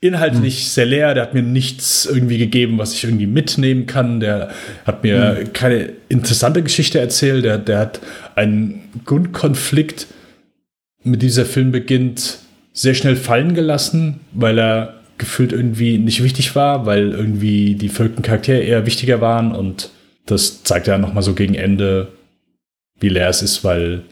inhaltlich 0.00 0.68
sehr 0.68 0.86
leer, 0.86 1.14
der 1.14 1.22
hat 1.22 1.34
mir 1.34 1.42
nichts 1.42 2.06
irgendwie 2.06 2.38
gegeben, 2.38 2.78
was 2.78 2.92
ich 2.92 3.04
irgendwie 3.04 3.26
mitnehmen 3.26 3.86
kann. 3.86 4.20
Der 4.20 4.50
hat 4.84 5.04
mir 5.04 5.44
keine 5.52 5.92
interessante 6.08 6.62
Geschichte 6.62 6.98
erzählt. 6.98 7.44
Der, 7.44 7.58
der 7.58 7.78
hat 7.78 8.00
einen 8.34 8.82
Grundkonflikt, 9.04 10.08
mit 11.04 11.22
dieser 11.22 11.44
Film 11.44 11.72
beginnt, 11.72 12.38
sehr 12.72 12.94
schnell 12.94 13.16
fallen 13.16 13.54
gelassen, 13.54 14.20
weil 14.32 14.58
er 14.58 15.00
gefühlt 15.18 15.52
irgendwie 15.52 15.98
nicht 15.98 16.22
wichtig 16.22 16.54
war, 16.56 16.86
weil 16.86 17.12
irgendwie 17.12 17.74
die 17.74 17.88
folgten 17.88 18.22
Charaktere 18.22 18.60
eher 18.60 18.86
wichtiger 18.86 19.20
waren 19.20 19.54
und 19.54 19.90
das 20.26 20.62
zeigt 20.62 20.86
ja 20.86 20.98
nochmal 20.98 21.22
so 21.22 21.34
gegen 21.34 21.54
Ende, 21.54 22.08
wie 22.98 23.08
leer 23.08 23.28
es 23.28 23.42
ist, 23.42 23.64
weil 23.64 24.02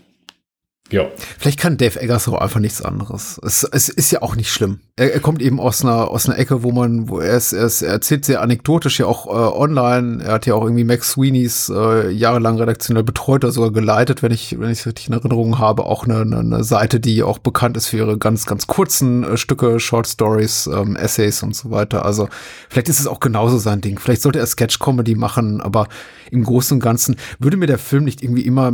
ja. 0.92 1.08
Vielleicht 1.38 1.58
kann 1.58 1.76
Dave 1.76 2.00
Eggers 2.00 2.28
auch 2.28 2.40
einfach 2.40 2.60
nichts 2.60 2.82
anderes. 2.82 3.40
Es, 3.44 3.64
es 3.64 3.88
ist 3.88 4.10
ja 4.10 4.22
auch 4.22 4.36
nicht 4.36 4.50
schlimm. 4.50 4.80
Er, 4.96 5.14
er 5.14 5.20
kommt 5.20 5.40
eben 5.40 5.60
aus 5.60 5.82
einer, 5.82 6.08
aus 6.08 6.28
einer 6.28 6.38
Ecke, 6.38 6.62
wo 6.62 6.72
man, 6.72 7.08
wo 7.08 7.20
er, 7.20 7.36
ist, 7.36 7.52
er, 7.52 7.66
ist, 7.66 7.82
er 7.82 7.92
erzählt 7.92 8.24
sehr 8.24 8.42
anekdotisch 8.42 8.98
ja 9.00 9.06
auch 9.06 9.26
äh, 9.26 9.30
online. 9.30 10.22
Er 10.24 10.32
hat 10.32 10.46
ja 10.46 10.54
auch 10.54 10.62
irgendwie 10.62 10.84
Max 10.84 11.12
Sweeneys 11.12 11.68
äh, 11.68 12.10
jahrelang 12.10 12.58
redaktionell 12.58 13.04
betreut 13.04 13.44
oder 13.44 13.52
sogar 13.52 13.70
geleitet, 13.70 14.22
wenn 14.22 14.32
ich, 14.32 14.58
wenn 14.58 14.70
ich 14.70 14.80
es 14.80 14.86
richtig 14.86 15.08
in 15.08 15.14
Erinnerung 15.14 15.58
habe. 15.58 15.84
Auch 15.86 16.04
eine, 16.04 16.20
eine, 16.20 16.38
eine 16.38 16.64
Seite, 16.64 17.00
die 17.00 17.22
auch 17.22 17.38
bekannt 17.38 17.76
ist 17.76 17.86
für 17.86 17.98
ihre 17.98 18.18
ganz, 18.18 18.46
ganz 18.46 18.66
kurzen 18.66 19.24
äh, 19.24 19.36
Stücke, 19.36 19.80
Short 19.80 20.08
Stories, 20.08 20.66
ähm, 20.66 20.96
Essays 20.96 21.42
und 21.42 21.54
so 21.54 21.70
weiter. 21.70 22.04
Also 22.04 22.28
vielleicht 22.68 22.88
ist 22.88 23.00
es 23.00 23.06
auch 23.06 23.20
genauso 23.20 23.58
sein 23.58 23.80
Ding. 23.80 23.98
Vielleicht 23.98 24.22
sollte 24.22 24.38
er 24.38 24.46
Sketch-Comedy 24.46 25.14
machen, 25.14 25.60
aber 25.60 25.88
im 26.30 26.44
Großen 26.44 26.76
und 26.76 26.80
Ganzen 26.82 27.16
würde 27.38 27.56
mir 27.56 27.66
der 27.66 27.78
Film 27.78 28.04
nicht 28.04 28.22
irgendwie 28.22 28.42
immer 28.42 28.72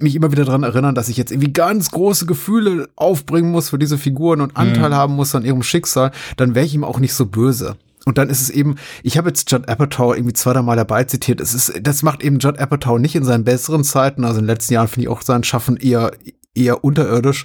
mich 0.00 0.14
immer 0.14 0.30
wieder 0.30 0.44
dran 0.44 0.62
erinnern, 0.62 0.94
dass 0.94 1.08
ich 1.08 1.16
jetzt 1.16 1.32
irgendwie 1.32 1.52
ganz 1.52 1.90
große 1.90 2.26
Gefühle 2.26 2.88
aufbringen 2.96 3.50
muss 3.50 3.70
für 3.70 3.78
diese 3.78 3.98
Figuren 3.98 4.40
und 4.40 4.56
Anteil 4.56 4.94
haben 4.94 5.14
muss 5.14 5.34
an 5.34 5.44
ihrem 5.44 5.62
Schicksal, 5.62 6.12
dann 6.36 6.54
wäre 6.54 6.64
ich 6.66 6.74
ihm 6.74 6.84
auch 6.84 7.00
nicht 7.00 7.14
so 7.14 7.26
böse. 7.26 7.76
Und 8.04 8.16
dann 8.16 8.30
ist 8.30 8.40
es 8.40 8.48
eben, 8.48 8.76
ich 9.02 9.18
habe 9.18 9.28
jetzt 9.28 9.50
Judd 9.50 9.68
Apatow 9.68 10.14
irgendwie 10.14 10.32
zwei, 10.32 10.52
drei 10.52 10.62
Mal 10.62 10.76
dabei 10.76 11.04
zitiert. 11.04 11.40
Es 11.40 11.52
ist, 11.52 11.72
das 11.82 12.02
macht 12.02 12.22
eben 12.22 12.38
Judd 12.38 12.58
Apatow 12.58 12.98
nicht 12.98 13.16
in 13.16 13.24
seinen 13.24 13.44
besseren 13.44 13.84
Zeiten. 13.84 14.24
Also 14.24 14.38
in 14.38 14.44
den 14.44 14.54
letzten 14.54 14.74
Jahren 14.74 14.88
finde 14.88 15.02
ich 15.06 15.08
auch 15.08 15.20
sein 15.20 15.42
Schaffen 15.44 15.76
eher, 15.76 16.12
eher 16.54 16.84
unterirdisch. 16.84 17.44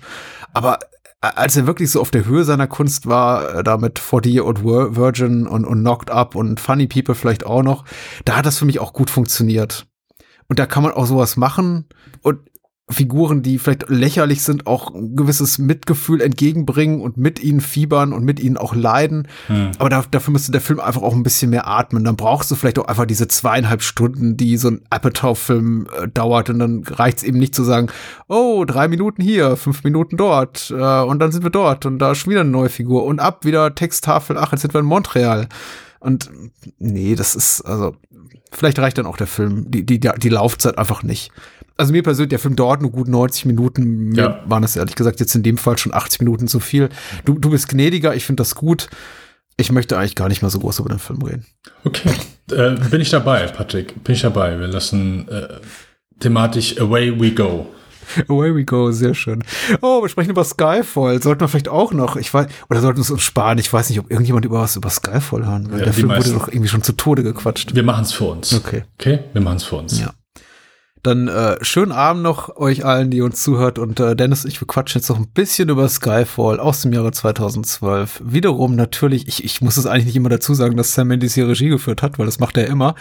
Aber 0.54 0.80
als 1.20 1.58
er 1.58 1.66
wirklich 1.68 1.90
so 1.90 2.00
auf 2.00 2.12
der 2.12 2.26
Höhe 2.26 2.44
seiner 2.44 2.68
Kunst 2.68 3.08
war, 3.08 3.56
äh, 3.56 3.64
da 3.64 3.78
mit 3.78 3.98
40 4.00 4.32
Year 4.34 4.46
Old 4.46 4.60
Vir- 4.60 4.96
Virgin 4.96 5.48
und, 5.48 5.66
und 5.66 5.80
Knocked 5.82 6.12
Up 6.12 6.36
und 6.36 6.60
Funny 6.60 6.88
People 6.88 7.16
vielleicht 7.16 7.46
auch 7.46 7.64
noch, 7.64 7.84
da 8.26 8.38
hat 8.38 8.46
das 8.46 8.58
für 8.60 8.66
mich 8.66 8.80
auch 8.80 8.94
gut 8.94 9.10
funktioniert. 9.10 9.88
Und 10.54 10.60
da 10.60 10.68
kann 10.68 10.84
man 10.84 10.92
auch 10.92 11.08
sowas 11.08 11.36
machen 11.36 11.86
und 12.22 12.38
Figuren, 12.88 13.42
die 13.42 13.58
vielleicht 13.58 13.90
lächerlich 13.90 14.44
sind, 14.44 14.68
auch 14.68 14.94
ein 14.94 15.16
gewisses 15.16 15.58
Mitgefühl 15.58 16.22
entgegenbringen 16.22 17.02
und 17.02 17.18
mit 17.18 17.42
ihnen 17.42 17.60
fiebern 17.60 18.14
und 18.14 18.24
mit 18.24 18.40
ihnen 18.40 18.56
auch 18.56 18.76
leiden. 18.76 19.28
Aber 19.80 19.90
da, 19.90 20.04
dafür 20.12 20.32
müsste 20.32 20.52
der 20.52 20.62
Film 20.62 20.80
einfach 20.80 21.02
auch 21.02 21.16
ein 21.16 21.24
bisschen 21.24 21.50
mehr 21.50 21.66
atmen. 21.66 22.04
Dann 22.04 22.18
brauchst 22.18 22.52
du 22.52 22.56
vielleicht 22.56 22.78
auch 22.78 22.86
einfach 22.86 23.08
diese 23.08 23.28
zweieinhalb 23.28 23.82
Stunden, 23.82 24.38
die 24.38 24.58
so 24.58 24.68
ein 24.68 24.82
Apatow-Film 24.92 25.88
äh, 25.98 26.08
dauert. 26.08 26.52
Und 26.52 26.60
dann 26.60 26.84
reicht 26.84 27.18
es 27.18 27.24
eben 27.24 27.40
nicht 27.40 27.56
zu 27.56 27.64
sagen, 27.64 27.88
oh, 28.28 28.64
drei 28.64 28.88
Minuten 28.88 29.24
hier, 29.24 29.56
fünf 29.56 29.84
Minuten 29.84 30.18
dort 30.18 30.70
äh, 30.70 31.02
und 31.02 31.18
dann 31.18 31.32
sind 31.32 31.42
wir 31.42 31.50
dort 31.50 31.88
und 31.88 31.98
da 31.98 32.12
ist 32.12 32.20
schon 32.20 32.30
wieder 32.30 32.42
eine 32.42 32.52
neue 32.52 32.70
Figur 32.70 33.06
und 33.06 33.20
ab 33.20 33.44
wieder 33.44 33.74
Texttafel, 33.74 34.38
ach, 34.38 34.52
jetzt 34.52 34.62
sind 34.62 34.76
wir 34.76 34.82
in 34.82 34.86
Montreal. 34.86 35.48
Und 36.04 36.30
nee, 36.80 37.16
das 37.16 37.34
ist, 37.34 37.62
also, 37.62 37.96
vielleicht 38.54 38.80
reicht 38.80 38.98
dann 38.98 39.06
auch 39.06 39.18
der 39.18 39.28
Film, 39.28 39.70
die, 39.70 39.86
die, 39.86 40.00
die 40.00 40.30
Laufzeit 40.30 40.78
einfach 40.78 41.04
nicht. 41.04 41.32
Also 41.76 41.92
mir 41.92 42.04
persönlich, 42.04 42.30
der 42.30 42.40
Film 42.40 42.56
dauert 42.56 42.82
nur 42.82 42.92
gut 42.92 43.08
90 43.08 43.46
Minuten. 43.46 44.10
Mir 44.10 44.18
Ja. 44.24 44.44
waren 44.46 44.62
das 44.62 44.76
ehrlich 44.76 44.96
gesagt 44.96 45.20
jetzt 45.20 45.34
in 45.36 45.44
dem 45.44 45.58
Fall 45.58 45.78
schon 45.78 45.94
80 45.94 46.20
Minuten 46.22 46.48
zu 46.48 46.60
viel. 46.60 46.90
Du, 47.26 47.38
du 47.40 47.50
bist 47.50 47.68
gnädiger, 47.70 48.14
ich 48.16 48.26
finde 48.26 48.42
das 48.42 48.56
gut. 48.56 48.90
Ich 49.58 49.72
möchte 49.72 49.98
eigentlich 49.98 50.16
gar 50.16 50.30
nicht 50.30 50.42
mehr 50.42 50.50
so 50.52 50.60
groß 50.60 50.80
über 50.80 50.90
den 50.90 51.00
Film 51.00 51.22
reden. 51.22 51.46
Okay. 51.84 52.10
äh, 52.52 52.72
bin 52.90 53.02
ich 53.02 53.10
dabei, 53.10 53.46
Patrick. 53.48 54.04
Bin 54.04 54.16
ich 54.16 54.22
dabei. 54.22 54.60
Wir 54.60 54.68
lassen 54.68 55.28
äh, 55.30 55.48
thematisch 56.20 56.80
Away 56.80 57.20
We 57.20 57.32
Go. 57.32 57.68
Away 58.28 58.56
we 58.56 58.64
go, 58.64 58.92
sehr 58.92 59.14
schön. 59.14 59.44
Oh, 59.82 60.02
wir 60.02 60.10
sprechen 60.10 60.32
über 60.32 60.44
Skyfall. 60.44 61.22
Sollten 61.22 61.42
wir 61.42 61.48
vielleicht 61.48 61.70
auch 61.70 61.94
noch, 61.94 62.16
ich 62.16 62.34
weiß, 62.34 62.48
oder 62.70 62.82
sollten 62.82 62.98
wir 62.98 63.04
es 63.04 63.12
uns 63.12 63.22
sparen? 63.22 63.58
Ich 63.58 63.72
weiß 63.72 63.90
nicht, 63.90 64.00
ob 64.00 64.10
irgendjemand 64.10 64.46
über 64.46 64.62
was 64.62 64.76
über 64.76 64.90
Skyfall 64.90 65.46
hören 65.46 65.72
will. 65.72 65.80
Ja, 65.80 65.86
der 65.86 65.94
Film 65.94 66.10
wurde 66.10 66.20
meisten. 66.20 66.34
doch 66.34 66.48
irgendwie 66.48 66.68
schon 66.68 66.84
zu 66.84 66.94
Tode 66.94 67.24
gequatscht. 67.24 67.76
Wir 67.76 67.84
machen 67.84 68.04
es 68.04 68.14
für 68.14 68.26
uns. 68.26 68.54
Okay. 68.54 68.84
Okay, 69.00 69.20
wir 69.34 69.42
machen 69.42 69.58
es 69.58 69.64
für 69.64 69.78
uns. 69.78 70.00
Ja. 70.00 70.14
Dann 71.04 71.28
äh, 71.28 71.58
schönen 71.62 71.92
Abend 71.92 72.24
noch 72.24 72.56
euch 72.56 72.86
allen, 72.86 73.12
die 73.12 73.22
uns 73.22 73.44
zuhört. 73.44 73.78
Und 73.78 74.00
äh, 74.00 74.16
Dennis, 74.16 74.46
ich 74.46 74.58
quatschen 74.66 75.02
jetzt 75.02 75.10
noch 75.10 75.18
ein 75.18 75.28
bisschen 75.28 75.68
über 75.68 75.90
Skyfall 75.90 76.62
aus 76.62 76.82
dem 76.82 76.94
Jahre 76.94 77.12
2012. 77.12 78.22
Wiederum 78.24 78.76
natürlich, 78.76 79.28
ich, 79.28 79.44
ich 79.44 79.60
muss 79.60 79.76
es 79.76 79.86
eigentlich 79.86 80.06
nicht 80.06 80.16
immer 80.16 80.30
dazu 80.30 80.54
sagen, 80.54 80.78
dass 80.78 80.94
Sam 80.94 81.10
Mendes 81.10 81.34
hier 81.34 81.46
Regie 81.50 81.68
geführt 81.68 82.02
hat, 82.02 82.20
weil 82.20 82.26
das 82.26 82.40
macht 82.40 82.56
er 82.56 82.68
immer. 82.68 82.96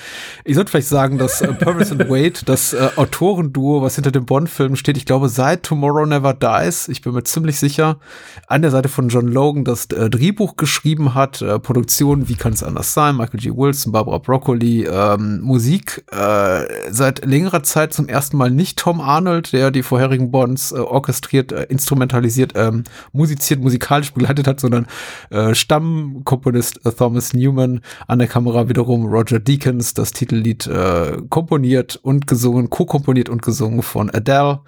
Ich 0.45 0.57
sollte 0.57 0.73
vielleicht 0.73 0.89
sagen, 0.89 1.17
dass 1.17 1.43
äh, 1.43 1.53
Purvis 1.53 1.93
and 1.93 2.11
Wade, 2.11 2.33
das 2.45 2.73
äh, 2.73 2.89
Autorenduo, 2.97 3.83
was 3.83 3.95
hinter 3.95 4.11
dem 4.11 4.27
Bond-Film 4.27 4.75
steht, 4.75 4.97
ich 4.97 5.07
glaube 5.07 5.29
seit 5.29 5.63
Tomorrow 5.63 6.05
Never 6.05 6.35
Dies, 6.35 6.89
ich 6.89 7.03
bin 7.03 7.13
mir 7.13 7.23
ziemlich 7.23 7.61
sicher, 7.61 8.01
an 8.49 8.63
der 8.63 8.73
Seite 8.73 8.89
von 8.89 9.11
John 9.11 9.29
Logan 9.29 9.65
das 9.65 9.87
äh, 9.87 10.11
Drehbuch 10.11 10.57
geschrieben 10.57 11.15
hat, 11.15 11.41
äh, 11.41 11.61
Produktion, 11.61 12.29
wie 12.29 12.35
kann 12.35 12.53
es 12.53 12.65
anders 12.65 12.95
sein, 12.95 13.17
Michael 13.17 13.39
G. 13.39 13.51
Wilson, 13.55 13.93
Barbara 13.93 14.19
Broccoli, 14.19 14.87
ähm, 14.87 15.41
Musik, 15.41 16.05
äh, 16.11 16.65
seit 16.91 17.25
längerer 17.25 17.63
Zeit 17.63 17.92
zum 17.93 18.09
ersten 18.09 18.37
Mal 18.37 18.51
nicht 18.51 18.79
Tom 18.79 19.01
Arnold, 19.01 19.53
der 19.53 19.71
die 19.71 19.83
vorherigen 19.83 20.31
Bonds 20.31 20.73
äh, 20.73 20.77
orchestriert, 20.77 21.53
äh, 21.53 21.65
instrumentalisiert, 21.65 22.53
ähm, 22.57 22.85
musiziert, 23.13 23.61
musikalisch 23.61 24.13
begleitet 24.13 24.47
hat, 24.47 24.61
sondern 24.61 24.87
äh, 25.31 25.55
Stammkomponist 25.55 26.85
äh, 26.85 26.93
Thomas 26.93 27.33
Newman 27.33 27.81
an 28.07 28.19
der 28.19 28.29
Kamera 28.29 28.69
wiederum 28.69 29.07
Roger 29.07 29.39
Deakins, 29.39 29.95
das 29.95 30.13
Titellied 30.13 30.67
äh, 30.67 31.19
komponiert 31.29 31.97
und 32.03 32.27
gesungen, 32.27 32.71
co-komponiert 32.71 33.29
und 33.29 33.43
gesungen 33.43 33.83
von 33.83 34.11
Adele 34.11 34.61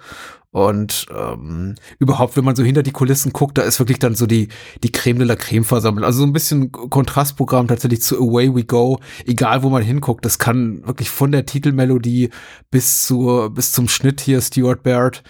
und 0.55 1.07
ähm, 1.13 1.75
überhaupt, 1.99 2.37
wenn 2.37 2.45
man 2.45 2.55
so 2.55 2.63
hinter 2.63 2.81
die 2.81 2.93
Kulissen 2.93 3.33
guckt, 3.33 3.57
da 3.57 3.63
ist 3.63 3.77
wirklich 3.79 3.99
dann 3.99 4.15
so 4.15 4.25
die, 4.25 4.47
die 4.85 4.91
Creme 4.93 5.19
de 5.19 5.27
la 5.27 5.35
Creme 5.35 5.65
versammelt. 5.65 6.05
Also 6.05 6.19
so 6.19 6.25
ein 6.25 6.31
bisschen 6.31 6.71
Kontrastprogramm 6.71 7.67
tatsächlich 7.67 8.01
zu 8.01 8.17
Away 8.17 8.55
We 8.55 8.63
Go. 8.63 9.01
Egal, 9.25 9.63
wo 9.63 9.69
man 9.69 9.83
hinguckt, 9.83 10.23
das 10.23 10.39
kann 10.39 10.81
wirklich 10.87 11.09
von 11.09 11.33
der 11.33 11.45
Titelmelodie 11.45 12.29
bis 12.71 13.05
zur, 13.05 13.53
bis 13.53 13.73
zum 13.73 13.89
Schnitt 13.89 14.21
hier, 14.21 14.39
Stuart 14.39 14.81
Baird, 14.81 15.23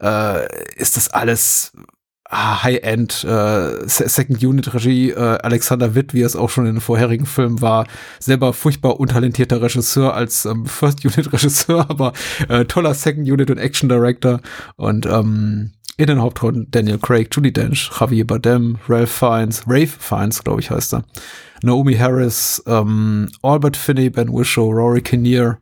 äh, 0.00 0.48
ist 0.74 0.96
das 0.96 1.10
alles 1.10 1.74
High-End 2.32 3.24
äh, 3.24 3.86
Second 3.86 4.42
Unit 4.42 4.72
Regie 4.72 5.10
äh, 5.10 5.38
Alexander 5.42 5.94
Witt, 5.94 6.14
wie 6.14 6.22
es 6.22 6.34
auch 6.34 6.48
schon 6.48 6.66
in 6.66 6.76
den 6.76 6.80
vorherigen 6.80 7.26
Filmen 7.26 7.60
war, 7.60 7.86
selber 8.18 8.54
furchtbar 8.54 8.98
untalentierter 8.98 9.60
Regisseur 9.60 10.14
als 10.14 10.46
ähm, 10.46 10.64
First 10.66 11.04
Unit 11.04 11.32
Regisseur, 11.32 11.90
aber 11.90 12.12
äh, 12.48 12.64
toller 12.64 12.94
Second 12.94 13.28
Unit 13.30 13.50
und 13.50 13.58
Action 13.58 13.88
Director 13.88 14.40
und 14.76 15.04
ähm, 15.06 15.72
in 15.98 16.06
den 16.06 16.22
Hauptrollen 16.22 16.70
Daniel 16.70 16.98
Craig, 16.98 17.28
Judy 17.30 17.52
Dench, 17.52 17.90
Javier 18.00 18.26
Bardem, 18.26 18.78
Ralph 18.88 19.12
Fiennes, 19.12 19.62
Rafe 19.66 19.98
Fiennes, 19.98 20.42
glaube 20.42 20.60
ich 20.60 20.70
heißt 20.70 20.94
er, 20.94 21.04
Naomi 21.62 21.94
Harris, 21.94 22.62
ähm, 22.66 23.28
Albert 23.42 23.76
Finney, 23.76 24.08
Ben 24.08 24.32
Whishaw, 24.32 24.70
Rory 24.70 25.02
Kinnear 25.02 25.58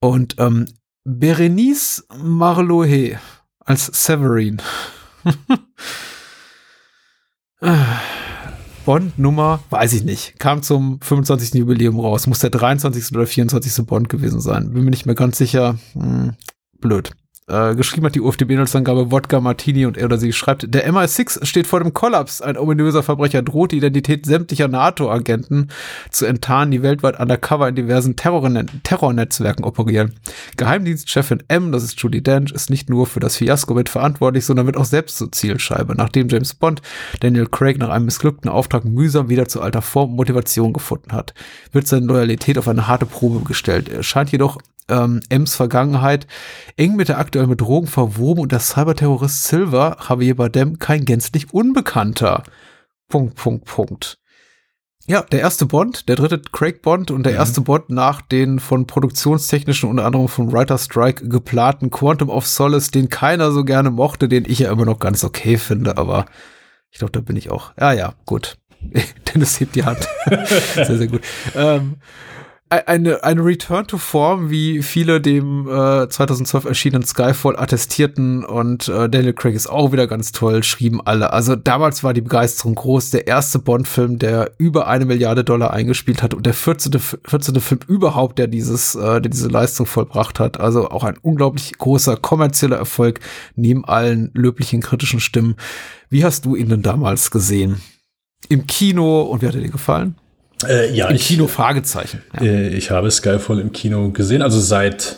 und 0.00 0.36
ähm, 0.38 0.66
Berenice 1.04 2.06
Marlohe 2.16 3.18
als 3.64 3.86
Severine. 3.86 4.58
Bond 8.86 9.18
Nummer, 9.18 9.60
weiß 9.70 9.92
ich 9.92 10.04
nicht, 10.04 10.38
kam 10.38 10.62
zum 10.62 11.00
25. 11.00 11.54
Jubiläum 11.54 12.00
raus. 12.00 12.26
Muss 12.26 12.38
der 12.38 12.50
23. 12.50 13.14
oder 13.14 13.26
24. 13.26 13.86
Bond 13.86 14.08
gewesen 14.08 14.40
sein. 14.40 14.72
Bin 14.72 14.84
mir 14.84 14.90
nicht 14.90 15.06
mehr 15.06 15.14
ganz 15.14 15.38
sicher. 15.38 15.78
Hm, 15.92 16.34
blöd. 16.80 17.12
Äh, 17.50 17.74
geschrieben 17.74 18.06
hat 18.06 18.14
die 18.14 18.20
UFDB-Nutzangabe 18.20 19.10
Wodka 19.10 19.40
Martini 19.40 19.84
und 19.84 19.96
er 19.96 20.04
oder 20.04 20.18
sie 20.18 20.32
schreibt, 20.32 20.72
der 20.72 20.88
MI6 20.88 21.44
steht 21.44 21.66
vor 21.66 21.80
dem 21.80 21.92
Kollaps. 21.92 22.40
Ein 22.40 22.56
ominöser 22.56 23.02
Verbrecher 23.02 23.42
droht 23.42 23.72
die 23.72 23.78
Identität 23.78 24.24
sämtlicher 24.24 24.68
NATO-Agenten 24.68 25.68
zu 26.10 26.26
enttarnen, 26.26 26.70
die 26.70 26.82
weltweit 26.82 27.18
undercover 27.18 27.68
in 27.68 27.74
diversen 27.74 28.14
Terrorne 28.14 28.66
Terrornetzwerken 28.84 29.64
operieren. 29.64 30.14
Geheimdienstchefin 30.56 31.42
M, 31.48 31.72
das 31.72 31.82
ist 31.82 32.00
Julie 32.00 32.22
Dench, 32.22 32.52
ist 32.52 32.70
nicht 32.70 32.88
nur 32.88 33.06
für 33.06 33.20
das 33.20 33.36
Fiasko 33.36 33.74
mit 33.74 33.88
verantwortlich, 33.88 34.44
sondern 34.46 34.66
wird 34.66 34.76
auch 34.76 34.84
selbst 34.84 35.18
zur 35.18 35.32
Zielscheibe. 35.32 35.96
Nachdem 35.96 36.28
James 36.28 36.54
Bond 36.54 36.82
Daniel 37.18 37.46
Craig 37.46 37.78
nach 37.78 37.88
einem 37.88 38.04
missglückten 38.04 38.48
Auftrag 38.50 38.84
mühsam 38.84 39.28
wieder 39.28 39.48
zu 39.48 39.60
alter 39.60 39.82
Form 39.82 40.14
Motivation 40.14 40.72
gefunden 40.72 41.12
hat, 41.12 41.34
wird 41.72 41.88
seine 41.88 42.06
Loyalität 42.06 42.58
auf 42.58 42.68
eine 42.68 42.86
harte 42.86 43.06
Probe 43.06 43.44
gestellt. 43.44 43.88
Er 43.88 44.04
scheint 44.04 44.30
jedoch 44.30 44.58
ähm, 44.90 45.20
Ems 45.28 45.54
Vergangenheit 45.54 46.26
eng 46.76 46.96
mit 46.96 47.08
der 47.08 47.18
aktuellen 47.18 47.48
Bedrohung 47.48 47.86
verwoben 47.86 48.42
und 48.42 48.52
der 48.52 48.60
Cyberterrorist 48.60 49.44
Silver, 49.44 49.96
Javier 50.08 50.36
Bardem, 50.36 50.78
kein 50.78 51.04
gänzlich 51.04 51.52
Unbekannter. 51.52 52.42
Punkt, 53.08 53.36
Punkt, 53.36 53.64
Punkt. 53.64 54.18
Ja, 55.06 55.22
der 55.22 55.40
erste 55.40 55.66
Bond, 55.66 56.08
der 56.08 56.16
dritte 56.16 56.40
Craig 56.52 56.82
Bond 56.82 57.10
und 57.10 57.24
der 57.24 57.32
mhm. 57.32 57.38
erste 57.38 57.60
Bond 57.62 57.90
nach 57.90 58.20
den 58.20 58.60
von 58.60 58.86
produktionstechnischen, 58.86 59.88
unter 59.88 60.04
anderem 60.04 60.28
vom 60.28 60.52
Writer 60.52 60.78
Strike 60.78 61.28
geplanten 61.28 61.90
Quantum 61.90 62.28
of 62.28 62.46
Solace, 62.46 62.92
den 62.92 63.08
keiner 63.08 63.50
so 63.50 63.64
gerne 63.64 63.90
mochte, 63.90 64.28
den 64.28 64.44
ich 64.46 64.60
ja 64.60 64.70
immer 64.70 64.84
noch 64.84 65.00
ganz 65.00 65.24
okay 65.24 65.56
finde, 65.56 65.96
aber 65.96 66.26
ich 66.90 66.98
glaube, 66.98 67.12
da 67.12 67.20
bin 67.20 67.36
ich 67.36 67.50
auch. 67.50 67.72
Ja, 67.78 67.92
ja, 67.92 68.14
gut. 68.24 68.58
Dennis 69.34 69.58
hebt 69.58 69.74
die 69.74 69.84
Hand. 69.84 70.08
sehr, 70.74 70.96
sehr 70.96 71.06
gut. 71.06 71.22
Ähm, 71.54 71.96
eine, 72.70 73.24
eine 73.24 73.44
Return 73.44 73.88
to 73.88 73.98
Form, 73.98 74.48
wie 74.48 74.80
viele 74.82 75.20
dem 75.20 75.66
äh, 75.66 76.08
2012 76.08 76.66
erschienenen 76.66 77.04
Skyfall 77.04 77.58
attestierten 77.58 78.44
und 78.44 78.86
äh, 78.86 79.08
Daniel 79.08 79.32
Craig 79.32 79.56
ist 79.56 79.66
auch 79.66 79.90
wieder 79.90 80.06
ganz 80.06 80.30
toll, 80.30 80.62
schrieben 80.62 81.00
alle. 81.04 81.32
Also 81.32 81.56
damals 81.56 82.04
war 82.04 82.14
die 82.14 82.20
Begeisterung 82.20 82.76
groß. 82.76 83.10
Der 83.10 83.26
erste 83.26 83.58
Bond-Film, 83.58 84.20
der 84.20 84.52
über 84.58 84.86
eine 84.86 85.04
Milliarde 85.04 85.42
Dollar 85.42 85.72
eingespielt 85.72 86.22
hat 86.22 86.32
und 86.32 86.46
der 86.46 86.54
14. 86.54 86.92
14. 87.24 87.60
Film 87.60 87.80
überhaupt, 87.88 88.38
der 88.38 88.46
dieses, 88.46 88.94
äh, 88.94 89.20
der 89.20 89.30
diese 89.30 89.48
Leistung 89.48 89.86
vollbracht 89.86 90.38
hat. 90.38 90.60
Also 90.60 90.90
auch 90.90 91.02
ein 91.02 91.18
unglaublich 91.20 91.76
großer 91.76 92.16
kommerzieller 92.18 92.76
Erfolg 92.76 93.18
neben 93.56 93.84
allen 93.84 94.30
löblichen 94.32 94.80
kritischen 94.80 95.18
Stimmen. 95.18 95.56
Wie 96.08 96.24
hast 96.24 96.44
du 96.44 96.54
ihn 96.54 96.68
denn 96.68 96.82
damals 96.82 97.32
gesehen? 97.32 97.80
Im 98.48 98.68
Kino 98.68 99.22
und 99.22 99.42
wie 99.42 99.48
hat 99.48 99.56
er 99.56 99.60
dir 99.60 99.70
gefallen? 99.70 100.19
Äh, 100.68 100.92
ja, 100.94 101.08
Im 101.08 101.16
ich, 101.16 101.26
Kino 101.26 101.46
Fragezeichen. 101.46 102.22
Ja. 102.34 102.42
Äh, 102.42 102.68
ich 102.68 102.90
habe 102.90 103.10
Skyfall 103.10 103.60
im 103.60 103.72
Kino 103.72 104.10
gesehen, 104.10 104.42
also 104.42 104.60
seit 104.60 105.16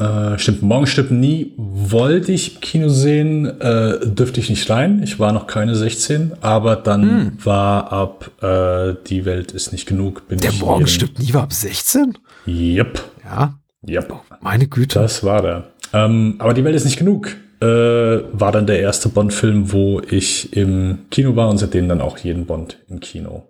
äh, 0.00 0.38
stimmt, 0.38 0.62
morgen 0.62 0.86
stimmt 0.86 1.10
nie, 1.10 1.52
wollte 1.56 2.32
ich 2.32 2.54
im 2.54 2.60
Kino 2.60 2.88
sehen, 2.88 3.60
äh, 3.60 3.98
dürfte 4.06 4.40
ich 4.40 4.48
nicht 4.48 4.68
rein. 4.70 5.02
Ich 5.02 5.18
war 5.18 5.32
noch 5.32 5.46
keine 5.46 5.74
16, 5.74 6.32
aber 6.40 6.76
dann 6.76 7.02
hm. 7.02 7.32
war 7.44 7.92
ab 7.92 8.30
äh, 8.42 8.94
Die 9.08 9.26
Welt 9.26 9.52
ist 9.52 9.72
nicht 9.72 9.86
genug. 9.86 10.26
Bin 10.28 10.40
Der 10.40 10.52
Morgen 10.52 10.86
stimmt 10.86 11.18
nie 11.18 11.34
war 11.34 11.42
ab 11.42 11.52
16? 11.52 12.16
Yep. 12.46 13.02
Ja. 13.24 13.58
Yep. 13.86 14.14
Meine 14.40 14.68
Güte. 14.68 15.00
Das 15.00 15.22
war 15.22 15.42
der. 15.42 15.64
Ähm, 15.92 16.36
aber 16.38 16.54
Die 16.54 16.64
Welt 16.64 16.76
ist 16.76 16.84
nicht 16.84 16.98
genug. 16.98 17.36
Äh, 17.60 17.66
war 17.66 18.52
dann 18.52 18.66
der 18.66 18.80
erste 18.80 19.10
Bond-Film, 19.10 19.70
wo 19.70 20.00
ich 20.00 20.56
im 20.56 21.00
Kino 21.10 21.36
war 21.36 21.50
und 21.50 21.58
seitdem 21.58 21.90
dann 21.90 22.00
auch 22.00 22.16
jeden 22.16 22.46
Bond 22.46 22.78
im 22.88 23.00
Kino 23.00 23.49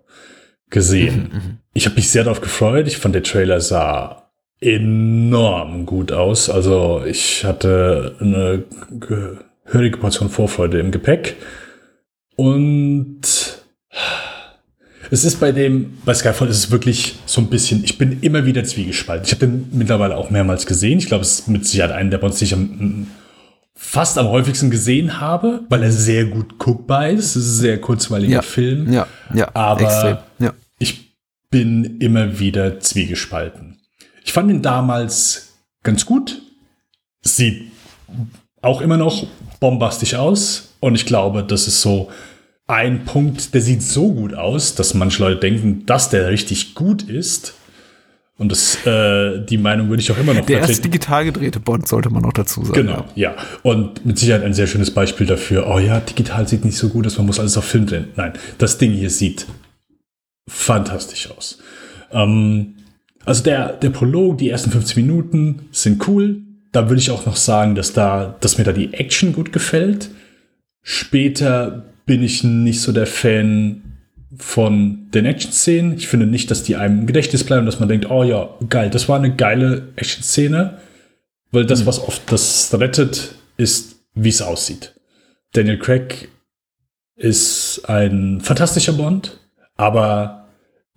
gesehen. 0.71 1.29
Mhm, 1.31 1.37
mhm, 1.37 1.57
ich 1.73 1.85
habe 1.85 1.95
mich 1.95 2.09
sehr 2.09 2.23
darauf 2.23 2.41
gefreut. 2.41 2.87
Ich 2.87 2.97
fand 2.97 3.13
der 3.13 3.23
Trailer 3.23 3.61
sah 3.61 4.31
enorm 4.59 5.85
gut 5.85 6.11
aus. 6.11 6.49
Also 6.49 7.03
ich 7.05 7.45
hatte 7.45 8.15
eine 8.19 8.63
gehörige 8.99 9.97
Portion 9.97 10.29
Vorfreude 10.29 10.79
im 10.79 10.91
Gepäck. 10.91 11.35
Und 12.35 13.21
es 15.09 15.25
ist 15.25 15.39
bei 15.39 15.51
dem, 15.51 15.97
bei 16.05 16.13
Skyfall 16.13 16.47
ist 16.47 16.57
es 16.57 16.71
wirklich 16.71 17.15
so 17.25 17.41
ein 17.41 17.47
bisschen, 17.47 17.83
ich 17.83 17.97
bin 17.97 18.19
immer 18.21 18.45
wieder 18.45 18.63
zwiegespalten. 18.63 19.25
Ich 19.25 19.33
habe 19.33 19.45
den 19.45 19.67
mittlerweile 19.73 20.15
auch 20.15 20.29
mehrmals 20.29 20.65
gesehen. 20.65 20.99
Ich 20.99 21.07
glaube, 21.07 21.23
es 21.23 21.39
ist 21.39 21.47
mit 21.49 21.65
Sicherheit 21.65 21.91
einen, 21.91 22.11
der 22.11 22.19
bei 22.19 22.27
uns 22.27 22.39
sicher 22.39 22.57
fast 23.83 24.17
am 24.17 24.27
häufigsten 24.27 24.69
gesehen 24.69 25.19
habe, 25.19 25.63
weil 25.67 25.83
er 25.83 25.91
sehr 25.91 26.25
gut 26.25 26.59
guckbar 26.59 27.09
ist. 27.09 27.35
Es 27.35 27.45
ist 27.45 27.57
ein 27.57 27.61
sehr 27.61 27.81
kurzweiliger 27.81 28.35
ja, 28.35 28.41
Film. 28.41 28.93
Ja, 28.93 29.07
ja, 29.33 29.49
aber 29.53 29.81
extrem, 29.81 30.17
ja 30.39 30.53
ich 30.81 31.15
bin 31.49 31.99
immer 31.99 32.39
wieder 32.39 32.79
zwiegespalten. 32.79 33.79
Ich 34.23 34.33
fand 34.33 34.49
ihn 34.49 34.61
damals 34.61 35.53
ganz 35.83 36.05
gut. 36.05 36.41
Sieht 37.21 37.71
auch 38.61 38.81
immer 38.81 38.97
noch 38.97 39.27
bombastisch 39.59 40.15
aus. 40.15 40.73
Und 40.79 40.95
ich 40.95 41.05
glaube, 41.05 41.43
das 41.43 41.67
ist 41.67 41.81
so 41.81 42.09
ein 42.67 43.05
Punkt, 43.05 43.53
der 43.53 43.61
sieht 43.61 43.83
so 43.83 44.11
gut 44.11 44.33
aus, 44.33 44.75
dass 44.75 44.93
manche 44.93 45.21
Leute 45.21 45.39
denken, 45.41 45.85
dass 45.85 46.09
der 46.09 46.29
richtig 46.29 46.73
gut 46.73 47.03
ist. 47.03 47.53
Und 48.41 48.51
das, 48.51 48.87
äh, 48.87 49.45
die 49.45 49.59
Meinung 49.59 49.89
würde 49.89 50.01
ich 50.01 50.11
auch 50.11 50.17
immer 50.17 50.33
noch 50.33 50.43
Der 50.47 50.61
erste 50.61 50.81
digital 50.81 51.25
gedrehte 51.25 51.59
Bond 51.59 51.87
sollte 51.87 52.09
man 52.09 52.23
noch 52.23 52.33
dazu 52.33 52.65
sagen. 52.65 52.87
Genau, 52.87 53.05
ja. 53.13 53.35
Und 53.61 54.03
mit 54.03 54.17
Sicherheit 54.17 54.43
ein 54.43 54.55
sehr 54.55 54.65
schönes 54.65 54.89
Beispiel 54.89 55.27
dafür. 55.27 55.67
Oh 55.67 55.77
ja, 55.77 55.99
digital 55.99 56.47
sieht 56.47 56.65
nicht 56.65 56.75
so 56.75 56.89
gut 56.89 57.05
aus, 57.05 57.19
man 57.19 57.27
muss 57.27 57.39
alles 57.39 57.55
auf 57.55 57.65
Film 57.65 57.85
drehen. 57.85 58.07
Nein, 58.15 58.33
das 58.57 58.79
Ding 58.79 58.93
hier 58.93 59.11
sieht 59.11 59.45
fantastisch 60.49 61.29
aus. 61.29 61.59
Ähm, 62.11 62.77
also 63.25 63.43
der, 63.43 63.73
der 63.73 63.91
Prolog, 63.91 64.39
die 64.39 64.49
ersten 64.49 64.71
15 64.71 65.05
Minuten 65.05 65.67
sind 65.71 66.07
cool. 66.07 66.41
Da 66.71 66.89
würde 66.89 66.99
ich 66.99 67.11
auch 67.11 67.27
noch 67.27 67.35
sagen, 67.35 67.75
dass, 67.75 67.93
da, 67.93 68.37
dass 68.39 68.57
mir 68.57 68.63
da 68.63 68.71
die 68.71 68.95
Action 68.95 69.33
gut 69.33 69.53
gefällt. 69.53 70.09
Später 70.81 71.85
bin 72.07 72.23
ich 72.23 72.43
nicht 72.43 72.81
so 72.81 72.91
der 72.91 73.05
Fan 73.05 73.83
von 74.37 75.09
den 75.11 75.25
Action-Szenen. 75.25 75.97
Ich 75.97 76.07
finde 76.07 76.25
nicht, 76.25 76.51
dass 76.51 76.63
die 76.63 76.75
einem 76.75 76.99
im 76.99 77.07
Gedächtnis 77.07 77.43
bleiben, 77.43 77.65
dass 77.65 77.79
man 77.79 77.89
denkt, 77.89 78.09
oh 78.09 78.23
ja, 78.23 78.49
geil, 78.69 78.89
das 78.89 79.09
war 79.09 79.17
eine 79.17 79.35
geile 79.35 79.89
Action-Szene. 79.95 80.79
Weil 81.51 81.65
das, 81.65 81.85
was 81.85 81.99
oft 81.99 82.31
das 82.31 82.73
rettet, 82.79 83.35
ist, 83.57 83.97
wie 84.13 84.29
es 84.29 84.41
aussieht. 84.41 84.95
Daniel 85.53 85.79
Craig 85.79 86.29
ist 87.17 87.83
ein 87.87 88.39
fantastischer 88.41 88.93
Bond, 88.93 89.39
aber 89.75 90.47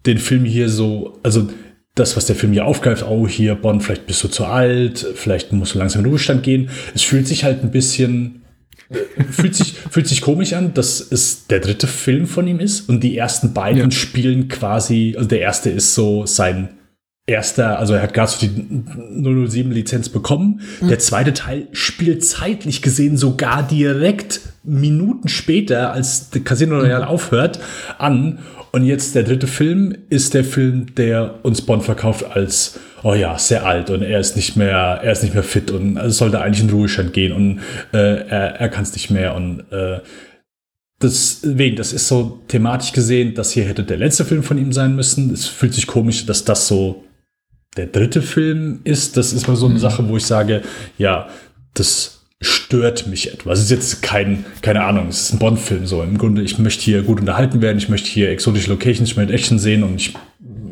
den 0.06 0.18
Film 0.18 0.44
hier 0.44 0.68
so, 0.68 1.18
also 1.22 1.48
das, 1.96 2.16
was 2.16 2.26
der 2.26 2.36
Film 2.36 2.52
hier 2.52 2.66
aufgreift, 2.66 3.04
oh, 3.08 3.26
hier, 3.26 3.54
Bond, 3.56 3.82
vielleicht 3.82 4.06
bist 4.06 4.22
du 4.22 4.28
zu 4.28 4.44
alt, 4.44 5.06
vielleicht 5.14 5.52
musst 5.52 5.74
du 5.74 5.78
langsam 5.78 6.00
in 6.00 6.04
den 6.04 6.10
Ruhestand 6.10 6.42
gehen. 6.42 6.70
Es 6.94 7.02
fühlt 7.02 7.26
sich 7.26 7.44
halt 7.44 7.62
ein 7.62 7.70
bisschen, 7.70 8.43
fühlt 9.30 9.54
sich, 9.54 9.74
fühlt 9.90 10.06
sich 10.06 10.20
komisch 10.20 10.52
an, 10.52 10.74
dass 10.74 11.00
es 11.00 11.46
der 11.46 11.60
dritte 11.60 11.86
Film 11.86 12.26
von 12.26 12.46
ihm 12.46 12.60
ist 12.60 12.88
und 12.88 13.00
die 13.00 13.16
ersten 13.16 13.52
beiden 13.52 13.82
Ja. 13.82 13.90
spielen 13.90 14.48
quasi, 14.48 15.14
also 15.16 15.28
der 15.28 15.40
erste 15.40 15.70
ist 15.70 15.94
so 15.94 16.26
sein 16.26 16.70
erster, 17.26 17.78
also 17.78 17.94
er 17.94 18.02
hat 18.02 18.12
gerade 18.14 18.30
so 18.30 18.46
die 18.46 18.50
007 19.48 19.72
Lizenz 19.72 20.08
bekommen. 20.08 20.60
Der 20.82 20.98
zweite 20.98 21.32
Teil 21.32 21.68
spielt 21.72 22.24
zeitlich 22.24 22.82
gesehen 22.82 23.16
sogar 23.16 23.66
direkt 23.66 24.40
Minuten 24.62 25.28
später, 25.28 25.92
als 25.92 26.30
der 26.30 26.42
Casino 26.42 26.78
Royale 26.78 27.06
aufhört, 27.06 27.60
an. 27.98 28.40
Und 28.74 28.84
jetzt 28.84 29.14
der 29.14 29.22
dritte 29.22 29.46
Film 29.46 29.94
ist 30.10 30.34
der 30.34 30.42
Film, 30.42 30.96
der 30.96 31.44
uns 31.44 31.62
Bond 31.62 31.84
verkauft 31.84 32.24
als, 32.28 32.80
oh 33.04 33.14
ja, 33.14 33.38
sehr 33.38 33.64
alt 33.64 33.88
und 33.88 34.02
er 34.02 34.18
ist 34.18 34.34
nicht 34.34 34.56
mehr, 34.56 34.98
er 35.00 35.12
ist 35.12 35.22
nicht 35.22 35.32
mehr 35.32 35.44
fit 35.44 35.70
und 35.70 35.96
es 35.96 36.18
sollte 36.18 36.40
eigentlich 36.40 36.64
in 36.64 36.70
Ruhestand 36.70 37.12
gehen 37.12 37.32
und 37.32 37.60
äh, 37.92 38.26
er, 38.26 38.56
er 38.56 38.68
kann 38.68 38.82
es 38.82 38.92
nicht 38.92 39.12
mehr 39.12 39.36
und 39.36 39.60
äh, 39.70 40.00
deswegen, 41.00 41.76
das 41.76 41.92
ist 41.92 42.08
so 42.08 42.42
thematisch 42.48 42.90
gesehen, 42.90 43.34
das 43.36 43.52
hier 43.52 43.62
hätte 43.62 43.84
der 43.84 43.98
letzte 43.98 44.24
Film 44.24 44.42
von 44.42 44.58
ihm 44.58 44.72
sein 44.72 44.96
müssen. 44.96 45.32
Es 45.32 45.46
fühlt 45.46 45.72
sich 45.72 45.86
komisch, 45.86 46.26
dass 46.26 46.44
das 46.44 46.66
so 46.66 47.04
der 47.76 47.86
dritte 47.86 48.22
Film 48.22 48.80
ist. 48.82 49.16
Das 49.16 49.32
ist 49.32 49.46
mal 49.46 49.54
so 49.54 49.66
eine 49.66 49.78
Sache, 49.78 50.08
wo 50.08 50.16
ich 50.16 50.26
sage, 50.26 50.62
ja, 50.98 51.28
das 51.74 52.13
stört 52.44 53.06
mich 53.06 53.32
etwas. 53.32 53.58
Es 53.58 53.64
ist 53.66 53.70
jetzt 53.70 54.02
kein, 54.02 54.44
keine 54.62 54.84
Ahnung, 54.84 55.08
es 55.08 55.22
ist 55.22 55.32
ein 55.32 55.38
Bond-Film 55.38 55.86
so. 55.86 56.02
Im 56.02 56.18
Grunde, 56.18 56.42
ich 56.42 56.58
möchte 56.58 56.82
hier 56.84 57.02
gut 57.02 57.20
unterhalten 57.20 57.62
werden, 57.62 57.78
ich 57.78 57.88
möchte 57.88 58.08
hier 58.08 58.30
exotische 58.30 58.70
Locations, 58.70 59.10
ich 59.10 59.16
möchte 59.16 59.32
Action 59.32 59.58
sehen 59.58 59.82
und 59.82 59.96
ich, 59.96 60.14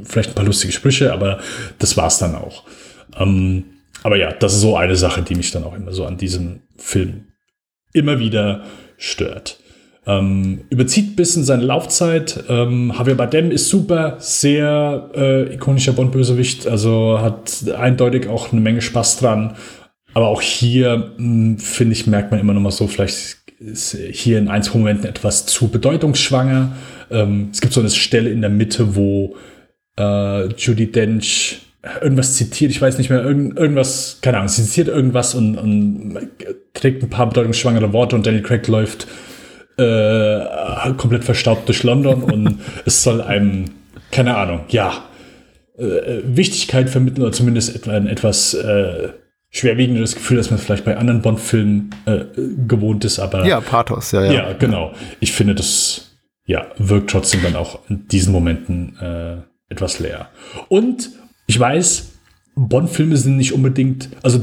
vielleicht 0.04 0.30
ein 0.30 0.34
paar 0.34 0.44
lustige 0.44 0.72
Sprüche, 0.72 1.12
aber 1.12 1.40
das 1.78 1.96
war's 1.96 2.18
dann 2.18 2.34
auch. 2.34 2.64
Ähm, 3.18 3.64
aber 4.02 4.16
ja, 4.16 4.32
das 4.32 4.54
ist 4.54 4.60
so 4.60 4.76
eine 4.76 4.96
Sache, 4.96 5.22
die 5.22 5.34
mich 5.34 5.50
dann 5.50 5.64
auch 5.64 5.74
immer 5.74 5.92
so 5.92 6.04
an 6.04 6.16
diesem 6.16 6.60
Film 6.76 7.26
immer 7.92 8.18
wieder 8.18 8.62
stört. 8.96 9.58
Ähm, 10.04 10.62
überzieht 10.70 11.14
bisschen 11.14 11.44
seine 11.44 11.62
Laufzeit. 11.62 12.44
Ähm, 12.48 12.92
Javier 12.96 13.14
Bardem 13.14 13.52
ist 13.52 13.68
super, 13.68 14.16
sehr 14.18 15.10
äh, 15.14 15.54
ikonischer 15.54 15.92
Bond-Bösewicht, 15.92 16.66
also 16.66 17.20
hat 17.20 17.64
eindeutig 17.76 18.26
auch 18.26 18.50
eine 18.50 18.60
Menge 18.60 18.82
Spaß 18.82 19.18
dran. 19.18 19.54
Aber 20.14 20.28
auch 20.28 20.42
hier, 20.42 21.12
mh, 21.16 21.58
finde 21.58 21.92
ich, 21.92 22.06
merkt 22.06 22.30
man 22.30 22.40
immer 22.40 22.52
noch 22.52 22.60
mal 22.60 22.70
so, 22.70 22.86
vielleicht 22.86 23.38
ist 23.58 23.96
hier 24.10 24.38
in 24.38 24.48
ein, 24.48 24.62
zwei 24.62 24.78
Momenten 24.78 25.08
etwas 25.08 25.46
zu 25.46 25.68
bedeutungsschwanger. 25.68 26.76
Ähm, 27.10 27.48
es 27.52 27.60
gibt 27.60 27.72
so 27.72 27.80
eine 27.80 27.90
Stelle 27.90 28.30
in 28.30 28.40
der 28.40 28.50
Mitte, 28.50 28.96
wo 28.96 29.36
äh, 29.98 30.48
Judy 30.54 30.90
Dench 30.90 31.60
irgendwas 32.00 32.36
zitiert, 32.36 32.70
ich 32.70 32.80
weiß 32.80 32.98
nicht 32.98 33.10
mehr, 33.10 33.22
irgend, 33.22 33.58
irgendwas, 33.58 34.18
keine 34.22 34.38
Ahnung, 34.38 34.48
sie 34.48 34.62
zitiert 34.62 34.88
irgendwas 34.88 35.34
und, 35.34 35.56
und 35.58 36.16
trägt 36.74 37.02
ein 37.02 37.10
paar 37.10 37.28
bedeutungsschwangere 37.28 37.92
Worte 37.92 38.14
und 38.14 38.26
Daniel 38.26 38.42
Craig 38.42 38.66
läuft 38.68 39.08
äh, 39.78 40.92
komplett 40.96 41.24
verstaubt 41.24 41.68
durch 41.68 41.82
London 41.82 42.22
und 42.22 42.60
es 42.84 43.02
soll 43.02 43.20
einem, 43.20 43.64
keine 44.10 44.36
Ahnung, 44.36 44.60
ja, 44.68 45.04
äh, 45.76 46.20
Wichtigkeit 46.24 46.88
vermitteln 46.88 47.22
oder 47.22 47.32
zumindest 47.32 47.88
ein 47.88 48.06
etwas 48.06 48.54
äh, 48.54 49.08
schwerwiegenderes 49.52 50.14
Gefühl, 50.14 50.38
dass 50.38 50.50
man 50.50 50.58
vielleicht 50.58 50.84
bei 50.84 50.96
anderen 50.96 51.22
Bond-Filmen 51.22 51.90
äh, 52.06 52.24
gewohnt 52.66 53.04
ist, 53.04 53.18
aber 53.18 53.46
Ja, 53.46 53.60
Pathos, 53.60 54.10
ja, 54.12 54.24
ja. 54.24 54.32
ja, 54.32 54.52
genau. 54.54 54.94
Ich 55.20 55.32
finde, 55.32 55.54
das 55.54 56.16
ja, 56.46 56.66
wirkt 56.78 57.10
trotzdem 57.10 57.42
dann 57.42 57.54
auch 57.54 57.78
in 57.88 58.08
diesen 58.08 58.32
Momenten 58.32 58.96
äh, 58.98 59.36
etwas 59.68 59.98
leer. 59.98 60.30
Und 60.68 61.10
ich 61.46 61.60
weiß, 61.60 62.12
Bond-Filme 62.54 63.16
sind 63.16 63.36
nicht 63.36 63.52
unbedingt, 63.52 64.08
also 64.22 64.42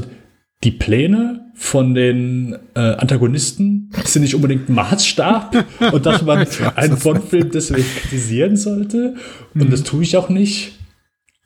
die 0.62 0.70
Pläne 0.70 1.50
von 1.54 1.94
den 1.94 2.56
äh, 2.74 2.80
Antagonisten 2.80 3.90
sind 4.04 4.22
nicht 4.22 4.34
unbedingt 4.34 4.68
Maßstab 4.68 5.64
und 5.92 6.06
dass 6.06 6.22
man 6.22 6.46
einen 6.76 6.98
Bond-Film 6.98 7.50
deswegen 7.50 7.86
kritisieren 7.98 8.56
sollte. 8.56 9.16
Und 9.54 9.72
das 9.72 9.82
tue 9.82 10.02
ich 10.02 10.16
auch 10.16 10.28
nicht. 10.28 10.78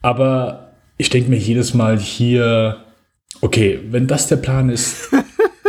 Aber 0.03 0.73
ich 0.99 1.11
denke 1.11 1.31
mir 1.31 1.39
jedes 1.39 1.74
Mal 1.74 1.99
hier, 1.99 2.84
okay, 3.45 3.79
wenn 3.91 4.07
das 4.07 4.27
der 4.27 4.37
Plan 4.37 4.71
ist, 4.71 5.11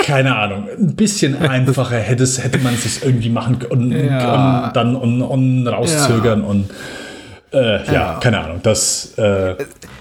keine 0.01 0.35
Ahnung, 0.35 0.67
ein 0.79 0.95
bisschen 0.95 1.35
einfacher 1.41 1.97
hätte, 1.97 2.23
es, 2.23 2.41
hätte 2.43 2.59
man 2.59 2.73
es 2.73 2.83
sich 2.83 3.03
irgendwie 3.03 3.29
machen 3.29 3.59
können 3.59 3.91
und, 3.93 4.05
Ja. 4.05 4.67
und 4.67 4.75
dann 4.75 4.95
und, 4.95 5.21
und 5.21 5.67
rauszögern 5.67 6.41
und 6.41 6.69
äh, 7.51 7.85
ja. 7.85 7.93
Ja. 7.93 8.19
keine 8.21 8.39
Ahnung, 8.39 8.59
das 8.63 9.17
äh, 9.17 9.55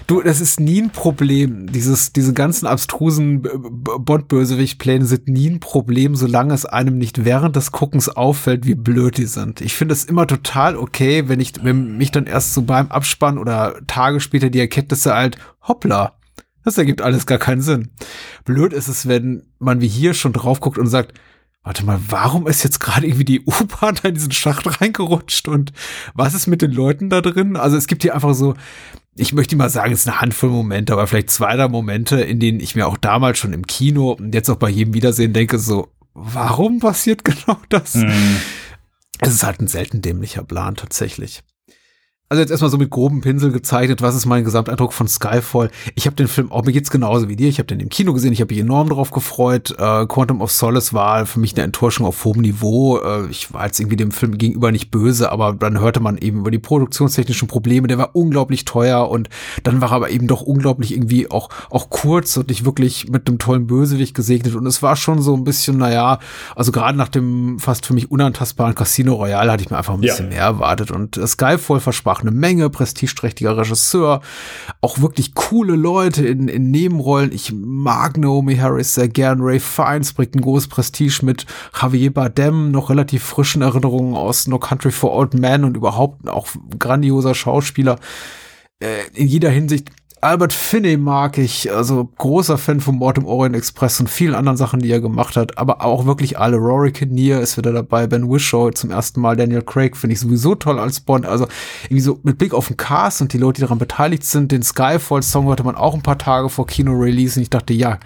Du, 0.07 0.21
das 0.21 0.39
ist 0.39 0.59
nie 0.59 0.83
ein 0.83 0.91
Problem. 0.91 1.65
Dieses, 1.71 2.13
diese 2.13 2.31
ganzen 2.33 2.67
abstrusen 2.67 3.41
Bond-Bösewicht-Pläne 3.41 5.03
sind 5.03 5.27
nie 5.27 5.49
ein 5.49 5.59
Problem, 5.59 6.15
solange 6.15 6.53
es 6.53 6.67
einem 6.67 6.99
nicht 6.99 7.25
während 7.25 7.55
des 7.55 7.71
Guckens 7.71 8.07
auffällt, 8.09 8.67
wie 8.67 8.75
blöd 8.75 9.17
die 9.17 9.25
sind. 9.25 9.61
Ich 9.61 9.73
finde 9.73 9.93
es 9.93 10.05
immer 10.05 10.27
total 10.27 10.77
okay, 10.77 11.27
wenn 11.27 11.39
ich, 11.39 11.53
wenn 11.63 11.97
mich 11.97 12.11
dann 12.11 12.27
erst 12.27 12.53
so 12.53 12.61
beim 12.61 12.89
Abspann 12.91 13.39
oder 13.39 13.77
Tage 13.87 14.19
später 14.19 14.51
die 14.51 14.59
Erkenntnisse 14.59 15.15
halt, 15.15 15.37
hoppla, 15.67 16.13
das 16.65 16.77
ergibt 16.77 17.01
alles 17.01 17.25
gar 17.25 17.37
keinen 17.37 17.61
Sinn. 17.61 17.89
Blöd 18.43 18.73
ist 18.73 18.87
es, 18.87 19.07
wenn 19.07 19.43
man 19.59 19.81
wie 19.81 19.87
hier 19.87 20.13
schon 20.13 20.33
drauf 20.33 20.59
guckt 20.59 20.77
und 20.77 20.87
sagt, 20.87 21.13
warte 21.63 21.85
mal, 21.85 21.99
warum 22.09 22.47
ist 22.47 22.63
jetzt 22.63 22.79
gerade 22.79 23.07
irgendwie 23.07 23.25
die 23.25 23.41
U-Bahn 23.45 23.97
da 24.01 24.09
in 24.09 24.15
diesen 24.15 24.31
Schacht 24.31 24.81
reingerutscht 24.81 25.47
und 25.47 25.71
was 26.13 26.33
ist 26.33 26.47
mit 26.47 26.61
den 26.61 26.71
Leuten 26.71 27.09
da 27.09 27.21
drin? 27.21 27.55
Also 27.55 27.77
es 27.77 27.87
gibt 27.87 28.03
hier 28.03 28.13
einfach 28.13 28.33
so, 28.33 28.55
ich 29.15 29.33
möchte 29.33 29.55
mal 29.55 29.69
sagen, 29.69 29.93
es 29.93 30.01
ist 30.01 30.07
eine 30.07 30.21
Handvoll 30.21 30.49
Momente, 30.49 30.93
aber 30.93 31.07
vielleicht 31.07 31.31
zwei 31.31 31.55
der 31.55 31.69
Momente, 31.69 32.19
in 32.21 32.39
denen 32.39 32.59
ich 32.59 32.75
mir 32.75 32.87
auch 32.87 32.97
damals 32.97 33.39
schon 33.39 33.53
im 33.53 33.65
Kino 33.65 34.11
und 34.11 34.35
jetzt 34.35 34.49
auch 34.49 34.57
bei 34.57 34.69
jedem 34.69 34.93
Wiedersehen 34.93 35.33
denke, 35.33 35.57
so, 35.57 35.89
warum 36.13 36.79
passiert 36.79 37.23
genau 37.23 37.57
das? 37.69 37.95
Es 39.19 39.33
ist 39.33 39.43
halt 39.43 39.61
ein 39.61 39.67
selten 39.67 40.01
dämlicher 40.01 40.43
Plan 40.43 40.75
tatsächlich. 40.75 41.43
Also 42.27 42.41
jetzt 42.41 42.49
erstmal 42.49 42.71
so 42.71 42.79
mit 42.79 42.89
grobem 42.89 43.21
Pinsel 43.21 43.51
gezeichnet, 43.51 44.01
was 44.01 44.15
ist 44.15 44.25
mein 44.25 44.43
Gesamteindruck 44.43 44.93
von 44.93 45.07
Skyfall? 45.07 45.69
Ich 45.93 46.07
habe 46.07 46.15
den 46.15 46.27
Film, 46.27 46.51
auch 46.51 46.63
mir 46.65 46.71
geht's 46.71 46.89
genauso 46.89 47.29
wie 47.29 47.35
dir, 47.35 47.47
ich 47.47 47.59
habe 47.59 47.67
den 47.67 47.79
im 47.79 47.89
Kino 47.89 48.13
gesehen, 48.13 48.33
ich 48.33 48.41
habe 48.41 48.51
mich 48.51 48.63
enorm 48.63 48.89
drauf 48.89 49.11
gefreut. 49.11 49.75
Äh, 49.77 50.07
Quantum 50.07 50.41
of 50.41 50.51
Solace 50.51 50.91
war 50.91 51.27
für 51.27 51.39
mich 51.39 51.53
eine 51.53 51.63
Enttäuschung 51.65 52.03
auf 52.03 52.25
hohem 52.25 52.41
Niveau. 52.41 52.97
Äh, 52.97 53.27
ich 53.29 53.53
war 53.53 53.67
jetzt 53.67 53.79
irgendwie 53.79 53.95
dem 53.95 54.09
Film 54.09 54.39
gegenüber 54.39 54.71
nicht 54.71 54.89
böse, 54.89 55.31
aber 55.31 55.53
dann 55.53 55.79
hörte 55.79 55.99
man 55.99 56.17
eben 56.17 56.39
über 56.39 56.49
die 56.49 56.57
produktionstechnischen 56.57 57.47
Probleme, 57.47 57.87
der 57.87 57.99
war 57.99 58.15
unglaublich 58.15 58.65
teuer 58.65 59.07
und 59.07 59.29
dann 59.61 59.79
war 59.79 59.89
er 59.91 59.95
aber 59.97 60.09
eben 60.09 60.25
doch 60.25 60.41
unglaublich 60.41 60.93
irgendwie 60.93 61.29
auch, 61.29 61.49
auch 61.69 61.91
kurz 61.91 62.35
und 62.37 62.47
nicht 62.49 62.65
wirklich 62.65 63.07
mit 63.07 63.27
einem 63.27 63.37
tollen 63.37 63.67
Bösewicht 63.67 64.15
gesegnet 64.15 64.55
und 64.55 64.65
es 64.65 64.81
war 64.81 64.95
schon 64.95 65.21
so 65.21 65.35
ein 65.35 65.43
bisschen, 65.43 65.77
naja, 65.77 66.17
also 66.55 66.71
gerade 66.71 66.97
nach 66.97 67.09
dem 67.09 67.59
fast 67.59 67.85
für 67.85 67.93
mich 67.93 68.09
unantastbaren 68.09 68.73
Casino 68.73 69.13
Royale 69.13 69.51
hatte 69.51 69.61
ich 69.63 69.69
mir 69.69 69.77
einfach 69.77 69.93
ein 69.93 70.01
Ja. 70.01 70.11
bisschen 70.13 70.29
mehr 70.29 70.41
erwartet 70.41 70.89
und 70.89 71.17
äh, 71.17 71.27
Skyfall 71.27 71.79
versprach 71.79 72.14
eine 72.21 72.31
Menge, 72.31 72.69
prestigeträchtiger 72.69 73.57
Regisseur, 73.57 74.21
auch 74.81 74.99
wirklich 74.99 75.33
coole 75.35 75.75
Leute 75.75 76.25
in, 76.25 76.47
in 76.47 76.71
Nebenrollen. 76.71 77.31
Ich 77.31 77.53
mag 77.53 78.17
Naomi 78.17 78.55
Harris 78.57 78.93
sehr 78.93 79.07
gern. 79.07 79.41
Ray 79.41 79.59
Fiennes 79.59 80.13
bringt 80.13 80.35
ein 80.35 80.41
großes 80.41 80.67
Prestige 80.67 81.19
mit. 81.23 81.45
Javier 81.79 82.13
Bardem, 82.13 82.71
noch 82.71 82.89
relativ 82.89 83.23
frischen 83.23 83.61
Erinnerungen 83.61 84.15
aus 84.15 84.47
No 84.47 84.59
Country 84.59 84.91
for 84.91 85.13
Old 85.13 85.33
Men 85.33 85.63
und 85.63 85.77
überhaupt 85.77 86.27
auch 86.29 86.47
grandioser 86.77 87.35
Schauspieler. 87.35 87.99
Äh, 88.79 89.07
in 89.13 89.27
jeder 89.27 89.49
Hinsicht. 89.49 89.89
Albert 90.21 90.53
Finney 90.53 90.97
mag 90.97 91.37
ich, 91.37 91.71
also 91.71 92.09
großer 92.17 92.57
Fan 92.57 92.79
von 92.79 92.95
Mord 92.95 93.17
im 93.17 93.25
Orient 93.25 93.55
Express 93.55 93.99
und 93.99 94.09
vielen 94.09 94.33
anderen 94.33 94.57
Sachen, 94.57 94.79
die 94.79 94.89
er 94.89 95.01
gemacht 95.01 95.35
hat, 95.35 95.57
aber 95.57 95.83
auch 95.83 96.05
wirklich 96.05 96.39
alle. 96.39 96.57
Rory 96.57 96.91
Kinnear 96.91 97.41
ist 97.41 97.57
wieder 97.57 97.71
dabei, 97.73 98.07
Ben 98.07 98.29
Whishaw 98.29 98.71
zum 98.71 98.91
ersten 98.91 99.21
Mal, 99.21 99.35
Daniel 99.35 99.61
Craig 99.61 99.95
finde 99.95 100.13
ich 100.13 100.19
sowieso 100.19 100.55
toll 100.55 100.79
als 100.79 100.99
Bond, 100.99 101.25
also 101.25 101.47
irgendwie 101.85 102.01
so 102.01 102.19
mit 102.23 102.37
Blick 102.37 102.53
auf 102.53 102.67
den 102.67 102.77
Cast 102.77 103.21
und 103.21 103.33
die 103.33 103.37
Leute, 103.37 103.57
die 103.57 103.61
daran 103.61 103.77
beteiligt 103.77 104.23
sind, 104.23 104.51
den 104.51 104.63
Skyfall-Song 104.63 105.45
hörte 105.47 105.63
man 105.63 105.75
auch 105.75 105.93
ein 105.93 106.01
paar 106.01 106.17
Tage 106.17 106.49
vor 106.49 106.65
Kino-Release 106.65 107.37
und 107.39 107.43
ich 107.43 107.49
dachte, 107.49 107.73
ja, 107.73 107.99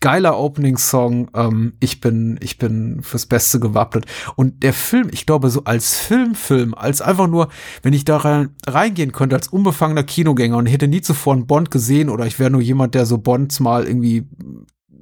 geiler 0.00 0.38
Opening-Song. 0.38 1.30
Ähm, 1.34 1.74
ich 1.80 2.00
bin, 2.00 2.38
ich 2.42 2.58
bin 2.58 3.02
fürs 3.02 3.26
Beste 3.26 3.60
gewappnet. 3.60 4.06
Und 4.36 4.62
der 4.62 4.72
Film, 4.72 5.08
ich 5.10 5.26
glaube, 5.26 5.50
so 5.50 5.64
als 5.64 5.98
Filmfilm, 5.98 6.74
als 6.74 7.00
einfach 7.00 7.26
nur, 7.26 7.48
wenn 7.82 7.92
ich 7.92 8.04
da 8.04 8.18
rein, 8.18 8.50
reingehen 8.66 9.12
könnte 9.12 9.36
als 9.36 9.48
unbefangener 9.48 10.04
Kinogänger 10.04 10.56
und 10.56 10.66
hätte 10.66 10.88
nie 10.88 11.00
zuvor 11.00 11.34
einen 11.34 11.46
Bond 11.46 11.70
gesehen 11.70 12.08
oder 12.08 12.26
ich 12.26 12.38
wäre 12.38 12.50
nur 12.50 12.60
jemand, 12.60 12.94
der 12.94 13.06
so 13.06 13.18
Bonds 13.18 13.60
mal 13.60 13.86
irgendwie 13.86 14.26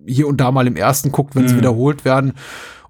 hier 0.06 0.26
und 0.28 0.40
da 0.40 0.50
mal 0.52 0.66
im 0.66 0.76
ersten 0.76 1.12
guckt, 1.12 1.34
wenn 1.34 1.48
sie 1.48 1.54
Mhm. 1.54 1.58
wiederholt 1.58 2.04
werden 2.04 2.34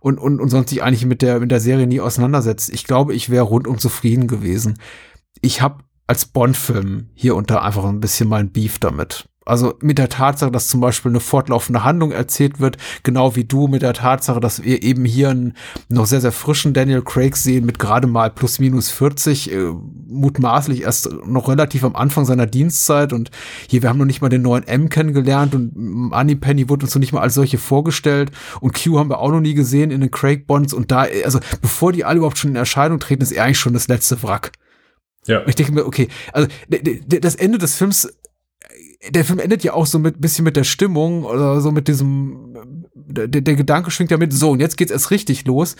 und, 0.00 0.18
und, 0.18 0.40
und 0.40 0.50
sonst 0.50 0.70
sich 0.70 0.82
eigentlich 0.82 1.06
mit 1.06 1.22
der, 1.22 1.40
mit 1.40 1.50
der 1.50 1.60
Serie 1.60 1.86
nie 1.86 2.00
auseinandersetzt. 2.00 2.70
Ich 2.72 2.84
glaube, 2.84 3.14
ich 3.14 3.30
wäre 3.30 3.44
rundum 3.44 3.78
zufrieden 3.78 4.26
gewesen. 4.26 4.78
Ich 5.40 5.62
habe 5.62 5.84
als 6.06 6.26
Bond-Film 6.26 7.08
hier 7.14 7.34
unter 7.36 7.62
einfach 7.62 7.84
ein 7.84 8.00
bisschen 8.00 8.28
mein 8.28 8.50
Beef 8.52 8.78
damit. 8.78 9.28
Also 9.44 9.74
mit 9.80 9.98
der 9.98 10.08
Tatsache, 10.08 10.50
dass 10.50 10.68
zum 10.68 10.80
Beispiel 10.80 11.10
eine 11.10 11.20
fortlaufende 11.20 11.84
Handlung 11.84 12.12
erzählt 12.12 12.60
wird, 12.60 12.78
genau 13.02 13.36
wie 13.36 13.44
du 13.44 13.68
mit 13.68 13.82
der 13.82 13.92
Tatsache, 13.92 14.40
dass 14.40 14.62
wir 14.62 14.82
eben 14.82 15.04
hier 15.04 15.30
einen 15.30 15.54
noch 15.88 16.06
sehr, 16.06 16.20
sehr 16.20 16.32
frischen 16.32 16.72
Daniel 16.72 17.02
Craig 17.02 17.36
sehen 17.36 17.66
mit 17.66 17.78
gerade 17.78 18.06
mal 18.06 18.30
plus 18.30 18.58
minus 18.58 18.90
40, 18.90 19.52
äh, 19.52 19.72
mutmaßlich 20.06 20.82
erst 20.82 21.10
noch 21.26 21.48
relativ 21.48 21.84
am 21.84 21.94
Anfang 21.94 22.24
seiner 22.24 22.46
Dienstzeit 22.46 23.12
und 23.12 23.30
hier, 23.68 23.82
wir 23.82 23.90
haben 23.90 23.98
noch 23.98 24.06
nicht 24.06 24.22
mal 24.22 24.30
den 24.30 24.42
neuen 24.42 24.66
M 24.66 24.88
kennengelernt 24.88 25.54
und 25.54 25.72
Money 25.76 26.36
Penny 26.36 26.68
wurde 26.68 26.86
uns 26.86 26.94
noch 26.94 27.00
nicht 27.00 27.12
mal 27.12 27.20
als 27.20 27.34
solche 27.34 27.58
vorgestellt 27.58 28.30
und 28.60 28.72
Q 28.72 28.98
haben 28.98 29.10
wir 29.10 29.18
auch 29.18 29.30
noch 29.30 29.40
nie 29.40 29.54
gesehen 29.54 29.90
in 29.90 30.00
den 30.00 30.10
Craig 30.10 30.46
Bonds 30.46 30.72
und 30.72 30.90
da, 30.90 31.06
also 31.24 31.40
bevor 31.60 31.92
die 31.92 32.04
alle 32.04 32.18
überhaupt 32.18 32.38
schon 32.38 32.50
in 32.50 32.56
Erscheinung 32.56 32.98
treten, 32.98 33.22
ist 33.22 33.32
er 33.32 33.44
eigentlich 33.44 33.58
schon 33.58 33.74
das 33.74 33.88
letzte 33.88 34.22
Wrack. 34.22 34.52
Ja. 35.26 35.42
Ich 35.46 35.54
denke 35.54 35.72
mir, 35.72 35.86
okay, 35.86 36.08
also 36.32 36.48
das 36.68 37.34
Ende 37.34 37.58
des 37.58 37.76
Films 37.76 38.08
der 39.10 39.24
Film 39.24 39.38
endet 39.38 39.64
ja 39.64 39.74
auch 39.74 39.86
so 39.86 39.98
mit 39.98 40.20
bisschen 40.20 40.44
mit 40.44 40.56
der 40.56 40.64
Stimmung 40.64 41.24
oder 41.24 41.60
so 41.60 41.70
mit 41.70 41.88
diesem 41.88 42.84
der, 42.94 43.28
der 43.28 43.56
Gedanke 43.56 43.90
schwingt 43.90 44.10
ja 44.10 44.16
mit 44.16 44.32
so 44.32 44.50
und 44.50 44.60
jetzt 44.60 44.76
geht's 44.76 44.92
erst 44.92 45.10
richtig 45.10 45.44
los 45.46 45.76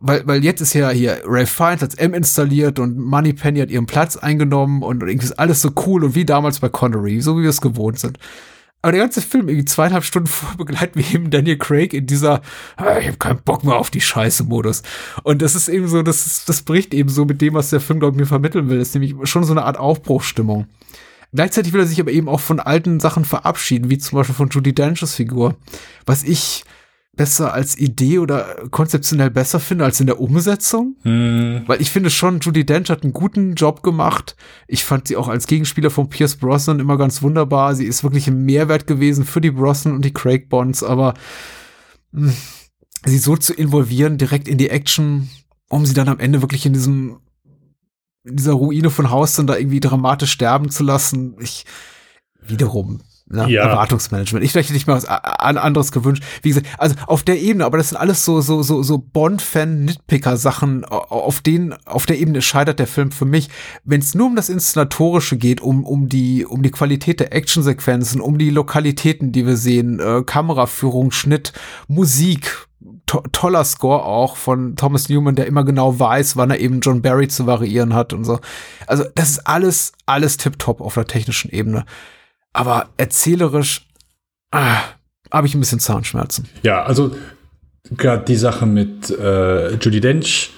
weil 0.00 0.26
weil 0.26 0.44
jetzt 0.44 0.60
ist 0.60 0.74
ja 0.74 0.90
hier 0.90 1.22
Ray 1.26 1.46
Fiennes 1.46 1.82
als 1.82 1.94
M 1.94 2.14
installiert 2.14 2.78
und 2.78 2.98
Moneypenny 2.98 3.60
hat 3.60 3.70
ihren 3.70 3.86
Platz 3.86 4.16
eingenommen 4.16 4.82
und 4.82 5.02
irgendwie 5.02 5.26
ist 5.26 5.38
alles 5.38 5.62
so 5.62 5.70
cool 5.86 6.04
und 6.04 6.14
wie 6.14 6.24
damals 6.24 6.60
bei 6.60 6.68
Connery 6.68 7.20
so 7.20 7.38
wie 7.38 7.42
wir 7.42 7.50
es 7.50 7.60
gewohnt 7.60 7.98
sind. 7.98 8.18
Aber 8.82 8.92
der 8.92 9.00
ganze 9.00 9.22
Film 9.22 9.48
irgendwie 9.48 9.64
zweieinhalb 9.64 10.04
Stunden 10.04 10.28
vor 10.28 10.56
begleiten 10.58 10.98
wir 10.98 11.14
eben 11.14 11.30
Daniel 11.30 11.56
Craig 11.56 11.94
in 11.94 12.06
dieser 12.06 12.42
ah, 12.76 12.98
ich 12.98 13.06
habe 13.06 13.16
keinen 13.16 13.42
Bock 13.42 13.64
mehr 13.64 13.76
auf 13.76 13.90
die 13.90 14.02
Scheiße 14.02 14.44
Modus 14.44 14.82
und 15.22 15.40
das 15.40 15.54
ist 15.54 15.68
eben 15.68 15.88
so 15.88 16.02
das 16.02 16.44
das 16.44 16.62
bricht 16.62 16.92
eben 16.92 17.08
so 17.08 17.24
mit 17.24 17.40
dem 17.40 17.54
was 17.54 17.70
der 17.70 17.80
Film 17.80 18.00
glaube 18.00 18.16
ich 18.16 18.20
mir 18.20 18.26
vermitteln 18.26 18.68
will. 18.68 18.78
Das 18.78 18.88
ist 18.88 18.94
nämlich 18.94 19.14
schon 19.28 19.44
so 19.44 19.52
eine 19.52 19.64
Art 19.64 19.78
Aufbruchstimmung 19.78 20.66
Gleichzeitig 21.34 21.72
will 21.72 21.80
er 21.80 21.86
sich 21.86 22.00
aber 22.00 22.12
eben 22.12 22.28
auch 22.28 22.40
von 22.40 22.60
alten 22.60 23.00
Sachen 23.00 23.24
verabschieden, 23.24 23.90
wie 23.90 23.98
zum 23.98 24.16
Beispiel 24.16 24.36
von 24.36 24.50
Judy 24.50 24.72
Dench's 24.72 25.14
Figur, 25.14 25.56
was 26.06 26.22
ich 26.22 26.64
besser 27.16 27.52
als 27.52 27.76
Idee 27.76 28.20
oder 28.20 28.68
konzeptionell 28.70 29.30
besser 29.30 29.58
finde 29.58 29.84
als 29.84 30.00
in 30.00 30.06
der 30.06 30.20
Umsetzung. 30.20 30.96
Hm. 31.02 31.62
Weil 31.66 31.80
ich 31.80 31.90
finde 31.90 32.10
schon, 32.10 32.38
Judy 32.40 32.64
Dench 32.64 32.88
hat 32.88 33.02
einen 33.02 33.12
guten 33.12 33.54
Job 33.54 33.82
gemacht. 33.82 34.36
Ich 34.68 34.84
fand 34.84 35.08
sie 35.08 35.16
auch 35.16 35.28
als 35.28 35.46
Gegenspieler 35.46 35.90
von 35.90 36.08
Pierce 36.08 36.36
Brosnan 36.36 36.80
immer 36.80 36.98
ganz 36.98 37.20
wunderbar. 37.20 37.74
Sie 37.74 37.86
ist 37.86 38.04
wirklich 38.04 38.28
ein 38.28 38.44
Mehrwert 38.44 38.86
gewesen 38.86 39.24
für 39.24 39.40
die 39.40 39.50
Brosnan 39.50 39.94
und 39.94 40.04
die 40.04 40.14
Craig 40.14 40.48
Bonds, 40.48 40.82
aber 40.84 41.14
mh, 42.12 42.30
hm, 42.30 42.36
sie 43.06 43.18
so 43.18 43.36
zu 43.36 43.54
involvieren 43.54 44.18
direkt 44.18 44.46
in 44.46 44.58
die 44.58 44.70
Action, 44.70 45.28
um 45.68 45.84
sie 45.84 45.94
dann 45.94 46.08
am 46.08 46.20
Ende 46.20 46.42
wirklich 46.42 46.64
in 46.64 46.72
diesem 46.72 47.18
in 48.24 48.36
dieser 48.36 48.52
Ruine 48.52 48.90
von 48.90 49.10
Haus 49.10 49.34
dann 49.36 49.46
da 49.46 49.56
irgendwie 49.56 49.80
dramatisch 49.80 50.32
sterben 50.32 50.70
zu 50.70 50.82
lassen. 50.82 51.36
Ich 51.40 51.64
wiederum 52.40 53.00
Ne? 53.26 53.48
Ja. 53.48 53.62
Erwartungsmanagement. 53.62 54.44
Ich 54.44 54.54
hätte 54.54 54.74
ich 54.74 54.86
mir 54.86 54.92
was 54.92 55.06
anderes 55.06 55.92
gewünscht. 55.92 56.22
Wie 56.42 56.50
gesagt, 56.50 56.66
also 56.76 56.94
auf 57.06 57.22
der 57.22 57.40
Ebene, 57.40 57.64
aber 57.64 57.78
das 57.78 57.88
sind 57.88 57.96
alles 57.96 58.22
so 58.22 58.42
so 58.42 58.62
so 58.62 58.82
so 58.82 58.98
Bond-Fan-Nitpicker-Sachen. 58.98 60.84
Auf 60.84 61.40
den 61.40 61.74
auf 61.86 62.04
der 62.04 62.18
Ebene 62.18 62.42
scheitert 62.42 62.78
der 62.78 62.86
Film 62.86 63.12
für 63.12 63.24
mich. 63.24 63.48
Wenn 63.82 64.00
es 64.00 64.14
nur 64.14 64.26
um 64.26 64.36
das 64.36 64.50
inszenatorische 64.50 65.38
geht, 65.38 65.62
um 65.62 65.84
um 65.84 66.10
die 66.10 66.44
um 66.44 66.62
die 66.62 66.70
Qualität 66.70 67.18
der 67.18 67.32
Actionsequenzen, 67.32 68.20
um 68.20 68.36
die 68.36 68.50
Lokalitäten, 68.50 69.32
die 69.32 69.46
wir 69.46 69.56
sehen, 69.56 70.00
äh, 70.00 70.22
Kameraführung, 70.22 71.10
Schnitt, 71.10 71.54
Musik, 71.88 72.66
to 73.06 73.22
toller 73.32 73.64
Score 73.64 74.04
auch 74.04 74.36
von 74.36 74.76
Thomas 74.76 75.08
Newman, 75.08 75.34
der 75.34 75.46
immer 75.46 75.64
genau 75.64 75.98
weiß, 75.98 76.36
wann 76.36 76.50
er 76.50 76.58
eben 76.58 76.80
John 76.80 77.02
Barry 77.02 77.28
zu 77.28 77.46
variieren 77.46 77.94
hat 77.94 78.12
und 78.12 78.24
so. 78.24 78.40
Also 78.86 79.04
das 79.14 79.30
ist 79.30 79.46
alles, 79.46 79.92
alles 80.06 80.36
tipptopp 80.36 80.80
auf 80.80 80.94
der 80.94 81.06
technischen 81.06 81.50
Ebene. 81.50 81.84
Aber 82.52 82.88
erzählerisch 82.96 83.86
ah, 84.50 84.78
habe 85.30 85.46
ich 85.46 85.54
ein 85.54 85.60
bisschen 85.60 85.80
Zahnschmerzen. 85.80 86.48
Ja, 86.62 86.84
also 86.84 87.14
gerade 87.90 88.24
die 88.24 88.36
Sache 88.36 88.66
mit 88.66 89.10
äh, 89.10 89.74
Judy 89.74 90.00
Dench. 90.00 90.50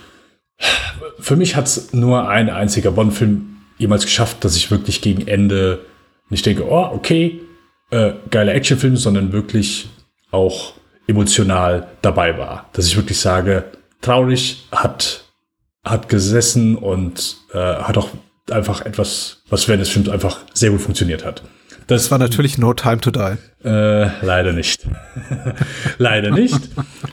Für 1.18 1.36
mich 1.36 1.56
hat 1.56 1.66
es 1.66 1.92
nur 1.92 2.28
ein 2.28 2.50
einziger 2.50 2.92
Bond-Film 2.92 3.56
jemals 3.78 4.04
geschafft, 4.04 4.44
dass 4.44 4.56
ich 4.56 4.70
wirklich 4.70 5.02
gegen 5.02 5.26
Ende 5.26 5.84
nicht 6.28 6.46
denke, 6.46 6.66
oh, 6.68 6.90
okay, 6.92 7.40
äh, 7.90 8.12
geiler 8.30 8.54
Actionfilm, 8.54 8.96
sondern 8.96 9.32
wirklich 9.32 9.88
auch 10.30 10.74
emotional 11.06 11.88
dabei 12.02 12.38
war. 12.38 12.68
Dass 12.72 12.86
ich 12.86 12.96
wirklich 12.96 13.20
sage, 13.20 13.64
traurig 14.00 14.66
hat, 14.72 15.24
hat 15.84 16.08
gesessen 16.08 16.76
und 16.76 17.36
äh, 17.52 17.58
hat 17.58 17.96
auch 17.96 18.10
einfach 18.50 18.84
etwas, 18.84 19.42
was 19.48 19.68
während 19.68 19.82
des 19.82 19.90
Films 19.90 20.08
einfach 20.08 20.40
sehr 20.54 20.70
gut 20.70 20.80
funktioniert 20.80 21.24
hat. 21.24 21.42
Das 21.86 22.10
war 22.10 22.18
natürlich 22.18 22.58
No 22.58 22.74
Time 22.74 22.98
to 22.98 23.12
Die. 23.12 23.36
Äh, 23.64 24.10
leider 24.22 24.52
nicht. 24.52 24.86
leider 25.98 26.30
nicht. 26.32 26.58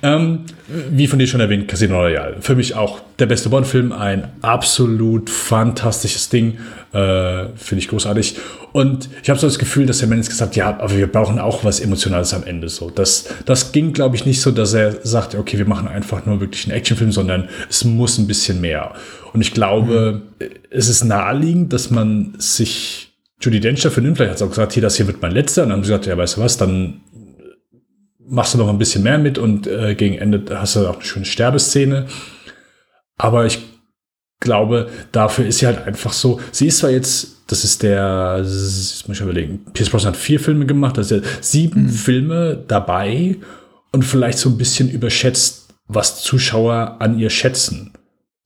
ähm, 0.02 0.46
wie 0.90 1.08
von 1.08 1.20
dir 1.20 1.28
schon 1.28 1.40
erwähnt, 1.40 1.68
Casino 1.68 2.00
Royale. 2.00 2.38
Für 2.42 2.56
mich 2.56 2.74
auch 2.74 3.00
der 3.20 3.28
beste 3.28 3.50
Bond-Film, 3.50 3.92
ein 3.92 4.30
absolut 4.42 5.30
fantastisches 5.30 6.30
Ding. 6.30 6.58
Äh, 6.92 7.50
Finde 7.56 7.80
ich 7.80 7.88
großartig. 7.88 8.38
Und 8.72 9.10
ich 9.22 9.30
habe 9.30 9.40
so 9.40 9.46
das 9.46 9.60
Gefühl, 9.60 9.86
dass 9.86 10.00
der 10.00 10.08
Mensch 10.08 10.28
gesagt 10.28 10.52
hat, 10.52 10.56
ja, 10.56 10.70
aber 10.70 10.98
wir 10.98 11.08
brauchen 11.08 11.38
auch 11.38 11.64
was 11.64 11.80
Emotionales 11.80 12.34
am 12.34 12.44
Ende. 12.44 12.70
So, 12.70 12.90
das, 12.90 13.30
das 13.46 13.72
ging, 13.74 13.94
glaube 13.94 14.16
ich, 14.16 14.26
nicht 14.26 14.42
so, 14.42 14.50
dass 14.50 14.74
er 14.74 15.06
sagte, 15.06 15.38
okay, 15.38 15.60
wir 15.60 15.68
machen 15.68 15.88
einfach 15.88 16.26
nur 16.26 16.40
wirklich 16.40 16.66
einen 16.66 16.76
Actionfilm, 16.76 17.12
sondern 17.12 17.48
es 17.70 17.84
muss 17.84 18.18
ein 18.18 18.26
bisschen 18.26 18.60
mehr. 18.60 18.94
Und 19.34 19.42
ich 19.42 19.54
glaube, 19.54 20.24
mhm. 20.40 20.46
es 20.72 20.90
ist 20.90 21.04
naheliegend, 21.04 21.74
dass 21.74 21.92
man 21.92 22.34
sich 22.40 23.13
Judy 23.44 23.60
Dench 23.60 23.82
dafür 23.82 24.04
nimmt. 24.04 24.18
Vielleicht 24.18 24.32
hat 24.32 24.38
sie 24.40 24.46
auch 24.46 24.50
gesagt, 24.50 24.74
hier, 24.74 24.82
das 24.82 24.96
hier 24.96 25.08
wird 25.08 25.22
mein 25.22 25.32
letzter. 25.32 25.64
Und 25.64 25.70
dann 25.70 25.78
haben 25.78 25.84
sie 25.84 25.90
gesagt, 25.90 26.06
ja, 26.06 26.18
weißt 26.18 26.38
du 26.38 26.42
was, 26.42 26.58
dann 26.58 27.02
machst 28.26 28.54
du 28.54 28.58
noch 28.58 28.70
ein 28.70 28.78
bisschen 28.78 29.04
mehr 29.04 29.18
mit 29.18 29.38
und 29.38 29.68
äh, 29.68 29.96
gegen 29.96 30.16
Ende 30.16 30.44
hast 30.60 30.76
du 30.76 30.88
auch 30.88 30.96
eine 30.96 31.04
schöne 31.04 31.26
Sterbeszene. 31.26 32.08
Aber 33.18 33.46
ich 33.46 33.60
glaube, 34.40 34.90
dafür 35.12 35.46
ist 35.46 35.60
sie 35.60 35.68
halt 35.68 35.86
einfach 35.86 36.14
so. 36.14 36.40
Sie 36.52 36.68
ist 36.68 36.80
zwar 36.80 36.90
jetzt, 36.90 37.44
das 37.48 37.64
ist 37.64 37.84
der, 37.84 38.40
das 38.40 39.04
muss 39.08 39.18
ich 39.18 39.24
überlegen, 39.24 39.66
Pierce 39.74 39.90
Brosnan 39.90 40.14
hat 40.14 40.20
vier 40.20 40.40
Filme 40.40 40.66
gemacht, 40.66 40.98
das 40.98 41.12
ist 41.12 41.24
ja 41.24 41.30
sieben 41.42 41.84
mhm. 41.84 41.90
Filme 41.90 42.64
dabei 42.68 43.38
und 43.92 44.04
vielleicht 44.04 44.38
so 44.38 44.50
ein 44.50 44.58
bisschen 44.58 44.90
überschätzt, 44.90 45.74
was 45.88 46.22
Zuschauer 46.22 46.98
an 47.00 47.20
ihr 47.20 47.30
schätzen. 47.30 47.94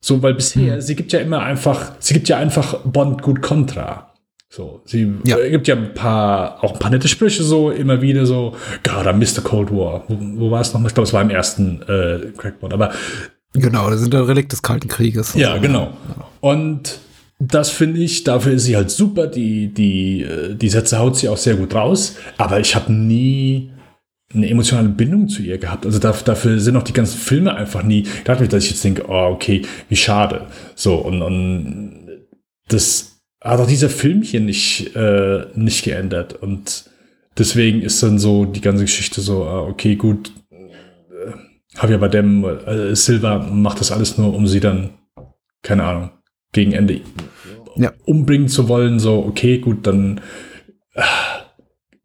So, 0.00 0.22
weil 0.22 0.34
bisher, 0.34 0.76
mhm. 0.76 0.80
sie 0.80 0.94
gibt 0.94 1.12
ja 1.12 1.20
immer 1.20 1.40
einfach, 1.42 1.92
sie 1.98 2.14
gibt 2.14 2.28
ja 2.28 2.38
einfach 2.38 2.80
Bond 2.84 3.22
gut 3.22 3.42
Kontra. 3.42 4.07
So, 4.50 4.80
sie 4.86 5.12
ja. 5.24 5.38
Äh, 5.38 5.50
gibt 5.50 5.68
ja 5.68 5.76
ein 5.76 5.92
paar, 5.92 6.64
auch 6.64 6.72
ein 6.72 6.78
paar 6.78 6.90
nette 6.90 7.06
Sprüche 7.06 7.42
so, 7.42 7.70
immer 7.70 8.00
wieder 8.00 8.24
so, 8.24 8.56
God, 8.82 9.06
I 9.06 9.12
missed 9.12 9.36
the 9.36 9.42
Cold 9.42 9.70
War. 9.70 10.04
Wo, 10.08 10.16
wo 10.18 10.50
war 10.50 10.62
es 10.62 10.72
nochmal? 10.72 10.88
Ich 10.88 10.94
glaube, 10.94 11.06
es 11.06 11.12
war 11.12 11.20
im 11.20 11.30
ersten 11.30 11.82
äh, 11.82 12.32
Crackpot, 12.36 12.72
aber. 12.72 12.92
Genau, 13.52 13.90
das 13.90 14.00
sind 14.00 14.14
der 14.14 14.26
Relikt 14.26 14.52
des 14.52 14.62
Kalten 14.62 14.88
Krieges. 14.88 15.34
Ja, 15.34 15.56
so. 15.56 15.60
genau. 15.60 15.92
Und 16.40 16.98
das 17.38 17.70
finde 17.70 18.00
ich, 18.00 18.24
dafür 18.24 18.52
ist 18.52 18.64
sie 18.64 18.76
halt 18.76 18.90
super. 18.90 19.26
Die, 19.26 19.68
die, 19.72 20.22
äh, 20.22 20.54
die 20.54 20.68
Sätze 20.68 20.98
haut 20.98 21.16
sie 21.16 21.28
auch 21.28 21.36
sehr 21.36 21.56
gut 21.56 21.74
raus. 21.74 22.16
Aber 22.38 22.58
ich 22.58 22.74
habe 22.74 22.92
nie 22.92 23.70
eine 24.34 24.48
emotionale 24.48 24.88
Bindung 24.88 25.28
zu 25.28 25.42
ihr 25.42 25.58
gehabt. 25.58 25.86
Also 25.86 25.98
dafür, 25.98 26.24
dafür 26.24 26.60
sind 26.60 26.76
auch 26.76 26.82
die 26.82 26.92
ganzen 26.92 27.18
Filme 27.18 27.54
einfach 27.54 27.82
nie. 27.82 28.06
Dadurch, 28.24 28.48
dass 28.48 28.64
ich 28.64 28.70
jetzt 28.70 28.84
denke, 28.84 29.04
oh, 29.08 29.30
okay, 29.32 29.62
wie 29.88 29.96
schade. 29.96 30.46
So, 30.74 30.96
und, 30.96 31.22
und 31.22 32.08
das 32.68 33.07
hat 33.40 33.60
auch 33.60 33.66
dieser 33.66 33.88
Film 33.88 34.22
hier 34.22 34.40
nicht, 34.40 34.94
äh, 34.96 35.46
nicht 35.54 35.84
geändert. 35.84 36.34
Und 36.34 36.84
deswegen 37.36 37.82
ist 37.82 38.02
dann 38.02 38.18
so 38.18 38.44
die 38.44 38.60
ganze 38.60 38.84
Geschichte 38.84 39.20
so, 39.20 39.44
ah, 39.44 39.62
okay, 39.62 39.96
gut, 39.96 40.32
äh, 40.50 41.78
Javier 41.80 41.98
Bardem, 41.98 42.44
äh, 42.44 42.94
Silva 42.96 43.38
macht 43.38 43.80
das 43.80 43.92
alles 43.92 44.18
nur, 44.18 44.34
um 44.34 44.46
sie 44.46 44.60
dann, 44.60 44.90
keine 45.62 45.84
Ahnung, 45.84 46.10
gegen 46.52 46.72
Ende 46.72 47.00
ja. 47.76 47.92
umbringen 48.06 48.48
zu 48.48 48.68
wollen. 48.68 48.98
So, 48.98 49.24
okay, 49.24 49.58
gut, 49.58 49.86
dann, 49.86 50.20
äh, 50.94 51.02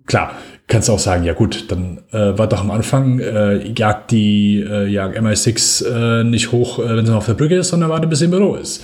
klar, 0.06 0.36
kannst 0.68 0.90
du 0.90 0.94
auch 0.94 1.00
sagen, 1.00 1.24
ja 1.24 1.34
gut, 1.34 1.72
dann 1.72 2.00
äh, 2.12 2.38
war 2.38 2.48
doch 2.48 2.62
am 2.62 2.72
Anfang, 2.72 3.20
äh, 3.20 3.68
jagt 3.74 4.12
die 4.12 4.60
äh, 4.60 4.88
jagt 4.88 5.18
MI6 5.18 5.86
äh, 5.86 6.24
nicht 6.24 6.52
hoch, 6.52 6.80
äh, 6.80 6.96
wenn 6.96 7.06
sie 7.06 7.12
noch 7.12 7.20
auf 7.20 7.26
der 7.26 7.34
Brücke 7.34 7.58
ist, 7.58 7.70
sondern 7.70 7.90
warte, 7.90 8.08
bis 8.08 8.20
sie 8.20 8.26
im 8.26 8.32
Büro 8.32 8.56
ist. 8.56 8.84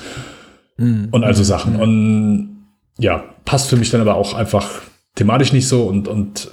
Mhm. 0.80 1.10
Und 1.11 1.23
also 1.23 1.43
Sachen. 1.43 1.76
Und 1.76 2.65
ja, 2.97 3.23
passt 3.45 3.69
für 3.69 3.77
mich 3.77 3.91
dann 3.91 4.01
aber 4.01 4.15
auch 4.15 4.34
einfach 4.34 4.81
thematisch 5.15 5.53
nicht 5.53 5.68
so 5.68 5.84
und, 5.84 6.07
und 6.07 6.49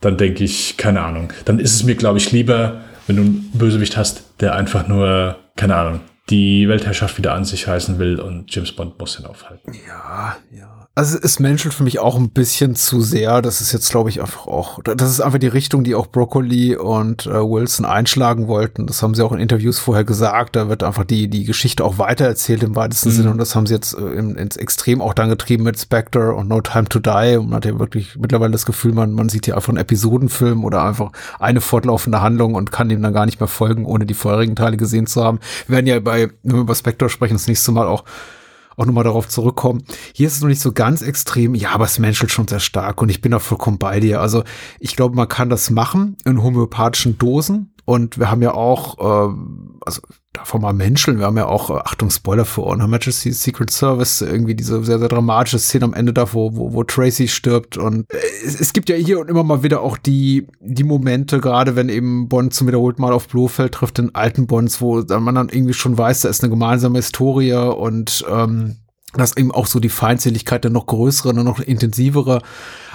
dann 0.00 0.16
denke 0.16 0.42
ich, 0.42 0.76
keine 0.76 1.02
Ahnung. 1.02 1.32
Dann 1.44 1.58
ist 1.58 1.74
es 1.74 1.84
mir, 1.84 1.94
glaube 1.94 2.18
ich, 2.18 2.32
lieber, 2.32 2.80
wenn 3.06 3.16
du 3.16 3.22
einen 3.22 3.50
Bösewicht 3.54 3.96
hast, 3.96 4.24
der 4.40 4.54
einfach 4.54 4.88
nur, 4.88 5.36
keine 5.56 5.76
Ahnung, 5.76 6.00
die 6.30 6.68
Weltherrschaft 6.68 7.18
wieder 7.18 7.34
an 7.34 7.44
sich 7.44 7.68
reißen 7.68 7.98
will 7.98 8.20
und 8.20 8.54
James 8.54 8.72
Bond 8.72 8.98
muss 8.98 9.18
ihn 9.18 9.26
aufhalten. 9.26 9.72
Ja, 9.86 10.36
ja. 10.50 10.81
Also 10.94 11.16
es 11.22 11.38
menschelt 11.38 11.72
für 11.72 11.84
mich 11.84 12.00
auch 12.00 12.16
ein 12.16 12.28
bisschen 12.28 12.76
zu 12.76 13.00
sehr. 13.00 13.40
Das 13.40 13.62
ist 13.62 13.72
jetzt, 13.72 13.90
glaube 13.90 14.10
ich, 14.10 14.20
einfach 14.20 14.46
auch, 14.46 14.78
das 14.82 15.10
ist 15.10 15.20
einfach 15.22 15.38
die 15.38 15.46
Richtung, 15.46 15.84
die 15.84 15.94
auch 15.94 16.06
Broccoli 16.06 16.76
und 16.76 17.24
äh, 17.24 17.30
Wilson 17.30 17.86
einschlagen 17.86 18.46
wollten. 18.46 18.86
Das 18.86 19.02
haben 19.02 19.14
sie 19.14 19.24
auch 19.24 19.32
in 19.32 19.40
Interviews 19.40 19.78
vorher 19.78 20.04
gesagt. 20.04 20.54
Da 20.54 20.68
wird 20.68 20.82
einfach 20.82 21.04
die, 21.04 21.28
die 21.28 21.44
Geschichte 21.44 21.82
auch 21.82 21.96
weitererzählt 21.96 22.62
im 22.62 22.76
weitesten 22.76 23.08
mhm. 23.08 23.14
Sinne. 23.14 23.30
Und 23.30 23.38
das 23.38 23.54
haben 23.54 23.64
sie 23.64 23.72
jetzt 23.72 23.94
äh, 23.94 24.02
im, 24.02 24.36
ins 24.36 24.58
Extrem 24.58 25.00
auch 25.00 25.14
dann 25.14 25.30
getrieben 25.30 25.64
mit 25.64 25.80
Spectre 25.80 26.34
und 26.34 26.48
No 26.48 26.60
Time 26.60 26.84
to 26.90 26.98
Die. 26.98 27.38
Und 27.38 27.46
man 27.46 27.56
hat 27.56 27.64
ja 27.64 27.78
wirklich 27.78 28.18
mittlerweile 28.18 28.52
das 28.52 28.66
Gefühl, 28.66 28.92
man, 28.92 29.12
man 29.12 29.30
sieht 29.30 29.46
hier 29.46 29.56
einfach 29.56 29.70
einen 29.70 29.78
Episodenfilm 29.78 30.62
oder 30.62 30.84
einfach 30.84 31.10
eine 31.38 31.62
fortlaufende 31.62 32.20
Handlung 32.20 32.54
und 32.54 32.70
kann 32.70 32.90
dem 32.90 33.00
dann 33.00 33.14
gar 33.14 33.24
nicht 33.24 33.40
mehr 33.40 33.48
folgen, 33.48 33.86
ohne 33.86 34.04
die 34.04 34.12
vorherigen 34.12 34.56
Teile 34.56 34.76
gesehen 34.76 35.06
zu 35.06 35.24
haben. 35.24 35.40
Wir 35.68 35.76
werden 35.76 35.86
ja 35.86 36.00
bei, 36.00 36.28
wenn 36.42 36.56
wir 36.56 36.60
über 36.60 36.74
Spectre 36.74 37.08
sprechen, 37.08 37.32
das 37.32 37.46
nächste 37.46 37.72
Mal 37.72 37.86
auch 37.86 38.04
auch 38.76 38.86
nochmal 38.86 39.04
darauf 39.04 39.28
zurückkommen. 39.28 39.84
Hier 40.14 40.26
ist 40.26 40.34
es 40.34 40.40
noch 40.40 40.48
nicht 40.48 40.60
so 40.60 40.72
ganz 40.72 41.02
extrem, 41.02 41.54
ja, 41.54 41.70
aber 41.70 41.84
es 41.84 41.98
menschelt 41.98 42.30
schon 42.30 42.48
sehr 42.48 42.60
stark 42.60 43.02
und 43.02 43.08
ich 43.08 43.20
bin 43.20 43.32
da 43.32 43.38
vollkommen 43.38 43.78
bei 43.78 44.00
dir. 44.00 44.20
Also 44.20 44.44
ich 44.80 44.96
glaube, 44.96 45.16
man 45.16 45.28
kann 45.28 45.50
das 45.50 45.70
machen 45.70 46.16
in 46.24 46.42
homöopathischen 46.42 47.18
Dosen 47.18 47.71
und 47.84 48.18
wir 48.18 48.30
haben 48.30 48.42
ja 48.42 48.54
auch, 48.54 48.98
äh, 48.98 49.34
also 49.84 50.02
davon 50.32 50.62
mal 50.62 50.72
menscheln, 50.72 51.18
wir 51.18 51.26
haben 51.26 51.36
ja 51.36 51.46
auch, 51.46 51.70
äh, 51.70 51.80
Achtung, 51.84 52.10
Spoiler 52.10 52.44
für 52.44 52.62
Honor 52.62 52.86
Majesty 52.86 53.32
Secret 53.32 53.70
Service, 53.70 54.22
irgendwie 54.22 54.54
diese 54.54 54.82
sehr, 54.84 55.00
sehr 55.00 55.08
dramatische 55.08 55.58
Szene 55.58 55.86
am 55.86 55.94
Ende 55.94 56.12
da, 56.12 56.32
wo, 56.32 56.54
wo, 56.54 56.72
wo 56.72 56.84
Tracy 56.84 57.26
stirbt. 57.26 57.76
Und 57.76 58.12
äh, 58.12 58.18
es, 58.44 58.60
es 58.60 58.72
gibt 58.72 58.88
ja 58.88 58.94
hier 58.94 59.18
und 59.18 59.28
immer 59.28 59.42
mal 59.42 59.64
wieder 59.64 59.80
auch 59.80 59.98
die, 59.98 60.46
die 60.60 60.84
Momente, 60.84 61.40
gerade 61.40 61.74
wenn 61.74 61.88
eben 61.88 62.28
Bond 62.28 62.54
zum 62.54 62.68
wiederholten 62.68 63.02
Mal 63.02 63.12
auf 63.12 63.28
Blofeld 63.28 63.72
trifft, 63.72 63.98
in 63.98 64.14
alten 64.14 64.46
Bonds, 64.46 64.80
wo 64.80 65.02
man 65.02 65.34
dann 65.34 65.48
irgendwie 65.48 65.74
schon 65.74 65.98
weiß, 65.98 66.20
da 66.20 66.28
ist 66.28 66.42
eine 66.42 66.50
gemeinsame 66.50 66.98
Historie 66.98 67.52
und 67.52 68.24
ähm, 68.30 68.76
dass 69.14 69.36
eben 69.36 69.52
auch 69.52 69.66
so 69.66 69.80
die 69.80 69.88
Feindseligkeit 69.88 70.64
dann 70.64 70.72
noch 70.72 70.86
größere 70.86 71.30
und 71.30 71.44
noch 71.44 71.60
intensivere 71.60 72.40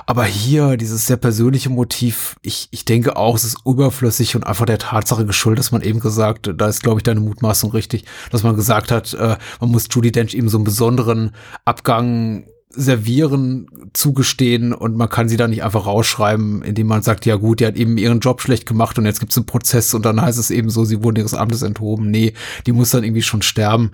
aber 0.09 0.23
hier, 0.23 0.77
dieses 0.77 1.05
sehr 1.05 1.17
persönliche 1.17 1.69
Motiv, 1.69 2.38
ich, 2.41 2.69
ich 2.71 2.85
denke 2.85 3.17
auch, 3.17 3.35
es 3.35 3.43
ist 3.43 3.57
überflüssig 3.65 4.38
und 4.38 4.47
einfach 4.47 4.65
der 4.65 4.79
Tatsache 4.79 5.25
geschuldet, 5.25 5.59
dass 5.59 5.73
man 5.73 5.81
eben 5.81 5.99
gesagt, 5.99 6.49
da 6.55 6.67
ist, 6.67 6.81
glaube 6.81 6.99
ich, 6.99 7.03
deine 7.03 7.19
Mutmaßung 7.19 7.71
richtig, 7.71 8.05
dass 8.31 8.41
man 8.41 8.55
gesagt 8.55 8.89
hat, 8.89 9.13
äh, 9.13 9.35
man 9.59 9.69
muss 9.69 9.88
Judy 9.91 10.13
Dench 10.13 10.34
eben 10.34 10.47
so 10.47 10.57
einen 10.57 10.63
besonderen 10.63 11.31
Abgang 11.65 12.45
servieren, 12.69 13.67
zugestehen 13.91 14.73
und 14.73 14.95
man 14.95 15.09
kann 15.09 15.27
sie 15.27 15.35
da 15.35 15.49
nicht 15.49 15.63
einfach 15.63 15.85
rausschreiben, 15.85 16.61
indem 16.61 16.88
man 16.88 17.01
sagt, 17.01 17.25
ja 17.25 17.35
gut, 17.35 17.59
die 17.59 17.65
hat 17.65 17.75
eben 17.75 17.97
ihren 17.97 18.21
Job 18.21 18.41
schlecht 18.41 18.65
gemacht 18.65 18.97
und 18.97 19.05
jetzt 19.05 19.19
gibt 19.19 19.34
es 19.34 19.38
einen 19.38 19.45
Prozess 19.45 19.93
und 19.93 20.05
dann 20.05 20.21
heißt 20.21 20.39
es 20.39 20.51
eben 20.51 20.69
so, 20.69 20.85
sie 20.85 21.03
wurden 21.03 21.17
ihres 21.17 21.34
Amtes 21.34 21.63
enthoben. 21.63 22.09
Nee, 22.09 22.34
die 22.65 22.71
muss 22.71 22.91
dann 22.91 23.03
irgendwie 23.03 23.23
schon 23.23 23.41
sterben 23.41 23.91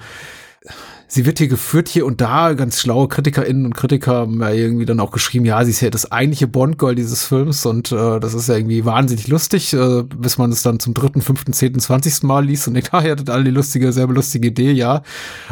sie 1.13 1.27
wird 1.27 1.37
hier 1.37 1.47
geführt 1.47 1.89
hier 1.89 2.07
und 2.07 2.21
da. 2.21 2.53
Ganz 2.53 2.81
schlaue 2.81 3.07
KritikerInnen 3.07 3.67
und 3.67 3.75
Kritiker 3.75 4.13
haben 4.13 4.41
ja 4.41 4.49
irgendwie 4.49 4.85
dann 4.85 4.99
auch 4.99 5.11
geschrieben, 5.11 5.45
ja, 5.45 5.63
sie 5.63 5.69
ist 5.69 5.81
ja 5.81 5.91
das 5.91 6.11
eigentliche 6.11 6.47
Bond-Girl 6.47 6.95
dieses 6.95 7.23
Films 7.23 7.67
und 7.67 7.91
äh, 7.91 8.19
das 8.19 8.33
ist 8.33 8.49
ja 8.49 8.55
irgendwie 8.55 8.83
wahnsinnig 8.83 9.27
lustig, 9.27 9.73
äh, 9.73 10.01
bis 10.03 10.39
man 10.39 10.51
es 10.51 10.63
dann 10.63 10.79
zum 10.79 10.95
dritten, 10.95 11.21
fünften, 11.21 11.53
zehnten, 11.53 11.79
zwanzigsten 11.79 12.27
Mal 12.27 12.45
liest 12.45 12.67
und 12.67 12.73
denkt, 12.73 12.89
ah, 12.93 13.03
ihr 13.03 13.11
hattet 13.11 13.29
alle 13.29 13.43
die 13.43 13.51
lustige, 13.51 13.93
selbe 13.93 14.13
lustige 14.13 14.47
Idee, 14.47 14.71
ja. 14.71 15.03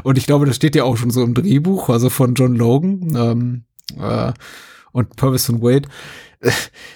Und 0.01 0.17
ich 0.17 0.25
glaube, 0.25 0.47
das 0.47 0.55
steht 0.55 0.75
ja 0.75 0.83
auch 0.83 0.97
schon 0.97 1.11
so 1.11 1.23
im 1.23 1.35
Drehbuch, 1.35 1.89
also 1.89 2.09
von 2.09 2.33
John 2.33 2.55
Logan 2.55 3.15
ähm, 3.15 3.63
äh, 3.99 4.33
und 4.91 5.15
Purvis 5.15 5.47
und 5.49 5.61
Wade. 5.61 5.87
Äh, 6.39 6.51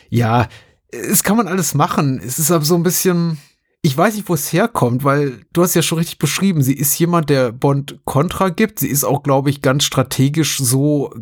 ja, 0.09 0.47
es 0.89 1.23
kann 1.23 1.37
man 1.37 1.47
alles 1.47 1.75
machen. 1.75 2.19
Es 2.25 2.39
ist 2.39 2.49
aber 2.49 2.65
so 2.65 2.75
ein 2.75 2.83
bisschen 2.83 3.37
ich 3.85 3.95
weiß 3.95 4.15
nicht, 4.15 4.27
wo 4.27 4.33
es 4.33 4.51
herkommt, 4.51 5.03
weil 5.03 5.41
du 5.53 5.61
hast 5.61 5.75
ja 5.75 5.83
schon 5.83 5.99
richtig 5.99 6.17
beschrieben, 6.17 6.63
sie 6.63 6.73
ist 6.73 6.97
jemand, 6.97 7.29
der 7.29 7.51
Bond 7.51 7.99
Kontra 8.03 8.49
gibt. 8.49 8.79
Sie 8.79 8.87
ist 8.87 9.03
auch, 9.03 9.21
glaube 9.21 9.51
ich, 9.51 9.61
ganz 9.61 9.83
strategisch 9.83 10.57
so 10.57 11.13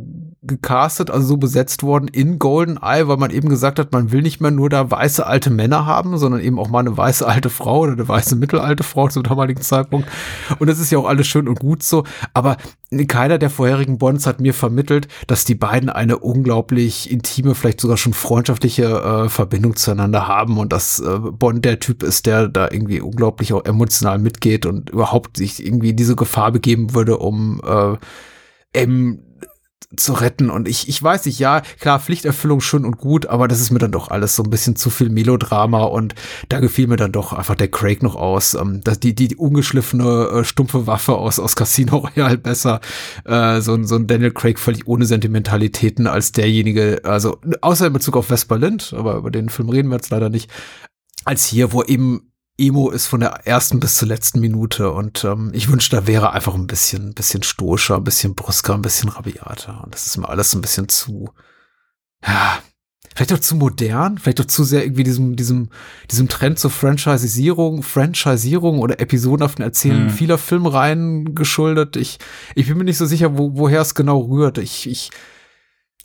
gecastet, 0.41 1.11
also 1.11 1.27
so 1.27 1.35
besetzt 1.35 1.83
worden 1.83 2.07
in 2.07 2.39
GoldenEye, 2.39 3.09
weil 3.09 3.17
man 3.17 3.31
eben 3.31 3.49
gesagt 3.49 3.79
hat, 3.79 3.91
man 3.91 4.13
will 4.13 4.21
nicht 4.21 4.39
mehr 4.39 4.51
nur 4.51 4.69
da 4.69 4.89
weiße 4.89 5.25
alte 5.25 5.49
Männer 5.49 5.85
haben, 5.85 6.17
sondern 6.17 6.39
eben 6.39 6.57
auch 6.57 6.69
mal 6.69 6.79
eine 6.79 6.95
weiße 6.95 7.27
alte 7.27 7.49
Frau 7.49 7.79
oder 7.81 7.91
eine 7.91 8.07
weiße 8.07 8.37
mittelalte 8.37 8.83
Frau 8.83 9.09
zum 9.09 9.23
damaligen 9.23 9.61
Zeitpunkt. 9.61 10.07
Und 10.57 10.69
das 10.69 10.79
ist 10.79 10.89
ja 10.89 10.99
auch 10.99 11.07
alles 11.07 11.27
schön 11.27 11.49
und 11.49 11.59
gut 11.59 11.83
so. 11.83 12.05
Aber 12.33 12.55
keiner 13.07 13.37
der 13.37 13.49
vorherigen 13.49 13.97
Bonds 13.97 14.25
hat 14.25 14.39
mir 14.39 14.53
vermittelt, 14.53 15.07
dass 15.27 15.45
die 15.45 15.55
beiden 15.55 15.89
eine 15.89 16.19
unglaublich 16.19 17.11
intime, 17.11 17.55
vielleicht 17.55 17.81
sogar 17.81 17.97
schon 17.97 18.13
freundschaftliche 18.13 18.83
äh, 18.83 19.29
Verbindung 19.29 19.75
zueinander 19.75 20.27
haben 20.27 20.57
und 20.57 20.73
dass 20.73 20.99
äh, 20.99 21.19
Bond 21.19 21.65
der 21.65 21.79
Typ 21.79 22.03
ist, 22.03 22.25
der 22.25 22.47
da 22.47 22.69
irgendwie 22.71 23.01
unglaublich 23.01 23.53
auch 23.53 23.65
emotional 23.65 24.19
mitgeht 24.19 24.65
und 24.65 24.89
überhaupt 24.89 25.37
sich 25.37 25.65
irgendwie 25.65 25.93
diese 25.93 26.15
Gefahr 26.15 26.51
begeben 26.51 26.93
würde, 26.93 27.17
um 27.17 27.61
äh, 27.65 28.79
eben 28.79 29.19
zu 29.97 30.13
retten. 30.13 30.49
Und 30.49 30.67
ich, 30.67 30.87
ich 30.89 31.01
weiß 31.01 31.25
nicht, 31.25 31.39
ja, 31.39 31.61
klar, 31.79 31.99
Pflichterfüllung 31.99 32.61
schön 32.61 32.85
und 32.85 32.97
gut, 32.97 33.25
aber 33.25 33.47
das 33.47 33.61
ist 33.61 33.71
mir 33.71 33.79
dann 33.79 33.91
doch 33.91 34.09
alles 34.09 34.35
so 34.35 34.43
ein 34.43 34.49
bisschen 34.49 34.75
zu 34.75 34.89
viel 34.89 35.09
Melodrama 35.09 35.83
und 35.83 36.15
da 36.49 36.59
gefiel 36.59 36.87
mir 36.87 36.97
dann 36.97 37.11
doch 37.11 37.33
einfach 37.33 37.55
der 37.55 37.69
Craig 37.69 38.03
noch 38.03 38.15
aus. 38.15 38.53
Ähm, 38.53 38.81
dass 38.83 38.99
die, 38.99 39.15
die, 39.15 39.27
die 39.27 39.35
ungeschliffene, 39.35 40.29
äh, 40.39 40.43
stumpfe 40.43 40.87
Waffe 40.87 41.15
aus, 41.15 41.39
aus 41.39 41.55
Casino 41.55 41.97
Royale 41.97 42.37
besser. 42.37 42.81
Äh, 43.25 43.61
so, 43.61 43.81
so 43.83 43.95
ein 43.95 44.07
Daniel 44.07 44.31
Craig 44.31 44.59
völlig 44.59 44.87
ohne 44.87 45.05
Sentimentalitäten 45.05 46.07
als 46.07 46.31
derjenige, 46.31 47.01
also 47.03 47.39
außer 47.61 47.87
in 47.87 47.93
Bezug 47.93 48.17
auf 48.17 48.27
Vesper 48.27 48.57
Lind, 48.57 48.93
aber 48.97 49.15
über 49.15 49.31
den 49.31 49.49
Film 49.49 49.69
reden 49.69 49.89
wir 49.89 49.95
jetzt 49.95 50.09
leider 50.09 50.29
nicht, 50.29 50.49
als 51.25 51.45
hier, 51.45 51.71
wo 51.71 51.83
eben 51.83 52.32
Emo 52.57 52.91
ist 52.91 53.07
von 53.07 53.19
der 53.19 53.47
ersten 53.47 53.79
bis 53.79 53.95
zur 53.95 54.07
letzten 54.07 54.39
Minute 54.39 54.91
und 54.91 55.23
ähm, 55.23 55.49
ich 55.53 55.71
wünschte, 55.71 55.95
da 55.95 56.07
wäre 56.07 56.33
einfach 56.33 56.53
ein 56.53 56.67
bisschen, 56.67 57.09
ein 57.09 57.13
bisschen 57.13 57.41
stoischer, 57.41 57.95
ein 57.95 58.03
bisschen 58.03 58.35
brüsker, 58.35 58.75
ein 58.75 58.83
bisschen 58.83 59.09
rabiater 59.09 59.83
und 59.83 59.93
das 59.93 60.05
ist 60.05 60.17
mir 60.17 60.29
alles 60.29 60.53
ein 60.53 60.61
bisschen 60.61 60.87
zu, 60.87 61.31
ja, 62.23 62.59
vielleicht 63.15 63.33
auch 63.33 63.39
zu 63.39 63.55
modern, 63.55 64.19
vielleicht 64.19 64.39
auch 64.41 64.45
zu 64.45 64.63
sehr 64.63 64.83
irgendwie 64.83 65.03
diesem, 65.03 65.35
diesem, 65.35 65.69
diesem 66.11 66.29
Trend 66.29 66.59
zur 66.59 66.69
Franchisierung, 66.69 67.81
Franchisierung 67.81 68.79
oder 68.79 68.99
episodenhaften 68.99 69.63
Erzählen 69.63 70.05
mhm. 70.05 70.09
vieler 70.11 70.37
Filmreihen 70.37 71.33
geschuldet. 71.33 71.95
Ich, 71.95 72.19
ich 72.53 72.67
bin 72.67 72.77
mir 72.77 72.83
nicht 72.83 72.97
so 72.97 73.05
sicher, 73.05 73.37
wo, 73.37 73.55
woher 73.55 73.81
es 73.81 73.95
genau 73.95 74.19
rührt. 74.19 74.59
Ich, 74.59 74.87
ich, 74.87 75.11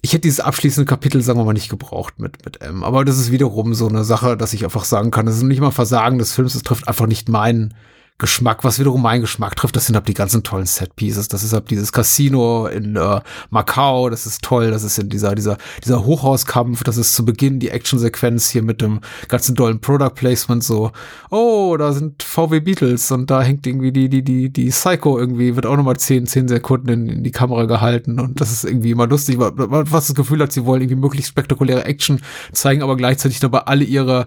ich 0.00 0.12
hätte 0.12 0.22
dieses 0.22 0.40
abschließende 0.40 0.86
Kapitel, 0.86 1.22
sagen 1.22 1.38
wir 1.38 1.44
mal, 1.44 1.52
nicht 1.52 1.70
gebraucht 1.70 2.18
mit, 2.18 2.44
mit 2.44 2.60
M. 2.60 2.84
Aber 2.84 3.04
das 3.04 3.18
ist 3.18 3.32
wiederum 3.32 3.74
so 3.74 3.88
eine 3.88 4.04
Sache, 4.04 4.36
dass 4.36 4.52
ich 4.52 4.64
einfach 4.64 4.84
sagen 4.84 5.10
kann, 5.10 5.26
das 5.26 5.36
ist 5.36 5.42
nicht 5.42 5.60
mal 5.60 5.70
Versagen 5.70 6.18
des 6.18 6.32
Films, 6.32 6.54
es 6.54 6.62
trifft 6.62 6.86
einfach 6.86 7.06
nicht 7.06 7.28
meinen 7.28 7.74
Geschmack, 8.18 8.64
was 8.64 8.80
wiederum 8.80 9.00
meinen 9.00 9.20
Geschmack 9.20 9.54
trifft, 9.54 9.76
das 9.76 9.86
sind 9.86 9.94
halt 9.94 10.08
die 10.08 10.14
ganzen 10.14 10.42
tollen 10.42 10.66
Set-Pieces. 10.66 11.28
Das 11.28 11.44
ist 11.44 11.52
halt 11.52 11.70
dieses 11.70 11.92
Casino 11.92 12.66
in 12.66 12.96
äh, 12.96 13.20
Macau, 13.50 14.10
das 14.10 14.26
ist 14.26 14.42
toll, 14.42 14.72
das 14.72 14.82
ist 14.82 14.98
in 14.98 15.08
dieser, 15.08 15.36
dieser, 15.36 15.56
dieser 15.84 16.04
Hochhauskampf, 16.04 16.82
das 16.82 16.96
ist 16.96 17.14
zu 17.14 17.24
Beginn 17.24 17.60
die 17.60 17.70
Actionsequenz 17.70 18.50
hier 18.50 18.62
mit 18.62 18.82
dem 18.82 19.00
ganzen 19.28 19.54
tollen 19.54 19.80
Product 19.80 20.14
Placement 20.16 20.64
so, 20.64 20.90
oh, 21.30 21.76
da 21.78 21.92
sind 21.92 22.24
VW 22.24 22.58
Beatles 22.58 23.12
und 23.12 23.30
da 23.30 23.40
hängt 23.40 23.64
irgendwie 23.68 23.92
die, 23.92 24.08
die, 24.08 24.24
die, 24.24 24.50
die 24.50 24.70
Psycho 24.70 25.16
irgendwie, 25.16 25.54
wird 25.54 25.66
auch 25.66 25.76
nochmal 25.76 25.96
zehn, 25.96 26.26
zehn 26.26 26.48
Sekunden 26.48 26.88
in, 26.88 27.08
in 27.08 27.22
die 27.22 27.30
Kamera 27.30 27.66
gehalten 27.66 28.18
und 28.18 28.40
das 28.40 28.50
ist 28.50 28.64
irgendwie 28.64 28.90
immer 28.90 29.06
lustig, 29.06 29.38
weil 29.38 29.52
man 29.52 29.86
fast 29.86 30.08
das 30.08 30.16
Gefühl 30.16 30.42
hat, 30.42 30.50
sie 30.50 30.64
wollen 30.64 30.82
irgendwie 30.82 31.00
möglichst 31.00 31.30
spektakuläre 31.30 31.84
Action 31.84 32.20
zeigen, 32.50 32.82
aber 32.82 32.96
gleichzeitig 32.96 33.38
dabei 33.38 33.60
alle 33.60 33.84
ihre 33.84 34.26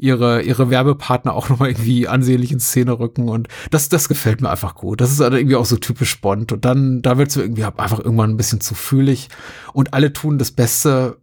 ihre, 0.00 0.42
ihre 0.42 0.70
Werbepartner 0.70 1.34
auch 1.34 1.48
nochmal 1.50 1.70
irgendwie 1.70 2.08
ansehnlich 2.08 2.52
in 2.52 2.60
Szene 2.60 2.98
rücken 2.98 3.28
und 3.28 3.48
das, 3.70 3.88
das 3.88 4.08
gefällt 4.08 4.40
mir 4.40 4.50
einfach 4.50 4.74
gut. 4.74 5.00
Das 5.00 5.12
ist 5.12 5.20
irgendwie 5.20 5.56
auch 5.56 5.66
so 5.66 5.76
typisch 5.76 6.20
Bond 6.20 6.52
und 6.52 6.64
dann, 6.64 7.02
da 7.02 7.18
wird 7.18 7.28
es 7.28 7.36
irgendwie 7.36 7.64
einfach 7.64 8.00
irgendwann 8.00 8.30
ein 8.30 8.36
bisschen 8.36 8.60
zu 8.60 8.74
fühlig 8.74 9.28
und 9.72 9.94
alle 9.94 10.12
tun 10.12 10.38
das 10.38 10.50
Beste, 10.50 11.18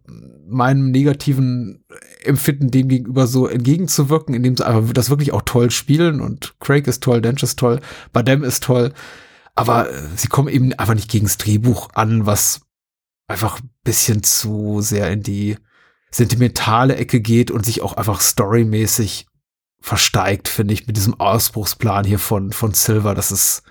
meinem 0.50 0.90
negativen 0.90 1.84
Empfinden 2.22 2.70
dem 2.70 2.88
gegenüber 2.88 3.26
so 3.26 3.46
entgegenzuwirken, 3.46 4.34
indem 4.34 4.56
sie 4.56 4.66
einfach 4.66 4.92
das 4.94 5.10
wirklich 5.10 5.32
auch 5.32 5.42
toll 5.42 5.70
spielen 5.70 6.20
und 6.20 6.54
Craig 6.60 6.86
ist 6.86 7.02
toll, 7.02 7.20
Dench 7.20 7.42
ist 7.42 7.58
toll, 7.58 7.80
Badem 8.12 8.44
ist 8.44 8.62
toll, 8.62 8.92
aber 9.54 9.90
äh, 9.90 9.94
sie 10.16 10.28
kommen 10.28 10.48
eben 10.48 10.72
einfach 10.74 10.94
nicht 10.94 11.10
gegens 11.10 11.36
Drehbuch 11.36 11.90
an, 11.94 12.24
was 12.24 12.62
einfach 13.26 13.60
bisschen 13.84 14.22
zu 14.22 14.80
sehr 14.80 15.10
in 15.10 15.22
die 15.22 15.56
sentimentale 16.10 16.96
Ecke 16.96 17.20
geht 17.20 17.50
und 17.50 17.64
sich 17.64 17.82
auch 17.82 17.94
einfach 17.94 18.20
storymäßig 18.20 19.26
versteigt, 19.80 20.48
finde 20.48 20.74
ich, 20.74 20.86
mit 20.86 20.96
diesem 20.96 21.18
Ausbruchsplan 21.20 22.04
hier 22.04 22.18
von, 22.18 22.52
von 22.52 22.74
Silver. 22.74 23.14
Das 23.14 23.30
ist, 23.30 23.62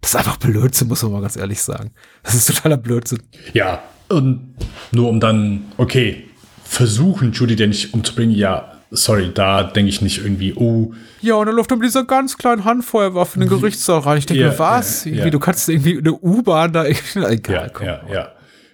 das 0.00 0.10
ist 0.10 0.16
einfach 0.16 0.36
Blödsinn, 0.36 0.88
muss 0.88 1.02
man 1.02 1.12
mal 1.12 1.20
ganz 1.20 1.36
ehrlich 1.36 1.62
sagen. 1.62 1.92
Das 2.22 2.34
ist 2.34 2.46
totaler 2.46 2.76
Blödsinn. 2.76 3.22
Ja, 3.52 3.82
und 4.08 4.54
nur 4.90 5.08
um 5.08 5.20
dann, 5.20 5.72
okay, 5.76 6.28
versuchen, 6.64 7.32
Judy 7.32 7.56
denn 7.56 7.70
nicht 7.70 7.92
umzubringen, 7.94 8.34
ja, 8.34 8.72
sorry, 8.90 9.30
da 9.32 9.62
denke 9.62 9.88
ich 9.88 10.00
nicht 10.00 10.18
irgendwie, 10.18 10.54
oh. 10.54 10.92
Ja, 11.20 11.34
und 11.34 11.46
dann 11.46 11.56
läuft 11.56 11.70
er 11.70 11.76
mit 11.76 11.86
dieser 11.86 12.04
ganz 12.04 12.36
kleinen 12.36 12.64
Handfeuerwaffe 12.64 13.34
in 13.34 13.40
den 13.40 13.48
Gerichtssaal 13.48 14.00
rein. 14.00 14.18
Ich 14.18 14.26
denke, 14.26 14.42
ja, 14.42 14.58
was? 14.58 15.04
Ja, 15.04 15.12
ja. 15.24 15.30
Du 15.30 15.38
kannst 15.38 15.68
irgendwie 15.68 15.98
eine 15.98 16.12
U-Bahn 16.12 16.72
da, 16.72 16.84
egal, 16.84 17.40
ja, 17.48 17.68
komm, 17.68 17.86
ja, 17.86 18.00
ja. 18.10 18.32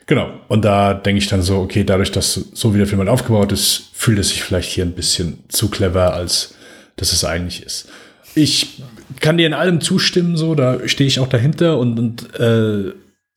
Genau. 0.09 0.31
Und 0.49 0.65
da 0.65 0.95
denke 0.95 1.19
ich 1.19 1.29
dann 1.29 1.43
so, 1.43 1.59
okay, 1.59 1.85
dadurch, 1.85 2.11
dass 2.11 2.33
so 2.35 2.75
wie 2.75 2.79
der 2.79 2.87
Film 2.87 2.99
halt 2.99 3.11
aufgebaut 3.11 3.53
ist, 3.53 3.91
fühlt 3.93 4.19
es 4.19 4.31
sich 4.31 4.43
vielleicht 4.43 4.71
hier 4.71 4.85
ein 4.85 4.95
bisschen 4.95 5.41
zu 5.49 5.69
clever, 5.69 6.15
als 6.15 6.55
dass 6.97 7.13
es 7.13 7.25
eigentlich 7.25 7.63
ist. 7.63 7.89
Ich 8.35 8.83
kann 9.21 9.37
dir 9.37 9.47
in 9.47 9.53
allem 9.53 9.83
zustimmen, 9.83 10.37
so, 10.37 10.55
da 10.55 10.89
stehe 10.89 11.07
ich 11.07 11.21
auch 11.21 11.29
dahinter 11.29 11.79
und, 11.79 11.99
und 11.99 12.35
äh, 12.41 12.93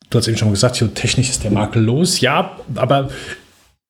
du 0.10 0.18
hast 0.18 0.28
eben 0.30 0.38
schon 0.38 0.52
gesagt, 0.52 0.78
so 0.78 0.88
technisch 0.88 1.30
ist 1.30 1.44
der 1.44 1.52
makellos. 1.52 2.22
Ja, 2.22 2.58
aber 2.76 3.10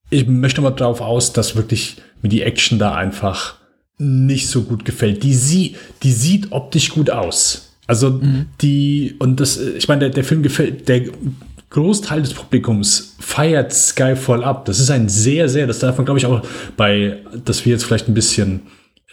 ich 0.09 0.25
möchte 0.25 0.61
mal 0.61 0.71
darauf 0.71 1.01
aus, 1.01 1.33
dass 1.33 1.55
wirklich 1.55 1.97
mir 2.23 2.29
die 2.29 2.41
Action 2.41 2.79
da 2.79 2.95
einfach 2.95 3.57
nicht 3.99 4.47
so 4.47 4.63
gut 4.63 4.85
gefällt. 4.85 5.21
Die, 5.21 5.35
sie, 5.35 5.75
die 6.01 6.11
sieht 6.11 6.51
optisch 6.51 6.89
gut 6.89 7.11
aus. 7.11 7.75
Also 7.85 8.09
mhm. 8.09 8.47
die, 8.61 9.15
und 9.19 9.39
das, 9.39 9.59
ich 9.59 9.87
meine, 9.87 9.99
der, 9.99 10.09
der 10.09 10.23
Film 10.23 10.43
gefällt, 10.43 10.87
der 10.87 11.03
Großteil 11.71 12.21
des 12.21 12.33
Publikums 12.33 13.15
feiert 13.19 13.73
Skyfall 13.73 14.43
ab. 14.43 14.65
Das 14.65 14.79
ist 14.79 14.91
ein 14.91 15.09
sehr, 15.09 15.49
sehr, 15.49 15.67
das 15.67 15.79
darf 15.79 15.97
man, 15.97 16.05
glaube 16.05 16.19
ich, 16.19 16.25
auch 16.25 16.41
bei, 16.75 17.17
dass 17.45 17.65
wir 17.65 17.71
jetzt 17.71 17.85
vielleicht 17.85 18.09
ein 18.09 18.13
bisschen 18.13 18.61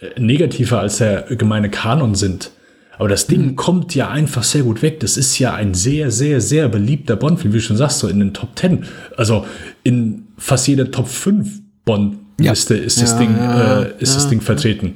äh, 0.01 0.19
negativer 0.19 0.79
als 0.79 0.97
der 0.97 1.23
gemeine 1.35 1.69
Kanon 1.69 2.15
sind. 2.15 2.51
Aber 2.97 3.07
das 3.07 3.27
Ding 3.27 3.51
mhm. 3.51 3.55
kommt 3.55 3.95
ja 3.95 4.09
einfach 4.09 4.43
sehr 4.43 4.63
gut 4.63 4.81
weg. 4.81 4.99
Das 4.99 5.15
ist 5.15 5.39
ja 5.39 5.53
ein 5.53 5.73
sehr, 5.73 6.11
sehr, 6.11 6.41
sehr 6.41 6.67
beliebter 6.67 7.15
Bond-Film, 7.15 7.53
wie 7.53 7.57
du 7.59 7.63
schon 7.63 7.77
sagst, 7.77 7.99
so 7.99 8.09
in 8.09 8.19
den 8.19 8.33
Top 8.33 8.59
10. 8.59 8.83
Also 9.15 9.45
in 9.83 10.27
fast 10.37 10.67
jeder 10.67 10.91
Top 10.91 11.07
5 11.07 11.61
Bond-Liste 11.85 12.75
ja. 12.75 12.83
ist, 12.83 13.01
das, 13.01 13.11
ja, 13.11 13.19
Ding, 13.19 13.37
ja, 13.37 13.81
äh, 13.83 13.93
ist 13.99 14.17
das 14.17 14.27
Ding 14.27 14.41
vertreten. 14.41 14.95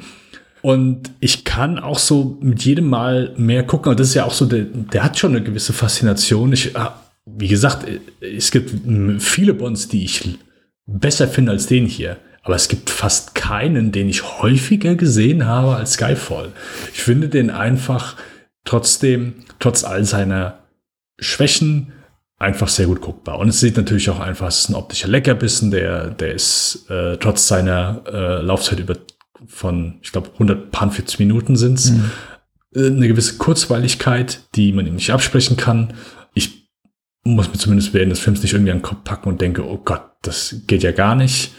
Und 0.61 1.11
ich 1.21 1.45
kann 1.45 1.79
auch 1.79 1.99
so 1.99 2.37
mit 2.41 2.63
jedem 2.65 2.89
Mal 2.89 3.33
mehr 3.37 3.63
gucken. 3.63 3.91
Und 3.91 4.01
das 4.01 4.09
ist 4.09 4.15
ja 4.15 4.25
auch 4.25 4.33
so, 4.33 4.45
der, 4.45 4.65
der 4.65 5.05
hat 5.05 5.17
schon 5.17 5.33
eine 5.33 5.41
gewisse 5.41 5.71
Faszination. 5.71 6.51
Ich 6.51 6.75
ah, 6.75 7.02
wie 7.35 7.47
gesagt, 7.47 7.85
es 8.21 8.51
gibt 8.51 8.71
viele 9.19 9.53
Bonds, 9.53 9.87
die 9.87 10.05
ich 10.05 10.37
besser 10.85 11.27
finde 11.27 11.51
als 11.51 11.67
den 11.67 11.85
hier. 11.85 12.17
Aber 12.43 12.55
es 12.55 12.67
gibt 12.67 12.89
fast 12.89 13.35
keinen, 13.35 13.91
den 13.91 14.09
ich 14.09 14.41
häufiger 14.41 14.95
gesehen 14.95 15.45
habe 15.45 15.77
als 15.77 15.93
Skyfall. 15.93 16.51
Ich 16.93 17.01
finde 17.01 17.29
den 17.29 17.49
einfach 17.49 18.17
trotzdem, 18.65 19.45
trotz 19.59 19.83
all 19.83 20.03
seiner 20.03 20.59
Schwächen, 21.19 21.93
einfach 22.37 22.67
sehr 22.67 22.87
gut 22.87 22.99
guckbar. 22.99 23.39
Und 23.39 23.47
es 23.47 23.61
sieht 23.61 23.77
natürlich 23.77 24.09
auch 24.09 24.19
einfach, 24.19 24.47
es 24.47 24.59
ist 24.59 24.69
ein 24.69 24.75
optischer 24.75 25.07
Leckerbissen, 25.07 25.71
der, 25.71 26.09
der 26.09 26.33
ist 26.33 26.85
äh, 26.89 27.15
trotz 27.17 27.47
seiner 27.47 28.01
äh, 28.05 28.41
Laufzeit 28.41 28.79
über 28.79 28.97
von, 29.47 29.99
ich 30.01 30.11
glaube, 30.11 30.29
140 30.33 31.19
Minuten 31.19 31.55
sind 31.55 31.79
es, 31.79 31.91
mhm. 31.91 32.11
äh, 32.75 32.87
eine 32.87 33.07
gewisse 33.07 33.37
Kurzweiligkeit, 33.37 34.41
die 34.55 34.73
man 34.73 34.85
ihm 34.87 34.95
nicht 34.95 35.11
absprechen 35.11 35.57
kann. 35.57 35.93
Muss 37.23 37.47
mir 37.49 37.57
zumindest 37.57 37.93
während 37.93 38.11
des 38.11 38.19
Films 38.19 38.41
nicht 38.41 38.53
irgendwie 38.53 38.71
an 38.71 38.79
den 38.79 38.83
Kopf 38.83 39.03
packen 39.03 39.29
und 39.29 39.41
denke, 39.41 39.65
oh 39.65 39.79
Gott, 39.83 40.03
das 40.21 40.55
geht 40.67 40.83
ja 40.83 40.91
gar 40.91 41.15
nicht. 41.15 41.53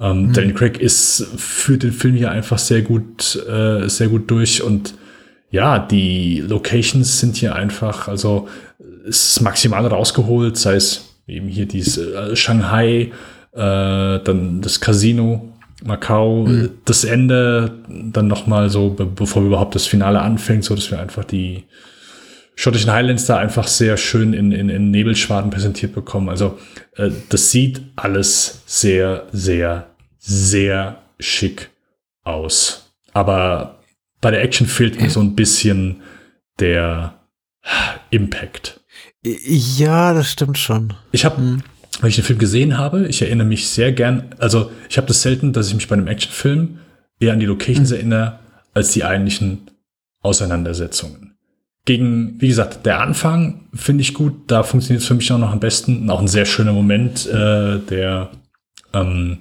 Ähm, 0.00 0.28
mhm. 0.28 0.32
Daniel 0.32 0.54
Craig 0.54 0.80
ist, 0.80 1.26
führt 1.36 1.82
den 1.82 1.92
Film 1.92 2.14
hier 2.14 2.30
einfach 2.30 2.58
sehr 2.58 2.82
gut, 2.82 3.36
äh, 3.48 3.88
sehr 3.88 4.08
gut 4.08 4.30
durch 4.30 4.62
und 4.62 4.94
ja, 5.50 5.78
die 5.78 6.40
Locations 6.40 7.20
sind 7.20 7.36
hier 7.36 7.54
einfach, 7.54 8.08
also 8.08 8.48
es 9.06 9.36
ist 9.36 9.40
maximal 9.42 9.86
rausgeholt, 9.86 10.56
sei 10.56 10.74
es 10.76 11.14
eben 11.26 11.46
hier 11.46 11.66
dieses 11.66 11.98
äh, 11.98 12.34
Shanghai, 12.34 13.12
äh, 13.52 14.18
dann 14.24 14.62
das 14.62 14.80
Casino, 14.80 15.52
Macau, 15.84 16.46
mhm. 16.46 16.70
das 16.84 17.04
Ende, 17.04 17.72
dann 17.88 18.28
nochmal 18.28 18.70
so, 18.70 18.90
be 18.90 19.04
bevor 19.04 19.42
wir 19.42 19.48
überhaupt 19.48 19.74
das 19.74 19.86
Finale 19.86 20.20
anfängt, 20.20 20.64
so 20.64 20.74
dass 20.74 20.90
wir 20.90 21.00
einfach 21.00 21.24
die, 21.24 21.64
schottischen 22.54 22.92
Highlands 22.92 23.26
da 23.26 23.38
einfach 23.38 23.66
sehr 23.66 23.96
schön 23.96 24.32
in, 24.32 24.52
in, 24.52 24.68
in 24.68 24.90
Nebelschwaden 24.90 25.50
präsentiert 25.50 25.94
bekommen. 25.94 26.28
Also 26.28 26.58
äh, 26.96 27.10
das 27.28 27.50
sieht 27.50 27.82
alles 27.96 28.62
sehr, 28.66 29.26
sehr, 29.32 29.88
sehr 30.18 31.02
schick 31.18 31.70
aus. 32.24 32.92
Aber 33.12 33.80
bei 34.20 34.30
der 34.30 34.42
Action 34.42 34.66
fehlt 34.66 35.00
mir 35.00 35.10
so 35.10 35.20
ein 35.20 35.34
bisschen 35.34 36.02
der 36.60 37.14
Impact. 38.10 38.80
Ja, 39.22 40.14
das 40.14 40.30
stimmt 40.30 40.58
schon. 40.58 40.94
Ich 41.12 41.24
habe, 41.24 41.40
mhm. 41.40 41.62
wenn 42.00 42.10
ich 42.10 42.16
den 42.16 42.24
Film 42.24 42.38
gesehen 42.38 42.78
habe, 42.78 43.06
ich 43.06 43.22
erinnere 43.22 43.46
mich 43.46 43.68
sehr 43.68 43.92
gern, 43.92 44.34
also 44.38 44.70
ich 44.88 44.96
habe 44.96 45.06
das 45.06 45.22
selten, 45.22 45.52
dass 45.52 45.68
ich 45.68 45.74
mich 45.74 45.88
bei 45.88 45.94
einem 45.94 46.08
Actionfilm 46.08 46.78
eher 47.20 47.32
an 47.32 47.40
die 47.40 47.46
Locations 47.46 47.90
mhm. 47.90 47.96
erinnere, 47.96 48.38
als 48.74 48.92
die 48.92 49.04
eigentlichen 49.04 49.70
Auseinandersetzungen 50.22 51.31
gegen, 51.84 52.40
wie 52.40 52.48
gesagt, 52.48 52.86
der 52.86 53.00
Anfang 53.00 53.66
finde 53.74 54.02
ich 54.02 54.14
gut, 54.14 54.34
da 54.46 54.62
funktioniert 54.62 55.02
es 55.02 55.08
für 55.08 55.14
mich 55.14 55.32
auch 55.32 55.38
noch 55.38 55.50
am 55.50 55.60
besten. 55.60 56.08
Auch 56.10 56.20
ein 56.20 56.28
sehr 56.28 56.44
schöner 56.44 56.72
Moment, 56.72 57.26
äh, 57.26 57.78
der, 57.78 58.30
ähm, 58.92 59.38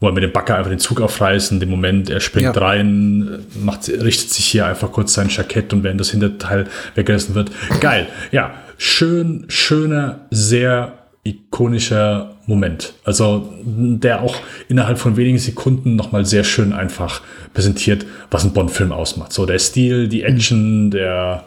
wo 0.00 0.06
er 0.06 0.12
mit 0.12 0.22
dem 0.22 0.32
Backer 0.32 0.56
einfach 0.56 0.70
den 0.70 0.78
Zug 0.78 1.00
aufreißt, 1.00 1.52
in 1.52 1.60
dem 1.60 1.68
Moment, 1.68 2.08
er 2.08 2.20
springt 2.20 2.56
ja. 2.56 2.62
rein, 2.62 3.40
macht, 3.62 3.88
richtet 3.88 4.30
sich 4.30 4.46
hier 4.46 4.66
einfach 4.66 4.90
kurz 4.92 5.12
sein 5.12 5.28
Jackett 5.28 5.72
und 5.72 5.84
während 5.84 6.00
das 6.00 6.10
Hinterteil 6.10 6.66
weggerissen 6.94 7.34
wird. 7.34 7.50
Geil, 7.80 8.08
ja, 8.30 8.54
schön, 8.78 9.44
schöner, 9.48 10.26
sehr 10.30 11.06
ikonischer 11.22 12.31
Moment. 12.46 12.94
Also 13.04 13.52
der 13.64 14.22
auch 14.22 14.36
innerhalb 14.68 14.98
von 14.98 15.16
wenigen 15.16 15.38
Sekunden 15.38 15.96
nochmal 15.96 16.24
sehr 16.24 16.44
schön 16.44 16.72
einfach 16.72 17.22
präsentiert, 17.54 18.06
was 18.30 18.44
ein 18.44 18.52
Bond-Film 18.52 18.92
ausmacht. 18.92 19.32
So 19.32 19.46
der 19.46 19.58
Stil, 19.58 20.08
die 20.08 20.22
Action, 20.22 20.90
der 20.90 21.44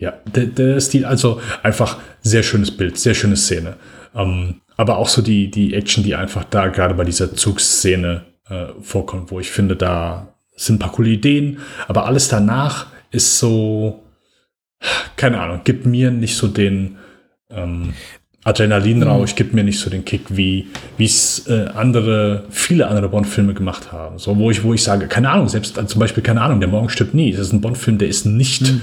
ja, 0.00 0.14
der, 0.34 0.46
der 0.46 0.80
Stil, 0.80 1.04
also 1.04 1.40
einfach 1.62 1.98
sehr 2.22 2.42
schönes 2.42 2.74
Bild, 2.74 2.98
sehr 2.98 3.14
schöne 3.14 3.36
Szene. 3.36 3.76
Ähm, 4.14 4.62
aber 4.76 4.96
auch 4.96 5.08
so 5.08 5.20
die, 5.20 5.50
die 5.50 5.74
Action, 5.74 6.02
die 6.02 6.14
einfach 6.14 6.44
da 6.44 6.68
gerade 6.68 6.94
bei 6.94 7.04
dieser 7.04 7.34
Zugsszene 7.34 8.24
äh, 8.48 8.68
vorkommt, 8.80 9.30
wo 9.30 9.40
ich 9.40 9.50
finde, 9.50 9.76
da 9.76 10.34
sind 10.56 10.76
ein 10.76 10.78
paar 10.78 10.92
coole 10.92 11.10
Ideen, 11.10 11.58
aber 11.86 12.06
alles 12.06 12.28
danach 12.28 12.86
ist 13.10 13.38
so, 13.38 14.02
keine 15.16 15.40
Ahnung, 15.40 15.60
gibt 15.64 15.84
mir 15.84 16.10
nicht 16.10 16.36
so 16.36 16.48
den, 16.48 16.96
ähm, 17.50 17.92
Adrenalinrausch 18.44 19.32
mhm. 19.32 19.36
gibt 19.36 19.54
mir 19.54 19.64
nicht 19.64 19.78
so 19.78 19.90
den 19.90 20.04
Kick, 20.04 20.22
wie 20.36 20.66
es 20.98 21.46
äh, 21.46 21.66
andere, 21.74 22.44
viele 22.50 22.88
andere 22.88 23.08
Bond-Filme 23.08 23.54
gemacht 23.54 23.92
haben. 23.92 24.18
So, 24.18 24.36
wo 24.38 24.50
ich, 24.50 24.62
wo 24.62 24.72
ich 24.72 24.82
sage, 24.82 25.08
keine 25.08 25.30
Ahnung, 25.30 25.48
selbst 25.48 25.78
also 25.78 25.88
zum 25.88 26.00
Beispiel, 26.00 26.22
keine 26.22 26.40
Ahnung, 26.40 26.60
der 26.60 26.68
Morgen 26.68 26.88
stirbt 26.88 27.14
nie. 27.14 27.32
Das 27.32 27.40
ist 27.48 27.52
ein 27.52 27.60
Bond-Film, 27.60 27.98
der 27.98 28.08
ist 28.08 28.24
nicht 28.24 28.62
mhm. 28.62 28.82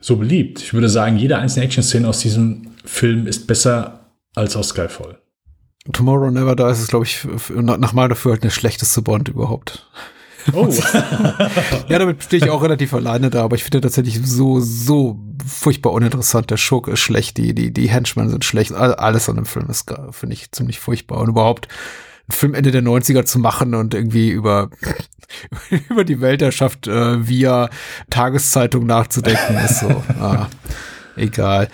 so 0.00 0.16
beliebt. 0.16 0.60
Ich 0.60 0.72
würde 0.72 0.88
sagen, 0.88 1.16
jede 1.16 1.36
einzelne 1.36 1.66
Action-Szene 1.66 2.08
aus 2.08 2.20
diesem 2.20 2.68
Film 2.84 3.26
ist 3.26 3.46
besser 3.46 4.06
als 4.34 4.56
aus 4.56 4.68
Skyfall. 4.68 5.18
Tomorrow 5.92 6.30
Never 6.30 6.56
Dies 6.56 6.80
ist, 6.80 6.88
glaube 6.88 7.04
ich, 7.04 7.26
nach 7.54 7.92
mal 7.92 8.08
dafür 8.08 8.32
halt 8.32 8.44
der 8.44 8.50
schlechteste 8.50 9.02
Bond 9.02 9.28
überhaupt. 9.28 9.86
Oh. 10.52 10.68
ja, 11.88 11.98
damit 11.98 12.22
stehe 12.22 12.44
ich 12.44 12.50
auch 12.50 12.62
relativ 12.62 12.94
alleine 12.94 13.30
da, 13.30 13.44
aber 13.44 13.56
ich 13.56 13.64
finde 13.64 13.80
tatsächlich 13.80 14.20
so, 14.24 14.60
so 14.60 15.18
furchtbar 15.46 15.92
uninteressant. 15.92 16.50
Der 16.50 16.56
Schurke 16.56 16.92
ist 16.92 17.00
schlecht, 17.00 17.36
die, 17.36 17.54
die, 17.54 17.72
die 17.72 17.88
Henchmen 17.88 18.28
sind 18.28 18.44
schlecht. 18.44 18.72
Alles 18.72 19.28
an 19.28 19.36
dem 19.36 19.46
Film 19.46 19.68
ist, 19.68 19.92
finde 20.10 20.34
ich, 20.34 20.50
ziemlich 20.52 20.80
furchtbar. 20.80 21.18
Und 21.18 21.28
überhaupt 21.28 21.68
ein 22.28 22.32
Film 22.32 22.54
Ende 22.54 22.70
der 22.70 22.82
90er 22.82 23.24
zu 23.24 23.38
machen 23.38 23.74
und 23.74 23.94
irgendwie 23.94 24.30
über, 24.30 24.70
über 25.88 26.04
die 26.04 26.20
Weltherrschaft 26.20 26.86
äh, 26.86 27.26
via 27.26 27.70
Tageszeitung 28.08 28.86
nachzudenken, 28.86 29.56
ist 29.56 29.80
so, 29.80 30.02
ah, 30.20 30.48
egal. 31.16 31.68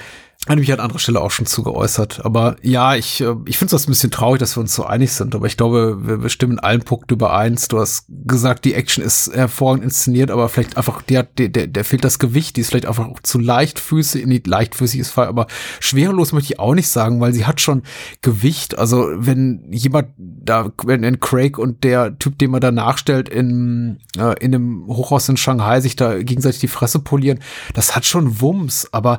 Hatte 0.48 0.60
mich 0.60 0.72
an 0.72 0.78
anderer 0.78 1.00
Stelle 1.00 1.20
auch 1.20 1.32
schon 1.32 1.46
zu 1.46 1.64
geäußert. 1.64 2.24
Aber 2.24 2.56
ja, 2.62 2.94
ich, 2.94 3.20
äh, 3.20 3.34
ich 3.46 3.58
finde 3.58 3.74
es 3.74 3.86
ein 3.86 3.90
bisschen 3.90 4.12
traurig, 4.12 4.38
dass 4.38 4.56
wir 4.56 4.60
uns 4.60 4.74
so 4.74 4.84
einig 4.84 5.12
sind. 5.12 5.34
Aber 5.34 5.46
ich 5.46 5.56
glaube, 5.56 5.98
wir, 6.22 6.28
stimmen 6.28 6.54
in 6.54 6.58
allen 6.60 6.82
Punkten 6.82 7.14
übereins. 7.14 7.66
Du 7.66 7.80
hast 7.80 8.06
gesagt, 8.08 8.64
die 8.64 8.74
Action 8.74 9.02
ist 9.02 9.34
hervorragend 9.34 9.82
inszeniert, 9.82 10.30
aber 10.30 10.48
vielleicht 10.48 10.76
einfach, 10.76 11.02
der, 11.02 11.24
der, 11.24 11.48
der 11.48 11.84
fehlt 11.84 12.04
das 12.04 12.20
Gewicht. 12.20 12.56
Die 12.56 12.60
ist 12.60 12.68
vielleicht 12.68 12.86
einfach 12.86 13.08
zu 13.24 13.40
leichtfüßig. 13.40 14.24
Nicht 14.26 14.46
leichtfüßig 14.46 15.00
ist 15.00 15.10
Fall, 15.10 15.26
aber 15.26 15.48
schwerelos 15.80 16.32
möchte 16.32 16.52
ich 16.52 16.60
auch 16.60 16.74
nicht 16.74 16.88
sagen, 16.88 17.20
weil 17.20 17.32
sie 17.32 17.44
hat 17.44 17.60
schon 17.60 17.82
Gewicht. 18.22 18.78
Also 18.78 19.08
wenn 19.16 19.66
jemand 19.72 20.08
da, 20.16 20.70
wenn, 20.84 21.02
wenn 21.02 21.18
Craig 21.18 21.58
und 21.58 21.82
der 21.82 22.18
Typ, 22.20 22.38
den 22.38 22.52
man 22.52 22.60
da 22.60 22.70
nachstellt, 22.70 23.28
in, 23.28 23.98
äh, 24.16 24.34
in 24.38 24.54
einem 24.54 24.86
Hochhaus 24.86 25.28
in 25.28 25.36
Shanghai 25.36 25.80
sich 25.80 25.96
da 25.96 26.22
gegenseitig 26.22 26.60
die 26.60 26.68
Fresse 26.68 27.00
polieren, 27.00 27.40
das 27.74 27.96
hat 27.96 28.04
schon 28.04 28.40
Wumms. 28.40 28.88
Aber 28.92 29.18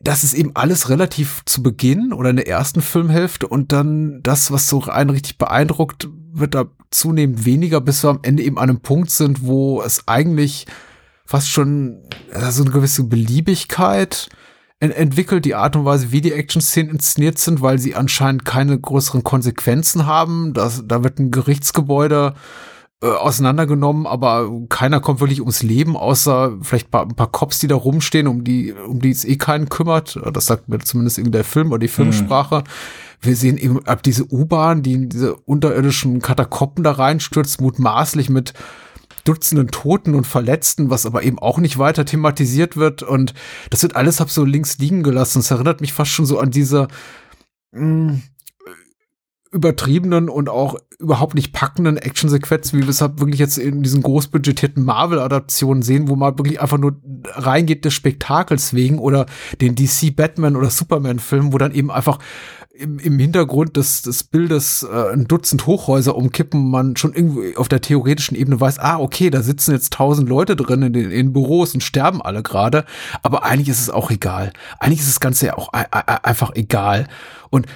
das 0.00 0.22
ist 0.22 0.34
eben 0.34 0.52
alles 0.54 0.88
relativ 0.88 1.42
zu 1.46 1.62
Beginn 1.62 2.12
oder 2.12 2.30
in 2.30 2.36
der 2.36 2.46
ersten 2.48 2.80
Filmhälfte 2.80 3.48
und 3.48 3.72
dann 3.72 4.20
das, 4.22 4.52
was 4.52 4.68
so 4.68 4.84
einen 4.84 5.10
richtig 5.10 5.38
beeindruckt, 5.38 6.08
wird 6.32 6.54
da 6.54 6.66
zunehmend 6.90 7.44
weniger, 7.44 7.80
bis 7.80 8.04
wir 8.04 8.10
am 8.10 8.20
Ende 8.22 8.42
eben 8.42 8.58
an 8.58 8.70
einem 8.70 8.80
Punkt 8.80 9.10
sind, 9.10 9.42
wo 9.42 9.82
es 9.82 10.06
eigentlich 10.06 10.66
fast 11.26 11.48
schon 11.48 12.02
so 12.50 12.62
eine 12.62 12.70
gewisse 12.70 13.04
Beliebigkeit 13.04 14.28
entwickelt, 14.78 15.44
die 15.44 15.54
Art 15.54 15.76
und 15.76 15.84
Weise, 15.84 16.12
wie 16.12 16.20
die 16.20 16.32
Action-Szenen 16.32 16.90
inszeniert 16.90 17.38
sind, 17.38 17.62
weil 17.62 17.78
sie 17.78 17.94
anscheinend 17.94 18.44
keine 18.44 18.78
größeren 18.78 19.24
Konsequenzen 19.24 20.06
haben. 20.06 20.52
Das, 20.52 20.82
da 20.86 21.02
wird 21.02 21.18
ein 21.18 21.30
Gerichtsgebäude 21.30 22.34
äh, 23.02 23.06
auseinandergenommen, 23.06 24.06
aber 24.06 24.50
keiner 24.68 25.00
kommt 25.00 25.20
wirklich 25.20 25.40
ums 25.40 25.62
Leben, 25.62 25.96
außer 25.96 26.58
vielleicht 26.62 26.90
paar, 26.90 27.02
ein 27.02 27.16
paar 27.16 27.30
Cops, 27.30 27.58
die 27.58 27.66
da 27.66 27.74
rumstehen, 27.74 28.26
um 28.26 28.44
die, 28.44 28.72
um 28.72 29.00
die 29.00 29.10
es 29.10 29.24
eh 29.24 29.36
keinen 29.36 29.68
kümmert. 29.68 30.18
Das 30.32 30.46
sagt 30.46 30.68
mir 30.68 30.78
zumindest 30.78 31.18
irgendwie 31.18 31.32
der 31.32 31.44
Film 31.44 31.70
oder 31.70 31.80
die 31.80 31.88
Filmsprache. 31.88 32.60
Mhm. 32.60 32.64
Wir 33.20 33.36
sehen 33.36 33.58
eben 33.58 33.84
ab 33.86 34.02
diese 34.02 34.30
U-Bahn, 34.32 34.82
die 34.82 34.92
in 34.92 35.08
diese 35.08 35.34
unterirdischen 35.34 36.20
Katakomben 36.20 36.84
da 36.84 36.92
reinstürzt, 36.92 37.60
mutmaßlich 37.60 38.30
mit 38.30 38.54
Dutzenden 39.24 39.68
Toten 39.68 40.14
und 40.14 40.26
Verletzten, 40.26 40.90
was 40.90 41.06
aber 41.06 41.22
eben 41.22 41.38
auch 41.38 41.58
nicht 41.58 41.78
weiter 41.78 42.04
thematisiert 42.04 42.76
wird. 42.76 43.02
Und 43.02 43.32
das 43.70 43.82
wird 43.82 43.96
alles 43.96 44.20
hab 44.20 44.30
so 44.30 44.44
links 44.44 44.78
liegen 44.78 45.02
gelassen. 45.02 45.38
Es 45.38 45.50
erinnert 45.50 45.80
mich 45.80 45.94
fast 45.94 46.10
schon 46.10 46.26
so 46.26 46.38
an 46.38 46.50
diese 46.50 46.88
mh, 47.72 48.12
mm, 48.12 48.22
übertriebenen 49.54 50.28
und 50.28 50.48
auch 50.48 50.76
überhaupt 50.98 51.34
nicht 51.34 51.52
packenden 51.52 51.96
Actionsequenzen, 51.96 52.78
wie 52.78 52.82
wir 52.82 52.90
es 52.90 53.00
halt 53.00 53.20
wirklich 53.20 53.38
jetzt 53.38 53.56
in 53.56 53.82
diesen 53.82 54.02
großbudgetierten 54.02 54.84
Marvel-Adaptionen 54.84 55.82
sehen, 55.82 56.08
wo 56.08 56.16
man 56.16 56.36
wirklich 56.36 56.60
einfach 56.60 56.78
nur 56.78 56.96
reingeht 57.24 57.84
des 57.84 57.94
Spektakels 57.94 58.74
wegen 58.74 58.98
oder 58.98 59.26
den 59.60 59.76
DC 59.76 60.14
Batman 60.14 60.56
oder 60.56 60.70
Superman-Film, 60.70 61.52
wo 61.52 61.58
dann 61.58 61.72
eben 61.72 61.92
einfach 61.92 62.18
im, 62.76 62.98
im 62.98 63.16
Hintergrund 63.18 63.76
des, 63.76 64.02
des 64.02 64.24
Bildes 64.24 64.82
äh, 64.82 65.12
ein 65.12 65.28
Dutzend 65.28 65.66
Hochhäuser 65.66 66.16
umkippen, 66.16 66.68
man 66.68 66.96
schon 66.96 67.14
irgendwie 67.14 67.56
auf 67.56 67.68
der 67.68 67.80
theoretischen 67.80 68.36
Ebene 68.36 68.60
weiß, 68.60 68.80
ah, 68.80 68.98
okay, 68.98 69.30
da 69.30 69.42
sitzen 69.42 69.72
jetzt 69.72 69.92
tausend 69.92 70.28
Leute 70.28 70.56
drin 70.56 70.82
in 70.82 70.92
den 70.92 71.10
in 71.12 71.32
Büros 71.32 71.74
und 71.74 71.82
sterben 71.82 72.20
alle 72.20 72.42
gerade, 72.42 72.84
aber 73.22 73.44
eigentlich 73.44 73.68
ist 73.68 73.80
es 73.80 73.90
auch 73.90 74.10
egal. 74.10 74.52
Eigentlich 74.80 75.00
ist 75.00 75.08
das 75.08 75.20
Ganze 75.20 75.46
ja 75.46 75.56
auch 75.56 75.68
einfach 75.72 76.50
egal. 76.56 77.06
Und 77.50 77.66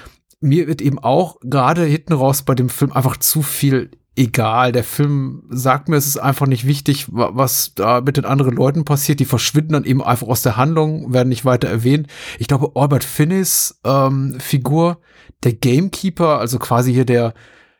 mir 0.41 0.67
wird 0.67 0.81
eben 0.81 0.99
auch 0.99 1.37
gerade 1.41 1.83
hinten 1.83 2.13
raus 2.13 2.43
bei 2.43 2.55
dem 2.55 2.69
Film 2.69 2.91
einfach 2.91 3.17
zu 3.17 3.41
viel 3.41 3.91
egal. 4.15 4.71
Der 4.71 4.83
Film 4.83 5.43
sagt 5.49 5.87
mir, 5.87 5.95
es 5.95 6.07
ist 6.07 6.17
einfach 6.17 6.45
nicht 6.45 6.67
wichtig, 6.67 7.05
was 7.09 7.73
da 7.75 8.01
mit 8.01 8.17
den 8.17 8.25
anderen 8.25 8.55
Leuten 8.55 8.85
passiert. 8.85 9.19
Die 9.19 9.25
verschwinden 9.25 9.73
dann 9.73 9.85
eben 9.85 10.03
einfach 10.03 10.27
aus 10.27 10.41
der 10.41 10.57
Handlung, 10.57 11.13
werden 11.13 11.29
nicht 11.29 11.45
weiter 11.45 11.69
erwähnt. 11.69 12.07
Ich 12.37 12.47
glaube, 12.47 12.71
Albert 12.75 13.03
Finnis 13.03 13.79
ähm, 13.85 14.37
Figur, 14.39 14.99
der 15.43 15.53
Gamekeeper, 15.53 16.39
also 16.39 16.59
quasi 16.59 16.93
hier 16.93 17.05
der 17.05 17.33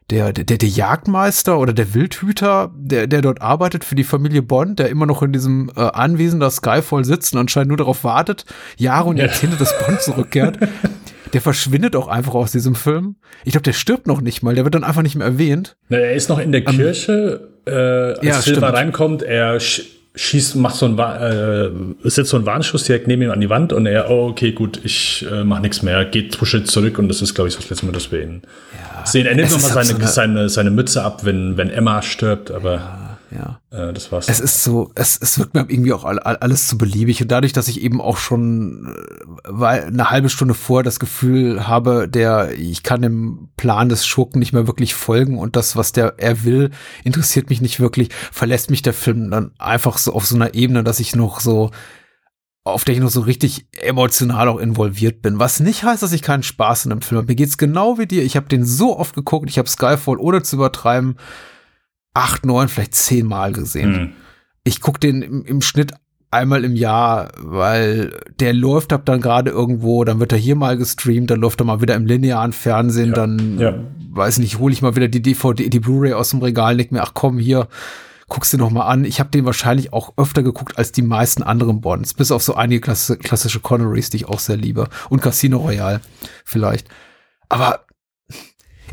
der, 0.10 0.34
der, 0.34 0.58
der 0.58 0.70
Jagdmeister 0.70 1.60
oder 1.60 1.72
der 1.72 1.94
Wildhüter, 1.94 2.72
der, 2.76 3.06
der 3.06 3.22
dort 3.22 3.44
arbeitet 3.44 3.84
für 3.84 3.94
die 3.94 4.04
Familie 4.04 4.42
Bond, 4.42 4.80
der 4.80 4.90
immer 4.90 5.06
noch 5.06 5.22
in 5.22 5.32
diesem 5.32 5.72
äh, 5.76 5.82
Anwesen 5.82 6.40
der 6.40 6.50
Skyfall 6.50 7.06
sitzt 7.06 7.34
und 7.34 7.40
anscheinend 7.40 7.68
nur 7.68 7.78
darauf 7.78 8.04
wartet, 8.04 8.46
Jahre 8.76 9.10
und 9.10 9.18
Jahrzehnte, 9.18 9.58
dass 9.58 9.78
Bond 9.86 10.02
zurückkehrt. 10.02 10.58
Der 11.34 11.42
verschwindet 11.42 11.96
auch 11.96 12.08
einfach 12.08 12.34
aus 12.34 12.52
diesem 12.52 12.76
Film. 12.76 13.16
Ich 13.46 13.52
glaube, 13.52 13.64
der 13.64 13.74
stirbt 13.74 14.08
noch 14.08 14.22
nicht 14.22 14.42
mal. 14.42 14.56
Der 14.56 14.64
wird 14.64 14.76
dann 14.76 14.84
einfach 14.84 15.02
nicht 15.02 15.16
mehr 15.16 15.28
erwähnt. 15.28 15.76
Na, 15.90 15.98
er 15.98 16.14
ist 16.14 16.30
noch 16.30 16.40
in 16.40 16.52
der 16.52 16.62
um, 16.68 16.74
ähm, 16.74 16.78
Kirche, 16.78 17.50
äh, 17.66 17.72
als 17.72 18.24
ja, 18.24 18.42
Silva 18.42 18.68
stimmt. 18.68 18.74
reinkommt. 18.74 19.24
Er 19.24 19.60
schießt, 19.60 20.56
macht 20.56 20.76
so 20.76 20.86
ein, 20.88 20.98
äh, 20.98 21.70
setzt 22.10 22.32
so 22.32 22.38
einen 22.38 22.46
Warnschuss 22.46 22.84
direkt 22.84 23.08
neben 23.08 23.22
ihm 23.22 23.32
an 23.32 23.40
die 23.40 23.50
Wand 23.50 23.74
und 23.74 23.86
er, 23.86 24.10
oh, 24.10 24.30
okay, 24.30 24.52
gut, 24.52 24.80
ich 24.84 25.26
äh, 25.32 25.44
mach 25.44 25.60
nichts 25.60 25.82
mehr, 25.82 26.04
geht 26.06 26.34
zwei 26.34 26.46
Schritte 26.46 26.66
zurück 26.66 26.98
und 27.00 27.08
das 27.08 27.22
ist, 27.22 27.36
glaube 27.36 27.48
ich, 27.48 27.56
das 27.56 27.70
letzte 27.70 27.86
Mal, 27.86 27.92
dass 27.92 28.12
wir 28.12 28.24
ihn 28.24 28.42
ja, 28.74 29.06
sehen. 29.06 29.28
Er 29.28 29.36
nimmt 29.36 29.52
nochmal 29.52 29.84
seine, 29.84 30.00
so 30.00 30.08
seine, 30.08 30.50
seine 30.50 30.72
Mütze 30.72 31.04
ab, 31.04 31.26
wenn, 31.26 31.58
wenn 31.58 31.70
Emma 31.70 32.02
stirbt, 32.02 32.52
aber. 32.52 32.74
Ja 32.76 33.09
ja. 33.32 33.60
Äh, 33.72 33.94
das 33.94 34.12
war's. 34.12 34.28
Es 34.28 34.40
ist 34.40 34.64
so, 34.64 34.92
es, 34.96 35.18
es 35.22 35.38
wirkt 35.38 35.54
mir 35.54 35.62
irgendwie 35.62 35.94
auch 35.94 36.04
alles 36.04 36.68
zu 36.68 36.78
beliebig. 36.78 37.22
Und 37.22 37.30
dadurch, 37.30 37.54
dass 37.54 37.68
ich 37.68 37.82
eben 37.82 38.02
auch 38.02 38.18
schon 38.18 38.96
äh, 38.96 39.40
weil 39.46 39.84
eine 39.86 40.10
halbe 40.10 40.30
Stunde 40.30 40.54
vor 40.54 40.84
das 40.84 41.00
Gefühl 41.00 41.68
habe, 41.68 42.08
der, 42.08 42.58
ich 42.58 42.84
kann 42.84 43.02
dem 43.02 43.50
Plan 43.58 43.90
des 43.90 44.06
Schurken 44.06 44.40
nicht 44.40 44.54
mehr 44.54 44.68
wirklich 44.68 44.96
folgen 44.96 45.38
und 45.38 45.56
das, 45.56 45.76
was 45.76 45.92
der 45.92 46.16
er 46.18 46.44
will, 46.44 46.72
interessiert 47.04 47.50
mich 47.50 47.62
nicht 47.62 47.80
wirklich, 47.80 48.10
verlässt 48.32 48.70
mich 48.70 48.82
der 48.82 48.94
Film 48.94 49.32
dann 49.32 49.52
einfach 49.60 49.98
so 49.98 50.14
auf 50.14 50.26
so 50.26 50.36
einer 50.36 50.54
Ebene, 50.54 50.84
dass 50.84 51.00
ich 51.00 51.16
noch 51.16 51.40
so 51.40 51.72
auf 52.66 52.84
der 52.84 52.94
ich 52.94 53.02
noch 53.02 53.10
so 53.10 53.22
richtig 53.22 53.66
emotional 53.72 54.48
auch 54.48 54.60
involviert 54.60 55.22
bin. 55.22 55.40
Was 55.40 55.60
nicht 55.60 55.84
heißt, 55.84 56.04
dass 56.04 56.12
ich 56.12 56.22
keinen 56.22 56.44
Spaß 56.44 56.86
in 56.86 56.90
dem 56.92 57.02
Film 57.02 57.18
habe. 57.18 57.28
Mir 57.28 57.36
geht's 57.36 57.58
genau 57.58 57.98
wie 57.98 58.06
dir. 58.06 58.24
Ich 58.24 58.36
habe 58.36 58.48
den 58.48 58.64
so 58.64 58.98
oft 58.98 59.16
geguckt. 59.16 59.50
Ich 59.50 59.58
habe 59.58 59.68
Skyfall 59.68 60.18
ohne 60.18 60.44
zu 60.44 60.58
übertreiben 60.58 61.16
acht, 62.20 62.46
neun, 62.46 62.68
vielleicht 62.68 62.96
zehn 62.96 63.26
Mal 63.26 63.54
gesehen. 63.54 63.92
Mhm. 63.92 64.10
Ich 64.64 64.82
gucke 64.82 65.00
den 65.00 65.22
im, 65.22 65.46
im, 65.46 65.62
Schnitt 65.62 65.94
einmal 66.32 66.66
im 66.66 66.76
Jahr, 66.76 67.32
weil 67.38 68.20
der 68.40 68.54
läuft 68.54 68.92
ab 68.92 69.06
dann 69.06 69.22
gerade 69.22 69.50
irgendwo, 69.52 70.04
dann 70.04 70.20
wird 70.20 70.34
er 70.34 70.38
hier 70.38 70.56
mal 70.56 70.78
gestreamt, 70.78 71.32
dann 71.32 71.40
läuft 71.40 71.62
er 71.62 71.66
mal 71.66 71.82
wieder 71.82 71.96
im 71.96 72.06
linearen 72.06 72.52
Fernsehen, 72.52 73.10
ja. 73.10 73.16
dann 73.16 73.58
ja. 73.58 73.74
weiß 74.12 74.40
nicht, 74.40 74.60
hole 74.60 74.74
ich 74.74 74.82
mal 74.82 74.96
wieder 74.96 75.08
die 75.08 75.22
DVD, 75.22 75.70
die 75.70 75.80
Blu-ray 75.80 76.14
aus 76.14 76.32
dem 76.32 76.42
Regal, 76.42 76.76
denk 76.76 76.92
mir, 76.92 77.02
ach 77.02 77.14
komm, 77.14 77.40
hier, 77.40 77.70
guckst 78.28 78.54
du 78.54 78.58
noch 78.58 78.70
mal 78.70 78.86
an. 78.86 79.06
Ich 79.06 79.20
habe 79.20 79.32
den 79.32 79.46
wahrscheinlich 79.46 79.92
auch 79.94 80.14
öfter 80.18 80.44
geguckt 80.44 80.78
als 80.78 80.92
die 80.92 81.02
meisten 81.02 81.42
anderen 81.42 81.80
Bonds, 81.82 82.14
bis 82.14 82.32
auf 82.32 82.44
so 82.44 82.54
einige 82.54 82.82
klassische, 82.82 83.18
klassische 83.18 83.62
Connerys, 83.62 84.10
die 84.10 84.18
ich 84.18 84.28
auch 84.28 84.40
sehr 84.40 84.58
liebe 84.58 84.90
und 85.10 85.22
Casino 85.22 85.58
Royale 85.58 86.02
vielleicht. 86.44 86.90
Aber 87.48 87.86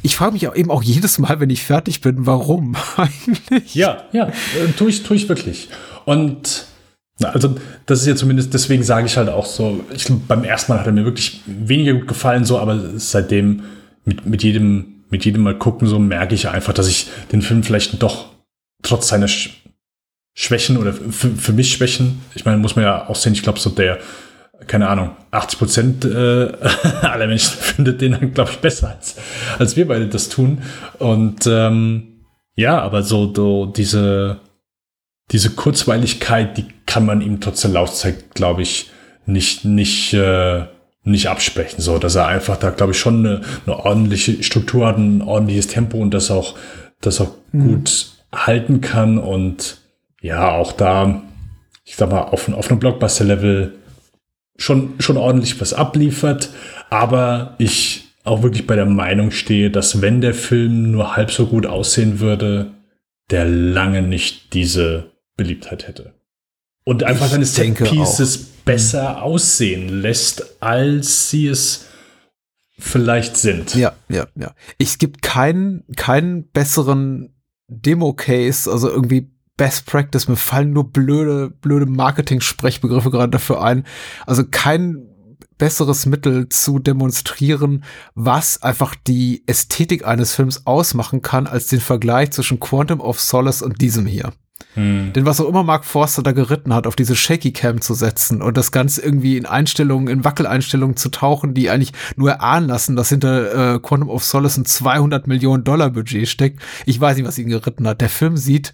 ich 0.02 0.16
frage 0.16 0.32
mich 0.32 0.48
auch 0.48 0.54
eben 0.54 0.70
auch 0.70 0.82
jedes 0.82 1.18
Mal, 1.18 1.40
wenn 1.40 1.50
ich 1.50 1.62
fertig 1.62 2.00
bin, 2.00 2.26
warum 2.26 2.76
eigentlich? 2.96 3.74
Ja, 3.74 4.04
ja, 4.12 4.28
äh, 4.28 4.72
tue 4.76 4.90
ich, 4.90 5.02
tue 5.02 5.16
ich 5.16 5.28
wirklich. 5.28 5.68
Und 6.04 6.66
na, 7.18 7.30
also 7.30 7.56
das 7.86 8.00
ist 8.00 8.06
ja 8.06 8.16
zumindest, 8.16 8.52
deswegen 8.52 8.82
sage 8.82 9.06
ich 9.06 9.16
halt 9.16 9.28
auch 9.28 9.46
so, 9.46 9.84
ich 9.94 10.04
glaube, 10.04 10.22
beim 10.28 10.44
ersten 10.44 10.72
Mal 10.72 10.80
hat 10.80 10.86
er 10.86 10.92
mir 10.92 11.04
wirklich 11.04 11.40
weniger 11.46 11.94
gut 11.94 12.08
gefallen, 12.08 12.44
so, 12.44 12.58
aber 12.58 12.98
seitdem 12.98 13.62
mit, 14.04 14.26
mit 14.26 14.42
jedem, 14.42 15.04
mit 15.08 15.24
jedem 15.24 15.42
Mal 15.42 15.56
gucken, 15.56 15.88
so 15.88 15.98
merke 15.98 16.34
ich 16.34 16.48
einfach, 16.48 16.74
dass 16.74 16.88
ich 16.88 17.08
den 17.32 17.42
Film 17.42 17.62
vielleicht 17.62 18.02
doch 18.02 18.26
trotz 18.82 19.08
seiner 19.08 19.28
Schwächen 20.34 20.76
oder 20.76 20.92
für, 20.92 21.30
für 21.30 21.52
mich 21.52 21.72
Schwächen, 21.72 22.20
ich 22.34 22.44
meine, 22.44 22.58
muss 22.58 22.76
man 22.76 22.84
ja 22.84 23.08
auch 23.08 23.16
sehen, 23.16 23.32
ich 23.32 23.42
glaube, 23.42 23.58
so 23.58 23.70
der 23.70 23.98
keine 24.66 24.88
Ahnung, 24.88 25.16
80 25.30 25.58
Prozent 25.58 26.04
äh, 26.04 26.08
aller 27.02 27.26
Menschen 27.26 27.52
findet 27.60 28.00
den 28.00 28.12
dann, 28.12 28.34
glaube 28.34 28.50
ich, 28.50 28.58
besser 28.58 28.90
als, 28.90 29.16
als 29.58 29.76
wir 29.76 29.88
beide 29.88 30.08
das 30.08 30.28
tun. 30.28 30.62
Und 30.98 31.46
ähm, 31.46 32.24
ja, 32.54 32.80
aber 32.80 33.02
so, 33.02 33.32
so 33.34 33.66
diese, 33.66 34.40
diese 35.30 35.50
Kurzweiligkeit, 35.50 36.56
die 36.56 36.66
kann 36.86 37.04
man 37.04 37.20
ihm 37.20 37.40
trotz 37.40 37.60
der 37.62 37.70
Laufzeit, 37.72 38.34
glaube 38.34 38.62
ich, 38.62 38.90
nicht, 39.26 39.64
nicht, 39.64 40.14
äh, 40.14 40.64
nicht 41.02 41.28
absprechen. 41.28 41.80
So, 41.80 41.98
dass 41.98 42.14
er 42.14 42.26
einfach 42.26 42.56
da, 42.56 42.70
glaube 42.70 42.92
ich, 42.92 42.98
schon 42.98 43.26
eine, 43.26 43.40
eine 43.66 43.76
ordentliche 43.76 44.42
Struktur 44.42 44.86
hat, 44.86 44.98
ein 44.98 45.22
ordentliches 45.22 45.66
Tempo 45.66 45.98
und 45.98 46.12
das 46.12 46.30
auch, 46.30 46.54
das 47.00 47.20
auch 47.20 47.34
mhm. 47.52 47.68
gut 47.68 48.12
halten 48.32 48.80
kann. 48.80 49.18
Und 49.18 49.78
ja, 50.22 50.50
auch 50.50 50.72
da, 50.72 51.22
ich 51.84 51.96
sag 51.96 52.10
mal, 52.10 52.22
auf, 52.22 52.48
auf 52.48 52.70
einem 52.70 52.80
Blockbuster-Level 52.80 53.74
schon, 54.56 54.94
schon 54.98 55.16
ordentlich 55.16 55.60
was 55.60 55.72
abliefert, 55.72 56.50
aber 56.90 57.54
ich 57.58 58.04
auch 58.24 58.42
wirklich 58.42 58.66
bei 58.66 58.76
der 58.76 58.86
Meinung 58.86 59.30
stehe, 59.30 59.70
dass 59.70 60.02
wenn 60.02 60.20
der 60.20 60.34
Film 60.34 60.90
nur 60.90 61.16
halb 61.16 61.30
so 61.30 61.46
gut 61.46 61.66
aussehen 61.66 62.18
würde, 62.20 62.72
der 63.30 63.44
lange 63.44 64.02
nicht 64.02 64.52
diese 64.52 65.12
Beliebtheit 65.36 65.86
hätte. 65.86 66.14
Und 66.84 67.04
einfach 67.04 67.28
seine 67.28 67.44
Set-Pieces 67.44 68.38
besser 68.64 69.22
aussehen 69.22 70.02
lässt, 70.02 70.62
als 70.62 71.30
sie 71.30 71.48
es 71.48 71.86
vielleicht 72.78 73.36
sind. 73.36 73.74
Ja, 73.74 73.94
ja, 74.08 74.26
ja. 74.34 74.54
Es 74.78 74.98
gibt 74.98 75.22
keinen, 75.22 75.84
keinen 75.96 76.48
besseren 76.50 77.34
Demo-Case, 77.68 78.70
also 78.70 78.88
irgendwie 78.88 79.30
Best 79.56 79.86
Practice. 79.86 80.28
Mir 80.28 80.36
fallen 80.36 80.72
nur 80.72 80.90
blöde, 80.90 81.50
blöde 81.50 81.86
Marketing-Sprechbegriffe 81.86 83.10
gerade 83.10 83.30
dafür 83.30 83.62
ein. 83.62 83.84
Also 84.26 84.44
kein 84.44 85.06
besseres 85.58 86.06
Mittel 86.06 86.48
zu 86.48 86.78
demonstrieren, 86.78 87.84
was 88.14 88.62
einfach 88.62 88.94
die 88.94 89.42
Ästhetik 89.46 90.06
eines 90.06 90.34
Films 90.34 90.66
ausmachen 90.66 91.22
kann, 91.22 91.46
als 91.46 91.68
den 91.68 91.80
Vergleich 91.80 92.32
zwischen 92.32 92.60
Quantum 92.60 93.00
of 93.00 93.20
Solace 93.20 93.62
und 93.62 93.80
diesem 93.80 94.06
hier. 94.06 94.32
Hm. 94.74 95.12
Denn 95.14 95.24
was 95.24 95.40
auch 95.40 95.48
immer 95.48 95.62
Mark 95.62 95.84
Forster 95.84 96.22
da 96.22 96.32
geritten 96.32 96.74
hat, 96.74 96.86
auf 96.86 96.96
diese 96.96 97.16
Shaky 97.16 97.52
Cam 97.52 97.80
zu 97.80 97.94
setzen 97.94 98.42
und 98.42 98.56
das 98.56 98.72
Ganze 98.72 99.02
irgendwie 99.02 99.36
in 99.36 99.46
Einstellungen, 99.46 100.08
in 100.08 100.24
Wackeleinstellungen 100.24 100.96
zu 100.96 101.08
tauchen, 101.08 101.54
die 101.54 101.70
eigentlich 101.70 101.92
nur 102.16 102.30
erahnen 102.30 102.68
lassen, 102.68 102.96
dass 102.96 103.08
hinter 103.08 103.74
äh, 103.74 103.78
Quantum 103.80 104.10
of 104.10 104.24
Solace 104.24 104.58
ein 104.58 104.66
200 104.66 105.26
Millionen 105.26 105.64
Dollar 105.64 105.90
Budget 105.90 106.28
steckt. 106.28 106.60
Ich 106.84 107.00
weiß 107.00 107.16
nicht, 107.16 107.26
was 107.26 107.38
ihn 107.38 107.48
geritten 107.48 107.88
hat. 107.88 108.02
Der 108.02 108.10
Film 108.10 108.36
sieht, 108.36 108.72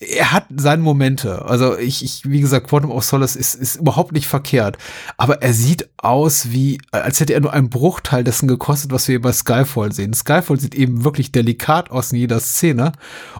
er 0.00 0.32
hat 0.32 0.46
seine 0.56 0.82
Momente. 0.82 1.44
Also 1.44 1.76
ich, 1.76 2.02
ich 2.02 2.22
wie 2.24 2.40
gesagt, 2.40 2.68
Quantum 2.68 2.90
of 2.90 3.04
Solace 3.04 3.36
ist, 3.36 3.54
ist 3.54 3.76
überhaupt 3.76 4.12
nicht 4.12 4.26
verkehrt. 4.26 4.78
Aber 5.18 5.42
er 5.42 5.52
sieht 5.52 5.90
aus 5.98 6.52
wie, 6.52 6.80
als 6.90 7.20
hätte 7.20 7.34
er 7.34 7.40
nur 7.40 7.52
einen 7.52 7.68
Bruchteil 7.68 8.24
dessen 8.24 8.48
gekostet, 8.48 8.92
was 8.92 9.08
wir 9.08 9.20
bei 9.20 9.32
Skyfall 9.32 9.92
sehen. 9.92 10.14
Skyfall 10.14 10.58
sieht 10.58 10.74
eben 10.74 11.04
wirklich 11.04 11.32
delikat 11.32 11.90
aus 11.90 12.12
in 12.12 12.18
jeder 12.18 12.40
Szene. 12.40 12.92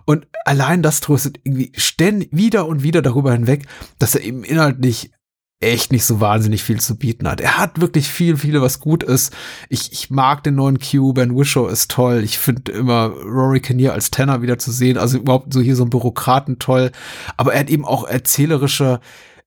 Und 0.04 0.26
allein 0.44 0.82
das 0.82 1.00
tröstet 1.00 1.40
irgendwie 1.44 1.72
ständig 1.76 2.28
wieder 2.30 2.66
und 2.66 2.82
wieder 2.82 3.00
darüber 3.00 3.32
hinweg, 3.32 3.66
dass 3.98 4.14
er 4.14 4.22
eben 4.22 4.44
inhaltlich 4.44 5.12
echt 5.60 5.92
nicht 5.92 6.06
so 6.06 6.20
wahnsinnig 6.20 6.62
viel 6.62 6.80
zu 6.80 6.96
bieten 6.96 7.28
hat. 7.28 7.40
Er 7.40 7.58
hat 7.58 7.80
wirklich 7.80 8.08
viel, 8.08 8.38
viel, 8.38 8.60
was 8.62 8.80
gut 8.80 9.02
ist. 9.02 9.36
Ich, 9.68 9.92
ich 9.92 10.10
mag 10.10 10.42
den 10.42 10.54
neuen 10.54 10.78
Q, 10.78 11.12
Ben 11.12 11.36
Wishow 11.36 11.66
ist 11.68 11.90
toll. 11.90 12.22
Ich 12.24 12.38
finde 12.38 12.72
immer 12.72 13.08
Rory 13.08 13.60
Kinnear 13.60 13.92
als 13.92 14.10
Tenor 14.10 14.40
wieder 14.40 14.58
zu 14.58 14.72
sehen, 14.72 14.96
also 14.96 15.18
überhaupt 15.18 15.52
so 15.52 15.60
hier 15.60 15.76
so 15.76 15.84
ein 15.84 15.90
Bürokraten 15.90 16.58
toll. 16.58 16.90
Aber 17.36 17.52
er 17.52 17.60
hat 17.60 17.70
eben 17.70 17.84
auch 17.84 18.04
erzählerische 18.04 19.00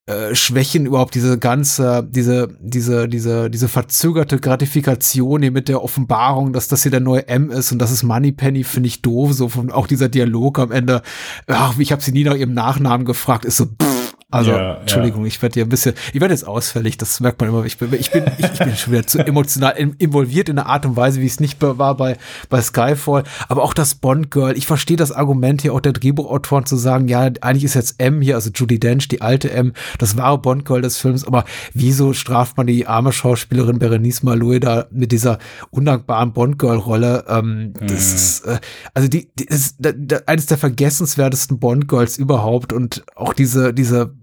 äh, 0.06 0.34
Schwächen 0.36 0.86
überhaupt 0.86 1.16
diese 1.16 1.38
ganze, 1.38 2.06
diese, 2.08 2.56
diese, 2.60 3.08
diese, 3.08 3.50
diese 3.50 3.68
verzögerte 3.68 4.38
Gratifikation 4.38 5.42
hier 5.42 5.50
mit 5.50 5.68
der 5.68 5.82
Offenbarung, 5.82 6.52
dass 6.52 6.68
das 6.68 6.82
hier 6.82 6.92
der 6.92 7.00
neue 7.00 7.26
M 7.26 7.50
ist 7.50 7.72
und 7.72 7.78
das 7.80 7.90
ist 7.90 8.04
Moneypenny, 8.04 8.62
finde 8.62 8.86
ich 8.86 9.02
doof. 9.02 9.32
So 9.32 9.48
von 9.48 9.72
auch 9.72 9.88
dieser 9.88 10.08
Dialog 10.08 10.60
am 10.60 10.70
Ende, 10.70 11.02
ach, 11.48 11.76
ich 11.78 11.90
habe 11.90 12.02
sie 12.02 12.12
nie 12.12 12.22
nach 12.22 12.36
ihrem 12.36 12.54
Nachnamen 12.54 13.04
gefragt, 13.04 13.46
ist 13.46 13.56
so, 13.56 13.64
pff, 13.64 13.93
also, 14.34 14.50
Ja, 14.50 14.74
Entschuldigung, 14.74 15.22
ja. 15.22 15.28
ich 15.28 15.40
werde 15.42 15.54
hier 15.54 15.64
ein 15.64 15.68
bisschen, 15.68 15.94
ich 16.12 16.20
werde 16.20 16.34
jetzt 16.34 16.46
ausfällig, 16.46 16.98
das 16.98 17.20
merkt 17.20 17.40
man 17.40 17.50
immer. 17.50 17.64
Ich 17.64 17.78
bin, 17.78 17.92
ich 17.92 18.10
bin, 18.10 18.24
ich, 18.38 18.44
ich 18.44 18.58
bin 18.58 18.76
schon 18.76 18.92
wieder 18.92 19.06
zu 19.06 19.18
emotional 19.18 19.74
in, 19.76 19.94
involviert 19.98 20.48
in 20.48 20.58
einer 20.58 20.68
Art 20.68 20.86
und 20.86 20.96
Weise, 20.96 21.20
wie 21.20 21.26
es 21.26 21.40
nicht 21.40 21.60
war 21.60 21.96
bei, 21.96 22.16
bei 22.48 22.60
Skyfall. 22.60 23.24
Aber 23.48 23.62
auch 23.62 23.74
das 23.74 23.94
Bond-Girl, 23.94 24.56
ich 24.56 24.66
verstehe 24.66 24.96
das 24.96 25.12
Argument 25.12 25.62
hier 25.62 25.72
auch 25.72 25.80
der 25.80 25.92
Drehbuchautoren 25.92 26.66
zu 26.66 26.76
sagen, 26.76 27.08
ja, 27.08 27.30
eigentlich 27.40 27.64
ist 27.64 27.74
jetzt 27.74 28.00
M 28.00 28.20
hier, 28.20 28.34
also 28.34 28.50
Judy 28.54 28.78
Dench, 28.78 29.08
die 29.08 29.22
alte 29.22 29.50
M, 29.50 29.72
das 29.98 30.16
wahre 30.16 30.38
Bond-Girl 30.38 30.82
des 30.82 30.98
Films, 30.98 31.26
aber 31.26 31.44
wieso 31.72 32.12
straft 32.12 32.56
man 32.56 32.66
die 32.66 32.86
arme 32.86 33.12
Schauspielerin 33.12 33.78
Berenice 33.78 34.22
Malou 34.22 34.58
da 34.58 34.86
mit 34.90 35.12
dieser 35.12 35.38
undankbaren 35.70 36.32
Bond-Girl-Rolle? 36.32 37.24
Ähm, 37.28 37.72
Das 37.80 38.12
ist, 38.12 38.46
äh, 38.46 38.58
also 38.92 39.08
die, 39.08 39.28
die 39.38 39.44
ist 39.44 39.76
da, 39.78 39.92
da, 39.92 40.20
eines 40.26 40.46
der 40.46 40.58
vergessenswertesten 40.58 41.58
Bond-Girls 41.58 42.18
überhaupt 42.18 42.72
und 42.72 43.04
auch 43.14 43.32
diese, 43.32 43.72
diese 43.74 44.14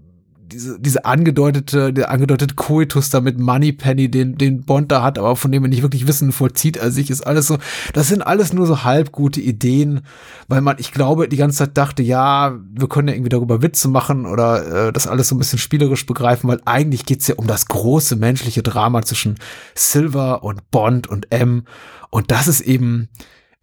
diese, 0.52 0.80
diese 0.80 1.06
angedeutete, 1.06 1.94
der 1.94 2.11
angedeutete 2.11 2.56
Koitus 2.56 3.10
da 3.10 3.22
mit 3.22 3.40
Moneypenny, 3.40 4.10
den, 4.10 4.38
den 4.38 4.64
Bond 4.64 4.91
da 4.91 5.02
hat, 5.02 5.18
aber 5.18 5.36
von 5.36 5.52
dem 5.52 5.64
wir 5.64 5.69
nicht 5.69 5.82
wirklich 5.82 6.07
wissen, 6.07 6.32
vollzieht 6.32 6.78
er 6.78 6.91
sich, 6.91 7.10
ist 7.10 7.22
alles 7.22 7.48
so, 7.48 7.57
das 7.94 8.07
sind 8.07 8.22
alles 8.22 8.53
nur 8.53 8.68
so 8.68 8.84
halb 8.84 9.11
gute 9.11 9.41
Ideen, 9.41 10.02
weil 10.48 10.61
man, 10.61 10.76
ich 10.80 10.91
glaube, 10.91 11.28
die 11.28 11.38
ganze 11.38 11.60
Zeit 11.60 11.78
dachte, 11.78 12.03
ja, 12.03 12.60
wir 12.72 12.88
können 12.88 13.07
ja 13.07 13.14
irgendwie 13.14 13.30
darüber 13.30 13.61
Witze 13.61 13.88
machen 13.88 14.26
oder 14.26 14.88
äh, 14.88 14.94
das 14.94 15.07
alles 15.07 15.30
so 15.30 15.36
ein 15.36 15.40
bisschen 15.40 15.60
spielerisch 15.60 16.06
begreifen, 16.06 16.49
weil 16.49 16.61
eigentlich 16.65 17.06
geht's 17.06 17.28
ja 17.28 17.36
um 17.36 17.48
das 17.48 17.68
große 17.68 18.15
menschliche 18.15 18.64
Drama 18.64 19.02
zwischen 19.03 19.36
Silver 19.76 20.44
und 20.44 20.69
Bond 20.72 21.07
und 21.07 21.32
M. 21.32 21.64
Und 22.10 22.32
das 22.32 22.48
ist 22.48 22.61
eben, 22.61 23.10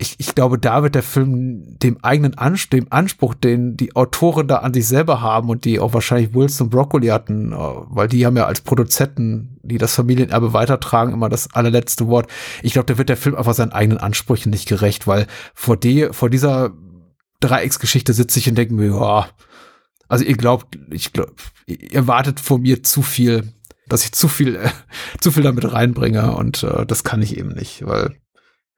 ich, 0.01 0.15
ich 0.19 0.37
glaube, 0.37 0.59
da 0.61 0.85
wird 0.85 0.95
der 0.95 1.03
Film 1.03 1.77
dem 1.81 1.99
eigenen 2.03 2.39
Anspruch, 2.39 2.71
dem 2.71 2.87
Anspruch, 2.91 3.35
den 3.35 3.77
die 3.77 3.97
Autoren 3.97 4.47
da 4.47 4.59
an 4.59 4.73
sich 4.73 4.87
selber 4.87 5.21
haben 5.21 5.49
und 5.51 5.65
die 5.65 5.81
auch 5.81 5.93
wahrscheinlich 5.93 6.35
Wilson 6.35 6.71
Broccoli 6.71 7.09
hatten, 7.09 7.53
äh, 7.53 7.57
weil 7.57 8.07
die 8.07 8.25
haben 8.25 8.37
ja 8.37 8.47
als 8.47 8.61
Produzenten, 8.61 9.59
die 9.63 9.77
das 9.77 9.97
Familienerbe 9.97 10.53
weitertragen, 10.53 11.13
immer 11.13 11.29
das 11.29 11.53
allerletzte 11.53 12.07
Wort. 12.07 12.31
Ich 12.63 12.75
glaube, 12.75 12.87
da 12.87 12.97
wird 12.97 13.09
der 13.09 13.17
Film 13.17 13.35
einfach 13.35 13.55
seinen 13.55 13.73
eigenen 13.73 13.99
Ansprüchen 13.99 14.51
nicht 14.51 14.69
gerecht, 14.69 15.09
weil 15.09 15.27
vor 15.53 15.77
die, 15.77 16.09
vor 16.13 16.31
dieser 16.31 16.71
Dreiecksgeschichte 17.41 18.13
sitze 18.13 18.39
ich 18.39 18.49
und 18.49 18.57
denke 18.57 18.75
mir, 18.75 18.95
ja, 18.95 19.29
also 20.07 20.25
ihr 20.25 20.37
glaubt, 20.37 20.79
ich 20.91 21.13
glaube, 21.13 21.35
ihr 21.67 22.07
wartet 22.07 22.39
von 22.39 22.63
mir 22.63 22.85
zu 22.85 23.03
viel, 23.03 23.53
dass 23.89 24.05
ich 24.05 24.13
zu 24.13 24.29
viel, 24.29 24.55
äh, 24.55 24.71
zu 25.21 25.33
viel 25.33 25.43
damit 25.43 25.73
reinbringe 25.73 26.37
und 26.37 26.63
äh, 26.63 26.87
das 26.87 27.03
kann 27.03 27.21
ich 27.21 27.37
eben 27.37 27.51
nicht, 27.51 27.85
weil 27.85 28.15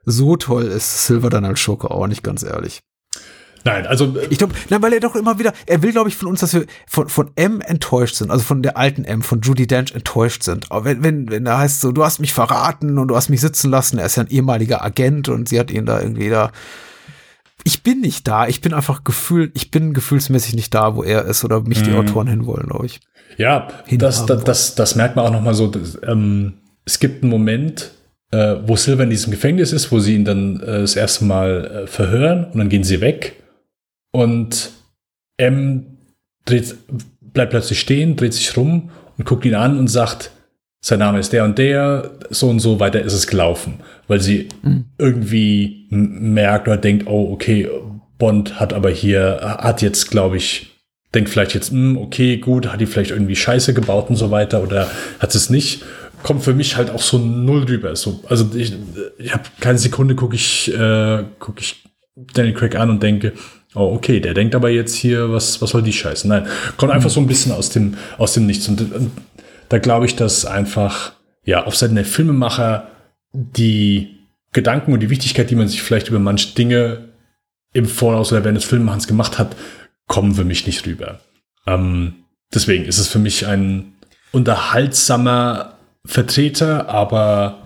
so 0.05 0.37
toll 0.37 0.65
ist 0.65 1.07
Silver 1.07 1.31
dann 1.31 1.45
als 1.45 1.61
Schurke 1.61 1.91
auch 1.91 2.07
nicht, 2.07 2.23
ganz 2.23 2.43
ehrlich. 2.43 2.81
Nein, 3.65 3.87
also 3.87 4.17
äh, 4.17 4.27
Ich 4.31 4.39
glaube, 4.39 4.55
weil 4.69 4.93
er 4.93 5.01
doch 5.01 5.17
immer 5.17 5.39
wieder, 5.39 5.53
er 5.67 5.83
will, 5.83 5.93
glaube 5.93 6.09
ich, 6.09 6.17
von 6.17 6.29
uns, 6.29 6.41
dass 6.41 6.55
wir 6.55 6.65
von, 6.87 7.09
von 7.09 7.31
M 7.37 7.61
enttäuscht 7.61 8.17
sind, 8.17 8.31
also 8.31 8.43
von 8.43 8.63
der 8.63 8.77
alten 8.77 9.05
M, 9.05 9.23
von 9.23 9.41
Judy 9.41 9.67
Dench 9.67 9.95
enttäuscht 9.95 10.43
sind. 10.43 10.71
Aber 10.71 10.85
wenn, 10.85 11.03
wenn, 11.03 11.31
wenn 11.31 11.45
da 11.45 11.59
heißt 11.59 11.81
so, 11.81 11.93
du 11.93 12.05
hast 12.05 12.21
mich 12.21 12.33
verraten 12.33 12.99
und 12.99 13.09
du 13.09 13.17
hast 13.17 13.29
mich 13.29 13.41
sitzen 13.41 13.71
lassen, 13.71 13.99
er 13.99 14.07
ist 14.07 14.17
ja 14.17 14.23
ein 14.25 14.31
ehemaliger 14.31 14.83
Agent 14.83 15.29
und 15.29 15.49
sie 15.49 15.61
hat 15.61 15.71
ihn 15.71 15.87
da 15.87 16.01
irgendwie 16.01 16.31
da. 16.31 16.53
Ich 17.65 17.83
bin 17.83 18.01
nicht 18.01 18.27
da, 18.27 18.49
ich 18.49 18.63
bin 18.63 18.73
einfach 18.73 19.05
gefühlt, 19.05 19.53
ich 19.55 19.71
bin 19.71 19.93
gefühlsmäßig 19.93 20.55
nicht 20.55 20.75
da, 20.75 20.97
wo 20.97 21.03
er 21.03 21.27
ist 21.27 21.45
oder 21.45 21.61
mich 21.61 21.83
die 21.83 21.93
Autoren 21.93 22.27
hinwollen, 22.27 22.69
glaube 22.69 22.87
ich. 22.87 23.01
Ja, 23.37 23.69
das, 23.91 24.25
das, 24.25 24.45
das, 24.45 24.75
das 24.75 24.95
merkt 24.97 25.17
man 25.17 25.27
auch 25.27 25.33
noch 25.33 25.43
mal 25.43 25.53
so. 25.53 25.67
dass, 25.67 25.99
ähm, 26.07 26.55
es 26.87 26.99
gibt 26.99 27.23
einen 27.23 27.31
Moment, 27.31 27.93
äh, 28.33 28.57
wo 28.67 28.77
Silver 28.77 29.03
in 29.05 29.11
diesem 29.11 29.31
Gefängnis 29.31 29.73
ist, 29.73 29.91
wo 29.93 29.99
sie 29.99 30.15
ihn 30.15 30.25
dann 30.25 30.61
äh, 30.61 30.81
das 30.81 30.97
erste 30.97 31.25
Mal 31.25 31.65
äh, 31.65 31.87
verhören 31.87 32.45
und 32.53 32.59
dann 32.59 32.69
gehen 32.69 32.85
sie 32.85 33.01
weg. 33.01 33.37
Und 34.13 34.71
M 35.37 35.99
dreht, 36.45 36.75
bleibt 37.21 37.51
plötzlich 37.51 37.81
stehen, 37.81 38.17
dreht 38.17 38.35
sich 38.35 38.57
rum 38.57 38.91
und 39.17 39.25
guckt 39.25 39.45
ihn 39.45 39.55
an 39.55 39.79
und 39.79 39.89
sagt, 39.89 40.31
sein 40.83 40.99
Name 41.01 41.19
ist 41.19 41.33
der 41.33 41.45
und 41.45 41.59
der, 41.59 42.11
so 42.31 42.49
und 42.49 42.61
so 42.61 42.81
weiter 42.81 43.03
ist 43.03 43.13
es 43.13 43.27
gelaufen, 43.27 43.75
weil 44.09 44.21
sie 44.21 44.49
irgendwie 44.99 45.87
m- 45.91 46.33
merkt 46.33 46.69
oder 46.69 46.79
denkt, 46.79 47.07
oh, 47.07 47.31
okay, 47.33 47.69
Bond 48.19 48.59
hat 48.59 48.73
aber 48.73 48.91
hier, 48.91 49.41
hat 49.43 49.83
jetzt, 49.83 50.11
glaube 50.11 50.37
ich, 50.39 50.71
denkt 51.15 51.29
vielleicht 51.31 51.55
jetzt, 51.55 51.71
hm, 51.71 51.99
okay, 51.99 52.39
gut, 52.39 52.69
hat 52.73 52.81
die 52.81 52.87
vielleicht 52.87 53.11
irgendwie 53.11 53.37
Scheiße 53.37 53.75
gebaut 53.75 54.09
und 54.11 54.17
so 54.17 54.31
weiter 54.31 54.63
oder 54.63 54.91
hat 55.19 55.35
es 55.35 55.51
nicht. 55.51 55.83
Kommt 56.23 56.43
für 56.43 56.55
mich 56.55 56.77
halt 56.77 56.91
auch 56.91 57.03
so 57.03 57.19
null 57.19 57.65
rüber. 57.65 57.97
So, 57.97 58.23
also 58.29 58.51
ich, 58.55 58.75
ich 59.19 59.33
habe 59.33 59.45
keine 59.61 59.79
Sekunde 59.79 60.15
gucke 60.15 60.35
ich, 60.35 60.73
äh, 60.73 61.25
guck 61.39 61.61
ich 61.61 61.83
Daniel 62.35 62.55
Craig 62.55 62.77
an 62.77 62.91
und 62.91 63.03
denke, 63.03 63.33
oh, 63.75 63.93
okay, 63.95 64.21
der 64.21 64.35
denkt 64.35 64.55
aber 64.55 64.71
jetzt 64.71 64.95
hier, 64.95 65.33
was, 65.33 65.63
was 65.63 65.71
soll 65.71 65.83
die 65.83 65.93
Scheiße? 65.93 66.29
Nein, 66.29 66.47
kommt 66.77 66.93
einfach 66.93 67.11
so 67.11 67.21
ein 67.21 67.27
bisschen 67.27 67.53
aus 67.53 67.71
dem, 67.71 67.97
aus 68.19 68.35
dem 68.35 68.47
Nichts. 68.47 68.69
Und, 68.69 68.81
und 68.93 69.13
da 69.69 69.79
glaube 69.79 70.07
ich, 70.07 70.17
dass 70.17 70.45
einfach, 70.45 71.13
ja, 71.45 71.65
auf 71.65 71.77
Seiten 71.77 71.95
der 71.95 72.05
Filmemacher 72.05 72.89
die 73.33 74.19
Gedanken 74.53 74.93
und 74.93 75.01
die 75.01 75.11
Wichtigkeit, 75.11 75.51
die 75.51 75.55
man 75.55 75.69
sich 75.69 75.83
vielleicht 75.83 76.09
über 76.09 76.19
manche 76.19 76.55
Dinge 76.55 77.11
im 77.73 77.87
Voraus 77.87 78.33
oder 78.33 78.43
während 78.45 78.59
des 78.59 78.65
Filmemachens 78.65 79.07
gemacht 79.07 79.39
hat, 79.39 79.55
kommen 80.09 80.35
für 80.35 80.45
mich 80.45 80.67
nicht 80.67 80.85
rüber. 80.87 81.21
Ähm, 81.67 82.25
deswegen 82.53 82.85
ist 82.85 82.99
es 82.99 83.07
für 83.07 83.21
mich 83.21 83.47
ein 83.47 83.93
unterhaltsamer 84.33 85.79
Vertreter, 86.05 86.89
aber 86.89 87.59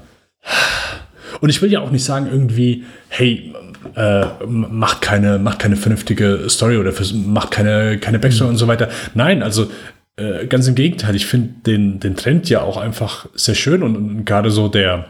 und 1.40 1.48
ich 1.50 1.60
will 1.62 1.70
ja 1.70 1.80
auch 1.80 1.90
nicht 1.90 2.04
sagen 2.04 2.26
irgendwie, 2.30 2.84
hey, 3.08 3.52
äh, 3.96 4.26
macht 4.46 5.02
keine, 5.02 5.38
macht 5.38 5.58
keine 5.58 5.76
vernünftige 5.76 6.46
Story 6.48 6.78
oder 6.78 6.92
macht 7.26 7.50
keine, 7.50 7.98
keine 7.98 8.18
Backstory 8.18 8.50
und 8.50 8.56
so 8.56 8.66
weiter. 8.66 8.88
Nein, 9.14 9.42
also 9.42 9.70
äh, 10.16 10.46
ganz 10.46 10.66
im 10.66 10.74
Gegenteil. 10.74 11.14
Ich 11.14 11.26
finde 11.26 11.50
den, 11.66 12.00
den 12.00 12.16
Trend 12.16 12.48
ja 12.48 12.62
auch 12.62 12.76
einfach 12.76 13.26
sehr 13.34 13.54
schön 13.54 13.82
und, 13.82 13.96
und 13.96 14.24
gerade 14.24 14.50
so 14.50 14.68
der 14.68 15.06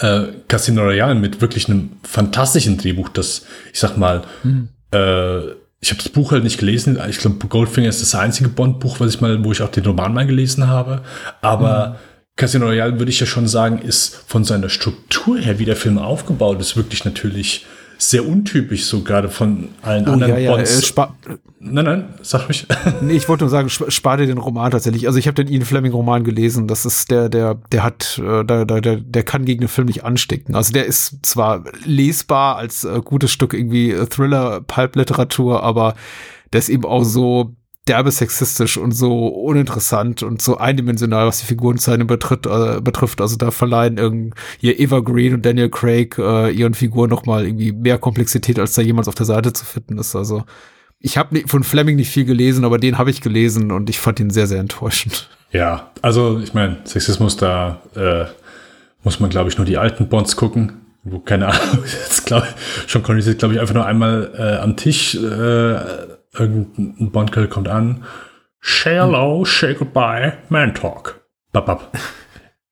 äh, 0.00 0.22
Casino 0.48 0.82
Royale 0.82 1.14
mit 1.14 1.40
wirklich 1.40 1.68
einem 1.68 1.90
fantastischen 2.02 2.78
Drehbuch, 2.78 3.08
das, 3.08 3.46
ich 3.72 3.78
sag 3.80 3.96
mal, 3.96 4.22
äh, 4.92 5.52
ich 5.80 5.90
habe 5.90 6.02
das 6.02 6.08
Buch 6.08 6.32
halt 6.32 6.42
nicht 6.42 6.58
gelesen. 6.58 6.98
Ich 7.08 7.18
glaube, 7.18 7.46
Goldfinger 7.46 7.88
ist 7.88 8.02
das 8.02 8.14
einzige 8.14 8.48
Bond-Buch, 8.48 8.98
was 8.98 9.14
ich 9.14 9.20
mal, 9.20 9.44
wo 9.44 9.52
ich 9.52 9.62
auch 9.62 9.70
den 9.70 9.86
Roman 9.86 10.12
mal 10.12 10.26
gelesen 10.26 10.66
habe. 10.66 11.02
Aber 11.40 11.98
Casino 12.38 12.66
Royale 12.66 12.98
würde 12.98 13.10
ich 13.10 13.20
ja 13.20 13.26
schon 13.26 13.46
sagen, 13.48 13.78
ist 13.80 14.14
von 14.26 14.44
seiner 14.44 14.68
Struktur 14.70 15.38
her, 15.38 15.58
wie 15.58 15.64
der 15.66 15.76
Film 15.76 15.98
aufgebaut 15.98 16.60
ist, 16.60 16.76
wirklich 16.76 17.04
natürlich 17.04 17.66
sehr 18.00 18.24
untypisch, 18.24 18.84
so 18.84 19.00
gerade 19.02 19.28
von 19.28 19.70
allen 19.82 20.08
Oh, 20.08 20.12
anderen 20.12 20.32
ja, 20.34 20.38
ja, 20.38 20.54
Bonds. 20.54 20.92
äh, 20.96 21.02
nein, 21.58 21.84
nein, 21.84 22.04
sag 22.22 22.46
mich. 22.46 22.64
nee, 23.00 23.14
ich 23.14 23.28
wollte 23.28 23.42
nur 23.42 23.50
sagen, 23.50 23.66
sp- 23.74 23.90
spar 23.90 24.18
dir 24.18 24.26
den 24.28 24.38
Roman 24.38 24.70
tatsächlich. 24.70 25.08
Also 25.08 25.18
ich 25.18 25.26
habe 25.26 25.34
den 25.34 25.52
Ian 25.52 25.64
Fleming 25.64 25.90
Roman 25.90 26.22
gelesen. 26.22 26.68
Das 26.68 26.86
ist 26.86 27.10
der, 27.10 27.28
der, 27.28 27.56
der 27.72 27.82
hat, 27.82 28.20
äh, 28.24 28.44
der, 28.44 28.64
der, 28.64 28.80
der, 28.80 28.96
der 28.98 29.22
kann 29.24 29.44
gegen 29.44 29.62
den 29.62 29.68
Film 29.68 29.88
nicht 29.88 30.04
anstecken. 30.04 30.54
Also 30.54 30.72
der 30.72 30.86
ist 30.86 31.26
zwar 31.26 31.64
lesbar 31.84 32.54
als 32.54 32.84
äh, 32.84 33.00
gutes 33.04 33.32
Stück 33.32 33.52
irgendwie 33.52 33.90
äh, 33.90 34.06
Thriller, 34.06 34.60
Pulp-Literatur, 34.60 35.64
aber 35.64 35.96
der 36.52 36.60
ist 36.60 36.68
eben 36.68 36.84
auch 36.84 37.02
so 37.02 37.56
derbe 37.88 38.10
sexistisch 38.10 38.76
und 38.76 38.92
so 38.92 39.28
uninteressant 39.28 40.22
und 40.22 40.42
so 40.42 40.58
eindimensional, 40.58 41.26
was 41.26 41.40
die 41.40 41.46
Figurenzeichnung 41.46 42.06
betritt, 42.06 42.46
äh, 42.46 42.80
betrifft. 42.80 43.20
Also 43.20 43.36
da 43.36 43.50
verleihen 43.50 43.98
irgendwie 43.98 44.32
hier 44.58 44.78
Eva 44.78 45.00
Green 45.00 45.34
und 45.34 45.46
Daniel 45.46 45.70
Craig 45.70 46.16
äh, 46.18 46.50
ihren 46.50 46.74
Figuren 46.74 47.10
noch 47.10 47.26
mal 47.26 47.44
irgendwie 47.44 47.72
mehr 47.72 47.98
Komplexität, 47.98 48.58
als 48.58 48.74
da 48.74 48.82
jemals 48.82 49.08
auf 49.08 49.14
der 49.14 49.26
Seite 49.26 49.52
zu 49.52 49.64
finden 49.64 49.98
ist. 49.98 50.14
Also 50.14 50.44
ich 51.00 51.16
habe 51.16 51.42
von 51.46 51.62
Fleming 51.62 51.96
nicht 51.96 52.10
viel 52.10 52.24
gelesen, 52.24 52.64
aber 52.64 52.78
den 52.78 52.98
habe 52.98 53.10
ich 53.10 53.20
gelesen 53.20 53.70
und 53.70 53.88
ich 53.88 53.98
fand 53.98 54.20
ihn 54.20 54.30
sehr, 54.30 54.46
sehr 54.46 54.60
enttäuschend. 54.60 55.28
Ja, 55.52 55.90
also 56.02 56.40
ich 56.40 56.54
meine, 56.54 56.78
Sexismus, 56.84 57.36
da 57.36 57.80
äh, 57.94 58.26
muss 59.02 59.20
man, 59.20 59.30
glaube 59.30 59.48
ich, 59.48 59.56
nur 59.56 59.64
die 59.64 59.78
alten 59.78 60.08
Bonds 60.08 60.36
gucken. 60.36 60.72
Wo, 61.04 61.20
keine 61.20 61.46
Ahnung, 61.48 61.84
jetzt 61.84 62.26
glaub, 62.26 62.44
schon 62.86 63.02
kondensiert, 63.02 63.38
glaube 63.38 63.54
ich, 63.54 63.60
einfach 63.60 63.74
nur 63.74 63.86
einmal 63.86 64.32
äh, 64.36 64.62
am 64.62 64.76
Tisch, 64.76 65.14
äh, 65.14 65.78
irgendein 66.36 67.10
Bond-Girl 67.10 67.48
kommt 67.48 67.68
an. 67.68 68.04
Say 68.60 68.94
hello, 68.96 69.44
say 69.44 69.74
goodbye, 69.74 70.34
man 70.48 70.74
talk. 70.74 71.20
Bap, 71.52 71.66
bap. 71.66 71.92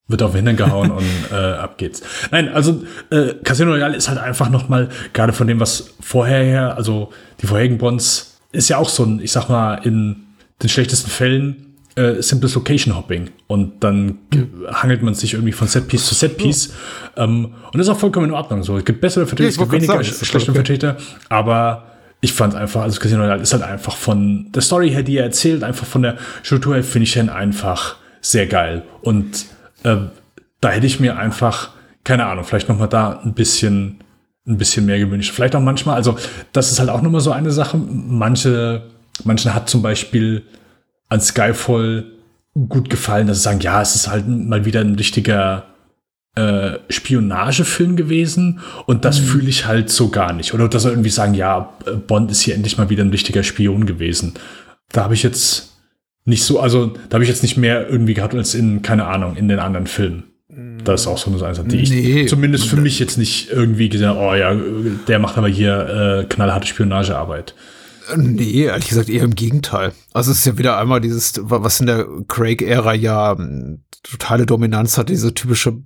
Wird 0.09 0.23
auf 0.23 0.31
den 0.33 0.47
Hintern 0.47 0.69
gehauen 0.69 0.91
und 0.93 1.05
äh, 1.33 1.35
ab 1.35 1.79
geht's. 1.79 2.01
Nein, 2.31 2.49
also 2.49 2.85
äh, 3.11 3.35
Casino 3.43 3.73
Royale 3.73 3.97
ist 3.97 4.09
halt 4.09 4.19
einfach 4.19 4.51
noch 4.51 4.69
mal, 4.69 4.89
gerade 5.13 5.33
von 5.33 5.49
dem, 5.49 5.59
was 5.59 5.95
vorher 6.01 6.45
her, 6.45 6.77
also 6.77 7.11
die 7.41 7.47
vorherigen 7.49 7.79
Bonds, 7.79 8.39
ist 8.53 8.69
ja 8.69 8.79
auch 8.79 8.89
so 8.89 9.03
ein, 9.05 9.19
ich 9.21 9.33
sag 9.33 9.49
mal, 9.49 9.75
in 9.85 10.27
den 10.63 10.69
schlechtesten 10.69 11.11
Fällen 11.11 11.75
äh, 11.97 12.23
simples 12.23 12.55
Location 12.55 12.95
Hopping. 12.97 13.31
Und 13.49 13.83
dann 13.83 14.19
ge- 14.31 14.47
hangelt 14.73 15.03
man 15.03 15.15
sich 15.15 15.33
irgendwie 15.35 15.53
von 15.53 15.67
Setpiece 15.67 16.07
zu 16.07 16.15
Setpiece. 16.15 16.73
Ähm, 17.17 17.55
und 17.73 17.79
das 17.79 17.89
ist 17.89 17.93
auch 17.93 17.99
vollkommen 17.99 18.27
in 18.27 18.33
Ordnung 18.33 18.63
so. 18.63 18.79
Es 18.79 18.85
gibt 18.85 19.01
bessere 19.01 19.27
Vertreter, 19.27 19.45
Ja, 19.45 19.51
es 19.51 19.59
gibt 19.59 19.73
weniger 19.73 19.93
sagen, 20.05 20.25
schlechte 20.25 20.53
okay. 20.53 20.59
Vertreter, 20.59 20.97
aber 21.29 21.96
ich 22.27 22.33
fand 22.33 22.57
einfach, 22.57 22.83
also 22.83 23.01
Casino 23.01 23.23
Royale 23.23 23.41
ist 23.41 23.53
halt 23.53 23.63
einfach 23.63 23.97
von 23.97 24.51
der 24.51 24.61
Story 24.61 24.91
her, 24.91 25.05
die 25.05 25.17
er 25.17 25.25
erzählt, 25.25 25.63
einfach 25.63 25.87
von 25.87 26.03
der 26.03 26.17
Struktur 26.43 26.75
her, 26.75 26.83
finde 26.83 27.05
ich 27.05 27.17
ihn 27.17 27.29
einfach 27.29 27.97
sehr 28.21 28.47
geil. 28.47 28.83
Und 29.01 29.47
äh, 29.85 29.97
da 30.61 30.71
hätte 30.71 30.87
ich 30.87 30.99
mir 30.99 31.17
einfach, 31.17 31.71
keine 32.03 32.27
Ahnung, 32.27 32.45
vielleicht 32.45 32.69
noch 32.69 32.79
mal 32.79 32.89
da 32.89 33.21
ein 33.25 33.33
bisschen, 33.33 34.01
ein 34.45 34.59
bisschen 34.59 34.87
mehr 34.87 34.99
gewünscht. 34.99 35.33
Vielleicht 35.33 35.55
auch 35.55 35.61
manchmal, 35.61 35.95
also 35.95 36.19
das 36.53 36.73
ist 36.73 36.81
halt 36.81 36.91
auch 36.91 37.01
nochmal 37.01 37.21
so 37.21 37.31
eine 37.31 37.53
Sache. 37.53 37.79
Manche, 37.79 38.83
manchen 39.23 39.55
hat 39.55 39.71
zum 39.71 39.83
Beispiel 39.83 40.43
an 41.09 41.21
Skyfall 41.21 42.07
gut 42.69 42.91
gefallen, 42.91 43.29
dass 43.29 43.37
sie 43.37 43.45
sagen, 43.45 43.61
ja, 43.61 43.81
es 43.81 43.95
ist 43.95 44.09
halt 44.09 44.27
mal 44.27 44.65
wieder 44.65 44.81
ein 44.81 44.97
richtiger 44.97 45.67
äh, 46.37 46.79
Spionagefilm 46.89 47.97
gewesen 47.97 48.61
und 48.87 49.05
das 49.05 49.21
mhm. 49.21 49.25
fühle 49.25 49.49
ich 49.49 49.67
halt 49.67 49.91
so 49.91 50.11
gar 50.11 50.33
nicht. 50.33 50.55
Oder 50.55 50.69
dass 50.69 50.83
sie 50.83 50.91
irgendwie 50.91 51.11
sagen, 51.11 51.35
ja, 51.35 51.73
Bond 52.07 52.31
ist 52.31 52.43
hier 52.43 52.55
endlich 52.55 52.79
mal 52.79 52.91
wieder 52.91 53.05
ein 53.05 53.11
richtiger 53.11 53.43
Spion 53.43 53.87
gewesen. 53.87 54.35
Da 54.93 55.05
habe 55.05 55.15
ich 55.15 55.23
jetzt 55.23 55.73
nicht 56.25 56.45
so, 56.45 56.61
also 56.61 56.95
da 57.09 57.15
habe 57.15 57.25
ich 57.25 57.31
jetzt 57.31 57.43
nicht 57.43 57.57
mehr 57.57 57.89
irgendwie 57.89 58.15
gehabt 58.15 58.35
als 58.35 58.55
in, 58.55 58.83
keine 58.83 59.07
Ahnung, 59.07 59.37
in 59.37 59.49
den 59.49 59.59
anderen 59.59 59.87
Filmen. 59.87 60.25
Das 60.85 61.03
ist 61.03 61.07
auch 61.07 61.19
so 61.19 61.31
eine 61.31 61.39
Sache, 61.39 61.65
die 61.65 61.79
ich 61.79 61.91
nee. 61.91 62.27
zumindest 62.27 62.67
für 62.69 62.77
mich 62.77 62.99
jetzt 62.99 63.19
nicht 63.19 63.51
irgendwie 63.51 63.89
gesagt 63.89 64.17
oh 64.19 64.35
ja, 64.35 64.57
der 65.09 65.19
macht 65.19 65.37
aber 65.37 65.49
hier 65.49 66.23
äh, 66.23 66.25
knallharte 66.25 66.67
Spionagearbeit. 66.67 67.55
Nee, 68.17 68.65
ehrlich 68.65 68.89
gesagt 68.89 69.09
eher 69.09 69.25
im 69.25 69.35
Gegenteil. 69.35 69.93
Also 70.13 70.31
es 70.31 70.39
ist 70.39 70.47
ja 70.47 70.59
wieder 70.59 70.79
einmal 70.79 71.01
dieses, 71.01 71.35
was 71.43 71.81
in 71.81 71.87
der 71.87 72.07
Craig-Ära 72.29 72.95
ja 72.95 73.37
hm, 73.37 73.83
totale 74.03 74.47
Dominanz 74.47 74.97
hat, 74.97 75.09
diese 75.09 75.35
typische 75.35 75.79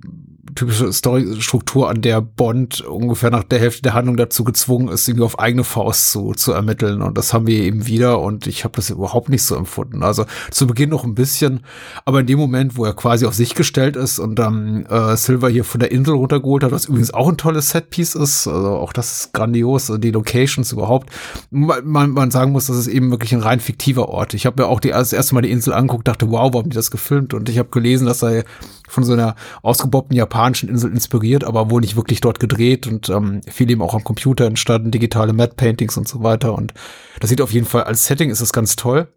typische 0.54 0.92
Storystruktur, 0.92 1.88
an 1.88 2.02
der 2.02 2.20
Bond 2.20 2.80
ungefähr 2.80 3.30
nach 3.30 3.44
der 3.44 3.58
Hälfte 3.58 3.82
der 3.82 3.94
Handlung 3.94 4.16
dazu 4.16 4.44
gezwungen 4.44 4.88
ist, 4.88 5.08
irgendwie 5.08 5.24
auf 5.24 5.38
eigene 5.38 5.64
Faust 5.64 6.10
zu, 6.10 6.32
zu 6.32 6.52
ermitteln. 6.52 7.02
Und 7.02 7.18
das 7.18 7.32
haben 7.32 7.46
wir 7.46 7.58
eben 7.58 7.86
wieder 7.86 8.20
und 8.20 8.46
ich 8.46 8.64
habe 8.64 8.76
das 8.76 8.90
überhaupt 8.90 9.28
nicht 9.28 9.42
so 9.42 9.54
empfunden. 9.56 10.02
Also 10.02 10.24
zu 10.50 10.66
Beginn 10.66 10.90
noch 10.90 11.04
ein 11.04 11.14
bisschen, 11.14 11.60
aber 12.04 12.20
in 12.20 12.26
dem 12.26 12.38
Moment, 12.38 12.76
wo 12.76 12.84
er 12.84 12.94
quasi 12.94 13.26
auf 13.26 13.34
sich 13.34 13.54
gestellt 13.54 13.96
ist 13.96 14.18
und 14.18 14.36
dann 14.36 14.86
äh, 14.86 15.16
Silver 15.16 15.48
hier 15.48 15.64
von 15.64 15.80
der 15.80 15.92
Insel 15.92 16.14
runtergeholt 16.14 16.64
hat, 16.64 16.72
was 16.72 16.86
übrigens 16.86 17.12
auch 17.12 17.28
ein 17.28 17.36
tolles 17.36 17.70
Setpiece 17.70 18.14
ist, 18.14 18.46
also 18.46 18.76
auch 18.76 18.92
das 18.92 19.20
ist 19.20 19.32
grandios, 19.32 19.90
also 19.90 19.98
die 19.98 20.10
Locations 20.10 20.72
überhaupt. 20.72 21.10
Man, 21.50 22.10
man 22.10 22.30
sagen 22.30 22.52
muss, 22.52 22.66
das 22.66 22.76
ist 22.76 22.88
eben 22.88 23.10
wirklich 23.10 23.34
ein 23.34 23.40
rein 23.40 23.60
fiktiver 23.60 24.08
Ort. 24.08 24.34
Ich 24.34 24.46
habe 24.46 24.62
mir 24.62 24.68
auch 24.68 24.80
die, 24.80 24.90
das 24.90 25.12
erste 25.12 25.34
Mal 25.34 25.42
die 25.42 25.50
Insel 25.50 25.72
angeguckt, 25.72 26.08
dachte, 26.08 26.30
wow, 26.30 26.52
wo 26.52 26.58
haben 26.58 26.70
die 26.70 26.76
das 26.76 26.90
gefilmt? 26.90 27.34
Und 27.34 27.48
ich 27.48 27.58
habe 27.58 27.68
gelesen, 27.70 28.06
dass 28.06 28.22
er 28.22 28.44
von 28.90 29.04
so 29.04 29.12
einer 29.12 29.34
ausgebobbten 29.62 30.16
japanischen 30.16 30.68
Insel 30.68 30.90
inspiriert, 30.90 31.44
aber 31.44 31.70
wohl 31.70 31.80
nicht 31.80 31.96
wirklich 31.96 32.20
dort 32.20 32.40
gedreht 32.40 32.86
und 32.86 33.08
ähm, 33.08 33.40
viel 33.48 33.70
eben 33.70 33.82
auch 33.82 33.94
am 33.94 34.04
Computer 34.04 34.46
entstanden, 34.46 34.90
digitale 34.90 35.32
Matte 35.32 35.54
Paintings 35.56 35.96
und 35.96 36.08
so 36.08 36.22
weiter. 36.22 36.54
Und 36.54 36.74
das 37.20 37.30
sieht 37.30 37.40
auf 37.40 37.52
jeden 37.52 37.66
Fall 37.66 37.84
als 37.84 38.06
Setting 38.06 38.30
ist 38.30 38.40
das 38.40 38.52
ganz 38.52 38.76
toll. 38.76 39.08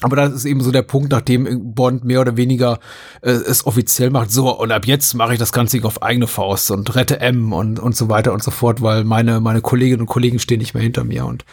Aber 0.00 0.16
das 0.16 0.32
ist 0.32 0.44
eben 0.44 0.60
so 0.60 0.72
der 0.72 0.82
Punkt, 0.82 1.12
nachdem 1.12 1.74
Bond 1.74 2.04
mehr 2.04 2.20
oder 2.20 2.36
weniger 2.36 2.80
äh, 3.22 3.30
es 3.30 3.64
offiziell 3.64 4.10
macht, 4.10 4.30
so 4.30 4.50
und 4.58 4.72
ab 4.72 4.86
jetzt 4.86 5.14
mache 5.14 5.34
ich 5.34 5.38
das 5.38 5.52
Ganze 5.52 5.82
auf 5.84 6.02
eigene 6.02 6.26
Faust 6.26 6.70
und 6.72 6.94
rette 6.96 7.20
M 7.20 7.52
und, 7.52 7.78
und 7.78 7.96
so 7.96 8.08
weiter 8.08 8.32
und 8.32 8.42
so 8.42 8.50
fort, 8.50 8.82
weil 8.82 9.04
meine, 9.04 9.40
meine 9.40 9.60
Kolleginnen 9.60 10.02
und 10.02 10.06
Kollegen 10.06 10.40
stehen 10.40 10.58
nicht 10.58 10.74
mehr 10.74 10.82
hinter 10.82 11.04
mir. 11.04 11.24
Und 11.24 11.44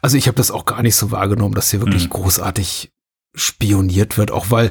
also 0.00 0.16
ich 0.16 0.26
habe 0.26 0.36
das 0.36 0.50
auch 0.50 0.64
gar 0.64 0.82
nicht 0.82 0.96
so 0.96 1.10
wahrgenommen, 1.10 1.54
dass 1.54 1.70
hier 1.70 1.80
wirklich 1.80 2.06
mhm. 2.06 2.10
großartig 2.10 2.90
spioniert 3.34 4.18
wird, 4.18 4.30
auch 4.30 4.46
weil 4.50 4.70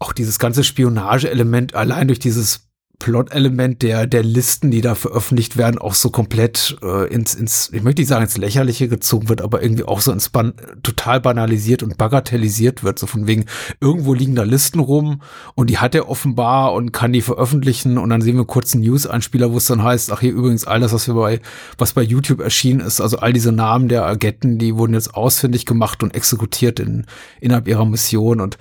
auch 0.00 0.12
dieses 0.12 0.38
ganze 0.40 0.64
Spionage-Element 0.64 1.74
allein 1.74 2.08
durch 2.08 2.18
dieses 2.18 2.70
Plot-Element 3.00 3.82
der, 3.82 4.06
der 4.06 4.22
Listen, 4.22 4.70
die 4.70 4.82
da 4.82 4.94
veröffentlicht 4.94 5.56
werden, 5.56 5.78
auch 5.78 5.94
so 5.94 6.10
komplett 6.10 6.76
äh, 6.82 7.12
ins, 7.12 7.34
ins, 7.34 7.70
ich 7.72 7.82
möchte 7.82 8.02
nicht 8.02 8.08
sagen 8.08 8.24
ins 8.24 8.36
Lächerliche 8.36 8.88
gezogen 8.88 9.28
wird, 9.28 9.40
aber 9.40 9.62
irgendwie 9.62 9.84
auch 9.84 10.00
so 10.00 10.12
ins 10.12 10.28
Ban 10.28 10.52
total 10.82 11.20
banalisiert 11.20 11.82
und 11.82 11.96
bagatellisiert 11.96 12.84
wird. 12.84 12.98
So 12.98 13.06
von 13.06 13.26
wegen, 13.26 13.46
irgendwo 13.80 14.14
liegen 14.14 14.34
da 14.34 14.42
Listen 14.42 14.80
rum 14.80 15.22
und 15.54 15.70
die 15.70 15.78
hat 15.78 15.94
er 15.94 16.08
offenbar 16.08 16.74
und 16.74 16.92
kann 16.92 17.12
die 17.12 17.22
veröffentlichen. 17.22 17.98
Und 17.98 18.10
dann 18.10 18.22
sehen 18.22 18.36
wir 18.36 18.44
kurz 18.44 18.74
einen 18.74 18.84
News-Einspieler, 18.84 19.50
wo 19.50 19.56
es 19.56 19.66
dann 19.66 19.82
heißt, 19.82 20.12
ach 20.12 20.20
hier 20.20 20.32
übrigens 20.32 20.66
alles, 20.66 20.92
was 20.92 21.08
wir 21.08 21.14
bei, 21.14 21.40
was 21.78 21.94
bei 21.94 22.02
YouTube 22.02 22.40
erschienen 22.40 22.80
ist, 22.80 23.00
also 23.00 23.18
all 23.18 23.32
diese 23.32 23.50
Namen 23.50 23.88
der 23.88 24.04
Agenten, 24.04 24.58
die 24.58 24.76
wurden 24.76 24.92
jetzt 24.92 25.14
ausfindig 25.14 25.64
gemacht 25.64 26.02
und 26.02 26.14
exekutiert 26.14 26.78
in, 26.78 27.06
innerhalb 27.40 27.66
ihrer 27.66 27.86
Mission. 27.86 28.40
Und 28.40 28.58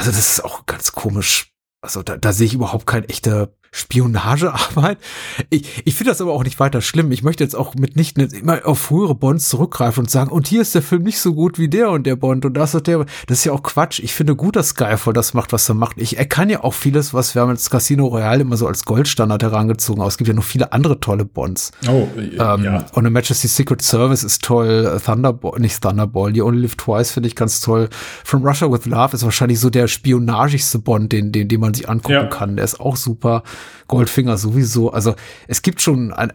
also 0.00 0.12
das 0.12 0.30
ist 0.30 0.44
auch 0.46 0.64
ganz 0.64 0.92
komisch. 0.92 1.52
Also 1.82 2.02
da, 2.02 2.16
da 2.16 2.32
sehe 2.32 2.46
ich 2.46 2.54
überhaupt 2.54 2.86
kein 2.86 3.04
echter 3.04 3.52
Spionagearbeit. 3.72 4.98
Ich, 5.48 5.82
ich 5.84 5.94
finde 5.94 6.10
das 6.10 6.20
aber 6.20 6.32
auch 6.32 6.42
nicht 6.42 6.58
weiter 6.58 6.80
schlimm. 6.80 7.12
Ich 7.12 7.22
möchte 7.22 7.44
jetzt 7.44 7.54
auch 7.54 7.74
mitnichten 7.76 8.28
immer 8.32 8.66
auf 8.66 8.80
frühere 8.80 9.14
Bonds 9.14 9.48
zurückgreifen 9.48 10.02
und 10.02 10.10
sagen, 10.10 10.30
und 10.30 10.48
hier 10.48 10.60
ist 10.60 10.74
der 10.74 10.82
Film 10.82 11.04
nicht 11.04 11.20
so 11.20 11.34
gut 11.34 11.58
wie 11.58 11.68
der 11.68 11.90
und 11.90 12.04
der 12.04 12.16
Bond 12.16 12.44
und 12.44 12.54
das 12.54 12.74
ist 12.74 12.86
der. 12.88 13.06
Das 13.26 13.38
ist 13.38 13.44
ja 13.44 13.52
auch 13.52 13.62
Quatsch. 13.62 14.00
Ich 14.00 14.12
finde 14.12 14.34
gut, 14.34 14.56
dass 14.56 14.70
Skyfall 14.70 15.12
das 15.12 15.34
macht, 15.34 15.52
was 15.52 15.68
er 15.68 15.76
macht. 15.76 15.98
Ich, 15.98 16.18
er 16.18 16.26
kann 16.26 16.50
ja 16.50 16.64
auch 16.64 16.74
vieles, 16.74 17.14
was 17.14 17.34
wir 17.34 17.42
haben 17.42 17.50
jetzt 17.50 17.70
Casino 17.70 18.06
Royale 18.06 18.42
immer 18.42 18.56
so 18.56 18.66
als 18.66 18.84
Goldstandard 18.84 19.42
herangezogen. 19.42 20.00
Aber 20.00 20.08
es 20.08 20.18
gibt 20.18 20.28
ja 20.28 20.34
noch 20.34 20.44
viele 20.44 20.72
andere 20.72 20.98
tolle 20.98 21.24
Bonds. 21.24 21.70
Oh, 21.88 22.08
ähm, 22.16 22.64
ja. 22.64 22.86
Und 22.92 23.04
The 23.04 23.10
Majesty 23.10 23.46
Secret 23.46 23.82
Service 23.82 24.24
ist 24.24 24.42
toll. 24.42 25.00
Thunderball, 25.04 25.60
nicht 25.60 25.80
Thunderball, 25.80 26.36
You 26.36 26.44
Only 26.44 26.62
Live 26.62 26.74
Twice 26.74 27.12
finde 27.12 27.28
ich 27.28 27.36
ganz 27.36 27.60
toll. 27.60 27.88
From 28.24 28.44
Russia 28.44 28.70
with 28.70 28.86
Love 28.86 29.14
ist 29.14 29.24
wahrscheinlich 29.24 29.60
so 29.60 29.70
der 29.70 29.86
spionagigste 29.86 30.80
Bond, 30.80 31.12
den, 31.12 31.30
den, 31.30 31.48
den 31.48 31.60
man 31.60 31.72
sich 31.72 31.88
angucken 31.88 32.12
ja. 32.12 32.26
kann. 32.26 32.56
Der 32.56 32.64
ist 32.64 32.80
auch 32.80 32.96
super. 32.96 33.42
Goldfinger 33.88 34.36
sowieso. 34.38 34.92
Also 34.92 35.14
es 35.48 35.62
gibt 35.62 35.80
schon 35.80 36.12
ein, 36.12 36.32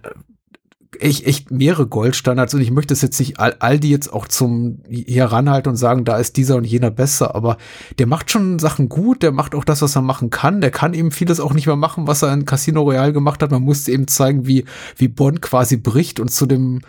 echt, 0.99 1.25
echt 1.25 1.51
mehrere 1.51 1.87
Goldstandards 1.87 2.53
und 2.53 2.61
ich 2.61 2.71
möchte 2.71 2.93
es 2.93 3.01
jetzt 3.01 3.19
nicht 3.19 3.39
all, 3.39 3.55
all 3.59 3.79
die 3.79 3.89
jetzt 3.89 4.11
auch 4.11 4.27
zum 4.27 4.79
hier 4.89 5.25
ranhalten 5.25 5.69
und 5.69 5.75
sagen, 5.75 6.05
da 6.05 6.17
ist 6.17 6.37
dieser 6.37 6.55
und 6.55 6.65
jener 6.65 6.91
besser, 6.91 7.35
aber 7.35 7.57
der 7.99 8.07
macht 8.07 8.31
schon 8.31 8.59
Sachen 8.59 8.89
gut, 8.89 9.23
der 9.23 9.31
macht 9.31 9.55
auch 9.55 9.63
das, 9.63 9.81
was 9.81 9.95
er 9.95 10.01
machen 10.01 10.29
kann, 10.29 10.61
der 10.61 10.71
kann 10.71 10.93
eben 10.93 11.11
vieles 11.11 11.39
auch 11.39 11.53
nicht 11.53 11.67
mehr 11.67 11.75
machen, 11.75 12.07
was 12.07 12.21
er 12.21 12.33
in 12.33 12.45
Casino 12.45 12.81
Royale 12.83 13.13
gemacht 13.13 13.41
hat. 13.41 13.51
Man 13.51 13.63
musste 13.63 13.91
eben 13.91 14.07
zeigen, 14.07 14.47
wie, 14.47 14.65
wie 14.97 15.07
Bond 15.07 15.41
quasi 15.41 15.77
bricht 15.77 16.19
und 16.19 16.31
zu 16.31 16.45
dem 16.45 16.81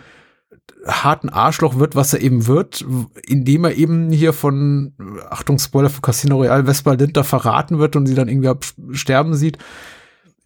harten 0.87 1.29
Arschloch 1.29 1.79
wird, 1.79 1.97
was 1.97 2.13
er 2.13 2.21
eben 2.21 2.47
wird, 2.47 2.85
indem 3.27 3.65
er 3.65 3.75
eben 3.75 4.11
hier 4.11 4.33
von, 4.33 4.93
Achtung, 5.31 5.59
Spoiler 5.59 5.91
für 5.91 6.01
Casino 6.01 6.37
Royale, 6.37 6.65
Vespa 6.65 6.93
Linter 6.93 7.25
verraten 7.25 7.79
wird 7.79 7.97
und 7.97 8.07
sie 8.07 8.15
dann 8.15 8.29
irgendwie 8.29 8.53
sterben 8.93 9.35
sieht 9.35 9.59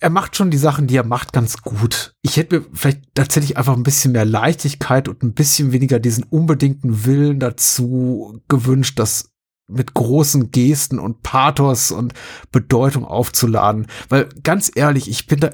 er 0.01 0.11
macht 0.11 0.35
schon 0.35 0.51
die 0.51 0.59
Sachen, 0.59 0.87
die 0.87 0.97
er 0.97 1.05
macht, 1.05 1.33
ganz 1.33 1.63
gut. 1.63 2.15
Ich 2.23 2.39
hätte 2.39 2.61
mir 2.61 2.67
vielleicht 2.73 3.03
tatsächlich 3.15 3.59
einfach 3.59 3.77
ein 3.77 3.83
bisschen 3.83 4.13
mehr 4.13 4.25
Leichtigkeit 4.25 5.09
und 5.09 5.23
ein 5.23 5.35
bisschen 5.35 5.73
weniger 5.73 6.01
diesen 6.01 6.25
unbedingten 6.25 7.05
Willen 7.05 7.39
dazu 7.39 8.41
gewünscht, 8.49 8.99
das 8.99 9.31
mit 9.69 9.95
großen 9.95 10.51
Gesten 10.51 10.99
und 10.99 11.23
Pathos 11.23 11.91
und 11.91 12.15
Bedeutung 12.51 13.05
aufzuladen. 13.05 13.87
Weil 14.09 14.29
ganz 14.43 14.73
ehrlich, 14.75 15.09
ich 15.09 15.27
bin 15.27 15.41
da 15.41 15.51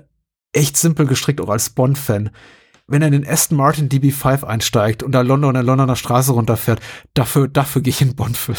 echt 0.53 0.77
simpel 0.77 1.07
gestrickt, 1.07 1.41
auch 1.41 1.51
als 1.51 1.71
Bond-Fan 1.71 2.31
wenn 2.89 3.03
er 3.03 3.09
in 3.09 3.13
den 3.13 3.29
Aston 3.29 3.57
Martin 3.57 3.89
DB5 3.89 4.45
einsteigt 4.45 5.03
und 5.03 5.13
da 5.13 5.23
London 5.23 5.55
der 5.55 5.65
Londoner 5.65 5.97
Straße 5.97 6.33
runterfährt, 6.33 6.81
dafür, 7.15 7.49
dafür 7.49 7.83
gehe 7.83 7.91
ich 7.91 8.01
in 8.01 8.15
Bond-Film. 8.15 8.59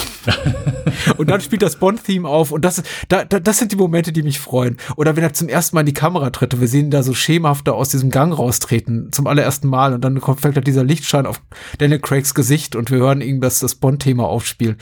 und 1.18 1.30
dann 1.30 1.40
spielt 1.40 1.62
das 1.62 1.78
Bond-Theme 1.78 2.28
auf 2.28 2.52
und 2.52 2.66
das, 2.66 2.84
da, 3.08 3.24
da, 3.24 3.40
das 3.40 3.60
sind 3.60 3.72
die 3.72 3.78
Momente, 3.78 4.12
die 4.12 4.24
mich 4.24 4.40
freuen. 4.40 4.78
Oder 4.98 5.16
wenn 5.16 5.24
er 5.24 5.34
zum 5.34 5.48
ersten 5.48 5.76
Mal 5.76 5.82
in 5.82 5.88
die 5.88 5.94
Kamera 5.94 6.30
tritt 6.30 6.54
und 6.54 6.60
wir 6.60 6.68
sehen 6.68 6.86
ihn 6.86 6.92
da 6.92 7.04
so 7.04 7.14
schemhafter 7.14 7.76
aus 7.76 7.90
diesem 7.90 8.10
Gang 8.10 8.38
raustreten, 8.38 9.14
zum 9.14 9.28
allerersten 9.28 9.70
Mal 9.70 9.94
und 9.94 10.02
dann 10.02 10.20
kommt 10.20 10.42
vielleicht 10.42 10.68
dieser 10.68 10.84
Lichtschein 10.84 11.26
auf 11.26 11.42
Daniel 11.78 12.00
Craigs 12.00 12.34
Gesicht 12.34 12.76
und 12.76 12.92
wir 12.92 12.98
hören 12.98 13.22
ihm 13.22 13.40
das, 13.40 13.60
das 13.60 13.76
Bond-Thema 13.76 14.26
aufspielen 14.26 14.78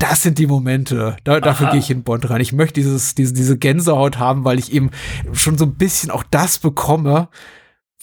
das 0.00 0.22
sind 0.22 0.38
die 0.38 0.46
Momente. 0.46 1.16
Da, 1.24 1.40
dafür 1.40 1.70
gehe 1.70 1.80
ich 1.80 1.90
in 1.90 2.04
Bond 2.04 2.30
rein. 2.30 2.40
Ich 2.40 2.52
möchte 2.52 2.74
dieses, 2.74 3.16
diese, 3.16 3.32
diese 3.32 3.58
Gänsehaut 3.58 4.20
haben, 4.20 4.44
weil 4.44 4.60
ich 4.60 4.72
eben 4.72 4.90
schon 5.32 5.58
so 5.58 5.64
ein 5.64 5.74
bisschen 5.74 6.12
auch 6.12 6.22
das 6.22 6.58
bekomme, 6.58 7.28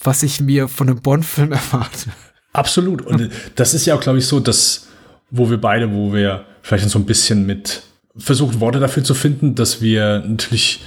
was 0.02 0.22
ich 0.22 0.40
mir 0.40 0.68
von 0.68 0.88
einem 0.88 1.00
Bond-Film 1.00 1.52
erwarte. 1.52 2.10
Absolut. 2.52 3.02
Und 3.02 3.30
das 3.54 3.74
ist 3.74 3.86
ja 3.86 3.94
auch, 3.94 4.00
glaube 4.00 4.18
ich, 4.18 4.26
so, 4.26 4.40
dass, 4.40 4.88
wo 5.30 5.50
wir 5.50 5.60
beide, 5.60 5.92
wo 5.92 6.12
wir 6.12 6.46
vielleicht 6.62 6.88
so 6.88 6.98
ein 6.98 7.04
bisschen 7.04 7.44
mit 7.44 7.82
versucht, 8.16 8.60
Worte 8.60 8.80
dafür 8.80 9.04
zu 9.04 9.14
finden, 9.14 9.54
dass 9.54 9.82
wir 9.82 10.20
natürlich 10.20 10.82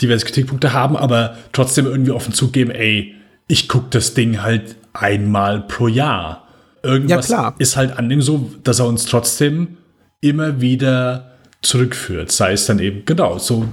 diverse 0.00 0.26
Kritikpunkte 0.26 0.72
haben, 0.72 0.96
aber 0.96 1.38
trotzdem 1.52 1.86
irgendwie 1.86 2.10
offen 2.10 2.34
zugeben, 2.34 2.70
ey, 2.70 3.14
ich 3.46 3.68
gucke 3.68 3.86
das 3.90 4.14
Ding 4.14 4.42
halt 4.42 4.76
einmal 4.92 5.62
pro 5.62 5.88
Jahr. 5.88 6.48
Irgendwas 6.82 7.28
ja, 7.28 7.54
ist 7.58 7.76
halt 7.76 7.98
an 7.98 8.08
dem 8.08 8.20
so, 8.20 8.50
dass 8.62 8.78
er 8.80 8.86
uns 8.86 9.06
trotzdem 9.06 9.78
immer 10.20 10.60
wieder 10.60 11.33
zurückführt. 11.66 12.30
Sei 12.30 12.52
es 12.52 12.66
dann 12.66 12.78
eben, 12.78 13.04
genau, 13.04 13.38
so 13.38 13.66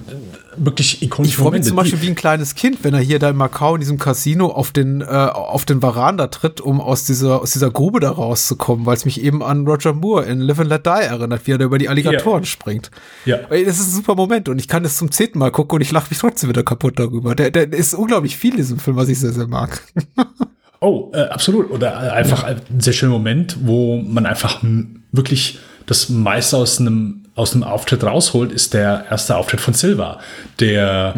wirklich 0.56 1.02
ikonische 1.02 1.32
Ich 1.32 1.38
freue 1.38 1.52
mich 1.52 1.64
zum 1.64 1.76
Beispiel 1.76 2.02
wie 2.02 2.08
ein 2.08 2.16
kleines 2.16 2.56
Kind, 2.56 2.84
wenn 2.84 2.94
er 2.94 3.00
hier 3.00 3.20
da 3.20 3.30
in 3.30 3.38
Macau 3.38 3.76
in 3.76 3.82
diesem 3.82 3.98
Casino 3.98 4.48
auf 4.48 4.72
den, 4.72 5.02
äh, 5.02 5.06
auf 5.06 5.66
den 5.66 5.80
Veranda 5.80 6.28
tritt, 6.28 6.60
um 6.62 6.82
aus 6.82 7.06
dieser, 7.06 7.42
aus 7.42 7.52
dieser 7.52 7.72
Grube 7.72 8.00
da 8.00 8.12
rauszukommen, 8.12 8.86
weil 8.86 8.96
es 8.98 9.06
mich 9.06 9.22
eben 9.24 9.44
an 9.44 9.66
Roger 9.66 9.94
Moore 9.94 10.26
in 10.26 10.40
Live 10.40 10.60
and 10.60 10.70
Let 10.70 10.86
Die 10.86 10.90
erinnert, 10.90 11.48
wie 11.48 11.52
er 11.52 11.58
da 11.58 11.66
über 11.66 11.78
die 11.78 11.90
Alligatoren 11.90 12.44
ja. 12.44 12.48
springt. 12.48 12.92
Ja. 13.26 13.38
Das 13.38 13.80
ist 13.80 13.88
ein 13.88 13.96
super 13.96 14.16
Moment 14.16 14.50
und 14.50 14.60
ich 14.60 14.68
kann 14.68 14.84
das 14.84 14.98
zum 14.98 15.12
zehnten 15.12 15.40
Mal 15.40 15.52
gucken 15.52 15.76
und 15.76 15.82
ich 15.82 15.92
lache 15.92 16.08
mich 16.10 16.20
trotzdem 16.20 16.50
wieder 16.50 16.64
kaputt 16.64 17.00
darüber. 17.00 17.36
Der, 17.36 17.52
der 17.52 17.72
ist 17.72 17.94
unglaublich 17.94 18.38
viel 18.38 18.52
in 18.52 18.58
diesem 18.58 18.80
Film, 18.80 18.98
was 18.98 19.10
ich 19.10 19.20
sehr, 19.20 19.34
sehr 19.34 19.48
mag. 19.48 19.82
Oh, 20.84 21.12
äh, 21.14 21.22
absolut. 21.22 21.70
Oder 21.70 21.94
äh, 21.94 22.10
einfach 22.10 22.44
ein 22.44 22.80
sehr 22.80 22.94
schöner 22.94 23.12
Moment, 23.12 23.56
wo 23.62 23.98
man 23.98 24.26
einfach 24.26 24.64
wirklich 25.12 25.60
das 25.86 26.10
meiste 26.10 26.58
aus 26.58 26.80
einem, 26.80 27.21
aus 27.36 27.54
einem 27.54 27.64
Auftritt 27.64 28.04
rausholt, 28.04 28.52
ist 28.52 28.74
der 28.74 29.06
erste 29.10 29.36
Auftritt 29.38 29.62
von 29.62 29.74
Silva, 29.74 30.20
der, 30.60 31.16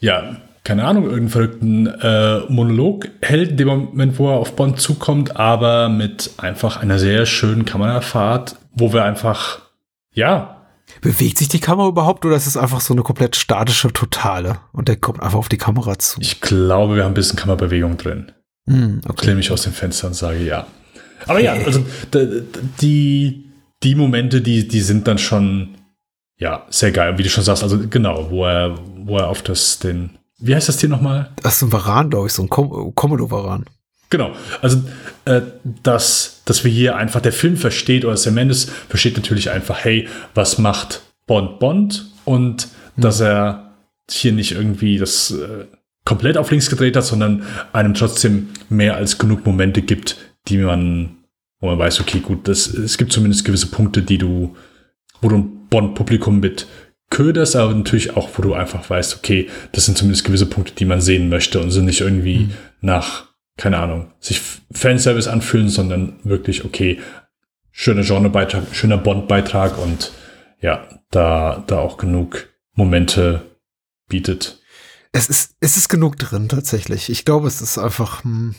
ja, 0.00 0.36
keine 0.64 0.84
Ahnung, 0.84 1.04
irgendeinen 1.04 1.28
verrückten 1.28 1.86
äh, 1.86 2.40
Monolog 2.48 3.08
hält, 3.20 3.50
in 3.50 3.56
dem 3.56 3.68
Moment, 3.68 4.18
wo 4.18 4.28
er 4.30 4.36
auf 4.36 4.54
Bond 4.54 4.80
zukommt, 4.80 5.36
aber 5.36 5.88
mit 5.88 6.30
einfach 6.38 6.76
einer 6.80 6.98
sehr 6.98 7.26
schönen 7.26 7.64
Kamerafahrt, 7.64 8.56
wo 8.74 8.92
wir 8.92 9.04
einfach, 9.04 9.60
ja, 10.12 10.58
Bewegt 11.00 11.38
sich 11.38 11.48
die 11.48 11.58
Kamera 11.60 11.88
überhaupt 11.88 12.24
oder 12.26 12.36
ist 12.36 12.46
es 12.46 12.56
einfach 12.56 12.82
so 12.82 12.92
eine 12.92 13.02
komplett 13.02 13.34
statische 13.34 13.92
Totale 13.92 14.58
und 14.72 14.88
der 14.88 14.96
kommt 14.96 15.22
einfach 15.22 15.38
auf 15.38 15.48
die 15.48 15.56
Kamera 15.56 15.98
zu? 15.98 16.20
ich 16.20 16.40
glaube, 16.42 16.96
wir 16.96 17.04
haben 17.04 17.12
ein 17.12 17.14
bisschen 17.14 17.38
Kamerabewegung 17.38 17.96
drin. 17.96 18.30
Hm, 18.68 19.00
Ich 19.16 19.22
lehne 19.22 19.36
mich 19.36 19.50
aus 19.50 19.62
dem 19.62 19.72
Fenster 19.72 20.08
und 20.08 20.14
sage 20.14 20.44
ja. 20.44 20.66
Aber 21.26 21.40
ja, 21.40 21.54
also 21.54 21.82
die, 22.82 23.51
die 23.82 23.94
Momente, 23.94 24.40
die, 24.40 24.68
die 24.68 24.80
sind 24.80 25.08
dann 25.08 25.18
schon 25.18 25.76
ja 26.38 26.66
sehr 26.70 26.92
geil. 26.92 27.18
Wie 27.18 27.22
du 27.22 27.30
schon 27.30 27.44
sagst, 27.44 27.62
also 27.62 27.78
genau, 27.88 28.30
wo 28.30 28.44
er, 28.44 28.78
wo 29.04 29.18
er 29.18 29.28
auf 29.28 29.42
das, 29.42 29.78
den, 29.78 30.10
wie 30.38 30.54
heißt 30.54 30.68
das 30.68 30.76
Tier 30.76 30.88
nochmal? 30.88 31.30
Das 31.42 31.56
ist 31.56 31.62
ein 31.62 31.72
Varan, 31.72 32.10
glaube 32.10 32.26
ich, 32.26 32.32
so 32.32 32.42
ein 32.42 32.48
Com 32.48 32.94
Komodo-Varan. 32.94 33.64
Genau, 34.10 34.32
also 34.60 34.82
äh, 35.24 35.40
dass, 35.82 36.42
dass 36.44 36.64
wir 36.64 36.70
hier 36.70 36.96
einfach, 36.96 37.22
der 37.22 37.32
Film 37.32 37.56
versteht, 37.56 38.04
oder 38.04 38.16
Sam 38.16 38.34
Mendes 38.34 38.66
versteht 38.88 39.16
natürlich 39.16 39.50
einfach, 39.50 39.84
hey, 39.84 40.06
was 40.34 40.58
macht 40.58 41.02
Bond 41.26 41.58
Bond? 41.58 42.10
Und 42.24 42.68
dass 42.96 43.20
er 43.20 43.72
hier 44.10 44.32
nicht 44.32 44.52
irgendwie 44.52 44.98
das 44.98 45.30
äh, 45.30 45.64
komplett 46.04 46.36
auf 46.36 46.50
links 46.50 46.68
gedreht 46.68 46.96
hat, 46.96 47.04
sondern 47.04 47.44
einem 47.72 47.94
trotzdem 47.94 48.50
mehr 48.68 48.96
als 48.96 49.16
genug 49.16 49.46
Momente 49.46 49.80
gibt, 49.80 50.18
die 50.48 50.58
man, 50.58 51.16
wo 51.62 51.68
man 51.68 51.78
weiß, 51.78 52.00
okay, 52.00 52.18
gut, 52.18 52.48
das, 52.48 52.66
es 52.66 52.98
gibt 52.98 53.12
zumindest 53.12 53.44
gewisse 53.44 53.68
Punkte, 53.68 54.02
die 54.02 54.18
du, 54.18 54.56
wo 55.20 55.28
du 55.28 55.36
ein 55.36 55.68
Bond-Publikum 55.70 56.40
mit 56.40 56.66
köderst, 57.08 57.54
aber 57.54 57.72
natürlich 57.72 58.16
auch, 58.16 58.28
wo 58.34 58.42
du 58.42 58.54
einfach 58.54 58.90
weißt, 58.90 59.16
okay, 59.16 59.48
das 59.70 59.84
sind 59.84 59.96
zumindest 59.96 60.24
gewisse 60.24 60.46
Punkte, 60.46 60.74
die 60.74 60.84
man 60.84 61.00
sehen 61.00 61.28
möchte 61.28 61.60
und 61.60 61.70
sind 61.70 61.84
nicht 61.84 62.00
irgendwie 62.00 62.48
nach, 62.80 63.28
keine 63.56 63.78
Ahnung, 63.78 64.12
sich 64.18 64.40
Fanservice 64.72 65.28
anfühlen, 65.28 65.68
sondern 65.68 66.18
wirklich, 66.24 66.64
okay, 66.64 66.98
schöner 67.70 68.02
Genrebeitrag, 68.02 68.64
schöner 68.72 68.98
Bond-Beitrag 68.98 69.78
und 69.78 70.10
ja, 70.60 70.88
da, 71.10 71.62
da 71.68 71.78
auch 71.78 71.96
genug 71.96 72.48
Momente 72.74 73.42
bietet. 74.08 74.60
Es 75.12 75.28
ist, 75.28 75.54
es 75.60 75.76
ist 75.76 75.88
genug 75.88 76.16
drin, 76.16 76.48
tatsächlich. 76.48 77.08
Ich 77.08 77.24
glaube, 77.24 77.46
es 77.46 77.60
ist 77.60 77.78
einfach 77.78 78.24
hm, 78.24 78.56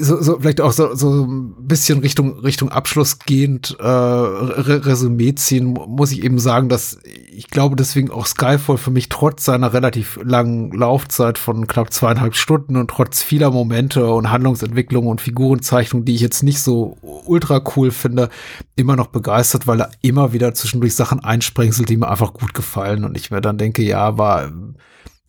so, 0.00 0.20
so 0.22 0.38
vielleicht 0.40 0.60
auch 0.60 0.72
so, 0.72 0.94
so 0.94 1.24
ein 1.24 1.54
bisschen 1.66 2.00
Richtung, 2.00 2.38
Richtung 2.40 2.70
Abschluss 2.70 3.18
gehend 3.20 3.76
äh, 3.78 3.84
Re 3.86 4.84
Resümee 4.86 5.34
ziehen, 5.34 5.66
mu- 5.66 5.86
muss 5.86 6.12
ich 6.12 6.22
eben 6.24 6.38
sagen, 6.38 6.68
dass 6.68 6.98
ich 7.04 7.48
glaube, 7.48 7.76
deswegen 7.76 8.10
auch 8.10 8.26
Skyfall 8.26 8.78
für 8.78 8.90
mich 8.90 9.08
trotz 9.08 9.44
seiner 9.44 9.72
relativ 9.72 10.18
langen 10.22 10.72
Laufzeit 10.72 11.38
von 11.38 11.66
knapp 11.66 11.92
zweieinhalb 11.92 12.34
Stunden 12.34 12.76
und 12.76 12.90
trotz 12.90 13.22
vieler 13.22 13.50
Momente 13.50 14.06
und 14.12 14.30
Handlungsentwicklung 14.30 15.06
und 15.06 15.20
Figurenzeichnung, 15.20 16.04
die 16.04 16.14
ich 16.14 16.20
jetzt 16.20 16.42
nicht 16.42 16.60
so 16.60 16.96
ultra 17.26 17.62
cool 17.76 17.90
finde, 17.90 18.28
immer 18.76 18.96
noch 18.96 19.08
begeistert, 19.08 19.66
weil 19.66 19.80
er 19.80 19.90
immer 20.02 20.32
wieder 20.32 20.52
zwischendurch 20.54 20.94
Sachen 20.94 21.20
einsprengselt, 21.20 21.88
die 21.88 21.96
mir 21.96 22.08
einfach 22.10 22.32
gut 22.32 22.54
gefallen 22.54 23.04
und 23.04 23.16
ich 23.16 23.30
mir 23.30 23.40
dann 23.40 23.58
denke, 23.58 23.82
ja, 23.82 24.18
war 24.18 24.50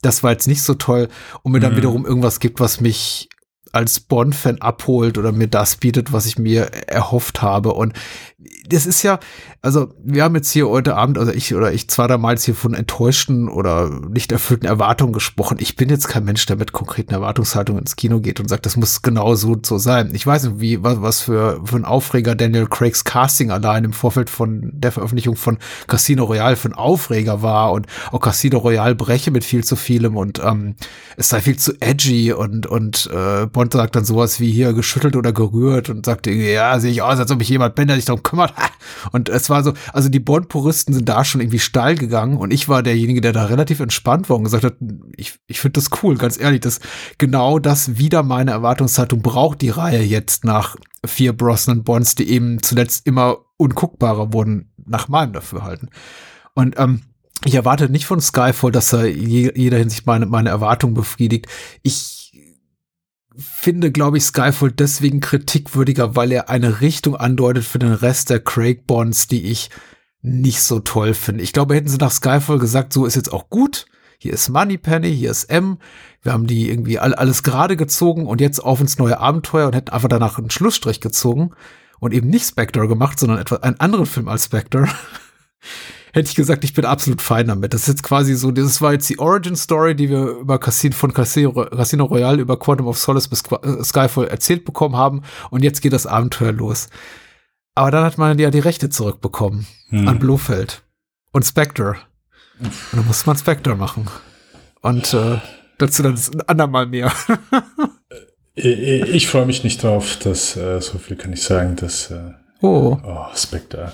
das 0.01 0.23
war 0.23 0.31
jetzt 0.31 0.47
nicht 0.47 0.63
so 0.63 0.75
toll 0.75 1.09
und 1.43 1.51
mir 1.51 1.59
dann 1.59 1.73
Mhm. 1.73 1.77
wiederum 1.77 2.05
irgendwas 2.05 2.39
gibt, 2.39 2.59
was 2.59 2.79
mich 2.79 3.28
als 3.71 3.99
Bond-Fan 3.99 4.61
abholt 4.61 5.17
oder 5.17 5.31
mir 5.31 5.47
das 5.47 5.75
bietet, 5.77 6.11
was 6.13 6.25
ich 6.25 6.37
mir 6.37 6.71
erhofft 6.87 7.41
habe. 7.41 7.73
Und 7.73 7.93
das 8.69 8.85
ist 8.85 9.03
ja, 9.03 9.19
also 9.61 9.93
wir 10.01 10.23
haben 10.23 10.35
jetzt 10.35 10.51
hier 10.51 10.69
heute 10.69 10.95
Abend, 10.95 11.17
also 11.17 11.33
ich 11.33 11.53
oder 11.53 11.73
ich 11.73 11.87
dreimal 11.87 12.35
jetzt 12.35 12.45
hier 12.45 12.55
von 12.55 12.73
enttäuschten 12.73 13.49
oder 13.49 13.89
nicht 13.89 14.31
erfüllten 14.31 14.65
Erwartungen 14.65 15.11
gesprochen. 15.11 15.57
Ich 15.59 15.75
bin 15.75 15.89
jetzt 15.89 16.07
kein 16.07 16.23
Mensch, 16.23 16.45
der 16.45 16.55
mit 16.55 16.71
konkreten 16.71 17.13
Erwartungshaltungen 17.13 17.81
ins 17.81 17.97
Kino 17.97 18.21
geht 18.21 18.39
und 18.39 18.47
sagt, 18.47 18.65
das 18.65 18.77
muss 18.77 19.01
genau 19.01 19.35
so 19.35 19.49
und 19.49 19.65
so 19.65 19.77
sein. 19.77 20.11
Ich 20.13 20.25
weiß 20.25 20.43
nicht, 20.43 20.59
wie, 20.61 20.83
was, 20.83 21.01
was 21.01 21.21
für, 21.21 21.59
für 21.65 21.75
ein 21.75 21.83
Aufreger 21.83 22.35
Daniel 22.35 22.67
Craigs 22.67 23.03
Casting 23.03 23.51
allein 23.51 23.83
im 23.83 23.93
Vorfeld 23.93 24.29
von 24.29 24.71
der 24.73 24.93
Veröffentlichung 24.93 25.35
von 25.35 25.57
Casino 25.87 26.23
Royale 26.23 26.55
für 26.55 26.69
ein 26.69 26.75
Aufreger 26.75 27.41
war 27.41 27.73
und 27.73 27.87
auch 28.11 28.21
Casino 28.21 28.59
Royale 28.59 28.95
breche 28.95 29.31
mit 29.31 29.43
viel 29.43 29.65
zu 29.65 29.75
vielem 29.75 30.15
und 30.15 30.39
ähm, 30.39 30.75
es 31.17 31.27
sei 31.27 31.41
viel 31.41 31.57
zu 31.57 31.73
edgy 31.81 32.31
und, 32.31 32.67
und 32.67 33.09
äh, 33.13 33.47
Bond 33.47 33.73
sagt 33.73 33.97
dann 33.97 34.05
sowas 34.05 34.39
wie 34.39 34.51
hier 34.51 34.71
geschüttelt 34.71 35.17
oder 35.17 35.33
gerührt 35.33 35.89
und 35.89 36.05
sagt 36.05 36.27
ja, 36.27 36.79
sehe 36.79 36.91
ich 36.91 37.01
aus, 37.01 37.19
als 37.19 37.31
ob 37.31 37.41
ich 37.41 37.49
jemand 37.49 37.75
bin, 37.75 37.87
der 37.87 37.97
sich 37.97 38.05
darum 38.05 38.23
kümmert. 38.30 38.53
Und 39.11 39.30
es 39.30 39.49
war 39.49 39.64
so, 39.64 39.73
also 39.93 40.10
die 40.10 40.19
Bond-Puristen 40.19 40.93
sind 40.93 41.10
da 41.10 41.23
schon 41.23 41.41
irgendwie 41.41 41.60
steil 41.60 41.95
gegangen 41.95 42.38
und 42.38 42.51
ich 42.51 42.69
war 42.69 42.84
derjenige, 42.84 43.22
der 43.22 43.34
da 43.34 43.45
relativ 43.45 43.80
entspannt 43.80 44.30
war 44.30 44.38
und 44.38 44.43
gesagt 44.43 44.64
hat, 44.64 44.76
ich, 45.15 45.39
ich 45.47 45.60
finde 45.60 45.80
das 45.80 45.89
cool, 46.03 46.18
ganz 46.18 46.39
ehrlich, 46.39 46.61
das 46.61 46.80
genau 47.18 47.60
das 47.60 47.97
wieder 47.97 48.23
meine 48.23 48.51
Erwartungshaltung 48.51 49.22
braucht 49.22 49.61
die 49.61 49.69
Reihe 49.69 50.01
jetzt 50.01 50.45
nach 50.45 50.76
vier 51.06 51.34
Brosnan 51.34 51.84
Bonds, 51.84 52.15
die 52.15 52.30
eben 52.30 52.61
zuletzt 52.61 53.06
immer 53.07 53.38
unguckbarer 53.57 54.34
wurden, 54.34 54.72
nach 54.85 55.07
meinem 55.07 55.34
Dafürhalten. 55.34 55.89
Und 56.53 56.77
ähm, 56.77 57.03
ich 57.45 57.56
erwarte 57.56 57.89
nicht 57.89 58.06
von 58.06 58.19
Skyfall, 58.19 58.72
dass 58.72 58.91
er 58.93 59.07
je, 59.07 59.51
jeder 59.56 59.77
Hinsicht 59.77 60.06
meine, 60.06 60.26
meine 60.26 60.49
Erwartungen 60.49 60.93
befriedigt. 60.93 61.47
Ich 61.84 62.18
finde, 63.39 63.91
glaube 63.91 64.17
ich, 64.17 64.23
Skyfall 64.23 64.71
deswegen 64.71 65.19
kritikwürdiger, 65.19 66.15
weil 66.15 66.31
er 66.31 66.49
eine 66.49 66.81
Richtung 66.81 67.15
andeutet 67.15 67.63
für 67.63 67.79
den 67.79 67.93
Rest 67.93 68.29
der 68.29 68.39
Craig 68.39 68.85
Bonds, 68.85 69.27
die 69.27 69.45
ich 69.45 69.69
nicht 70.21 70.61
so 70.61 70.79
toll 70.79 71.13
finde. 71.13 71.43
Ich 71.43 71.53
glaube, 71.53 71.75
hätten 71.75 71.87
sie 71.87 71.97
nach 71.97 72.11
Skyfall 72.11 72.59
gesagt, 72.59 72.93
so 72.93 73.05
ist 73.05 73.15
jetzt 73.15 73.31
auch 73.31 73.49
gut. 73.49 73.85
Hier 74.17 74.33
ist 74.33 74.49
Moneypenny, 74.49 75.15
hier 75.15 75.31
ist 75.31 75.45
M. 75.45 75.77
Wir 76.21 76.33
haben 76.33 76.45
die 76.45 76.69
irgendwie 76.69 76.99
all, 76.99 77.15
alles 77.15 77.43
gerade 77.43 77.77
gezogen 77.77 78.27
und 78.27 78.41
jetzt 78.41 78.59
auf 78.59 78.81
ins 78.81 78.97
neue 78.97 79.19
Abenteuer 79.19 79.67
und 79.67 79.75
hätten 79.75 79.91
einfach 79.91 80.09
danach 80.09 80.37
einen 80.37 80.49
Schlussstrich 80.49 80.99
gezogen 80.99 81.51
und 81.99 82.13
eben 82.13 82.29
nicht 82.29 82.45
Spectre 82.45 82.87
gemacht, 82.87 83.19
sondern 83.19 83.39
etwa 83.39 83.55
einen 83.57 83.79
anderen 83.79 84.05
Film 84.05 84.27
als 84.27 84.45
Spectre. 84.45 84.87
hätte 86.14 86.30
ich 86.30 86.36
gesagt, 86.36 86.64
ich 86.64 86.73
bin 86.73 86.86
absolut 86.86 87.22
fein 87.22 87.48
damit. 87.48 87.73
Das 87.73 87.81
ist 87.81 87.88
jetzt 87.88 88.03
quasi 88.03 88.36
so, 88.36 88.52
das 88.52 88.81
war 88.81 88.94
jetzt 88.94 89.10
die 89.10 89.19
Origin 89.19 89.56
Story, 89.56 89.95
die 89.95 90.10
wir 90.10 90.27
über 90.27 90.60
Casino, 90.60 90.95
von 90.95 91.14
Casino, 91.14 91.52
Casino 91.53 92.06
Royale 92.06 92.41
über 92.41 92.57
Quantum 92.57 92.88
of 92.88 92.98
Solace 92.98 93.27
bis 93.27 93.44
äh, 93.52 93.84
Skyfall 93.84 94.27
erzählt 94.27 94.65
bekommen 94.65 94.95
haben 94.95 95.22
und 95.52 95.64
jetzt 95.64 95.81
geht 95.81 95.94
das 95.94 96.07
Abenteuer 96.07 96.52
los. 96.52 96.90
Aber 97.76 97.91
dann 97.91 98.03
hat 98.03 98.18
man 98.18 98.38
ja 98.40 98.52
die 98.52 98.60
Rechte 98.60 98.90
zurückbekommen 98.90 99.65
an 99.91 100.19
Blofeld 100.19 100.84
und 101.31 101.45
Spectre. 101.45 101.95
Und 102.60 102.72
dann 102.91 103.07
musste 103.07 103.30
man 103.30 103.38
Spectre 103.38 103.76
machen. 103.76 104.07
Und 104.81 105.14
äh, 105.14 105.38
dazu 105.77 106.03
dann 106.03 106.15
ein 106.15 106.41
andermal 106.48 106.86
mehr. 106.88 107.11
Ich, 108.56 108.65
ich 108.65 109.27
freue 109.30 109.45
mich 109.45 109.64
nicht 109.64 109.81
drauf, 109.81 110.18
dass, 110.18 110.57
äh, 110.57 110.81
so 110.81 110.98
viel 110.98 111.15
kann 111.15 111.31
ich 111.31 111.41
sagen, 111.44 111.77
dass, 111.77 112.11
äh, 112.11 112.34
Oh. 112.61 112.98
oh, 113.02 113.26
Spectre. 113.34 113.94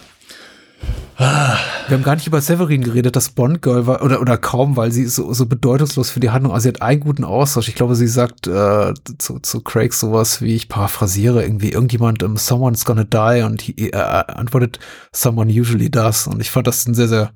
Wir 1.17 1.97
haben 1.97 2.03
gar 2.03 2.15
nicht 2.15 2.27
über 2.27 2.41
Severin 2.41 2.83
geredet, 2.83 3.15
das 3.15 3.29
Bond-Girl 3.29 3.87
war, 3.87 4.03
oder, 4.03 4.19
oder 4.19 4.37
kaum, 4.37 4.75
weil 4.75 4.91
sie 4.91 5.03
ist 5.03 5.15
so, 5.15 5.31
so 5.33 5.45
bedeutungslos 5.45 6.09
für 6.09 6.19
die 6.19 6.31
Handlung. 6.31 6.53
Also 6.53 6.63
sie 6.63 6.69
hat 6.69 6.81
einen 6.81 6.99
guten 6.99 7.23
Austausch. 7.23 7.69
Ich 7.69 7.75
glaube, 7.75 7.95
sie 7.95 8.07
sagt 8.07 8.47
äh, 8.47 8.93
zu, 9.17 9.39
zu 9.39 9.61
Craig 9.61 9.93
sowas 9.93 10.41
wie, 10.41 10.55
ich 10.55 10.67
paraphrasiere 10.67 11.43
irgendwie, 11.43 11.71
irgendjemand, 11.71 12.21
um, 12.21 12.35
someone's 12.35 12.83
gonna 12.83 13.05
die 13.05 13.43
und 13.43 13.61
he, 13.61 13.91
äh, 13.91 13.95
antwortet, 13.95 14.79
someone 15.13 15.49
usually 15.49 15.89
does. 15.89 16.27
Und 16.27 16.41
ich 16.41 16.51
fand 16.51 16.67
das 16.67 16.85
einen 16.85 16.95
sehr, 16.95 17.07
sehr 17.07 17.31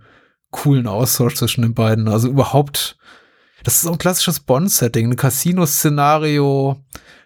coolen 0.52 0.88
Austausch 0.88 1.36
zwischen 1.36 1.62
den 1.62 1.74
beiden. 1.74 2.10
Also 2.10 2.28
überhaupt, 2.28 2.98
das 3.64 3.76
ist 3.76 3.82
so 3.82 3.92
ein 3.92 3.98
klassisches 3.98 4.42
Bond-Setting, 4.42 5.12
ein 5.12 5.16
Casino-Szenario, 5.16 6.84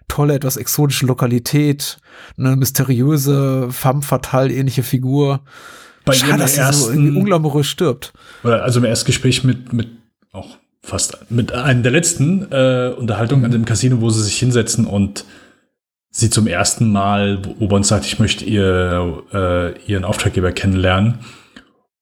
tolle, 0.07 0.35
etwas 0.35 0.57
exotische 0.57 1.07
Lokalität, 1.07 1.97
eine 2.37 2.55
mysteriöse, 2.55 3.69
femme 3.71 4.03
fatale 4.03 4.53
ähnliche 4.53 4.83
Figur. 4.83 5.41
Bei 6.05 6.13
Schade, 6.13 6.31
ihrem 6.31 6.39
dass 6.39 6.51
sie 6.55 6.61
so 6.61 6.89
ersten, 6.89 7.17
unglamourös 7.17 7.67
stirbt. 7.67 8.13
oder 8.43 8.63
also 8.63 8.79
im 8.79 8.85
Erstgespräch 8.85 9.43
mit, 9.43 9.73
mit 9.73 9.87
auch 10.31 10.57
fast 10.81 11.31
mit 11.31 11.53
einer 11.53 11.81
der 11.81 11.91
letzten 11.91 12.51
äh, 12.51 12.93
Unterhaltungen 12.97 13.45
an 13.45 13.51
dem 13.51 13.65
Casino, 13.65 14.01
wo 14.01 14.09
sie 14.09 14.23
sich 14.23 14.37
hinsetzen 14.37 14.85
und 14.85 15.25
sie 16.11 16.29
zum 16.29 16.45
ersten 16.47 16.91
Mal, 16.91 17.41
wo 17.57 17.67
Bond 17.67 17.85
sagt, 17.85 18.05
ich 18.05 18.19
möchte 18.19 18.45
ihr, 18.45 19.23
äh, 19.33 19.81
ihren 19.91 20.03
Auftraggeber 20.03 20.51
kennenlernen 20.51 21.19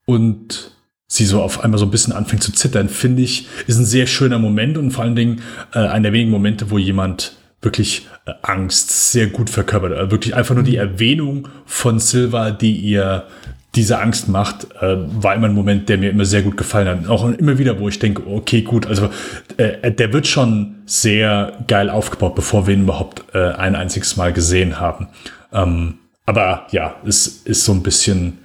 und 0.05 0.71
sie 1.07 1.25
so 1.25 1.41
auf 1.41 1.63
einmal 1.63 1.77
so 1.77 1.85
ein 1.85 1.91
bisschen 1.91 2.13
anfängt 2.13 2.43
zu 2.43 2.51
zittern, 2.51 2.89
finde 2.89 3.21
ich, 3.21 3.47
ist 3.67 3.77
ein 3.77 3.85
sehr 3.85 4.07
schöner 4.07 4.39
Moment 4.39 4.77
und 4.77 4.91
vor 4.91 5.03
allen 5.03 5.15
Dingen 5.15 5.41
äh, 5.73 5.79
einer 5.79 6.03
der 6.03 6.13
wenigen 6.13 6.31
Momente, 6.31 6.71
wo 6.71 6.77
jemand 6.77 7.33
wirklich 7.61 8.07
äh, 8.25 8.31
Angst 8.41 9.11
sehr 9.11 9.27
gut 9.27 9.49
verkörpert. 9.49 9.93
Also 9.93 10.11
wirklich 10.11 10.35
einfach 10.35 10.55
nur 10.55 10.63
die 10.63 10.77
Erwähnung 10.77 11.47
von 11.65 11.99
Silva, 11.99 12.51
die 12.51 12.75
ihr 12.75 13.27
diese 13.75 13.99
Angst 13.99 14.27
macht, 14.27 14.67
äh, 14.81 14.97
war 15.23 15.33
immer 15.33 15.47
ein 15.47 15.53
Moment, 15.53 15.87
der 15.87 15.97
mir 15.97 16.09
immer 16.09 16.25
sehr 16.25 16.41
gut 16.41 16.57
gefallen 16.57 16.87
hat. 16.87 17.07
Auch 17.09 17.25
immer 17.29 17.57
wieder, 17.57 17.79
wo 17.79 17.87
ich 17.87 17.99
denke, 17.99 18.27
okay, 18.27 18.63
gut, 18.63 18.85
also 18.85 19.09
äh, 19.57 19.91
der 19.91 20.11
wird 20.11 20.27
schon 20.27 20.75
sehr 20.85 21.53
geil 21.67 21.89
aufgebaut, 21.89 22.35
bevor 22.35 22.67
wir 22.67 22.73
ihn 22.73 22.83
überhaupt 22.83 23.23
äh, 23.33 23.51
ein 23.51 23.75
einziges 23.75 24.17
Mal 24.17 24.33
gesehen 24.33 24.79
haben. 24.79 25.07
Ähm, 25.53 25.99
aber 26.25 26.67
ja, 26.71 26.95
es 27.05 27.27
ist 27.27 27.63
so 27.63 27.71
ein 27.71 27.83
bisschen 27.83 28.39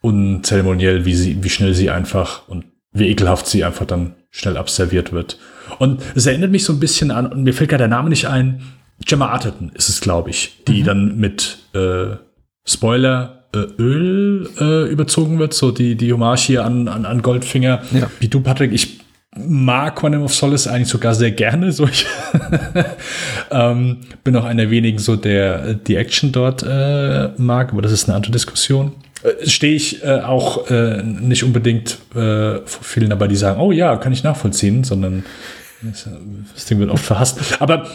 unzeremoniell, 0.00 1.04
wie 1.04 1.14
sie, 1.14 1.44
wie 1.44 1.50
schnell 1.50 1.74
sie 1.74 1.90
einfach 1.90 2.48
und 2.48 2.64
wie 2.92 3.08
ekelhaft 3.08 3.46
sie 3.46 3.64
einfach 3.64 3.86
dann 3.86 4.14
schnell 4.30 4.56
abserviert 4.56 5.12
wird. 5.12 5.38
Und 5.78 6.02
es 6.14 6.26
erinnert 6.26 6.50
mich 6.50 6.64
so 6.64 6.72
ein 6.72 6.80
bisschen 6.80 7.10
an, 7.10 7.26
und 7.26 7.42
mir 7.42 7.52
fällt 7.52 7.70
gerade 7.70 7.82
der 7.82 7.88
Name 7.88 8.08
nicht 8.08 8.26
ein, 8.26 8.62
Gemma 9.04 9.28
Arterton 9.28 9.70
ist 9.74 9.88
es, 9.88 10.00
glaube 10.00 10.30
ich, 10.30 10.62
die 10.66 10.80
mhm. 10.80 10.84
dann 10.84 11.16
mit 11.18 11.58
äh, 11.74 12.16
Spoiler 12.66 13.39
Öl 13.54 14.48
äh, 14.60 14.90
überzogen 14.90 15.38
wird, 15.38 15.54
so 15.54 15.70
die, 15.70 15.96
die 15.96 16.12
Hommage 16.12 16.40
hier 16.40 16.64
an, 16.64 16.88
an, 16.88 17.04
an 17.04 17.22
Goldfinger. 17.22 17.82
Ja. 17.92 18.10
Wie 18.20 18.28
du, 18.28 18.40
Patrick, 18.40 18.72
ich 18.72 19.00
mag 19.36 19.96
Quantum 19.96 20.22
of 20.22 20.34
Solace 20.34 20.66
eigentlich 20.66 20.88
sogar 20.88 21.14
sehr 21.14 21.30
gerne. 21.30 21.72
So 21.72 21.86
ich 21.86 22.06
ähm, 23.50 23.98
bin 24.24 24.36
auch 24.36 24.44
einer 24.44 24.62
der 24.62 24.70
wenigen, 24.70 24.98
so 24.98 25.16
der 25.16 25.74
die 25.74 25.96
Action 25.96 26.32
dort 26.32 26.62
äh, 26.62 27.30
mag, 27.36 27.72
aber 27.72 27.82
das 27.82 27.92
ist 27.92 28.08
eine 28.08 28.16
andere 28.16 28.32
Diskussion. 28.32 28.92
Äh, 29.22 29.48
Stehe 29.48 29.74
ich 29.74 30.02
äh, 30.02 30.20
auch 30.20 30.70
äh, 30.70 31.02
nicht 31.02 31.44
unbedingt 31.44 31.98
äh, 32.14 32.60
vor 32.64 32.82
vielen 32.82 33.10
dabei, 33.10 33.28
die 33.28 33.36
sagen, 33.36 33.60
oh 33.60 33.72
ja, 33.72 33.96
kann 33.96 34.12
ich 34.12 34.22
nachvollziehen, 34.22 34.84
sondern 34.84 35.24
das 35.82 36.66
Ding 36.66 36.78
wird 36.78 36.90
oft 36.90 37.04
verhasst. 37.04 37.38
Aber 37.60 37.86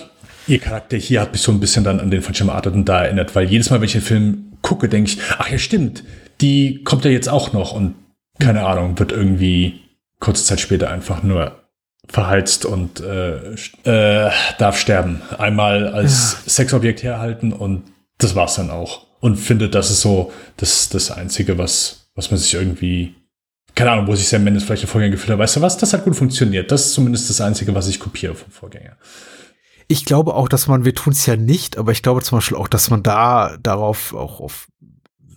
ihr 0.48 0.60
Charakter 0.60 0.98
hier 0.98 1.22
hat 1.22 1.34
mich 1.34 1.42
so 1.42 1.52
ein 1.52 1.60
bisschen 1.60 1.84
dann 1.84 2.00
an 2.00 2.10
den 2.10 2.22
von 2.22 2.34
Jim 2.34 2.50
Arterton 2.50 2.86
da 2.86 3.04
erinnert, 3.04 3.36
weil 3.36 3.50
jedes 3.50 3.70
Mal, 3.70 3.80
wenn 3.80 3.86
ich 3.86 3.92
den 3.92 4.02
Film 4.02 4.46
gucke, 4.66 4.90
denke 4.90 5.12
ich, 5.12 5.20
ach 5.38 5.50
ja, 5.50 5.60
stimmt, 5.60 6.04
die 6.42 6.84
kommt 6.84 7.06
ja 7.06 7.12
jetzt 7.12 7.30
auch 7.30 7.54
noch 7.54 7.72
und 7.72 7.94
keine 8.40 8.66
Ahnung, 8.66 8.98
wird 8.98 9.12
irgendwie 9.12 9.80
kurze 10.20 10.44
Zeit 10.44 10.60
später 10.60 10.90
einfach 10.90 11.22
nur 11.22 11.62
verheizt 12.10 12.66
und 12.66 13.00
äh, 13.00 13.54
äh, 13.84 14.32
darf 14.58 14.78
sterben. 14.78 15.22
Einmal 15.38 15.88
als 15.88 16.34
ja. 16.34 16.50
Sexobjekt 16.50 17.04
herhalten 17.04 17.54
und 17.54 17.84
das 18.18 18.36
war's 18.36 18.56
dann 18.56 18.72
auch. 18.72 19.06
Und 19.20 19.38
finde, 19.38 19.70
das 19.70 19.92
ist 19.92 20.02
so 20.02 20.34
das, 20.58 20.90
das 20.90 21.12
Einzige, 21.12 21.58
was, 21.60 22.10
was 22.16 22.32
man 22.32 22.40
sich 22.40 22.56
irgendwie, 22.56 23.16
keine 23.76 23.92
Ahnung, 23.92 24.08
wo 24.08 24.16
sich 24.16 24.28
Sam 24.28 24.44
Mendes 24.44 24.64
vielleicht 24.64 24.84
im 24.84 24.90
Vorgänger 24.90 25.12
gefühlt 25.12 25.32
hat. 25.32 25.40
Weißt 25.40 25.58
du 25.58 25.62
was? 25.62 25.78
Das 25.78 25.94
hat 25.94 26.04
gut 26.04 26.16
funktioniert. 26.16 26.72
Das 26.72 26.88
ist 26.88 26.94
zumindest 26.94 27.30
das 27.30 27.40
Einzige, 27.40 27.76
was 27.76 27.88
ich 27.88 28.00
kopiere 28.00 28.34
vom 28.34 28.52
Vorgänger. 28.52 28.98
Ich 29.88 30.06
glaube 30.06 30.34
auch, 30.34 30.50
dass 30.50 30.68
man, 30.68 30.86
wir 30.86 30.96
tun 30.96 31.14
es 31.14 31.26
ja 31.26 31.36
nicht, 31.36 31.78
aber 31.78 31.92
ich 31.92 32.02
glaube 32.02 32.22
zum 32.24 32.38
Beispiel 32.38 32.58
auch, 32.58 32.68
dass 32.68 32.90
man 32.90 33.04
da 33.04 33.58
darauf 33.62 34.14
auch 34.14 34.40
auf 34.40 34.68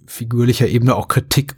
figürlicher 0.07 0.69
Ebene 0.69 0.97
auch 0.97 1.09
Kritik 1.09 1.55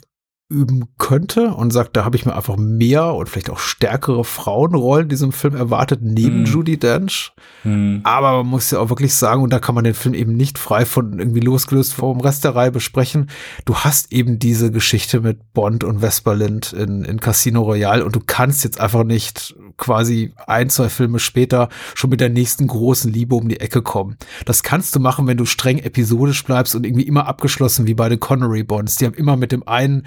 üben 0.51 0.87
könnte 0.99 1.55
und 1.55 1.73
sagt, 1.73 1.97
da 1.97 2.05
habe 2.05 2.17
ich 2.17 2.27
mir 2.27 2.35
einfach 2.35 2.57
mehr 2.57 3.15
und 3.15 3.29
vielleicht 3.29 3.51
auch 3.51 3.61
stärkere 3.61 4.25
Frauenrollen 4.25 5.05
in 5.05 5.09
diesem 5.09 5.33
Film 5.33 5.55
erwartet, 5.55 6.01
neben 6.03 6.43
mm. 6.43 6.47
Judy 6.47 6.77
Dench. 6.77 7.33
Mm. 7.63 7.99
Aber 8.03 8.39
man 8.39 8.49
muss 8.49 8.71
ja 8.73 8.81
auch 8.81 8.91
wirklich 8.91 9.15
sagen, 9.15 9.43
und 9.43 9.53
da 9.53 9.61
kann 9.61 9.77
man 9.77 9.85
den 9.85 9.95
Film 9.95 10.13
eben 10.13 10.37
nicht 10.37 10.59
frei 10.59 10.85
von 10.85 11.21
irgendwie 11.21 11.41
losgelöst 11.41 11.95
vom 11.95 12.21
Rest 12.21 12.43
der 12.45 12.57
Reihe 12.57 12.73
besprechen, 12.73 13.31
du 13.65 13.77
hast 13.77 14.13
eben 14.13 14.41
diese 14.41 14.73
Geschichte 14.73 15.21
mit 15.21 15.53
Bond 15.53 15.85
und 15.85 16.01
Vesper 16.01 16.35
Lind 16.35 16.73
in, 16.73 17.05
in 17.05 17.21
Casino 17.21 17.63
Royale 17.63 18.05
und 18.05 18.17
du 18.17 18.21
kannst 18.25 18.65
jetzt 18.65 18.81
einfach 18.81 19.05
nicht 19.05 19.55
quasi 19.77 20.35
ein, 20.47 20.69
zwei 20.69 20.89
Filme 20.89 21.21
später 21.21 21.69
schon 21.95 22.11
mit 22.11 22.21
der 22.21 22.29
nächsten 22.29 22.67
großen 22.67 23.13
Liebe 23.13 23.37
um 23.37 23.49
die 23.49 23.61
Ecke 23.61 23.83
kommen. 23.83 24.17
Das 24.45 24.63
kannst 24.63 24.97
du 24.97 25.01
machen, 25.01 25.27
wenn 25.29 25.37
du 25.37 25.45
streng 25.45 25.79
episodisch 25.79 26.45
bleibst 26.45 26.75
und 26.75 26.85
irgendwie 26.85 27.07
immer 27.07 27.27
abgeschlossen 27.27 27.87
wie 27.87 27.95
bei 27.95 28.09
den 28.09 28.21
Connery 28.21 28.65
Bonds. 28.65 28.97
Die 28.97 29.07
haben 29.07 29.15
immer 29.15 29.37
mit 29.37 29.53
dem 29.53 29.67
einen 29.67 30.07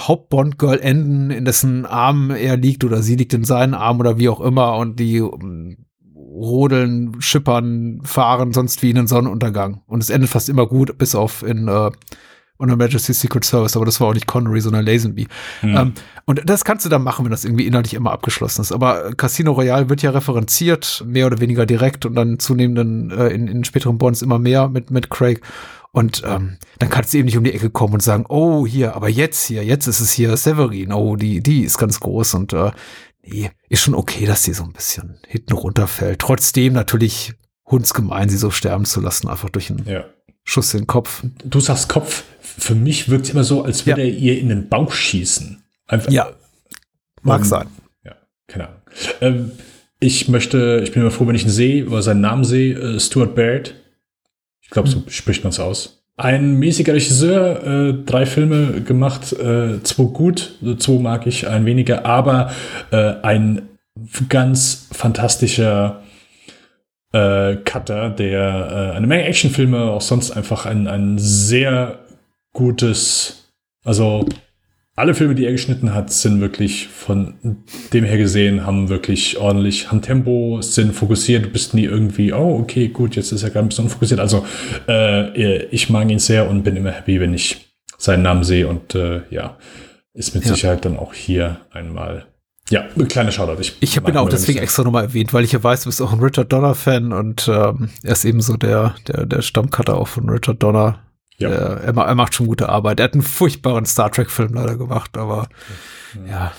Hauptbond-Girl 0.00 0.80
enden, 0.80 1.30
in 1.30 1.44
dessen 1.44 1.86
Arm 1.86 2.30
er 2.30 2.56
liegt 2.56 2.84
oder 2.84 3.02
sie 3.02 3.16
liegt 3.16 3.34
in 3.34 3.44
seinen 3.44 3.74
Arm 3.74 4.00
oder 4.00 4.18
wie 4.18 4.28
auch 4.28 4.40
immer 4.40 4.76
und 4.76 4.98
die 4.98 5.20
um, 5.20 5.76
rodeln, 6.14 7.20
schippern, 7.20 8.00
fahren, 8.02 8.52
sonst 8.52 8.82
wie 8.82 8.90
in 8.90 8.96
den 8.96 9.06
Sonnenuntergang. 9.06 9.82
Und 9.86 10.02
es 10.02 10.10
endet 10.10 10.30
fast 10.30 10.48
immer 10.48 10.66
gut, 10.66 10.96
bis 10.98 11.14
auf 11.14 11.42
in 11.42 11.68
äh, 11.68 11.90
On 12.58 12.68
Her 12.68 12.76
Majesty's 12.76 13.20
Secret 13.20 13.44
Service, 13.44 13.76
aber 13.76 13.84
das 13.84 14.00
war 14.00 14.08
auch 14.08 14.14
nicht 14.14 14.26
Connery, 14.26 14.60
sondern 14.60 14.86
Lazenby. 14.86 15.26
Mhm. 15.62 15.76
Ähm, 15.76 15.92
und 16.26 16.48
das 16.48 16.64
kannst 16.64 16.86
du 16.86 16.88
dann 16.88 17.02
machen, 17.02 17.24
wenn 17.24 17.32
das 17.32 17.44
irgendwie 17.44 17.66
inhaltlich 17.66 17.94
immer 17.94 18.12
abgeschlossen 18.12 18.60
ist. 18.60 18.70
Aber 18.70 19.14
Casino 19.14 19.52
Royale 19.52 19.90
wird 19.90 20.02
ja 20.02 20.10
referenziert, 20.10 21.02
mehr 21.06 21.26
oder 21.26 21.40
weniger 21.40 21.66
direkt 21.66 22.06
und 22.06 22.14
dann 22.14 22.38
zunehmend 22.38 23.12
äh, 23.12 23.28
in, 23.28 23.48
in 23.48 23.64
späteren 23.64 23.98
Bonds 23.98 24.22
immer 24.22 24.38
mehr 24.38 24.68
mit, 24.68 24.90
mit 24.90 25.10
Craig. 25.10 25.40
Und 25.92 26.22
ähm, 26.24 26.56
dann 26.78 26.88
kannst 26.88 27.12
du 27.12 27.18
eben 27.18 27.26
nicht 27.26 27.36
um 27.36 27.44
die 27.44 27.52
Ecke 27.52 27.68
kommen 27.68 27.94
und 27.94 28.02
sagen, 28.02 28.24
oh, 28.28 28.66
hier, 28.66 28.96
aber 28.96 29.10
jetzt 29.10 29.44
hier, 29.44 29.62
jetzt 29.62 29.86
ist 29.86 30.00
es 30.00 30.10
hier 30.10 30.36
Severin, 30.38 30.90
oh, 30.90 31.16
die, 31.16 31.42
die 31.42 31.64
ist 31.64 31.76
ganz 31.76 32.00
groß 32.00 32.34
und 32.34 32.54
äh, 32.54 32.70
nee, 33.22 33.50
ist 33.68 33.82
schon 33.82 33.94
okay, 33.94 34.24
dass 34.24 34.42
sie 34.42 34.54
so 34.54 34.64
ein 34.64 34.72
bisschen 34.72 35.18
hinten 35.28 35.52
runterfällt. 35.52 36.18
Trotzdem 36.18 36.72
natürlich 36.72 37.34
hundsgemein, 37.66 38.30
sie 38.30 38.38
so 38.38 38.50
sterben 38.50 38.86
zu 38.86 39.02
lassen, 39.02 39.28
einfach 39.28 39.50
durch 39.50 39.70
einen 39.70 39.86
ja. 39.86 40.06
Schuss 40.44 40.72
in 40.72 40.80
den 40.80 40.86
Kopf. 40.86 41.24
Du 41.44 41.60
sagst 41.60 41.90
Kopf, 41.90 42.24
für 42.40 42.74
mich 42.74 43.10
wirkt 43.10 43.26
es 43.26 43.32
immer 43.32 43.44
so, 43.44 43.62
als 43.62 43.84
würde 43.86 44.02
ja. 44.02 44.08
er 44.08 44.14
ihr 44.14 44.40
in 44.40 44.48
den 44.48 44.70
Bauch 44.70 44.92
schießen. 44.92 45.62
Einfach, 45.88 46.10
ja, 46.10 46.32
mag 47.20 47.42
um, 47.42 47.46
sein. 47.46 47.68
Ja, 48.02 48.16
keine 48.46 48.68
Ahnung. 48.68 48.80
Ähm, 49.20 49.52
ich 50.00 50.28
möchte, 50.28 50.80
ich 50.82 50.92
bin 50.92 51.02
immer 51.02 51.10
froh, 51.10 51.26
wenn 51.26 51.36
ich 51.36 51.44
ihn 51.44 51.50
sehe, 51.50 51.86
oder 51.86 52.02
seinen 52.02 52.22
Namen 52.22 52.44
sehe, 52.44 52.78
äh, 52.78 52.98
Stuart 52.98 53.34
Baird 53.34 53.74
glaube, 54.72 54.88
so 54.88 55.02
spricht 55.08 55.44
man 55.44 55.50
es 55.50 55.60
aus. 55.60 56.02
Ein 56.16 56.58
mäßiger 56.58 56.94
Regisseur, 56.94 57.66
äh, 57.66 57.94
drei 58.04 58.26
Filme 58.26 58.82
gemacht, 58.82 59.32
äh, 59.32 59.82
zwei 59.82 60.04
gut, 60.04 60.58
zwei 60.78 61.00
mag 61.00 61.26
ich, 61.26 61.48
ein 61.48 61.64
weniger, 61.64 62.04
aber 62.04 62.52
äh, 62.90 63.14
ein 63.22 63.68
ganz 64.28 64.88
fantastischer 64.92 66.02
äh, 67.12 67.56
Cutter, 67.56 68.10
der 68.10 68.92
äh, 68.92 68.96
eine 68.96 69.06
Menge 69.06 69.24
Actionfilme, 69.24 69.82
auch 69.90 70.00
sonst 70.00 70.30
einfach 70.30 70.66
ein, 70.66 70.86
ein 70.86 71.18
sehr 71.18 72.00
gutes, 72.52 73.52
also 73.84 74.26
alle 74.94 75.14
Filme, 75.14 75.34
die 75.34 75.46
er 75.46 75.52
geschnitten 75.52 75.94
hat, 75.94 76.12
sind 76.12 76.40
wirklich 76.40 76.88
von 76.88 77.58
dem 77.92 78.04
her 78.04 78.18
gesehen, 78.18 78.66
haben 78.66 78.90
wirklich 78.90 79.38
ordentlich, 79.38 79.90
haben 79.90 80.02
Tempo, 80.02 80.60
sind 80.60 80.94
fokussiert, 80.94 81.46
du 81.46 81.48
bist 81.48 81.72
nie 81.72 81.84
irgendwie, 81.84 82.32
oh, 82.32 82.58
okay, 82.60 82.88
gut, 82.88 83.16
jetzt 83.16 83.32
ist 83.32 83.42
er 83.42 83.50
gerade 83.50 83.66
ein 83.66 83.68
bisschen 83.68 83.84
unfokussiert. 83.84 84.20
Also 84.20 84.44
äh, 84.88 85.64
ich 85.66 85.88
mag 85.88 86.10
ihn 86.10 86.18
sehr 86.18 86.48
und 86.48 86.62
bin 86.62 86.76
immer 86.76 86.90
happy, 86.90 87.20
wenn 87.20 87.32
ich 87.32 87.74
seinen 87.96 88.22
Namen 88.22 88.44
sehe 88.44 88.68
und 88.68 88.94
äh, 88.94 89.22
ja, 89.30 89.56
ist 90.12 90.34
mit 90.34 90.44
ja. 90.44 90.52
Sicherheit 90.52 90.84
dann 90.84 90.98
auch 90.98 91.14
hier 91.14 91.60
einmal 91.70 92.26
ja, 92.70 92.84
ein 92.96 93.08
kleiner 93.08 93.32
Shoutout. 93.32 93.60
Ich, 93.60 93.76
ich 93.80 93.96
habe 93.96 94.10
ihn 94.10 94.16
auch 94.16 94.28
deswegen 94.28 94.58
extra 94.58 94.82
nochmal 94.82 95.04
erwähnt, 95.04 95.34
weil 95.34 95.44
ich 95.44 95.52
ja 95.52 95.62
weiß, 95.62 95.82
du 95.82 95.88
bist 95.88 96.00
auch 96.00 96.12
ein 96.12 96.20
Richard 96.20 96.52
Donner-Fan 96.52 97.12
und 97.12 97.48
ähm, 97.48 97.90
er 98.02 98.12
ist 98.12 98.24
eben 98.24 98.40
so 98.40 98.56
der, 98.56 98.94
der, 99.08 99.26
der 99.26 99.42
Stammcutter 99.42 99.96
auch 99.96 100.08
von 100.08 100.28
Richard 100.28 100.62
Donner. 100.62 101.00
Ja. 101.38 101.48
Er, 101.48 101.96
er, 101.96 102.14
macht 102.14 102.34
schon 102.34 102.46
gute 102.46 102.68
Arbeit. 102.68 103.00
Er 103.00 103.04
hat 103.04 103.14
einen 103.14 103.22
furchtbaren 103.22 103.86
Star 103.86 104.10
Trek-Film 104.10 104.54
leider 104.54 104.76
gemacht, 104.76 105.16
aber 105.16 105.48
ja. 106.14 106.30
ja, 106.30 106.52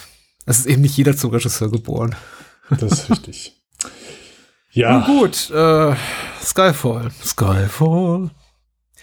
es 0.45 0.59
ist 0.59 0.65
eben 0.65 0.81
nicht 0.81 0.97
jeder 0.97 1.15
zum 1.15 1.31
Regisseur 1.31 1.71
geboren. 1.71 2.15
Das 2.69 2.91
ist 2.91 3.09
richtig. 3.09 3.61
ja. 4.71 4.99
Nun 4.99 5.19
gut, 5.19 5.49
äh, 5.51 5.95
Skyfall. 6.41 7.11
Skyfall. 7.23 8.31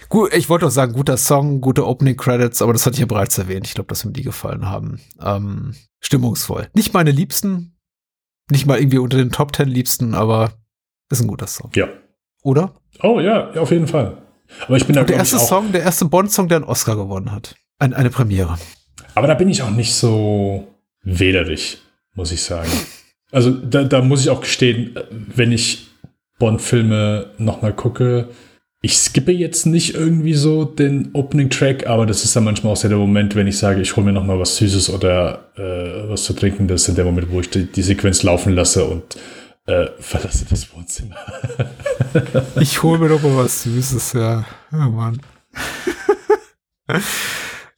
Gut, 0.09 0.35
ich 0.35 0.49
wollte 0.49 0.67
auch 0.67 0.71
sagen, 0.71 0.93
guter 0.93 1.17
Song, 1.17 1.61
gute 1.61 1.87
Opening 1.87 2.17
Credits, 2.17 2.63
aber 2.63 2.73
das 2.73 2.85
hatte 2.85 2.95
ich 2.95 3.01
ja 3.01 3.07
bereits 3.07 3.39
erwähnt. 3.39 3.67
Ich 3.67 3.75
glaube, 3.75 3.89
dass 3.89 4.05
mir 4.05 4.13
die 4.13 4.23
gefallen 4.23 4.69
haben. 4.69 5.01
Ähm, 5.21 5.75
stimmungsvoll. 6.01 6.69
Nicht 6.75 6.93
meine 6.95 7.13
Liebsten, 7.13 7.79
nicht 8.51 8.67
mal 8.67 8.79
irgendwie 8.79 8.99
unter 8.99 9.19
den 9.19 9.31
Top 9.31 9.53
Ten 9.53 9.69
Liebsten, 9.69 10.15
aber 10.15 10.53
ist 11.11 11.21
ein 11.21 11.29
guter 11.29 11.47
Song. 11.47 11.71
Ja. 11.75 11.89
Oder? 12.43 12.75
Oh 13.03 13.21
ja, 13.21 13.51
auf 13.53 13.71
jeden 13.71 13.87
Fall. 13.87 14.21
Aber 14.67 14.77
ich 14.77 14.87
bin 14.87 14.95
da, 14.95 15.05
der 15.05 15.17
erste 15.17 15.39
Song, 15.39 15.73
der 15.73 15.83
erste 15.83 16.05
Bond-Song, 16.05 16.49
der 16.49 16.59
einen 16.59 16.65
Oscar 16.65 16.97
gewonnen 16.97 17.33
hat. 17.33 17.57
Ein, 17.79 17.95
eine 17.95 18.11
Premiere. 18.11 18.59
Aber 19.15 19.27
da 19.27 19.35
bin 19.35 19.49
ich 19.49 19.63
auch 19.63 19.71
nicht 19.71 19.95
so 19.95 20.69
wählerig, 21.03 21.79
muss 22.15 22.33
ich 22.33 22.43
sagen. 22.43 22.71
Also 23.33 23.51
da, 23.51 23.85
da 23.85 24.03
muss 24.03 24.23
ich 24.23 24.31
auch 24.31 24.41
gestehen, 24.41 24.99
wenn 25.11 25.53
ich 25.53 25.89
Bond-Filme 26.39 27.31
nochmal 27.39 27.73
gucke, 27.73 28.29
ich 28.83 28.97
skippe 28.97 29.33
jetzt 29.33 29.67
nicht 29.67 29.95
irgendwie 29.95 30.33
so 30.33 30.65
den 30.65 31.11
Opening-Track, 31.13 31.87
aber 31.87 32.07
das 32.07 32.25
ist 32.25 32.35
dann 32.35 32.45
manchmal 32.45 32.73
auch 32.73 32.77
sehr 32.77 32.89
der 32.89 32.99
Moment, 32.99 33.37
wenn 33.37 33.47
ich 33.47 33.59
sage, 33.59 33.83
ich 33.83 33.95
hole 33.95 34.07
mir 34.07 34.13
nochmal 34.13 34.41
was 34.41 34.57
Süßes 34.57 34.89
oder 34.91 35.51
äh, 35.57 36.09
was 36.09 36.25
zu 36.25 36.33
trinken. 36.33 36.67
Das 36.67 36.89
ist 36.89 36.97
der 36.97 37.05
Moment, 37.05 37.31
wo 37.31 37.41
ich 37.41 37.51
die, 37.51 37.67
die 37.67 37.83
Sequenz 37.83 38.23
laufen 38.23 38.55
lasse 38.55 38.85
und 38.87 39.03
äh, 39.71 39.91
verlasse 40.01 40.45
das 40.49 40.75
Wohnzimmer. 40.75 41.17
ich 42.61 42.83
hole 42.83 42.99
mir 42.99 43.09
doch 43.09 43.23
mal 43.23 43.37
was 43.37 43.63
Süßes, 43.63 44.15
ja. 44.15 44.45
Ja, 44.73 44.89
Mann. 44.89 45.21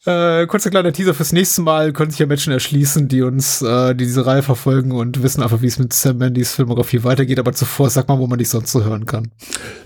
Äh, 0.05 0.49
kurzer 0.49 0.71
kleiner 0.71 0.93
Teaser 0.93 1.15
fürs 1.15 1.33
nächste 1.33 1.63
Mal 1.63 1.93
können 1.93 2.11
sich 2.11 2.19
ja 2.19 2.27
Menschen 2.27 2.53
erschließen, 2.53 3.07
die 3.07 3.23
uns, 3.23 3.63
äh, 3.63 3.95
die 3.95 4.05
diese 4.05 4.27
Reihe 4.27 4.43
verfolgen 4.43 4.91
und 4.91 5.23
wissen 5.23 5.45
einfach, 5.45 5.63
wie 5.63 5.69
es 5.69 5.79
mit 5.79 5.93
Sam 5.93 6.19
Mandys 6.19 6.57
Filmografie 6.57 7.05
weitergeht. 7.05 7.39
Aber 7.39 7.53
zuvor 7.53 7.89
sag 7.89 8.09
mal, 8.09 8.19
wo 8.19 8.27
man 8.27 8.41
dich 8.41 8.49
sonst 8.49 8.73
so 8.73 8.83
hören 8.83 9.07
kann. 9.07 9.31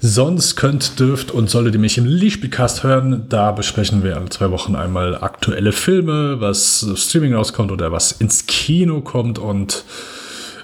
Sonst 0.00 0.56
könnt, 0.56 0.98
dürft 0.98 1.32
und 1.32 1.50
solltet 1.50 1.74
ihr 1.74 1.80
mich 1.80 1.98
im 1.98 2.06
Lichtspielcast 2.06 2.82
hören. 2.82 3.26
Da 3.28 3.52
besprechen 3.52 4.02
wir 4.02 4.16
alle 4.16 4.30
zwei 4.30 4.50
Wochen 4.50 4.74
einmal 4.74 5.18
aktuelle 5.22 5.72
Filme, 5.72 6.40
was 6.40 6.86
Streaming 6.94 7.34
rauskommt 7.34 7.70
oder 7.70 7.92
was 7.92 8.12
ins 8.12 8.46
Kino 8.46 9.02
kommt 9.02 9.38
und 9.38 9.84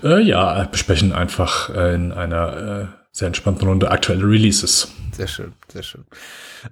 äh, 0.03 0.21
ja, 0.21 0.65
besprechen 0.71 1.13
einfach 1.13 1.71
äh, 1.75 1.95
in 1.95 2.13
einer 2.13 2.57
äh, 2.57 3.02
sehr 3.13 3.27
entspannten 3.27 3.69
Runde 3.69 3.91
aktuelle 3.91 4.25
Releases. 4.25 4.89
Sehr 5.15 5.29
schön, 5.29 5.53
sehr 5.71 5.83
schön. 5.83 6.05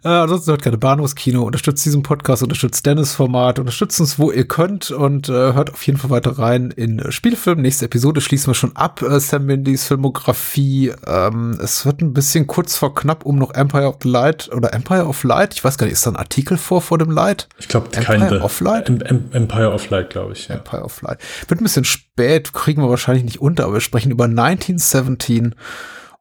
Äh, 0.03 0.09
ansonsten 0.09 0.53
hört 0.53 0.63
keine 0.63 0.79
Bahnhofskino, 0.79 1.43
unterstützt 1.43 1.85
diesen 1.85 2.03
Podcast, 2.03 2.43
unterstützt 2.43 2.87
Dennis 2.87 3.13
Format, 3.13 3.59
unterstützt 3.59 4.01
uns, 4.01 4.19
wo 4.19 4.33
ihr 4.33 4.49
könnt 4.49 4.91
und 4.91 5.29
äh, 5.29 5.33
hört 5.33 5.71
auf 5.71 5.87
jeden 5.87 5.99
Fall 5.99 6.09
weiter 6.09 6.39
rein 6.39 6.71
in 6.71 7.13
Spielfilm. 7.13 7.61
Nächste 7.61 7.85
Episode 7.85 8.23
schließen 8.23 8.47
wir 8.47 8.55
schon 8.55 8.75
ab, 8.75 9.03
äh, 9.03 9.21
Sam 9.21 9.45
Mindys 9.45 9.85
Filmografie. 9.85 10.95
Ähm, 11.07 11.59
es 11.63 11.85
wird 11.85 12.01
ein 12.01 12.15
bisschen 12.15 12.47
kurz 12.47 12.77
vor 12.77 12.95
knapp 12.95 13.27
um 13.27 13.37
noch 13.37 13.53
Empire 13.53 13.89
of 13.89 14.03
Light 14.05 14.51
oder 14.55 14.73
Empire 14.73 15.05
of 15.07 15.23
Light. 15.25 15.53
Ich 15.53 15.63
weiß 15.63 15.77
gar 15.77 15.85
nicht, 15.85 15.95
ist 15.95 16.07
da 16.07 16.13
ein 16.13 16.17
Artikel 16.17 16.57
vor 16.57 16.81
vor 16.81 16.97
dem 16.97 17.11
Light? 17.11 17.49
Ich 17.59 17.69
glaube, 17.69 17.89
Empire 17.93 18.41
of 18.41 18.61
Light? 18.61 18.89
Empire 18.89 19.73
of 19.75 19.91
Light, 19.91 20.09
glaube 20.09 20.33
ich. 20.33 20.49
Ja. 20.49 20.55
Empire 20.55 20.85
of 20.85 21.03
Light. 21.03 21.19
Wird 21.49 21.61
ein 21.61 21.65
bisschen 21.65 21.85
spät, 21.85 22.55
kriegen 22.55 22.81
wir 22.81 22.89
wahrscheinlich 22.89 23.25
nicht 23.25 23.43
unter, 23.43 23.65
aber 23.65 23.75
wir 23.75 23.81
sprechen 23.81 24.11
über 24.11 24.25
1917 24.25 25.55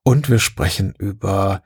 und 0.09 0.27
wir 0.27 0.39
sprechen 0.39 0.95
über 0.97 1.61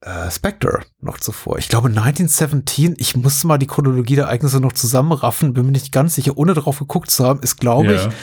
äh, 0.00 0.30
Spectre 0.30 0.82
noch 1.00 1.18
zuvor. 1.18 1.58
Ich 1.58 1.68
glaube 1.68 1.88
1917, 1.88 2.94
ich 2.98 3.16
musste 3.16 3.48
mal 3.48 3.58
die 3.58 3.66
Chronologie 3.66 4.14
der 4.14 4.26
Ereignisse 4.26 4.60
noch 4.60 4.74
zusammenraffen, 4.74 5.54
bin 5.54 5.66
mir 5.66 5.72
nicht 5.72 5.90
ganz 5.90 6.14
sicher, 6.14 6.38
ohne 6.38 6.54
darauf 6.54 6.78
geguckt 6.78 7.10
zu 7.10 7.24
haben, 7.24 7.40
ist, 7.40 7.56
glaube 7.56 7.92
ja. 7.92 8.06
ich, 8.06 8.14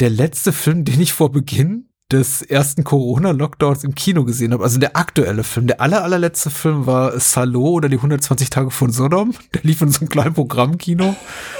der 0.00 0.08
letzte 0.08 0.50
Film, 0.50 0.86
den 0.86 0.98
ich 0.98 1.12
vor 1.12 1.30
Beginn 1.30 1.90
des 2.10 2.40
ersten 2.40 2.84
Corona-Lockdowns 2.84 3.84
im 3.84 3.94
Kino 3.94 4.24
gesehen 4.24 4.54
habe. 4.54 4.64
Also 4.64 4.80
der 4.80 4.96
aktuelle 4.96 5.44
Film. 5.44 5.66
Der 5.66 5.82
aller, 5.82 6.02
allerletzte 6.02 6.48
Film 6.48 6.86
war 6.86 7.20
Salo 7.20 7.68
oder 7.72 7.90
die 7.90 7.96
120 7.96 8.48
Tage 8.48 8.70
von 8.70 8.92
Sodom. 8.92 9.34
Der 9.52 9.60
lief 9.62 9.82
in 9.82 9.90
so 9.90 10.00
einem 10.00 10.08
kleinen 10.08 10.32
Programmkino. 10.32 11.16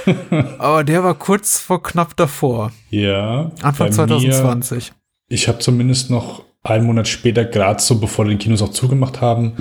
Aber 0.58 0.84
der 0.84 1.04
war 1.04 1.14
kurz 1.14 1.58
vor 1.58 1.82
knapp 1.82 2.16
davor. 2.16 2.72
Ja. 2.88 3.50
Anfang 3.60 3.92
2020. 3.92 4.92
Mir, 4.92 5.34
ich 5.34 5.48
habe 5.48 5.58
zumindest 5.58 6.08
noch 6.08 6.45
einen 6.66 6.86
Monat 6.86 7.09
später, 7.09 7.44
gerade 7.44 7.82
so 7.82 7.98
bevor 7.98 8.24
die 8.24 8.36
Kinos 8.36 8.62
auch 8.62 8.70
zugemacht 8.70 9.20
haben, 9.20 9.52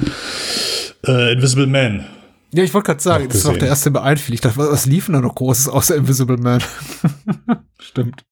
äh, 1.06 1.34
Invisible 1.34 1.68
Man. 1.68 2.06
Ja, 2.54 2.64
ich 2.64 2.74
wollte 2.74 2.88
gerade 2.88 3.04
sagen, 3.04 3.28
das 3.28 3.38
ist 3.40 3.46
auch 3.48 3.58
der 3.58 3.68
erste, 3.68 3.92
der 3.92 4.02
mir 4.02 4.08
einfiel. 4.08 4.34
Ich 4.34 4.42
dachte, 4.42 4.58
was 4.58 4.86
lief 4.86 5.08
denn 5.08 5.14
da 5.14 5.22
noch 5.22 5.36
Großes 5.36 5.68
außer 5.68 5.96
Invisible 5.96 6.38
Man? 6.38 6.64
Stimmt. 7.80 8.24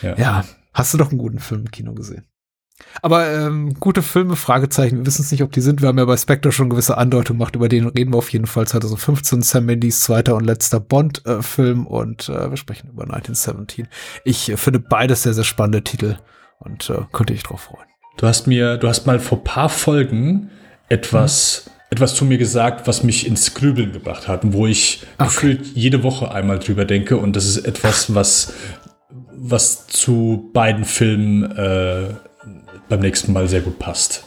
Ja. 0.00 0.16
ja. 0.16 0.44
hast 0.72 0.94
du 0.94 0.98
doch 0.98 1.10
einen 1.10 1.18
guten 1.18 1.38
Film 1.38 1.62
im 1.62 1.70
Kino 1.70 1.92
gesehen. 1.92 2.24
Aber 3.00 3.30
ähm, 3.32 3.74
gute 3.80 4.02
Filme, 4.02 4.36
Fragezeichen, 4.36 4.98
wir 4.98 5.06
wissen 5.06 5.22
es 5.22 5.32
nicht, 5.32 5.42
ob 5.42 5.52
die 5.52 5.60
sind. 5.60 5.80
Wir 5.80 5.88
haben 5.88 5.98
ja 5.98 6.04
bei 6.04 6.16
Spectre 6.16 6.52
schon 6.52 6.70
gewisse 6.70 6.98
Andeutungen 6.98 7.38
gemacht, 7.38 7.56
über 7.56 7.68
den 7.68 7.86
reden 7.86 8.12
wir 8.12 8.18
auf 8.18 8.32
jeden 8.32 8.46
Fall 8.46 8.66
2015, 8.66 9.42
Sam 9.42 9.66
Mendes 9.66 10.02
zweiter 10.02 10.34
und 10.36 10.44
letzter 10.44 10.80
Bond-Film 10.80 11.84
äh, 11.84 11.88
und 11.88 12.28
äh, 12.28 12.50
wir 12.50 12.56
sprechen 12.56 12.90
über 12.90 13.04
1917. 13.04 13.88
Ich 14.24 14.50
äh, 14.50 14.56
finde 14.56 14.80
beides 14.80 15.22
sehr, 15.22 15.34
sehr 15.34 15.44
spannende 15.44 15.82
Titel 15.82 16.16
und 16.64 16.90
äh, 16.90 16.98
könnte 17.12 17.32
ich 17.32 17.42
drauf 17.42 17.62
freuen. 17.62 17.86
Du 18.16 18.26
hast 18.26 18.46
mir, 18.46 18.76
du 18.76 18.88
hast 18.88 19.06
mal 19.06 19.18
vor 19.18 19.42
paar 19.42 19.68
Folgen 19.68 20.50
etwas, 20.88 21.64
hm. 21.64 21.72
etwas 21.90 22.14
zu 22.14 22.24
mir 22.24 22.38
gesagt, 22.38 22.86
was 22.86 23.02
mich 23.02 23.26
ins 23.26 23.54
Grübeln 23.54 23.92
gebracht 23.92 24.28
hat 24.28 24.44
und 24.44 24.52
wo 24.52 24.66
ich 24.66 25.02
okay. 25.14 25.24
gefühlt 25.24 25.66
jede 25.74 26.02
Woche 26.02 26.30
einmal 26.30 26.58
drüber 26.58 26.84
denke 26.84 27.16
und 27.16 27.34
das 27.34 27.46
ist 27.46 27.58
etwas, 27.58 28.14
was, 28.14 28.54
was 29.32 29.86
zu 29.86 30.50
beiden 30.52 30.84
Filmen 30.84 31.50
äh, 31.52 32.14
beim 32.88 33.00
nächsten 33.00 33.32
Mal 33.32 33.48
sehr 33.48 33.60
gut 33.60 33.78
passt. 33.78 34.24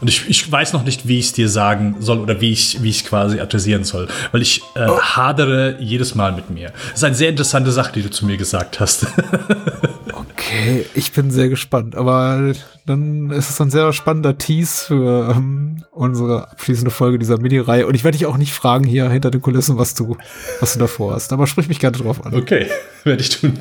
Und 0.00 0.08
ich, 0.08 0.28
ich 0.28 0.50
weiß 0.50 0.72
noch 0.72 0.82
nicht, 0.82 1.06
wie 1.06 1.20
ich 1.20 1.26
es 1.26 1.32
dir 1.32 1.48
sagen 1.48 1.94
soll 2.00 2.18
oder 2.18 2.40
wie 2.40 2.50
ich 2.50 2.82
wie 2.82 2.90
ich 2.90 3.04
quasi 3.04 3.38
adressieren 3.38 3.84
soll, 3.84 4.08
weil 4.32 4.42
ich 4.42 4.60
äh, 4.74 4.88
oh. 4.88 4.98
hadere 4.98 5.76
jedes 5.78 6.16
Mal 6.16 6.32
mit 6.32 6.50
mir. 6.50 6.72
Das 6.90 6.94
ist 6.94 7.04
eine 7.04 7.14
sehr 7.14 7.28
interessante 7.28 7.70
Sache, 7.70 7.92
die 7.92 8.02
du 8.02 8.10
zu 8.10 8.26
mir 8.26 8.36
gesagt 8.36 8.80
hast. 8.80 9.06
okay, 10.46 10.86
ich 10.94 11.12
bin 11.12 11.30
sehr 11.30 11.48
gespannt. 11.48 11.94
Aber 11.94 12.52
dann 12.86 13.30
ist 13.30 13.50
es 13.50 13.60
ein 13.60 13.70
sehr 13.70 13.92
spannender 13.92 14.38
Tease 14.38 14.86
für 14.86 15.34
ähm, 15.36 15.84
unsere 15.90 16.50
abschließende 16.50 16.90
Folge 16.90 17.18
dieser 17.18 17.40
Mini-Reihe. 17.40 17.86
Und 17.86 17.94
ich 17.94 18.04
werde 18.04 18.18
dich 18.18 18.26
auch 18.26 18.36
nicht 18.36 18.52
fragen 18.52 18.84
hier 18.84 19.08
hinter 19.08 19.30
den 19.30 19.40
Kulissen, 19.40 19.78
was 19.78 19.94
du, 19.94 20.16
was 20.60 20.74
du 20.74 20.78
davor 20.78 21.14
hast. 21.14 21.32
Aber 21.32 21.46
sprich 21.46 21.68
mich 21.68 21.78
gerne 21.78 21.96
drauf 21.96 22.24
an. 22.24 22.34
Okay, 22.34 22.66
werde 23.04 23.22
ich 23.22 23.30
tun. 23.30 23.58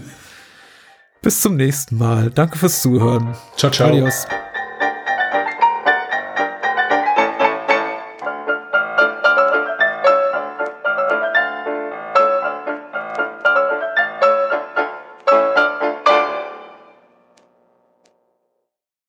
Bis 1.21 1.41
zum 1.41 1.55
nächsten 1.55 1.97
Mal. 1.97 2.31
Danke 2.31 2.57
fürs 2.57 2.81
Zuhören. 2.81 3.35
Ciao, 3.55 3.71
ciao. 3.71 3.89
Adios. 3.89 4.25